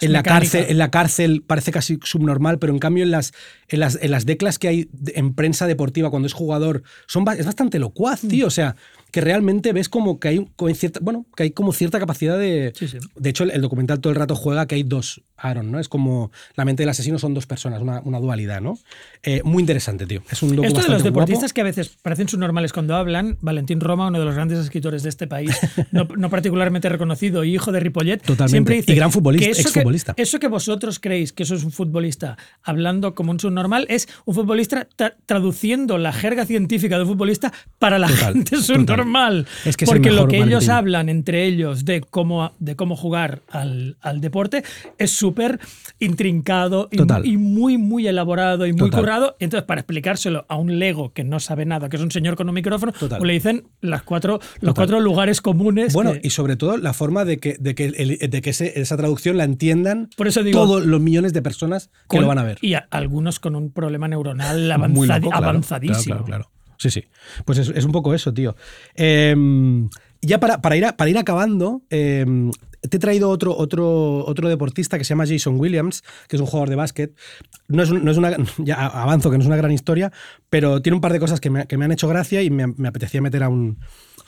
En 0.00 0.12
la, 0.12 0.22
cárcel, 0.22 0.66
en 0.68 0.78
la 0.78 0.90
cárcel 0.90 1.42
parece 1.46 1.72
casi 1.72 1.98
subnormal, 2.02 2.58
pero 2.58 2.72
en 2.72 2.78
cambio 2.78 3.04
en 3.04 3.10
las, 3.10 3.32
en 3.68 3.80
las, 3.80 3.98
en 4.00 4.10
las 4.10 4.26
declas 4.26 4.58
que 4.58 4.68
hay 4.68 4.90
en 5.14 5.34
prensa 5.34 5.66
deportiva 5.66 6.10
cuando 6.10 6.26
es 6.26 6.34
jugador 6.34 6.82
son, 7.06 7.24
es 7.36 7.46
bastante 7.46 7.78
locuaz, 7.78 8.20
tío. 8.20 8.46
O 8.46 8.50
sea, 8.50 8.76
que 9.10 9.20
realmente 9.20 9.72
ves 9.72 9.88
como 9.88 10.20
que 10.20 10.28
hay, 10.28 10.46
como 10.56 10.74
cierta, 10.74 11.00
bueno, 11.02 11.26
que 11.36 11.44
hay 11.44 11.50
como 11.50 11.72
cierta 11.72 11.98
capacidad 11.98 12.38
de... 12.38 12.72
Sí, 12.76 12.88
sí. 12.88 12.98
De 13.16 13.30
hecho, 13.30 13.44
el, 13.44 13.50
el 13.52 13.60
documental 13.62 14.00
todo 14.00 14.10
el 14.12 14.18
rato 14.18 14.34
juega 14.36 14.66
que 14.66 14.74
hay 14.74 14.82
dos 14.82 15.22
Aaron, 15.40 15.70
¿no? 15.70 15.78
Es 15.78 15.88
como 15.88 16.32
la 16.56 16.64
mente 16.64 16.82
del 16.82 16.90
asesino 16.90 17.16
son 17.20 17.32
dos 17.32 17.46
personas, 17.46 17.80
una, 17.80 18.00
una 18.04 18.18
dualidad, 18.18 18.60
¿no? 18.60 18.76
Eh, 19.22 19.40
muy 19.44 19.60
interesante, 19.62 20.04
tío. 20.04 20.20
Es 20.30 20.42
un 20.42 20.56
docu 20.56 20.66
Esto 20.66 20.82
de 20.82 20.88
los 20.88 21.04
deportistas 21.04 21.42
guapo. 21.52 21.54
que 21.54 21.60
a 21.60 21.64
veces 21.64 21.96
parecen 22.02 22.28
subnormales 22.28 22.72
cuando 22.72 22.96
hablan, 22.96 23.38
Valentín 23.40 23.78
Roma, 23.80 24.08
uno 24.08 24.18
de 24.18 24.24
los 24.24 24.34
grandes 24.34 24.58
escritores 24.58 25.04
de 25.04 25.10
este 25.10 25.28
país, 25.28 25.50
no, 25.92 26.08
no 26.16 26.28
particularmente 26.28 26.88
reconocido 26.88 27.44
y 27.44 27.54
hijo 27.54 27.70
de 27.70 27.78
Ripollet, 27.78 28.18
Totalmente. 28.20 28.50
siempre 28.50 28.74
dice 28.76 28.92
Y 28.92 28.96
gran 28.96 29.12
futbolista, 29.12 29.46
que 29.46 29.50
eso 29.52 29.62
que- 29.62 29.68
exfutbolista. 29.68 30.14
eso 30.16 30.40
que 30.40 30.48
vosotros 30.48 30.98
creéis 30.98 31.32
que 31.32 31.44
eso 31.44 31.54
es 31.54 31.62
un 31.62 31.70
futbolista 31.70 32.36
hablando 32.64 33.14
como 33.14 33.30
un 33.30 33.38
subnormal 33.38 33.86
es 33.88 34.08
un 34.24 34.34
futbolista 34.34 34.88
tra- 34.98 35.14
traduciendo 35.24 35.98
la 35.98 36.12
jerga 36.12 36.46
científica 36.46 36.96
de 36.96 37.02
un 37.02 37.08
futbolista 37.10 37.52
para 37.78 38.00
la 38.00 38.08
Total, 38.08 38.32
gente 38.34 38.50
total. 38.50 38.64
Es 39.64 39.76
que 39.76 39.84
el 39.84 39.88
Porque 39.90 40.10
lo 40.10 40.28
que 40.28 40.38
ellos 40.38 40.68
hablan 40.68 41.08
entre 41.08 41.44
ellos 41.46 41.84
de 41.84 42.00
cómo, 42.00 42.52
de 42.58 42.76
cómo 42.76 42.96
jugar 42.96 43.42
al, 43.50 43.96
al 44.00 44.20
deporte 44.20 44.62
es 44.98 45.10
súper 45.10 45.58
intrincado 45.98 46.88
y, 47.24 47.36
muy, 47.36 47.78
muy 47.78 48.06
elaborado 48.06 48.66
y 48.66 48.72
muy 48.72 48.90
Total. 48.90 49.00
currado. 49.00 49.36
Entonces, 49.40 49.66
para 49.66 49.80
explicárselo 49.80 50.46
a 50.48 50.56
un 50.56 50.78
lego 50.78 51.12
que 51.12 51.24
no 51.24 51.40
sabe 51.40 51.64
nada, 51.66 51.88
que 51.88 51.96
es 51.96 52.02
un 52.02 52.10
señor 52.10 52.36
con 52.36 52.48
un 52.48 52.54
micrófono, 52.54 52.92
Total. 52.92 53.22
le 53.22 53.32
dicen 53.32 53.64
las 53.80 54.02
cuatro, 54.02 54.34
los 54.38 54.60
Total. 54.60 54.74
cuatro 54.74 55.00
lugares 55.00 55.40
comunes. 55.40 55.92
Bueno, 55.92 56.14
que- 56.14 56.20
y 56.24 56.30
sobre 56.30 56.56
todo 56.56 56.76
la 56.76 56.92
forma 56.92 57.24
de 57.24 57.38
que, 57.38 57.56
de 57.58 57.74
que, 57.74 57.86
el- 57.86 58.30
de 58.30 58.42
que 58.42 58.50
ese- 58.50 58.80
esa 58.80 58.96
traducción 58.96 59.36
la 59.36 59.44
entiendan 59.44 60.08
Por 60.16 60.28
eso 60.28 60.42
digo- 60.42 60.60
todos 60.60 60.86
los 60.86 61.00
millones 61.00 61.32
de 61.32 61.42
personas 61.42 61.88
que 61.88 62.16
con- 62.16 62.22
lo 62.22 62.28
van 62.28 62.38
a 62.38 62.44
ver. 62.44 62.58
Y 62.62 62.74
a- 62.74 62.86
algunos 62.90 63.38
con 63.40 63.54
un 63.56 63.70
problema 63.70 64.08
neuronal 64.08 64.68
loco, 64.68 65.30
claro, 65.30 65.46
avanzadísimo. 65.46 66.02
Claro, 66.04 66.24
claro, 66.24 66.44
claro. 66.44 66.57
Sí, 66.78 66.90
sí. 66.90 67.04
Pues 67.44 67.58
es, 67.58 67.68
es 67.68 67.84
un 67.84 67.92
poco 67.92 68.14
eso, 68.14 68.32
tío. 68.32 68.56
Eh, 68.94 69.34
ya 70.22 70.40
para, 70.40 70.60
para 70.60 70.76
ir, 70.76 70.84
a- 70.84 70.96
para 70.96 71.10
ir 71.10 71.18
acabando, 71.18 71.82
eh, 71.90 72.24
te 72.88 72.96
he 72.96 73.00
traído 73.00 73.30
otro, 73.30 73.56
otro, 73.56 74.24
otro 74.24 74.48
deportista 74.48 74.96
que 74.98 75.04
se 75.04 75.10
llama 75.10 75.26
Jason 75.26 75.58
Williams, 75.60 76.02
que 76.28 76.36
es 76.36 76.40
un 76.40 76.46
jugador 76.46 76.70
de 76.70 76.76
básquet. 76.76 77.14
No 77.68 77.82
es, 77.82 77.90
un- 77.90 78.04
no 78.04 78.10
es 78.10 78.16
una, 78.16 78.36
ya 78.58 78.86
avanzo 78.86 79.30
que 79.30 79.38
no 79.38 79.42
es 79.42 79.46
una 79.48 79.56
gran 79.56 79.72
historia, 79.72 80.12
pero 80.50 80.80
tiene 80.82 80.94
un 80.96 81.00
par 81.00 81.12
de 81.12 81.20
cosas 81.20 81.40
que 81.40 81.50
me, 81.50 81.66
que 81.66 81.76
me 81.76 81.84
han 81.84 81.92
hecho 81.92 82.08
gracia 82.08 82.42
y 82.42 82.50
me, 82.50 82.66
me 82.68 82.88
apetecía 82.88 83.20
meter 83.20 83.42
a 83.42 83.48
un... 83.48 83.78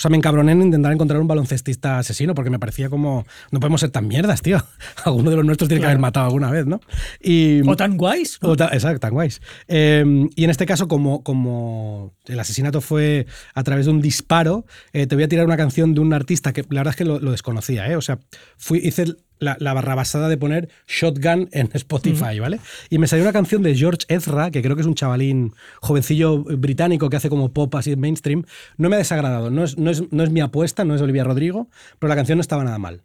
O 0.00 0.02
sea, 0.02 0.10
me 0.10 0.16
encabroné 0.16 0.52
en 0.52 0.62
intentar 0.62 0.90
encontrar 0.94 1.20
un 1.20 1.28
baloncestista 1.28 1.98
asesino 1.98 2.34
porque 2.34 2.48
me 2.48 2.58
parecía 2.58 2.88
como... 2.88 3.26
No 3.50 3.60
podemos 3.60 3.82
ser 3.82 3.90
tan 3.90 4.08
mierdas, 4.08 4.40
tío. 4.40 4.56
Alguno 5.04 5.28
de 5.28 5.36
los 5.36 5.44
nuestros 5.44 5.68
tiene 5.68 5.82
que 5.82 5.88
haber 5.88 5.98
matado 5.98 6.24
alguna 6.24 6.50
vez, 6.50 6.64
¿no? 6.64 6.80
Y, 7.20 7.60
O 7.68 7.76
tan 7.76 7.98
guays. 7.98 8.38
¿no? 8.40 8.48
o 8.48 8.56
ta- 8.56 8.70
exacto, 8.72 8.98
tan 9.00 9.10
guays. 9.12 9.42
Eh, 9.68 10.26
y 10.34 10.44
en 10.44 10.48
este 10.48 10.64
caso, 10.64 10.88
como, 10.88 11.22
como 11.22 12.14
el 12.24 12.40
asesinato 12.40 12.80
fue 12.80 13.26
a 13.54 13.62
través 13.62 13.84
de 13.84 13.92
un 13.92 14.00
disparo, 14.00 14.64
eh, 14.94 15.06
te 15.06 15.16
voy 15.16 15.24
a 15.24 15.28
tirar 15.28 15.44
una 15.44 15.58
canción 15.58 15.92
de 15.92 16.00
un 16.00 16.14
artista 16.14 16.54
que 16.54 16.62
la 16.70 16.80
verdad 16.80 16.92
es 16.92 16.96
que 16.96 17.04
lo, 17.04 17.20
lo 17.20 17.32
desconocía. 17.32 17.86
¿eh? 17.86 17.96
O 17.96 18.00
sea, 18.00 18.20
fui, 18.56 18.78
hice 18.78 19.04
la, 19.40 19.56
la 19.58 19.74
barrabasada 19.74 20.28
de 20.28 20.36
poner 20.36 20.68
Shotgun 20.86 21.48
en 21.52 21.70
Spotify, 21.74 22.38
¿vale? 22.38 22.60
Y 22.88 22.98
me 22.98 23.06
salió 23.06 23.24
una 23.24 23.32
canción 23.32 23.62
de 23.62 23.74
George 23.74 24.06
Ezra, 24.08 24.50
que 24.50 24.62
creo 24.62 24.76
que 24.76 24.82
es 24.82 24.86
un 24.86 24.94
chavalín 24.94 25.52
jovencillo 25.80 26.44
británico 26.44 27.10
que 27.10 27.16
hace 27.16 27.28
como 27.28 27.52
pop 27.52 27.74
así 27.74 27.96
mainstream. 27.96 28.44
No 28.76 28.88
me 28.88 28.96
ha 28.96 28.98
desagradado. 28.98 29.50
No 29.50 29.64
es, 29.64 29.76
no 29.78 29.90
es, 29.90 30.04
no 30.12 30.22
es 30.22 30.30
mi 30.30 30.40
apuesta, 30.40 30.84
no 30.84 30.94
es 30.94 31.00
Olivia 31.00 31.24
Rodrigo, 31.24 31.68
pero 31.98 32.08
la 32.08 32.16
canción 32.16 32.38
no 32.38 32.42
estaba 32.42 32.64
nada 32.64 32.78
mal. 32.78 33.02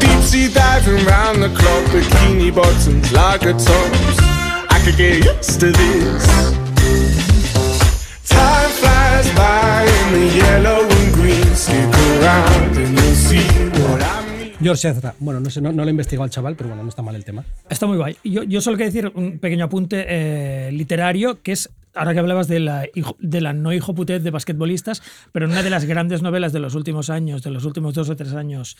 Deep 0.00 0.22
sea 0.22 0.48
diving 0.48 1.04
round 1.06 1.42
the 1.42 1.48
clock, 1.54 1.84
bikini 1.92 2.50
bottoms, 2.50 3.12
lager 3.12 3.52
tops. 3.52 4.18
I 4.70 4.80
could 4.84 4.96
get 4.96 5.24
used 5.24 5.60
to 5.60 5.70
this. 5.70 6.26
Time 8.28 8.70
flies 8.70 9.28
by 9.34 9.84
in 9.84 10.12
the 10.14 10.26
yellow 10.36 10.88
and 10.88 11.14
green. 11.14 11.54
Stick 11.54 11.94
around 12.20 12.76
and 12.76 12.98
you'll 12.98 13.14
see. 13.14 13.51
George 14.62 14.88
Ezra. 14.88 15.14
Bueno, 15.18 15.40
no 15.40 15.50
sé, 15.50 15.60
no, 15.60 15.72
no 15.72 15.82
lo 15.82 15.88
he 15.88 15.90
investigado 15.90 16.24
al 16.24 16.30
chaval, 16.30 16.54
pero 16.56 16.68
bueno, 16.68 16.82
no 16.82 16.88
está 16.88 17.02
mal 17.02 17.14
el 17.14 17.24
tema. 17.24 17.44
Está 17.68 17.86
muy 17.86 17.96
guay. 17.96 18.16
Yo, 18.24 18.42
yo 18.42 18.60
solo 18.60 18.76
quiero 18.76 18.92
decir 18.92 19.12
un 19.14 19.38
pequeño 19.38 19.64
apunte 19.64 20.04
eh, 20.08 20.72
literario, 20.72 21.42
que 21.42 21.52
es, 21.52 21.70
ahora 21.94 22.12
que 22.14 22.18
hablabas 22.20 22.48
de 22.48 22.60
la, 22.60 22.86
hijo- 22.94 23.16
de 23.20 23.40
la 23.40 23.52
no 23.52 23.72
hijoputez 23.72 24.22
de 24.22 24.30
basquetbolistas, 24.30 25.02
pero 25.32 25.46
en 25.46 25.52
una 25.52 25.62
de 25.62 25.70
las 25.70 25.84
grandes 25.84 26.22
novelas 26.22 26.52
de 26.52 26.58
los 26.60 26.74
últimos 26.74 27.10
años, 27.10 27.42
de 27.42 27.50
los 27.50 27.64
últimos 27.64 27.94
dos 27.94 28.08
o 28.08 28.16
tres 28.16 28.32
años 28.34 28.76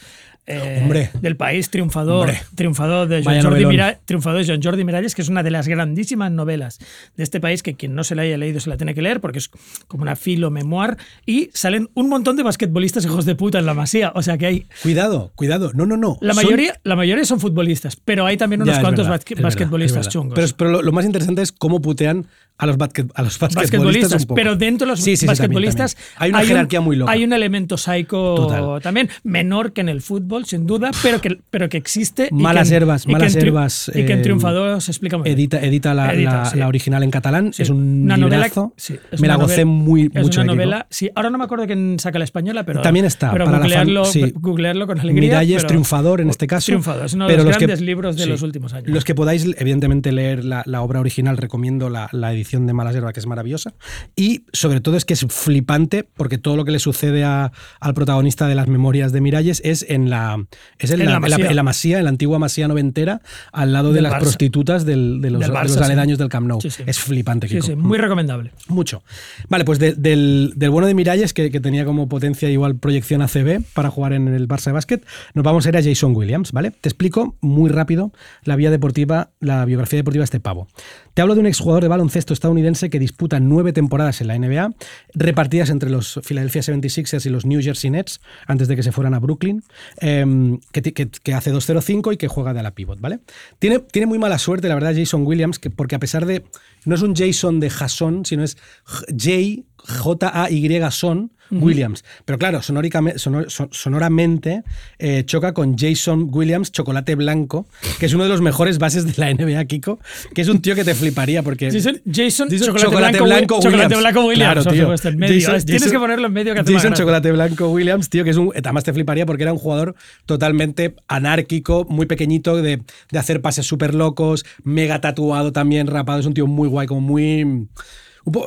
eh, 0.47 1.11
del 1.21 1.37
país, 1.37 1.71
triunfador, 1.71 2.29
Hombre. 2.29 2.43
triunfador 2.55 3.09
de 3.09 3.23
Vaya 3.23 3.43
John 3.43 3.53
Jordi. 3.53 3.67
Mira- 3.67 3.99
triunfador 4.05 4.45
de 4.45 4.53
John 4.53 4.63
Jordi 4.63 4.85
Miralles, 4.85 5.15
que 5.15 5.23
es 5.23 5.29
una 5.29 5.43
de 5.43 5.51
las 5.51 5.69
grandísimas 5.69 6.31
novelas 6.33 6.79
de 7.17 7.23
este 7.23 7.41
país, 7.41 7.63
que 7.63 7.75
quien 7.75 7.95
no 7.95 8.05
se 8.05 8.15
la 8.15 8.23
haya 8.23 8.37
leído 8.39 8.61
se 8.61 8.71
la 8.71 8.77
tiene 8.77 8.95
que 8.95 9.03
leer, 9.03 9.21
porque 9.21 9.39
es 9.39 9.51
como 9.89 10.03
una 10.03 10.17
filo 10.17 10.51
memoir, 10.51 10.97
y 11.27 11.51
salen 11.55 11.89
un 11.95 12.09
montón 12.09 12.37
de 12.37 12.43
basquetbolistas 12.43 13.05
hijos 13.05 13.25
de 13.25 13.35
puta 13.35 13.59
en 13.59 13.67
la 13.67 13.75
masía, 13.75 14.13
o 14.15 14.23
sea 14.23 14.39
que 14.39 14.47
hay... 14.47 14.67
Cuidado, 14.83 15.33
cuidado. 15.35 15.71
No, 15.75 15.87
no, 15.87 15.97
no. 15.97 16.19
La 16.21 16.35
Son- 16.35 16.45
mayoría, 16.45 16.81
la 16.85 16.97
mayoría 16.97 17.25
son 17.25 17.41
futbolistas, 17.41 17.97
pero 17.97 18.27
hay 18.27 18.37
también 18.37 18.63
unos 18.63 18.77
Ya, 18.77 18.81
cuantos 18.81 19.07
verdad, 19.09 19.23
basquetbolistas 19.43 19.97
verdad. 20.07 20.11
chungos. 20.11 20.35
Pero, 20.35 20.49
pero 20.57 20.71
lo, 20.71 20.83
lo 20.83 20.93
más 20.93 21.05
interesante 21.05 21.43
es 21.43 21.53
cómo 21.53 21.81
putean 21.81 22.27
a 22.59 22.67
los, 22.67 22.77
basquet- 23.05 23.13
a 23.15 23.23
los 23.23 23.39
basquetbolistas. 23.39 23.63
basquetbolistas, 23.71 24.23
un 24.23 24.27
poco. 24.29 24.35
pero 24.37 24.57
dentro 24.57 24.87
de 24.87 24.93
los 24.93 25.01
Sí, 25.01 25.13
sí, 25.13 25.17
sí, 25.17 25.27
también, 25.27 25.39
basquetbolistas 25.41 25.95
también. 25.95 26.15
hay 26.19 26.31
una 26.31 26.41
un- 26.41 26.47
jerarquía 26.47 26.81
muy 26.81 26.97
loca. 26.97 27.13
Hay 27.13 27.25
un 27.25 27.33
elemento 27.33 27.77
psycho 27.77 28.35
Total. 28.35 28.81
también, 28.83 29.09
menor 29.25 29.73
que 29.73 29.81
en 29.83 29.89
el 29.89 30.01
fútbol, 30.03 30.45
sin 30.47 30.67
duda, 30.67 30.91
pero 31.03 31.21
que, 31.21 31.39
pero 31.51 31.69
que 31.69 31.77
existe. 31.77 32.29
y 32.31 32.35
Malas 32.35 32.69
que 32.71 32.77
herbas, 32.77 33.07
y 33.07 33.13
malas 33.13 33.35
herbas, 33.37 33.91
Y 33.95 34.05
que 34.05 34.13
en 34.13 34.19
eh, 34.21 34.23
Triunfador 34.23 34.81
se 34.81 34.91
explica 34.91 35.17
muy 35.19 35.25
bien. 35.25 35.37
Edita, 35.39 35.61
edita, 35.61 35.95
la, 35.95 36.13
Edita, 36.15 36.31
la- 36.39 36.45
sí. 36.47 36.59
la 36.59 36.69
original 36.69 37.03
en 37.03 37.11
catalán. 37.11 37.53
Es 37.57 37.71
un 37.71 38.03
una 38.03 38.17
novela. 38.17 38.37
librazo. 38.47 38.73
es 38.77 39.21
Me 39.21 39.29
la 39.29 39.37
una 39.37 39.45
gocé 39.45 39.65
novela- 39.65 39.85
muy 39.85 40.11
es 40.13 40.23
mucho. 40.23 40.41
una 40.41 40.53
novela. 40.53 40.87
Sí, 40.91 41.11
ahora 41.15 41.31
no 41.31 41.39
me 41.39 41.45
acuerdo 41.45 41.67
quién 41.67 41.97
saca 41.99 42.19
la 42.19 42.25
española, 42.25 42.65
pero. 42.65 42.83
También 42.83 43.05
está, 43.07 43.31
Pero 43.33 43.45
para 43.47 43.59
la 43.59 43.63
googlearlo, 43.65 44.05
sí. 44.05 44.33
googlearlo 44.35 44.87
con 44.87 45.01
alegría. 45.01 45.21
Miralles, 45.23 45.67
triunfador 45.67 46.21
en 46.21 46.31
este 46.31 46.47
caso. 46.47 46.67
Triunfador, 46.67 47.07
es 47.07 47.15
uno 47.15 47.29
de 47.29 47.37
los 47.37 47.47
grandes 47.47 47.81
libros 47.81 48.17
de 48.17 48.27
los 48.27 48.43
últimos 48.43 48.73
años. 48.73 48.89
Los 48.89 49.05
que 49.05 49.15
podáis, 49.15 49.47
evidentemente, 49.59 50.13
leer 50.13 50.45
la, 50.45 50.63
la 50.67 50.83
obra 50.83 51.01
original, 51.01 51.37
recomiendo 51.37 51.89
la, 51.91 52.09
la 52.13 52.33
edición 52.33 52.67
de 52.67 52.73
Malas 52.73 52.92
Que 52.93 53.21
es 53.21 53.27
maravillosa. 53.27 53.75
Y 54.17 54.45
sobre 54.53 54.81
todo 54.81 54.97
es 54.97 55.05
que 55.05 55.15
es 55.15 55.25
flipante, 55.29 56.05
porque 56.05 56.39
todo 56.39 56.57
lo 56.57 56.65
que 56.65 56.71
le 56.73 56.79
sucede 56.79 57.25
a- 57.25 57.53
al 57.81 57.95
protagonista 57.95 58.47
de 58.47 58.55
las 58.55 58.69
memorias 58.69 59.13
de 59.13 59.21
Miralles 59.21 59.61
es 59.65 59.85
en 59.89 60.11
la, 60.11 60.45
es 60.79 60.91
en 60.91 61.01
En 61.01 61.07
la, 61.07 61.13
la 61.13 61.17
en 61.19 61.23
la- 61.23 61.29
Masía. 61.39 61.51
en 61.51 61.57
la 61.57 61.63
masía, 61.63 61.99
en 61.99 62.05
la 62.05 62.11
antigua 62.11 62.39
masía 62.39 62.69
noventera, 62.69 63.21
al 63.53 63.73
lado 63.73 63.89
de 63.89 63.95
Del 63.97 64.05
las 64.05 64.15
Barça. 64.15 64.21
prostitutas 64.21 64.85
del- 64.85 65.21
de 65.21 65.31
los, 65.31 65.41
Del 65.41 65.53
de 65.53 65.63
los 65.63 65.73
sí. 65.73 65.83
aledaños 65.83 66.19
del 66.19 66.29
Camp 66.29 66.47
Nou. 66.47 66.61
Sí, 66.61 66.71
sí. 66.71 66.83
Es 66.87 66.99
flipante, 66.99 67.49
Kiko. 67.49 67.77
muy 67.77 67.99
recomendable. 67.99 68.53
Mucho. 68.69 69.03
Vale, 69.49 69.65
pues 69.65 69.79
de- 69.79 69.95
del, 69.95 70.53
del 70.57 70.71
bueno 70.71 70.87
de 70.87 70.95
Miralles, 70.95 71.33
que, 71.35 71.51
que 71.51 71.61
tenía 71.61 71.85
como 71.85 72.09
potencia 72.09 72.49
igual 72.51 72.77
proyección 72.77 73.23
ACB 73.23 73.63
para 73.75 73.91
jugar 73.91 74.13
en 74.13 74.29
el 74.29 74.49
Barça 74.49 74.67
de 74.67 74.73
básquet, 74.73 75.05
nos 75.35 75.45
vamos 75.45 75.67
a 75.67 75.69
ir 75.71 75.77
a 75.77 75.83
Jason 75.83 76.15
Williams, 76.15 76.53
¿vale? 76.53 76.71
Te 76.71 76.89
explico 76.89 77.37
muy 77.41 77.71
rápido 77.71 78.13
la 78.45 78.57
vía 78.57 78.71
deportiva, 78.71 79.31
la 79.41 79.65
biografía 79.65 79.99
deportiva 79.99 80.23
de 80.23 80.25
este 80.25 80.41
pavo. 80.41 80.69
Te 81.15 81.21
hablo 81.21 81.35
de 81.35 81.41
un 81.41 81.47
exjugador 81.47 81.83
de 81.83 81.89
baloncesto 81.89 82.33
estadounidense 82.33 82.89
que 82.89 82.99
disputa 82.99 83.39
nueve 83.39 83.73
temporadas 83.73 84.21
en 84.23 84.29
la 84.29 84.39
NBA, 84.39 84.73
repartidas 85.15 85.69
entre 85.69 85.91
los 85.91 86.21
Philadelphia 86.25 86.63
76ers 86.63 87.27
y 87.27 87.29
los 87.29 87.45
New 87.45 87.61
Jersey 87.63 87.91
Nets, 87.91 88.21
antes 88.47 88.67
de 88.69 88.77
que 88.77 88.83
se 88.83 88.93
fueran 88.93 89.13
a 89.13 89.19
Brooklyn, 89.19 89.63
em, 89.99 90.59
que, 90.73 91.35
hace 91.35 91.53
2-0-5 91.53 92.13
y 92.13 92.17
que 92.17 92.29
juega 92.29 92.55
de 92.55 92.63
la 92.63 92.75
pivot, 92.75 92.99
¿vale? 93.01 93.21
Tiene, 93.59 93.81
tiene 93.81 94.07
muy 94.07 94.19
mala 94.19 94.39
suerte, 94.39 94.69
la 94.69 94.75
verdad, 94.75 94.95
Jason 94.97 95.27
Williams, 95.27 95.59
que, 95.59 95.71
porque 95.71 95.97
a 95.97 95.99
pesar 95.99 96.25
de. 96.25 96.45
No 96.85 96.95
es 96.95 97.03
un 97.03 97.15
Jason 97.15 97.61
de 97.61 97.71
Jason, 97.71 98.25
sino 98.25 98.43
es 98.43 98.57
J. 98.85 99.63
J-A-Y 99.87 100.81
Son 100.91 101.33
Williams. 101.51 102.03
Pero 102.25 102.39
claro, 102.39 102.61
sonor- 102.63 103.51
son- 103.51 103.69
sonoramente 103.73 104.63
eh, 104.99 105.23
choca 105.27 105.53
con 105.53 105.77
Jason 105.77 106.29
Williams, 106.33 106.73
chocolate 106.73 107.15
blanco, 107.15 107.67
que 107.99 108.07
es 108.07 108.15
uno 108.15 108.23
de 108.25 108.31
los 108.31 108.41
mejores 108.41 108.79
bases 108.79 109.05
de 109.05 109.13
la 109.19 109.29
NBA, 109.35 109.63
Kiko, 109.67 109.99
que 110.35 110.41
es 110.41 110.49
un 110.49 110.63
tío 110.63 110.75
que 110.75 110.83
te 110.83 110.95
fliparía 110.95 111.43
porque. 111.43 111.71
Jason, 111.71 112.01
Jason, 112.11 112.49
Jason 112.49 112.75
chocolate, 112.77 113.21
blanco, 113.21 113.57
Wi- 113.57 113.63
chocolate 113.65 113.97
blanco 113.97 114.21
Williams. 114.25 114.53
Claro, 114.55 114.65
tío. 114.73 114.83
supuesto, 114.85 115.09
en 115.11 115.19
medio. 115.19 115.35
Jason- 115.35 115.67
Tienes 115.67 115.83
Jason- 115.83 115.93
que 115.93 115.99
ponerlo 115.99 116.27
en 116.29 116.33
medio 116.33 116.55
que 116.55 116.63
más 116.63 116.73
Jason. 116.73 116.95
Chocolate 116.95 117.33
Blanco 117.33 117.69
Williams, 117.69 118.09
tío, 118.09 118.25
que 118.25 118.31
es 118.31 118.37
un. 118.39 118.51
Además 118.57 118.85
te 118.85 118.95
fliparía 118.95 119.27
porque 119.27 119.43
era 119.43 119.53
un 119.53 119.59
jugador 119.59 119.95
totalmente 120.25 120.97
anárquico, 121.07 121.85
muy 121.87 122.07
pequeñito, 122.07 122.57
de, 122.63 122.81
de 123.11 123.19
hacer 123.19 123.43
pases 123.43 123.67
súper 123.67 123.95
locos, 123.95 124.47
mega 124.65 125.03
tatuado 125.03 125.53
también, 125.53 125.87
rapado. 125.87 126.21
Es 126.21 126.25
un 126.27 126.33
tío 126.33 126.47
muy 126.47 126.69
guay, 126.69 126.87
como 126.87 127.03
muy. 127.03 127.69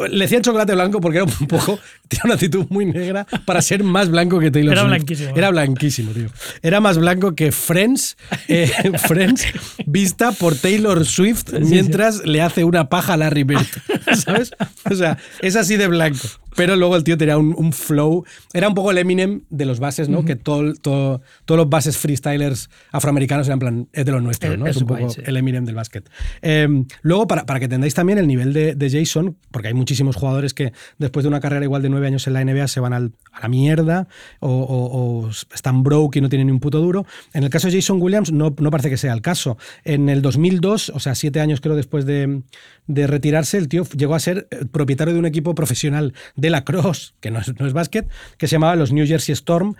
Le 0.09 0.19
decían 0.26 0.41
chocolate 0.41 0.73
blanco 0.73 1.01
porque 1.01 1.17
era 1.19 1.26
un 1.26 1.47
poco. 1.47 1.80
Tiene 2.07 2.21
una 2.26 2.34
actitud 2.36 2.65
muy 2.69 2.86
negra 2.86 3.26
para 3.45 3.61
ser 3.61 3.84
más 3.84 4.09
blanco 4.09 4.39
que 4.39 4.51
Taylor 4.51 4.73
Era 4.73 4.82
Swift. 4.82 4.89
blanquísimo. 4.95 5.36
Era 5.36 5.49
blanquísimo, 5.49 6.11
tío. 6.11 6.30
Era 6.61 6.80
más 6.80 6.97
blanco 6.97 7.36
que 7.36 7.51
Friends, 7.51 8.17
eh, 8.47 8.71
Friends 9.07 9.45
vista 9.86 10.32
por 10.32 10.55
Taylor 10.55 11.05
Swift 11.05 11.51
mientras 11.59 12.26
le 12.26 12.41
hace 12.41 12.63
una 12.63 12.89
paja 12.89 13.13
a 13.13 13.17
Larry 13.17 13.43
Bird. 13.43 13.65
¿Sabes? 14.15 14.51
O 14.89 14.95
sea, 14.95 15.17
es 15.41 15.55
así 15.55 15.76
de 15.78 15.88
blanco. 15.88 16.28
Pero 16.56 16.76
luego 16.76 16.95
el 16.95 17.03
tío 17.03 17.18
tenía 17.18 17.38
un, 17.38 17.53
un 17.58 17.74
flow. 17.74 18.24
Era 18.53 18.68
un 18.70 18.76
poco 18.76 18.91
el 18.91 18.97
Eminem 18.97 19.41
de 19.49 19.66
los 19.66 19.80
bases, 19.80 20.10
¿no? 20.10 20.24
Que 20.26 20.36
todo, 20.36 20.74
todo- 20.76 21.22
todos 21.45 21.58
los 21.60 21.70
bases 21.70 21.97
freestylers 21.97 22.70
afroamericanos 22.91 23.47
eran 23.47 23.60
plan, 23.60 23.88
es 23.93 24.06
de 24.06 24.12
los 24.12 24.22
nuestros, 24.24 24.53
Es- 24.53 24.60
¿no? 24.60 24.66
es 24.68 24.76
Es 24.76 24.82
un 24.82 24.88
guay, 24.88 25.01
poco 25.03 25.14
sí. 25.16 25.22
el 25.26 25.38
Eminem 25.38 25.66
del 25.66 25.76
básquet. 25.76 26.10
Eh, 26.41 26.68
luego, 27.01 27.28
para, 27.28 27.45
para 27.45 27.60
que 27.60 27.66
entendáis 27.66 27.93
también 27.93 28.20
el 28.20 28.28
nivel 28.28 28.53
de, 28.53 28.76
de 28.76 28.89
Jason, 28.89 29.38
porque 29.51 29.68
hay 29.70 29.74
muchísimos 29.74 30.16
jugadores 30.16 30.53
que 30.53 30.72
después 30.97 31.24
de 31.24 31.28
una 31.30 31.39
carrera 31.39 31.64
igual 31.66 31.82
de 31.82 31.89
nueve 31.89 32.08
años 32.08 32.26
en 32.28 32.34
la 32.34 32.43
NBA 32.43 32.68
se 32.68 32.80
van 32.80 32.93
al- 32.93 33.12
a 33.32 33.41
la 33.41 33.47
mierda 33.49 34.08
o, 34.39 34.49
o- 34.49 35.26
o 35.26 35.30
están 35.53 35.84
broke 35.84 36.18
y 36.18 36.22
no 36.22 36.30
tienen 36.30 36.47
ni 36.47 36.53
un 36.53 36.60
puto 36.60 36.80
duro. 36.80 37.06
En 37.34 37.43
el 37.43 37.49
caso 37.49 37.68
de 37.68 37.74
Jason 37.76 38.01
Williams 38.01 38.32
no, 38.32 38.56
no 38.60 38.72
parece 38.72 38.89
que 38.89 38.97
sea 38.97 39.14
el 39.14 39.22
caso. 39.22 39.58
En 39.84 40.10
el 40.10 40.22
2002, 40.22 40.89
o 40.95 40.99
sea, 40.99 41.16
siete 41.16 41.39
años 41.41 41.60
creo 41.62 41.76
después 41.76 42.06
de, 42.06 42.41
de 42.88 43.08
retirarse, 43.08 43.58
el 43.58 43.68
tío 43.68 43.84
llegó 43.97 44.16
a 44.16 44.20
ser 44.20 44.47
eh, 44.51 44.66
propietario 44.72 45.14
de 45.14 45.20
un 45.20 45.26
equipo 45.26 45.53
profesional 45.56 46.14
de 46.36 46.44
la 46.49 46.63
Cross, 46.63 47.15
que 47.19 47.31
no 47.31 47.39
es, 47.39 47.59
no 47.59 47.65
es 47.65 47.73
básquet, 47.73 48.07
que 48.37 48.47
se 48.47 48.53
llamaba 48.55 48.75
los 48.75 48.91
New 48.91 49.07
Jersey 49.07 49.33
Storm 49.33 49.75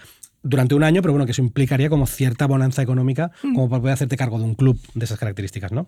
durante 0.46 0.76
un 0.76 0.84
año, 0.84 1.02
pero 1.02 1.12
bueno, 1.12 1.26
que 1.26 1.32
eso 1.34 1.42
implicaría 1.42 1.90
como 1.90 2.08
cierta 2.08 2.46
bonanza 2.48 2.82
económica, 2.82 3.32
como 3.42 3.68
para 3.70 3.82
poder 3.82 3.94
hacerte 3.96 4.16
cargo 4.16 4.38
de 4.40 4.46
un 4.46 4.56
club 4.56 4.80
de 4.94 5.04
esas 5.06 5.20
características, 5.20 5.72
¿no? 5.72 5.88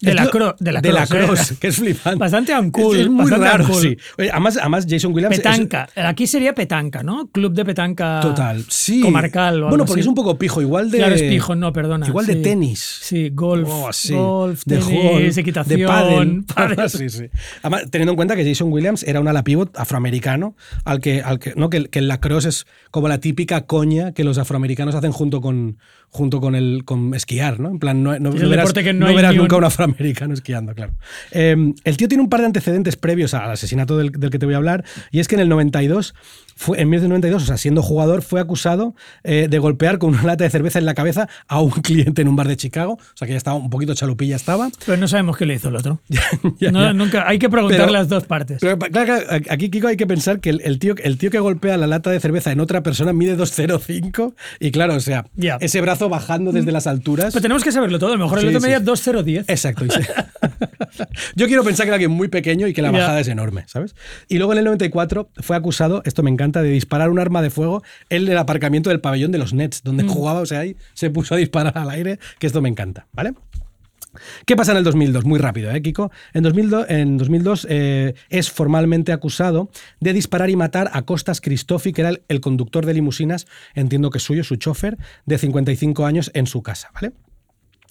De 0.00 0.14
la 0.14 0.30
cro- 0.30 0.54
de 0.58 0.72
la 0.72 0.80
de 0.80 0.92
la 0.92 1.06
cross, 1.06 1.26
cross, 1.26 1.50
eh. 1.52 1.56
que 1.60 1.66
es 1.68 1.76
flipante. 1.76 2.18
Bastante 2.18 2.56
uncool, 2.58 2.96
Es, 2.96 3.02
es 3.02 3.08
muy 3.10 3.22
bastante 3.30 3.46
raro, 3.48 3.64
uncool. 3.64 3.82
sí. 3.82 3.96
Oye, 4.18 4.30
Además, 4.30 4.56
además, 4.56 4.86
Jason 4.88 5.12
Williams... 5.12 5.34
es- 5.36 5.42
Petanca. 5.42 5.88
Aquí 5.96 6.26
sería 6.26 6.54
petanca, 6.54 7.02
¿no? 7.02 7.26
Club 7.28 7.52
de 7.52 7.64
petanca. 7.64 8.20
Total, 8.20 8.64
sí. 8.68 9.00
Comarcal. 9.00 9.64
o 9.64 9.68
Bueno, 9.70 9.84
porque 9.84 10.00
así. 10.00 10.00
es 10.02 10.06
un 10.06 10.14
poco 10.14 10.38
pijo, 10.38 10.62
igual 10.62 10.90
de. 10.90 10.98
Claro, 10.98 11.14
es 11.16 11.22
pijo, 11.22 11.56
no, 11.56 11.72
perdona. 11.72 12.06
Igual 12.06 12.26
de 12.26 12.34
sí. 12.34 12.42
tenis. 12.42 12.98
Sí, 13.02 13.30
golf. 13.34 13.68
Oh, 13.70 13.92
sí. 13.92 14.14
Golf, 14.14 14.62
de 14.64 14.78
tenis, 14.78 15.02
golf, 15.10 15.38
equitación. 15.38 15.80
de 15.80 15.86
pádel. 15.86 16.44
pádel. 16.54 16.90
sí, 16.90 17.08
sí. 17.08 17.24
Además, 17.62 17.82
teniendo 17.90 18.12
en 18.12 18.16
cuenta 18.16 18.36
que 18.36 18.44
Jason 18.46 18.70
Williams 18.72 19.02
era 19.02 19.20
un 19.20 19.26
ala 19.26 19.42
pivot 19.42 19.76
afroamericano, 19.76 20.54
al 20.84 21.00
que, 21.00 21.22
al 21.22 21.40
que, 21.40 21.54
¿no? 21.56 21.70
que, 21.70 21.86
que 21.86 21.98
el 21.98 22.06
lacrosse 22.06 22.48
es 22.50 22.66
como 22.92 23.08
la 23.08 23.18
típica 23.18 23.62
coña 23.66 23.87
que 24.14 24.24
los 24.24 24.38
afroamericanos 24.38 24.94
hacen 24.94 25.12
junto 25.12 25.40
con, 25.40 25.78
junto 26.10 26.40
con 26.40 26.54
el 26.54 26.82
con 26.84 27.14
esquiar, 27.14 27.60
¿no? 27.60 27.68
En 27.70 27.78
plan, 27.78 28.02
no, 28.02 28.10
verás, 28.10 28.72
que 28.72 28.92
no 28.92 29.14
verás 29.14 29.34
nunca 29.34 29.56
un 29.56 29.64
afroamericano 29.64 30.34
esquiando, 30.34 30.74
claro. 30.74 30.92
Eh, 31.32 31.56
el 31.84 31.96
tío 31.96 32.08
tiene 32.08 32.22
un 32.22 32.30
par 32.30 32.40
de 32.40 32.46
antecedentes 32.46 32.96
previos 32.96 33.34
al 33.34 33.50
asesinato 33.50 33.96
del, 33.98 34.12
del 34.12 34.30
que 34.30 34.38
te 34.38 34.46
voy 34.46 34.54
a 34.54 34.58
hablar, 34.58 34.84
y 35.10 35.20
es 35.20 35.28
que 35.28 35.34
en 35.34 35.42
el 35.42 35.48
92 35.48 36.14
fue, 36.56 36.80
en 36.80 36.88
1992, 36.88 37.42
o 37.42 37.46
sea, 37.46 37.56
siendo 37.56 37.82
jugador, 37.82 38.22
fue 38.22 38.40
acusado 38.40 38.96
eh, 39.22 39.46
de 39.48 39.58
golpear 39.60 39.98
con 39.98 40.10
una 40.10 40.24
lata 40.24 40.42
de 40.42 40.50
cerveza 40.50 40.80
en 40.80 40.86
la 40.86 40.94
cabeza 40.94 41.28
a 41.46 41.60
un 41.60 41.70
cliente 41.82 42.22
en 42.22 42.26
un 42.28 42.34
bar 42.34 42.48
de 42.48 42.56
Chicago. 42.56 42.94
O 42.94 43.16
sea, 43.16 43.26
que 43.26 43.32
ya 43.34 43.38
estaba 43.38 43.56
un 43.56 43.70
poquito 43.70 43.94
chalupilla 43.94 44.34
estaba. 44.34 44.68
Pero 44.84 44.98
no 44.98 45.06
sabemos 45.06 45.36
qué 45.36 45.46
le 45.46 45.54
hizo 45.54 45.68
el 45.68 45.76
otro. 45.76 46.00
Ya, 46.58 46.72
No, 46.72 46.82
ya. 46.82 46.92
Nunca, 46.92 47.28
hay 47.28 47.38
que 47.38 47.48
preguntar 47.48 47.78
Pero- 47.82 47.92
las 47.92 48.08
dos 48.08 48.24
partes. 48.24 48.58
Pero 48.60 48.76
claro, 48.78 49.14
aquí, 49.50 49.70
Kiko, 49.70 49.86
hay 49.86 49.96
que 49.96 50.06
pensar 50.08 50.40
que 50.40 50.50
el, 50.50 50.60
el 50.64 50.80
tío, 50.80 50.94
el 51.02 51.16
tío 51.18 51.30
que 51.30 51.38
golpea 51.38 51.76
la 51.76 51.86
lata 51.86 52.10
de 52.10 52.18
cerveza 52.18 52.50
en 52.50 52.58
otra 52.58 52.82
persona 52.82 53.12
mide 53.12 53.36
2,05 53.36 54.34
y 54.58 54.70
claro, 54.72 54.94
o 54.94 55.00
sea, 55.00 55.26
ese 55.60 55.80
brazo 55.80 55.97
bajando 56.08 56.52
desde 56.52 56.70
las 56.70 56.86
alturas. 56.86 57.32
Pero 57.32 57.42
tenemos 57.42 57.64
que 57.64 57.72
saberlo 57.72 57.98
todo. 57.98 58.12
A 58.12 58.16
lo 58.16 58.24
mejor 58.24 58.38
el 58.38 58.42
Sí, 58.42 58.48
otro 58.48 58.60
sí, 58.60 58.64
medía 58.66 58.78
sí. 58.78 58.84
2,010. 58.84 59.48
Exacto. 59.48 59.84
Yo 61.36 61.46
quiero 61.46 61.64
pensar 61.64 61.84
que 61.84 61.88
era 61.88 61.94
alguien 61.96 62.10
muy 62.10 62.28
pequeño 62.28 62.66
y 62.66 62.72
que 62.72 62.82
la 62.82 62.90
Ya. 62.92 62.98
bajada 62.98 63.20
es 63.20 63.28
enorme, 63.28 63.64
¿sabes? 63.66 63.94
Y 64.28 64.38
luego 64.38 64.52
en 64.52 64.58
el 64.58 64.64
94 64.64 65.30
fue 65.36 65.56
acusado, 65.56 66.02
esto 66.04 66.22
me 66.22 66.30
encanta, 66.30 66.62
de 66.62 66.70
disparar 66.70 67.10
un 67.10 67.18
arma 67.18 67.42
de 67.42 67.50
fuego 67.50 67.82
en 68.10 68.28
el 68.28 68.38
aparcamiento 68.38 68.90
del 68.90 69.00
pabellón 69.00 69.32
de 69.32 69.38
los 69.38 69.52
Nets, 69.52 69.82
donde 69.82 70.04
Mm. 70.04 70.08
jugaba, 70.08 70.40
o 70.40 70.46
sea, 70.46 70.60
ahí 70.60 70.76
se 70.94 71.10
puso 71.10 71.34
a 71.34 71.38
disparar 71.38 71.76
al 71.78 71.90
aire, 71.90 72.18
que 72.38 72.46
esto 72.46 72.60
me 72.62 72.68
encanta, 72.68 73.06
¿vale? 73.12 73.34
¿Qué 74.46 74.56
pasa 74.56 74.72
en 74.72 74.78
el 74.78 74.84
2002? 74.84 75.24
Muy 75.24 75.38
rápido, 75.38 75.70
¿eh, 75.70 75.82
Kiko? 75.82 76.10
En 76.32 76.42
2002, 76.42 76.86
en 76.88 77.16
2002 77.18 77.66
eh, 77.70 78.14
es 78.30 78.50
formalmente 78.50 79.12
acusado 79.12 79.70
de 80.00 80.12
disparar 80.12 80.50
y 80.50 80.56
matar 80.56 80.90
a 80.92 81.02
Costas 81.02 81.40
Cristofi, 81.40 81.92
que 81.92 82.02
era 82.02 82.10
el, 82.10 82.22
el 82.28 82.40
conductor 82.40 82.86
de 82.86 82.94
limusinas, 82.94 83.46
entiendo 83.74 84.10
que 84.10 84.18
suyo, 84.18 84.44
su 84.44 84.56
chofer, 84.56 84.98
de 85.26 85.38
55 85.38 86.06
años 86.06 86.30
en 86.34 86.46
su 86.46 86.62
casa, 86.62 86.90
¿vale? 86.94 87.12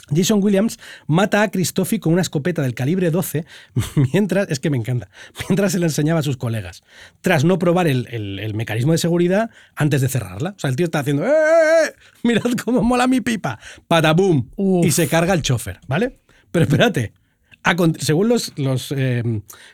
Jason 0.10 0.41
Williams 0.43 0.80
mata 1.08 1.41
a 1.41 1.51
Cristofi 1.51 1.99
con 1.99 2.14
una 2.14 2.22
escopeta 2.22 2.62
del 2.62 2.74
calibre 2.74 3.12
12 3.12 3.45
mientras, 4.14 4.49
es 4.49 4.60
que 4.60 4.70
me 4.70 4.78
encanta, 4.78 5.10
mientras 5.49 5.72
se 5.74 5.80
le 5.80 5.86
enseñaba 5.86 6.20
a 6.22 6.24
sus 6.24 6.38
colegas, 6.38 6.84
tras 7.22 7.43
no 7.43 7.60
probar 7.60 7.88
el, 7.88 8.08
el- 8.12 8.39
el 8.39 8.53
mecanismo 8.53 8.91
de 8.93 8.97
seguridad 8.97 9.49
antes 9.76 10.01
de 10.01 10.10
cerrarla. 10.10 10.51
O 10.55 10.60
sea, 10.60 10.70
el 10.70 10.76
tío 10.76 10.86
está 10.86 10.99
haciendo, 10.99 11.26
¡eh, 11.26 11.30
eh, 11.30 11.88
eh! 11.88 11.93
Mirad 12.24 12.51
cómo 12.64 12.82
mola 12.84 13.08
mi 13.08 13.22
pipa. 13.22 13.60
Patabum. 13.88 14.49
Y 14.84 14.91
se 14.91 15.08
carga 15.08 15.34
el 15.34 15.41
chofer, 15.41 15.80
¿vale? 15.88 16.20
Pero 16.51 16.64
espérate. 16.66 17.14
a 17.64 17.76
según 17.99 18.30
los, 18.30 18.53
los, 18.58 18.93
eh, 18.95 19.24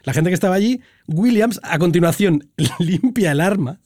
la 0.04 0.14
gente 0.14 0.30
que 0.30 0.34
estaba 0.34 0.56
allí, 0.56 0.82
Williams 1.08 1.60
a 1.64 1.78
continuación 1.80 2.50
limpia 2.80 3.32
el 3.34 3.42
arma, 3.42 3.80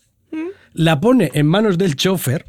la 0.73 0.99
pone 0.99 1.31
en 1.33 1.47
manos 1.47 1.77
del 1.77 1.95
chofer, 1.95 2.45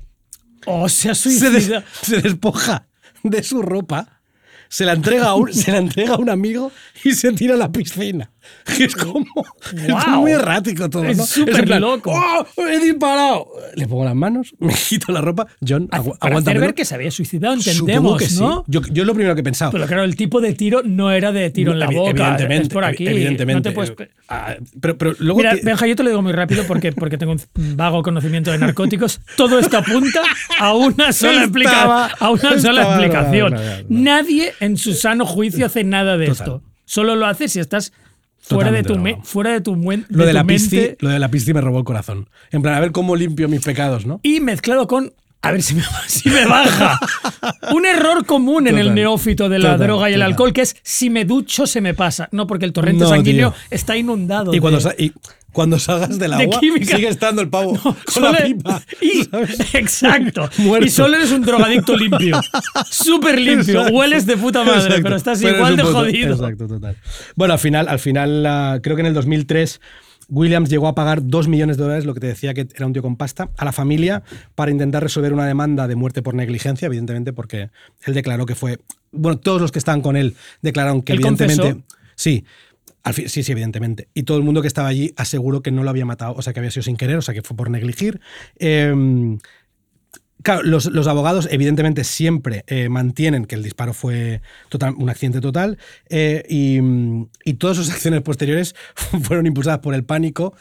Oh, 0.67 0.89
se 0.89 1.09
ha 1.09 1.15
se, 1.15 1.31
des- 1.31 1.39
suicidado. 1.65 1.85
se 2.03 2.21
despoja 2.21 2.88
de 3.23 3.43
su 3.43 3.63
ropa, 3.63 4.21
se 4.69 4.85
la 4.85 4.93
entrega 4.93 5.29
a 5.29 5.35
un, 5.35 5.53
se 5.53 5.73
la 5.73 5.79
entrega 5.79 6.15
a 6.15 6.19
un 6.19 6.31
amigo 6.31 6.71
y 7.05 7.13
se 7.13 7.33
tira 7.33 7.55
a 7.55 7.59
la 7.59 7.73
piscina. 7.73 8.31
Que 8.77 8.85
es 8.85 8.95
como 8.95 9.25
es 9.73 9.87
Guau. 9.89 10.21
muy 10.21 10.33
errático 10.33 10.91
todo. 10.91 11.05
Es 11.05 11.17
¿no? 11.17 11.25
súper 11.27 11.65
plan, 11.65 11.81
loco. 11.81 12.13
¡Oh! 12.15 12.47
¡He 12.69 12.79
disparado! 12.81 13.47
Le 13.75 13.87
pongo 13.89 14.05
las 14.05 14.15
manos, 14.15 14.55
me 14.59 14.75
quito 14.75 15.11
la 15.13 15.21
ropa. 15.21 15.47
John, 15.67 15.89
agu 15.91 16.17
Para 16.19 16.33
aguanta. 16.33 16.51
hacer 16.51 16.61
ver 16.61 16.75
que 16.75 16.85
se 16.85 16.95
había 16.95 17.11
suicidado, 17.11 17.55
entendemos, 17.55 18.19
que 18.19 18.27
sí. 18.29 18.41
¿no? 18.41 18.65
Yo, 18.67 18.81
yo 18.91 19.05
lo 19.05 19.15
primero 19.15 19.35
que 19.35 19.41
he 19.41 19.45
pensado. 19.45 19.71
Pero 19.73 19.87
claro, 19.87 20.05
el 20.05 20.17
tipo 20.17 20.41
de 20.41 20.53
tiro 20.55 20.83
no 20.85 21.11
era 21.11 21.33
de 21.33 21.51
tiro 21.51 21.73
en 21.73 21.79
la 21.79 21.87
boca. 21.87 22.11
Evidentemente. 22.11 22.63
Es 22.65 22.69
por 22.73 22.85
aquí. 22.85 23.07
Evidentemente. 23.07 23.59
No 23.59 23.63
te 23.63 23.73
puedes- 23.73 24.09
Ah, 24.29 24.57
pero, 24.81 24.99
pero 24.99 25.15
luego. 25.19 25.39
Mira, 25.39 25.55
ti- 25.55 25.61
Benja, 25.63 25.87
yo 25.87 25.97
te 25.97 26.03
lo 26.03 26.11
digo 26.11 26.21
muy 26.23 26.33
rápido 26.33 26.65
porque, 26.67 26.93
porque 26.93 27.17
tengo 27.17 27.33
un 27.33 27.41
vago 27.77 28.03
conocimiento 28.03 28.51
de 28.51 28.59
narcóticos. 28.59 29.21
Todo 29.37 29.59
esto 29.59 29.79
apunta 29.79 30.21
a 30.61 30.75
una 30.75 31.13
sola, 31.13 31.45
Estaba- 31.45 32.07
a 32.19 32.31
una 32.31 32.59
sola 32.61 32.83
explicación. 32.83 33.55
no, 33.55 33.59
no, 33.61 33.65
no, 33.65 33.77
no. 33.79 33.85
Nadie 33.89 34.53
en 34.61 34.77
su 34.77 34.93
sano 34.93 35.25
juicio 35.25 35.65
hace 35.67 35.85
nada 35.85 36.19
de 36.19 36.27
Total. 36.27 36.47
esto. 36.47 36.63
Solo 36.85 37.17
lo 37.17 37.27
hace 37.27 37.49
si 37.49 37.59
estás 37.61 37.93
fuera 38.49 38.71
de 38.71 38.83
tu, 38.83 38.97
me- 38.99 39.19
fuera 39.23 39.53
de 39.53 39.61
tu, 39.61 39.75
muen- 39.77 40.07
lo 40.09 40.25
de, 40.27 40.33
la 40.33 40.41
tu 40.41 40.47
mente 40.47 40.97
lo 41.01 41.09
de 41.11 41.19
la 41.19 41.31
pisci 41.31 41.53
me 41.55 41.61
robó 41.61 41.79
el 41.79 41.85
corazón. 41.85 42.29
En 42.51 42.63
plan, 42.63 42.75
a 42.75 42.81
ver 42.81 42.93
cómo 42.93 43.15
limpio 43.17 43.49
mis 43.49 43.61
pecados, 43.63 44.07
¿no? 44.07 44.21
y 44.23 44.41
mezclado 44.41 44.87
con 44.89 45.13
a 45.41 45.53
ver 45.53 45.63
si 45.63 45.77
me, 45.77 45.83
si 46.09 46.29
me 46.31 46.45
baja. 46.47 46.99
Un 47.73 47.87
error 47.87 48.27
común 48.27 48.67
en 48.67 48.77
el 48.77 48.93
neófito 48.93 49.49
de 49.49 49.61
la 49.61 49.73
Total, 49.75 49.87
droga 49.87 50.11
y 50.11 50.15
el 50.15 50.19
total. 50.19 50.33
alcohol, 50.33 50.53
que 50.53 50.63
es 50.63 50.77
si 50.83 51.11
me 51.11 51.25
ducho 51.25 51.67
se 51.69 51.81
me 51.81 51.95
pasa. 51.95 52.29
No, 52.33 52.49
porque 52.49 52.65
el 52.65 52.73
torrente 52.73 53.05
No, 53.05 53.11
sanguíneo 53.11 53.53
tío. 53.53 53.61
está 53.71 53.97
inundado. 53.97 54.53
Y 54.53 54.59
cuando, 54.59 54.81
y 54.99 55.13
cuando 55.53 55.79
salgas 55.79 56.19
del 56.19 56.31
de 56.33 56.45
agua, 56.45 56.61
química. 56.61 56.97
sigue 56.97 57.09
estando 57.09 57.43
el 57.43 57.49
pavo 57.49 57.77
con 57.83 57.97
Solo- 58.07 58.33
la 58.33 58.45
pipa. 58.45 58.83
y- 59.01 59.25
¿sabes? 59.31 59.75
exacto. 59.75 60.49
Y 60.83 60.89
solo 60.91 61.17
eres 61.17 61.33
un 61.33 61.43
drogadicto 61.43 61.97
limpio. 61.97 62.41
Súper 62.89 63.39
limpio. 63.41 63.75
Exacto. 63.81 63.95
Hueles 63.97 64.27
de 64.27 64.37
puta 64.37 64.63
madre, 64.65 64.79
Exacto. 64.81 65.03
pero 65.03 65.17
estás 65.17 65.41
Pero 65.41 65.57
igual 65.57 65.73
es 65.73 65.77
de 65.79 65.83
puto- 65.85 65.95
jodido. 65.99 66.35
Exacto, 66.35 66.69
total. 66.69 66.97
Bueno, 67.37 67.55
al 67.55 67.61
final, 67.61 67.89
al 67.89 67.99
final 67.99 68.81
creo 68.83 68.97
que 68.97 69.01
en 69.01 69.07
el 69.07 69.15
2003 69.15 69.81
Williams 70.31 70.69
llegó 70.69 70.89
a 70.89 70.95
pagar 70.95 71.21
2 71.27 71.49
millones 71.49 71.79
de 71.79 71.85
dólares, 71.85 72.05
lo 72.05 72.13
que 72.13 72.21
te 72.21 72.27
decía 72.27 72.53
que 72.53 72.69
era 72.75 72.85
un 72.87 72.93
tío 72.93 73.01
con 73.01 73.17
pasta, 73.17 73.49
a 73.57 73.65
la 73.65 73.73
familia 73.73 74.23
para 74.55 74.71
intentar 74.71 75.03
resolver 75.03 75.33
una 75.33 75.47
demanda 75.47 75.89
de 75.89 75.97
muerte 75.97 76.21
por 76.21 76.35
negligencia, 76.35 76.85
evidentemente, 76.87 77.33
porque 77.33 77.71
él 78.05 78.13
declaró 78.15 78.45
que 78.45 78.55
fue. 78.55 78.79
Bueno, 79.11 79.39
todos 79.39 79.59
los 79.63 79.73
que 79.73 79.79
estaban 79.79 80.03
con 80.03 80.17
él 80.19 80.37
declararon 80.61 81.01
que, 81.01 81.15
Él 81.15 81.21
evidentemente. 81.21 81.63
confesó. 81.73 81.85
Sí. 82.15 82.45
Al 83.09 83.15
fin- 83.15 83.29
sí, 83.29 83.43
sí, 83.43 83.53
evidentemente. 83.53 84.09
Y 84.15 84.25
todo 84.25 84.37
el 84.39 84.45
mundo 84.45 84.61
que 84.61 84.69
estaba 84.69 84.89
allí 84.89 85.13
aseguró 85.17 85.63
que 85.63 85.71
no 85.71 85.83
lo 85.83 85.91
había 85.91 86.05
matado, 86.05 86.35
o 86.37 86.43
sea, 86.43 86.53
que 86.53 86.61
había 86.61 86.71
sido 86.71 86.83
sin 86.83 86.97
querer, 86.97 87.17
o 87.17 87.23
sea, 87.23 87.33
que 87.35 87.43
fue 87.43 87.57
por 87.57 87.71
negligir. 87.71 88.21
Eh, 88.59 88.95
claro, 90.43 90.63
los, 90.63 90.87
los 90.87 91.07
abogados, 91.07 91.49
evidentemente, 91.51 92.05
siempre 92.05 92.65
eh, 92.67 92.89
mantienen 92.89 93.45
que 93.47 93.55
el 93.55 93.63
disparo 93.63 93.93
fue 93.95 94.41
total- 94.69 94.95
un 94.97 95.11
accidente 95.11 95.41
total 95.41 95.79
eh, 96.09 96.45
y, 96.49 96.79
y 97.45 97.55
todas 97.55 97.77
sus 97.77 97.91
acciones 97.95 98.21
posteriores 98.23 98.75
fueron 99.23 99.47
impulsadas 99.47 99.81
por 99.81 99.95
el 99.95 100.05
pánico. 100.05 100.55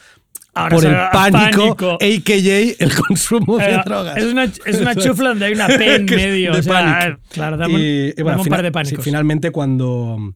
Ahora 0.53 0.75
por 0.75 0.85
el 0.85 0.95
pánico, 1.13 1.75
pánico. 1.75 1.97
a.k.a. 2.01 2.83
el 2.83 2.95
consumo 3.07 3.57
de 3.59 3.75
Eh, 3.75 3.81
drogas. 3.85 4.17
Es 4.17 4.23
una, 4.25 4.43
es 4.45 4.81
una 4.81 4.95
chufla 5.03 5.29
donde 5.29 5.45
hay 5.45 5.53
una 5.53 5.67
P 5.67 5.95
en 5.95 6.05
medio. 6.05 6.51
de 6.53 6.59
o 6.59 6.63
sea, 6.63 7.19
claro, 7.29 7.57
dame, 7.57 7.79
Y- 7.79 8.07
y 8.17 8.21
bueno, 8.23 8.37
dame 8.37 8.41
un 8.41 8.47
par 8.49 8.61
de 8.63 8.69
sí, 8.69 8.71
pánicos. 8.73 9.05
finalmente, 9.05 9.51
cuando, 9.51 10.33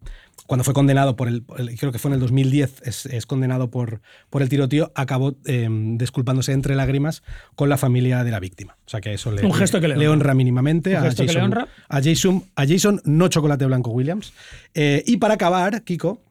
cuando 0.52 0.66
fue 0.66 0.74
condenado 0.74 1.16
por 1.16 1.30
el, 1.30 1.45
creo 1.80 1.93
que 1.93 1.97
fue 1.97 2.10
en 2.10 2.16
el 2.16 2.20
2010, 2.20 2.82
es, 2.84 3.06
es 3.06 3.26
condenado 3.26 3.70
por, 3.72 4.02
por 4.30 4.41
el 4.41 4.49
tiroteo, 4.49 4.91
acabó 4.95 5.34
eh, 5.45 5.70
disculpándose 5.95 6.52
entre 6.52 6.76
lágrimas 6.76 7.23
con 7.56 7.69
la 7.69 7.78
familia 7.78 8.26
de 8.26 8.32
la 8.32 8.41
víctima. 8.41 8.76
O 8.86 8.90
sea 8.90 8.99
que 8.99 9.14
eso 9.14 9.32
le, 9.32 9.45
Un 9.45 9.53
gesto 9.53 9.80
que 9.80 9.88
le 9.88 9.94
honra. 9.95 10.11
honra 10.11 10.34
mínimamente 10.34 10.98
a 10.98 11.03
gesto 11.03 11.23
que 11.23 11.28
le 11.28 11.34
Jason, 11.36 11.44
honra. 11.53 11.68
a 11.88 12.02
Jason, 12.03 12.44
a 12.57 12.68
Jason 12.68 13.02
no 13.06 13.30
chocolate 13.30 13.65
blanco 13.65 13.91
Williams. 13.91 14.34
Eh, 14.73 15.02
y 15.07 15.15
para 15.18 15.36
acabar, 15.36 15.84
Kiko, 15.86 16.22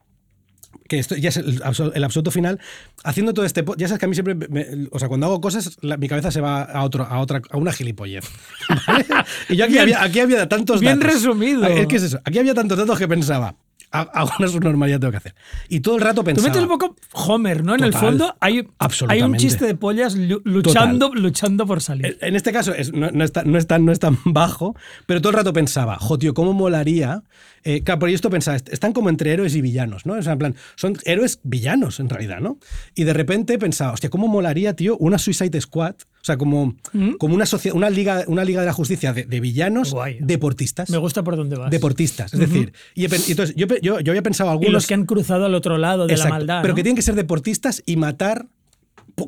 que 0.87 0.99
esto 0.99 1.15
ya 1.15 1.29
es 1.29 1.37
el, 1.37 1.59
el 1.95 2.03
absoluto 2.03 2.29
final, 2.29 2.59
haciendo 3.03 3.33
todo 3.33 3.43
este... 3.45 3.65
Ya 3.77 3.87
sabes 3.87 3.99
que 3.99 4.05
a 4.05 4.07
mí 4.07 4.13
siempre... 4.13 4.35
me- 4.35 4.87
o 4.91 4.99
sea, 4.99 5.07
cuando 5.07 5.25
hago 5.25 5.41
cosas, 5.41 5.77
la- 5.81 5.97
mi 5.97 6.07
cabeza 6.07 6.29
se 6.29 6.41
va 6.41 6.61
a, 6.61 6.83
otro, 6.83 7.05
a, 7.05 7.17
otra, 7.19 7.41
a 7.49 7.57
una 7.57 7.71
gilipollez. 7.73 8.25
¿vale? 8.87 9.05
Y 9.49 9.55
yo 9.55 9.63
aquí, 9.65 9.73
Bien- 9.73 9.81
había, 9.83 10.03
aquí 10.03 10.19
había 10.19 10.47
tantos 10.47 10.79
bien 10.79 10.99
datos. 10.99 11.15
resumido. 11.15 11.65
Es 11.65 11.87
que 11.87 11.95
es 11.95 12.03
eso. 12.03 12.19
Aquí 12.23 12.37
había 12.37 12.53
tantos 12.53 12.77
datos 12.77 12.99
que 12.99 13.07
pensaba, 13.07 13.47
"Ha- 13.47 13.55
hago 13.91 14.31
una 14.39 14.47
subnormalidad 14.47 14.99
tengo 14.99 15.11
que 15.11 15.17
hacer. 15.17 15.35
Y 15.69 15.81
todo 15.81 15.95
el 15.95 16.01
rato 16.01 16.21
Tú 16.21 16.25
pensaba... 16.25 16.47
metes 16.49 16.61
un 16.63 16.69
poco 16.69 16.95
Homer, 17.13 17.63
¿no? 17.63 17.75
En 17.75 17.83
el 17.83 17.91
Total. 17.91 18.07
fondo 18.09 18.35
hay, 18.39 18.67
hay 19.09 19.21
un 19.21 19.35
chiste 19.35 19.65
de 19.65 19.75
pollas 19.75 20.15
lu- 20.15 20.41
luchando, 20.45 21.13
luchando 21.13 21.65
por 21.67 21.81
salir. 21.81 22.17
En 22.21 22.35
este 22.35 22.51
caso 22.53 22.73
es- 22.73 22.93
no, 22.93 23.11
no 23.11 23.23
está- 23.23 23.43
no 23.43 23.57
es 23.57 23.67
tan, 23.67 23.85
no 23.85 23.91
es 23.91 23.99
tan 23.99 24.17
bajo, 24.25 24.75
pero 25.05 25.21
todo 25.21 25.31
el 25.31 25.37
rato 25.37 25.53
pensaba, 25.53 25.97
jo, 25.99 26.17
tío, 26.17 26.33
¿cómo 26.33 26.53
molaría? 26.53 27.23
Eh, 27.63 27.83
claro, 27.83 27.99
por 27.99 28.09
esto 28.09 28.29
pensaba, 28.29 28.57
est- 28.57 28.69
están 28.73 28.91
como 28.93 29.09
entre 29.09 29.31
héroes 29.33 29.55
y 29.55 29.61
villanos, 29.61 30.05
¿no? 30.05 30.13
O 30.13 30.21
sea, 30.21 30.33
en 30.33 30.39
plan, 30.39 30.55
son 30.75 30.97
héroes 31.05 31.39
villanos 31.43 31.99
en 31.99 32.09
realidad, 32.09 32.39
¿no? 32.39 32.57
Y 32.95 33.03
de 33.03 33.13
repente 33.13 33.57
pensaba, 33.59 33.93
hostia, 33.93 34.09
¿cómo 34.09 34.27
molaría, 34.27 34.75
tío, 34.75 34.97
una 34.97 35.17
Suicide 35.19 35.61
Squad? 35.61 35.95
O 36.21 36.23
sea, 36.23 36.37
como, 36.37 36.75
como 37.19 37.35
una, 37.35 37.89
liga, 37.89 38.23
una 38.27 38.43
liga 38.45 38.59
de 38.61 38.65
la 38.67 38.73
justicia 38.73 39.13
de, 39.13 39.25
de 39.25 39.39
villanos 39.39 39.91
Guay. 39.91 40.17
deportistas. 40.21 40.89
Me 40.89 40.97
gusta 40.97 41.23
por 41.23 41.35
dónde 41.35 41.55
vas. 41.55 41.71
Deportistas, 41.71 42.33
es 42.33 42.39
decir, 42.39 42.73
y, 42.95 43.01
y 43.01 43.05
entonces 43.31 43.55
yo, 43.55 43.65
yo, 43.81 43.99
yo 43.99 44.11
había 44.11 44.21
pensado 44.21 44.49
y 44.49 44.53
algunos... 44.53 44.73
los 44.73 44.87
que 44.87 44.93
han 44.93 45.05
cruzado 45.05 45.45
al 45.45 45.55
otro 45.55 45.77
lado 45.77 46.07
de 46.07 46.13
Exacto, 46.13 46.29
la 46.33 46.37
maldad. 46.39 46.61
Pero 46.61 46.75
que 46.75 46.83
tienen 46.83 46.95
que 46.95 47.01
ser 47.01 47.15
deportistas 47.15 47.81
y 47.85 47.95
matar 47.95 48.47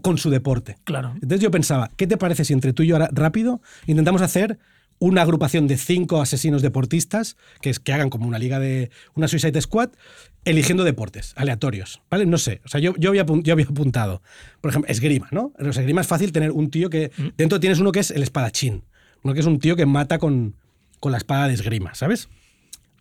con 0.01 0.18
su 0.18 0.30
deporte. 0.30 0.77
Claro. 0.85 1.11
Entonces 1.15 1.39
yo 1.41 1.51
pensaba, 1.51 1.91
¿qué 1.97 2.07
te 2.07 2.18
parece 2.18 2.45
si 2.45 2.53
entre 2.53 2.73
tú 2.73 2.84
y 2.84 2.88
yo 2.88 2.95
ahora 2.95 3.10
rápido 3.11 3.61
intentamos 3.85 4.22
hacer 4.22 4.57
una 5.06 5.22
agrupación 5.22 5.68
de 5.68 5.78
cinco 5.78 6.22
asesinos 6.22 6.62
deportistas 6.62 7.36
que, 7.62 7.70
es, 7.70 7.80
que 7.80 7.92
hagan 7.92 8.10
como 8.10 8.26
una 8.26 8.40
liga 8.40 8.60
de 8.60 8.90
una 9.16 9.28
Suicide 9.28 9.60
Squad 9.62 9.90
eligiendo 10.46 10.84
deportes 10.86 11.34
aleatorios, 11.36 12.02
¿vale? 12.10 12.26
No 12.26 12.38
sé, 12.38 12.62
o 12.64 12.70
sea, 12.70 12.80
yo, 12.80 12.94
yo, 12.98 13.10
había, 13.10 13.26
yo 13.26 13.54
había 13.54 13.66
apuntado, 13.66 14.22
por 14.62 14.70
ejemplo, 14.70 14.90
esgrima, 14.90 15.28
¿no? 15.32 15.52
En 15.60 15.68
los 15.68 15.78
esgrima 15.78 16.02
es 16.02 16.08
fácil 16.08 16.32
tener 16.32 16.52
un 16.52 16.70
tío 16.70 16.90
que 16.90 17.12
Mm. 17.18 17.28
dentro 17.38 17.60
tienes 17.60 17.80
uno 17.80 17.92
que 17.92 18.00
es 18.00 18.12
el 18.12 18.24
espadachín, 18.24 18.84
uno 19.24 19.34
que 19.34 19.42
es 19.42 19.46
un 19.46 19.60
tío 19.60 19.76
que 19.76 19.86
mata 19.86 20.20
con, 20.20 20.56
con 21.02 21.12
la 21.12 21.18
espada 21.18 21.48
de 21.48 21.54
esgrima, 21.54 21.94
¿sabes? 21.96 22.30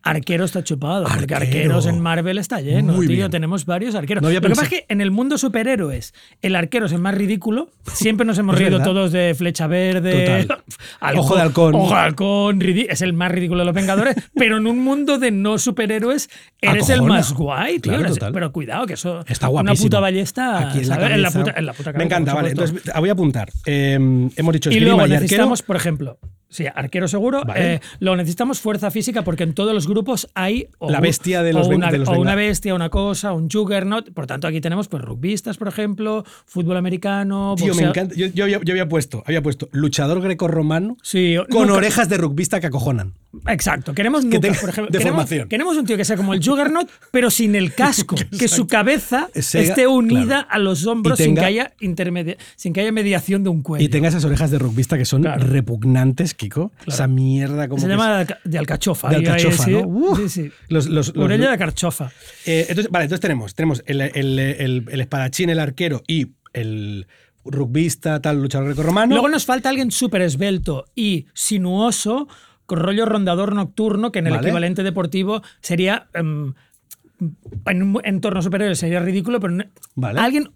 Arquero 0.05 0.45
está 0.45 0.65
chupado, 0.65 1.05
porque 1.07 1.35
arqueros 1.35 1.87
en 1.87 2.01
Marvel 2.01 2.39
está 2.39 2.61
lleno, 2.61 2.95
Muy 2.95 3.07
tío. 3.07 3.17
bien. 3.17 3.31
Tenemos 3.31 3.65
varios 3.67 3.95
arqueros. 3.95 4.23
No 4.23 4.31
Lo 4.31 4.41
que 4.41 4.49
pasa 4.49 4.63
es 4.65 4.69
que 4.69 4.85
en 4.89 5.01
el 5.01 5.11
mundo 5.13 5.39
superhéroes, 5.39 6.13
el 6.43 6.57
arquero 6.57 6.87
es 6.87 6.93
el 6.93 6.99
más 6.99 7.15
ridículo. 7.15 7.71
Siempre 7.93 8.27
nos 8.27 8.37
hemos 8.39 8.57
reído 8.59 8.79
verdad. 8.79 8.85
todos 8.93 9.13
de 9.13 9.35
Flecha 9.37 9.67
Verde. 9.69 10.47
Ojo 11.17 11.37
de 11.37 11.43
halcón. 11.43 11.75
Ojo 11.75 11.95
de 11.95 12.01
halcón, 12.01 12.63
es 12.63 13.01
el 13.03 13.13
más 13.13 13.31
ridículo 13.31 13.61
de 13.61 13.67
los 13.67 13.75
Vengadores. 13.75 14.17
pero 14.35 14.57
en 14.57 14.67
un 14.67 14.81
mundo 14.81 15.19
de 15.19 15.31
no 15.31 15.59
superhéroes, 15.59 16.29
eres 16.61 16.89
el 16.89 17.03
más 17.03 17.33
guay, 17.33 17.79
tío. 17.79 17.93
Claro, 17.93 18.07
Eres- 18.07 18.19
pero 18.33 18.53
cuidado, 18.53 18.87
que 18.87 18.95
eso. 18.95 19.25
Está 19.29 19.49
Una 19.49 19.63
guapísimo. 19.63 19.87
puta 19.87 20.01
ballesta. 20.01 20.69
Aquí 20.69 20.79
en 20.81 20.89
la, 20.89 21.15
en 21.15 21.23
la 21.23 21.31
puta, 21.31 21.55
en 21.57 21.67
la 21.67 21.73
puta 21.73 21.91
Me 21.93 21.99
cabeza, 21.99 22.05
encanta, 22.07 22.33
por 22.33 22.43
vale. 22.43 22.51
Entonces 22.51 22.93
voy 22.99 23.09
a 23.09 23.13
apuntar. 23.13 23.51
Eh, 23.67 23.95
hemos 24.37 24.53
dicho 24.53 24.71
Y 24.71 24.81
luego 24.81 25.07
y 25.07 25.11
necesitamos, 25.11 25.63
por 25.63 25.77
ejemplo, 25.77 26.19
sí, 26.53 26.67
arquero 26.73 27.09
seguro. 27.09 27.43
Vale. 27.45 27.75
eh, 27.75 27.81
luego 27.99 28.17
necesitamos 28.17 28.61
fuerza 28.61 28.91
física 28.93 29.23
porque 29.25 29.43
en 29.43 29.55
todos 29.55 29.75
los 29.75 29.89
grupos 29.89 30.29
hay 30.35 30.69
o 30.79 30.91
La 30.91 31.01
bestia 31.01 31.43
de 31.43 31.53
los 31.53 31.69
ven- 31.69 31.79
una, 31.79 31.91
de 31.91 31.99
los 31.99 32.09
o 32.09 32.13
una 32.13 32.35
bestia, 32.37 32.75
una 32.75 32.91
cosa, 32.91 33.33
un 33.33 33.49
juggernaut. 33.51 34.13
Por 34.13 34.27
tanto, 34.27 34.47
aquí 34.47 34.61
tenemos 34.61 34.87
pues 34.89 35.03
rugbistas, 35.03 35.57
por 35.57 35.67
ejemplo, 35.69 36.25
fútbol 36.47 36.77
americano. 36.77 37.55
Tío, 37.57 37.75
me 37.75 37.83
encanta. 37.85 38.15
Yo, 38.15 38.27
yo 38.27 38.45
había, 38.45 38.61
yo 38.63 38.73
había 38.73 38.89
puesto, 38.89 39.23
había 39.27 39.43
puesto 39.43 39.69
luchador 39.73 40.21
grecorromano 40.21 40.97
Sí, 41.03 41.37
con 41.51 41.63
nunca- 41.63 41.75
orejas 41.79 42.09
de 42.09 42.19
rugbista 42.19 42.61
que 42.61 42.67
acojonan. 42.69 43.15
Exacto. 43.47 43.95
Queremos 43.95 44.25
Que 44.27 44.37
nucas, 44.39 44.59
por 44.59 44.69
ejemplo. 44.69 44.99
queremos, 44.99 45.27
queremos 45.49 45.77
un 45.79 45.87
tío 45.87 45.97
que 45.97 46.05
sea 46.05 46.17
como 46.17 46.35
el 46.35 46.45
Juggernaut, 46.45 46.89
pero 47.11 47.31
sin 47.31 47.55
el 47.55 47.75
casco. 47.75 48.15
que 48.39 48.47
su 48.49 48.67
cabeza 48.67 49.29
esté 49.35 49.87
unida 49.87 50.25
claro. 50.27 50.47
a 50.51 50.59
los 50.59 50.87
hombros 50.87 51.19
sin, 51.19 51.35
que 51.35 51.41
haya 51.45 51.73
intermedia- 51.81 52.37
sin 52.57 52.73
que 52.73 52.83
haya 52.83 52.93
mediación 52.93 53.43
de 53.43 53.49
un 53.49 53.63
cuello. 53.63 53.85
Y 53.85 53.89
tenga 53.89 54.09
esas 54.09 54.25
orejas 54.25 54.51
de 54.51 54.59
rugbista 54.59 54.99
que 54.99 55.05
son 55.07 55.23
Claro. 55.23 55.47
repugnantes, 55.47 56.35
Kiko. 56.35 56.73
Esa 56.87 57.07
mierda 57.07 57.69
como 57.69 57.81
Se 57.81 57.87
que 57.87 57.93
llama 57.93 58.25
de 58.45 58.59
alcachofa. 58.59 59.09
De 59.09 59.17
ahí- 59.17 59.23
ahí, 59.27 59.29
alcachofa. 59.43 59.71
¿no? 59.71 60.17
Sí, 60.17 60.29
sí. 60.29 60.51
Los- 60.69 60.89
los- 60.89 61.15
los- 61.17 61.25
Orella 61.25 61.47
de 61.47 61.53
alcachofa. 61.53 62.13
Eh, 62.45 62.67
entonces, 62.69 62.91
vale, 62.93 63.05
entonces 63.05 63.21
tenemos, 63.23 63.55
tenemos 63.55 63.83
el, 63.87 64.01
el- 64.03 64.39
el- 64.39 64.85
el 64.91 65.01
espadachín, 65.01 65.49
el 65.49 65.59
arquero 65.59 66.03
y 66.07 66.33
el 66.53 67.07
rugbista, 67.45 68.21
tal, 68.21 68.41
luchador 68.43 68.69
grecorromano. 68.69 69.15
Luego 69.15 69.29
nos 69.29 69.47
falta 69.47 69.69
alguien 69.69 69.91
súper 69.91 70.23
esbelto 70.23 70.85
y 70.95 71.27
sinuoso, 71.35 72.29
rollo 72.69 73.05
rondador 73.07 73.55
nocturno, 73.55 74.13
que 74.13 74.21
en 74.21 74.27
el 74.29 74.35
Vale. 74.35 74.49
equivalente 74.49 74.83
deportivo 74.83 75.43
sería. 75.61 76.09
em, 76.15 76.55
en 77.67 77.83
un 77.83 78.01
entorno 78.03 78.43
superior 78.43 78.75
sería 78.75 78.99
ridículo, 79.01 79.39
pero 79.39 79.57
Vale. 79.95 80.21
alguien. 80.21 80.51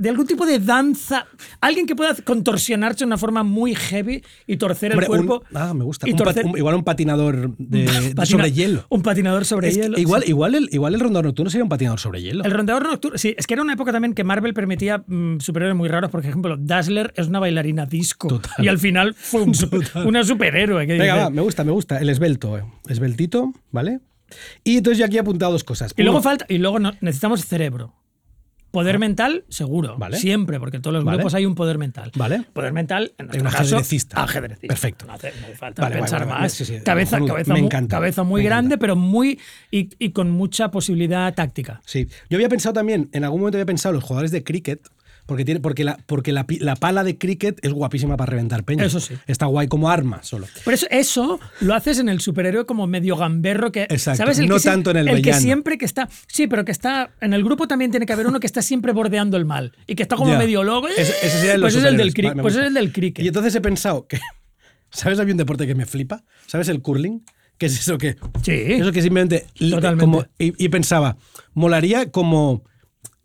De, 0.00 0.08
algún 0.08 0.26
tipo 0.26 0.46
de 0.46 0.58
danza, 0.58 1.26
alguien 1.60 1.86
que 1.86 1.94
pueda 1.94 2.14
contorsionarse 2.24 3.00
de 3.00 3.04
una 3.06 3.18
forma 3.18 3.42
muy 3.42 3.74
heavy 3.74 4.22
y 4.46 4.56
torcer 4.56 4.92
Hombre, 4.92 5.06
el 5.06 5.08
cuerpo. 5.08 5.44
un- 5.50 5.56
ah, 5.56 5.74
me 5.74 5.84
gusta. 5.84 6.08
y 6.08 6.12
Un 6.12 6.18
pat- 6.18 6.36
torcer- 6.36 6.44
un- 6.50 6.58
igual 6.58 6.74
un 6.74 6.84
patinador 6.84 7.56
de, 7.58 7.78
de 7.84 8.14
patina- 8.14 8.26
sobre 8.26 8.52
hielo. 8.52 8.86
Un 8.88 9.02
patinador 9.02 9.44
sobre 9.44 9.68
Es 9.68 9.76
hielo. 9.76 9.98
igual, 9.98 10.22
sí. 10.22 10.30
igual, 10.30 10.54
el, 10.54 10.68
igual 10.72 10.94
el 10.94 11.00
rondador 11.00 11.26
nocturno 11.26 11.50
sería 11.50 11.64
un 11.64 11.68
patinador 11.68 12.00
sobre 12.00 12.22
hielo. 12.22 12.44
El 12.44 12.50
rondador 12.50 12.84
nocturno, 12.84 13.18
sí, 13.18 13.34
es 13.36 13.46
que 13.46 13.54
era 13.54 13.62
una 13.62 13.74
época 13.74 13.92
también 13.92 14.14
que 14.14 14.24
Marvel 14.24 14.54
permitía 14.54 15.04
mm, 15.06 15.38
superhéroes 15.40 15.76
muy 15.76 15.88
raros, 15.88 16.10
por 16.10 16.20
ejemplo, 16.24 16.56
Dazzler 16.58 17.12
es 17.16 17.28
una 17.28 17.38
bailarina 17.38 17.86
disco 17.86 18.28
Total. 18.28 18.64
y 18.64 18.68
al 18.68 18.78
final 18.78 19.14
fue 19.14 19.42
un 19.42 19.54
super- 19.54 19.80
una 20.06 20.24
superhéroe. 20.24 20.86
que 20.86 20.98
Venga, 20.98 21.16
va, 21.16 21.30
me 21.30 21.42
gusta, 21.42 21.62
me 21.64 21.72
gusta. 21.72 21.98
El 21.98 22.08
esbelto, 22.08 22.56
eh. 22.58 22.64
esbeltito, 22.88 23.52
¿vale? 23.70 24.00
Y 24.64 24.76
entonces 24.76 24.98
yo 24.98 25.04
aquí 25.04 25.16
he 25.16 25.20
apuntado 25.20 25.52
dos 25.52 25.64
cosas. 25.64 25.92
y 25.96 26.02
luego 26.02 26.18
Uno, 26.18 26.22
falta 26.22 26.46
y 26.48 26.58
luego 26.58 26.78
no- 26.78 26.92
necesitamos 27.00 27.44
cerebro. 27.44 27.94
Poder 28.70 28.98
mental, 29.00 29.44
seguro. 29.48 29.96
Vale. 29.98 30.16
Siempre, 30.18 30.60
porque 30.60 30.76
en 30.76 30.82
todos 30.82 30.94
los 30.94 31.04
Vale. 31.04 31.16
grupos 31.18 31.34
hay 31.34 31.44
un 31.44 31.54
poder 31.56 31.76
mental. 31.76 32.12
Vale. 32.14 32.44
Poder 32.52 32.72
mental, 32.72 33.12
en 33.18 33.26
nuestro 33.26 33.44
un 33.48 33.50
caso, 33.52 33.62
ajedrecista. 33.76 34.22
ajedrecista. 34.22 34.68
Perfecto. 34.68 35.06
No 35.06 35.12
hace, 35.14 35.32
no 35.40 35.46
hace 35.46 35.56
falta 35.56 35.82
Vale, 35.82 35.96
pensar 35.96 36.26
más. 36.26 36.52
sí, 36.52 36.64
sí, 36.64 36.78
cabeza, 36.84 37.18
cabeza, 37.24 37.52
Me 37.52 37.58
muy, 37.60 37.66
encanta, 37.66 37.96
cabeza 37.96 38.22
muy 38.22 38.42
me 38.42 38.46
grande, 38.48 38.66
encanta. 38.74 38.80
pero 38.80 38.96
muy. 38.96 39.40
Y, 39.72 39.90
y 39.98 40.10
con 40.10 40.30
mucha 40.30 40.70
posibilidad 40.70 41.34
táctica. 41.34 41.80
Sí. 41.84 42.06
Yo 42.28 42.36
había 42.36 42.48
pensado 42.48 42.72
también, 42.72 43.08
en 43.12 43.24
algún 43.24 43.40
momento 43.40 43.56
había 43.58 43.66
pensado 43.66 43.92
los 43.92 44.04
jugadores 44.04 44.30
de 44.30 44.44
cricket, 44.44 44.80
porque, 45.30 45.44
tiene, 45.44 45.60
porque, 45.60 45.84
la, 45.84 45.96
porque 46.06 46.32
la, 46.32 46.44
la 46.58 46.74
pala 46.74 47.04
de 47.04 47.16
cricket 47.16 47.64
es 47.64 47.72
guapísima 47.72 48.16
para 48.16 48.30
reventar 48.30 48.64
peñas. 48.64 48.88
Eso 48.88 48.98
sí. 48.98 49.14
Está 49.28 49.46
guay 49.46 49.68
como 49.68 49.88
arma 49.88 50.24
solo. 50.24 50.48
Por 50.64 50.74
eso, 50.74 50.88
eso 50.90 51.38
lo 51.60 51.72
haces 51.76 52.00
en 52.00 52.08
el 52.08 52.20
superhéroe 52.20 52.66
como 52.66 52.88
medio 52.88 53.14
gamberro 53.16 53.70
que. 53.70 53.82
Exacto, 53.82 54.16
¿Sabes? 54.16 54.40
El 54.40 54.48
no 54.48 54.56
que 54.56 54.62
tanto 54.62 54.90
en 54.90 54.96
el 54.96 55.06
El 55.06 55.22
que 55.22 55.32
siempre 55.34 55.78
que 55.78 55.84
está. 55.84 56.08
Sí, 56.26 56.48
pero 56.48 56.64
que 56.64 56.72
está. 56.72 57.12
En 57.20 57.32
el 57.32 57.44
grupo 57.44 57.68
también 57.68 57.92
tiene 57.92 58.06
que 58.06 58.12
haber 58.12 58.26
uno 58.26 58.40
que 58.40 58.48
está 58.48 58.60
siempre 58.60 58.90
bordeando 58.90 59.36
el 59.36 59.44
mal. 59.44 59.70
Y 59.86 59.94
que 59.94 60.02
está 60.02 60.16
como 60.16 60.36
medio 60.36 60.64
loco. 60.64 60.88
Ese, 60.88 61.14
pues 61.60 61.76
es 61.76 61.84
el 61.84 61.96
del. 61.96 62.12
Vale, 62.24 62.42
pues 62.42 62.56
es 62.56 62.66
el 62.66 62.74
del 62.74 62.92
cricket. 62.92 63.24
Y 63.24 63.28
entonces 63.28 63.54
he 63.54 63.60
pensado 63.60 64.08
que. 64.08 64.18
¿Sabes? 64.90 65.20
Había 65.20 65.34
un 65.34 65.38
deporte 65.38 65.64
que 65.64 65.76
me 65.76 65.86
flipa. 65.86 66.24
¿Sabes 66.48 66.68
el 66.70 66.82
curling? 66.82 67.22
¿Qué 67.56 67.66
es 67.66 67.78
eso 67.78 67.98
que.? 67.98 68.16
Sí. 68.42 68.50
Eso 68.52 68.90
que 68.90 69.00
simplemente. 69.00 69.46
Totalmente. 69.56 70.00
como- 70.00 70.26
y, 70.40 70.64
y 70.64 70.68
pensaba, 70.70 71.18
molaría 71.54 72.10
como 72.10 72.64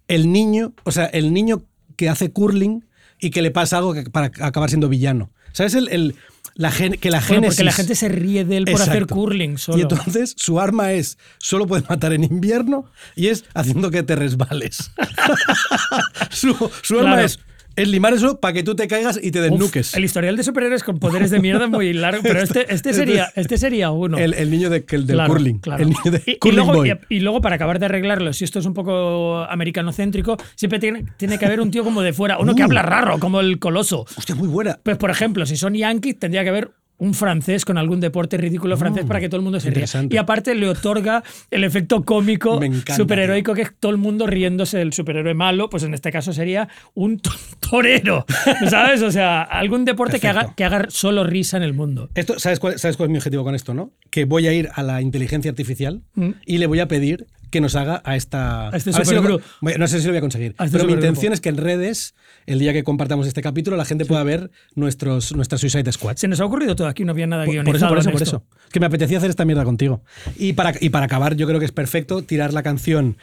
el 0.07 0.31
niño, 0.31 0.75
o 0.83 0.91
sea, 0.91 1.05
el 1.05 1.33
niño 1.33 1.63
que 1.95 2.09
hace 2.09 2.31
curling 2.31 2.85
y 3.19 3.29
que 3.31 3.41
le 3.41 3.51
pasa 3.51 3.77
algo 3.77 3.93
que- 3.93 4.03
para 4.09 4.27
acabar 4.27 4.69
siendo 4.69 4.89
villano. 4.89 5.31
¿Sabes? 5.53 5.73
El, 5.75 5.87
el- 5.89 6.15
la 6.55 6.69
gen- 6.71 6.93
que 6.97 7.09
la 7.11 7.19
Bueno, 7.19 7.33
génesis. 7.35 7.55
porque 7.55 7.63
la 7.65 7.71
gente 7.73 7.95
se 7.95 8.07
ríe 8.09 8.45
de 8.45 8.57
él 8.57 8.65
por 8.65 8.81
hacer 8.81 9.07
curling 9.07 9.57
solo. 9.57 9.77
Y 9.77 9.81
entonces 9.81 10.33
su 10.37 10.59
arma 10.59 10.91
es 10.93 11.17
solo 11.37 11.65
puede 11.67 11.83
matar 11.89 12.13
en 12.13 12.23
invierno 12.23 12.85
y 13.15 13.27
es 13.27 13.45
haciendo 13.53 13.89
que 13.91 14.03
te 14.03 14.15
resbales. 14.15 14.91
su 16.31 16.71
su 16.81 16.99
arma 16.99 17.23
es 17.23 17.39
es 17.75 17.87
limar 17.87 18.13
eso 18.13 18.39
para 18.39 18.53
que 18.53 18.63
tú 18.63 18.75
te 18.75 18.87
caigas 18.87 19.19
y 19.21 19.31
te 19.31 19.39
Uf, 19.39 19.49
desnuques. 19.49 19.93
el 19.95 20.03
historial 20.05 20.35
de 20.37 20.43
superhéroes 20.43 20.83
con 20.83 20.99
poderes 20.99 21.31
de 21.31 21.39
mierda 21.39 21.65
es 21.65 21.71
muy 21.71 21.93
largo, 21.93 22.21
pero 22.23 22.41
este, 22.41 22.65
este, 22.73 22.93
sería, 22.93 23.31
este 23.35 23.57
sería 23.57 23.91
uno. 23.91 24.17
El, 24.17 24.33
el 24.33 24.49
niño 24.49 24.69
de, 24.69 24.85
el 24.89 25.05
del 25.07 25.15
Claro, 25.17 25.33
curling. 25.33 25.59
claro. 25.59 25.83
El 25.83 25.89
niño 25.89 26.11
de 26.11 26.21
y, 26.25 26.31
y 26.31 26.37
curling 26.37 26.55
luego, 26.57 26.73
boy. 26.73 26.91
y- 27.09 27.15
y 27.15 27.19
luego, 27.19 27.41
para 27.41 27.55
acabar 27.55 27.79
de 27.79 27.85
arreglarlo, 27.85 28.31
si 28.33 28.43
esto 28.45 28.59
es 28.59 28.65
un 28.65 28.73
poco 28.73 29.45
americanocéntrico, 29.49 30.37
siempre 30.55 30.79
tiene, 30.79 31.05
tiene 31.17 31.37
que 31.37 31.45
haber 31.45 31.59
un 31.61 31.71
tío 31.71 31.83
como 31.83 32.01
de 32.01 32.13
fuera, 32.13 32.37
uno 32.39 32.55
que 32.55 32.61
Uh. 32.61 32.65
habla 32.65 32.81
raro, 32.81 33.19
como 33.19 33.39
el 33.41 33.59
coloso. 33.59 34.05
Hostia, 34.17 34.35
muy 34.35 34.47
buena. 34.47 34.79
Pues, 34.83 34.97
por 34.97 35.09
ejemplo, 35.11 35.45
si 35.45 35.57
son 35.57 35.73
yankees, 35.73 36.17
tendría 36.19 36.43
que 36.43 36.49
haber 36.49 36.71
un 36.97 37.13
francés 37.13 37.65
con 37.65 37.77
algún 37.77 37.99
deporte 37.99 38.37
ridículo 38.37 38.77
francés 38.77 39.03
para 39.05 39.19
que 39.19 39.27
todo 39.27 39.37
el 39.37 39.43
mundo 39.43 39.59
se 39.59 39.69
ría. 39.69 39.85
Y 40.13 40.17
aparte 40.17 40.55
le 40.55 40.69
otorga 40.69 41.23
el 41.51 41.63
efecto 41.63 42.03
cómico 42.05 42.57
superheroico 42.95 43.53
que 43.53 43.63
es 43.63 43.71
todo 43.79 43.91
el 43.91 43.97
mundo 43.97 44.27
riéndose 44.27 44.77
del 44.77 44.93
superhéroe 44.93 45.33
malo, 45.33 45.69
pues 45.69 45.83
en 45.83 45.93
este 45.93 46.11
caso 46.11 46.31
sería 46.33 46.69
un 46.93 47.19
to- 47.19 47.31
torero, 47.59 48.25
¿sabes? 48.69 49.01
O 49.01 49.11
sea, 49.11 49.41
algún 49.41 49.83
deporte 49.85 50.19
que 50.19 50.27
haga, 50.27 50.53
que 50.55 50.63
haga 50.63 50.85
solo 50.89 51.23
risa 51.23 51.57
en 51.57 51.63
el 51.63 51.73
mundo. 51.73 52.09
Esto, 52.15 52.39
¿sabes, 52.39 52.59
cuál, 52.59 52.79
¿Sabes 52.79 52.95
cuál 52.97 53.07
es 53.07 53.11
mi 53.11 53.17
objetivo 53.17 53.43
con 53.43 53.55
esto, 53.55 53.73
no? 53.73 53.91
Que 54.09 54.25
voy 54.25 54.47
a 54.47 54.53
ir 54.53 54.69
a 54.73 54.81
la 54.83 55.01
inteligencia 55.01 55.51
artificial 55.51 56.01
y 56.45 56.57
le 56.59 56.67
voy 56.67 56.79
a 56.79 56.87
pedir 56.87 57.27
que 57.55 57.61
nos 57.61 57.75
haga 57.77 58.01
a 58.03 58.17
esta. 58.17 58.67
A 58.67 58.75
este 58.75 58.91
si 58.91 59.13
lo- 59.15 59.39
no 59.77 59.87
sé 59.87 59.99
si 60.01 60.05
lo 60.07 60.11
voy 60.11 60.17
a 60.17 60.21
conseguir. 60.21 60.55
A 60.57 60.65
este 60.65 60.77
pero 60.77 60.87
mi 60.87 60.93
intención 60.93 61.31
es 61.31 61.39
que 61.39 61.47
en 61.47 61.55
redes, 61.55 62.13
el 62.45 62.59
día 62.59 62.73
que 62.73 62.83
compartamos 62.83 63.27
este 63.27 63.41
capítulo, 63.41 63.77
la 63.77 63.85
gente 63.85 64.03
pueda 64.03 64.21
ver 64.23 64.51
nuestros, 64.75 65.33
nuestras 65.33 65.61
Suicide 65.61 65.89
Squad. 65.93 66.17
Se 66.17 66.27
nos 66.27 66.41
ha 66.41 66.45
ocurrido 66.45 66.75
todo 66.75 66.87
aquí, 66.87 67.05
no 67.05 67.11
había 67.13 67.27
nada 67.27 67.45
Por, 67.45 67.53
guionizado. 67.53 67.87
por 67.89 67.97
eso, 67.99 68.11
por 68.11 68.21
eso, 68.21 68.39
por 68.41 68.43
eso. 68.45 68.69
Que 68.73 68.81
me 68.81 68.87
apetecía 68.87 69.19
hacer 69.19 69.29
esta 69.29 69.45
mierda 69.45 69.63
contigo. 69.63 70.03
Y 70.37 70.51
para, 70.51 70.73
y 70.81 70.89
para 70.89 71.05
acabar, 71.05 71.35
yo 71.37 71.47
creo 71.47 71.59
que 71.59 71.65
es 71.65 71.71
perfecto 71.71 72.23
tirar 72.23 72.51
la 72.53 72.61
canción 72.61 73.15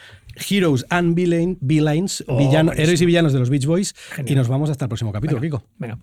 Heroes 0.49 0.85
and 0.89 1.15
Villain- 1.15 1.57
Villains, 1.61 2.23
Oh, 2.27 2.37
villano- 2.39 2.71
héroes 2.73 2.99
y 3.01 3.05
villanos 3.05 3.33
de 3.33 3.39
los 3.39 3.51
Beach 3.51 3.67
Boys. 3.67 3.93
Genial. 4.15 4.31
Y 4.31 4.35
nos 4.35 4.47
vamos 4.47 4.71
hasta 4.71 4.85
el 4.85 4.89
próximo 4.89 5.11
capítulo, 5.13 5.39
Kiko. 5.39 5.63
Venga. 5.77 5.99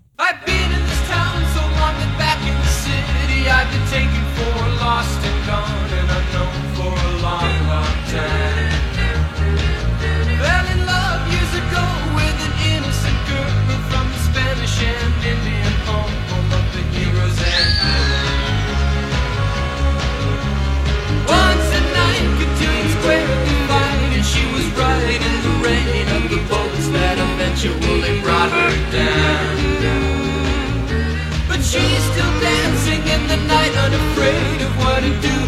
But 31.48 31.60
she's 31.62 32.02
still 32.10 32.40
dancing 32.40 33.02
in 33.06 33.28
the 33.28 33.36
night, 33.46 33.74
unafraid 33.76 34.62
of 34.62 34.78
what 34.78 35.04
it 35.04 35.20
do 35.22 35.39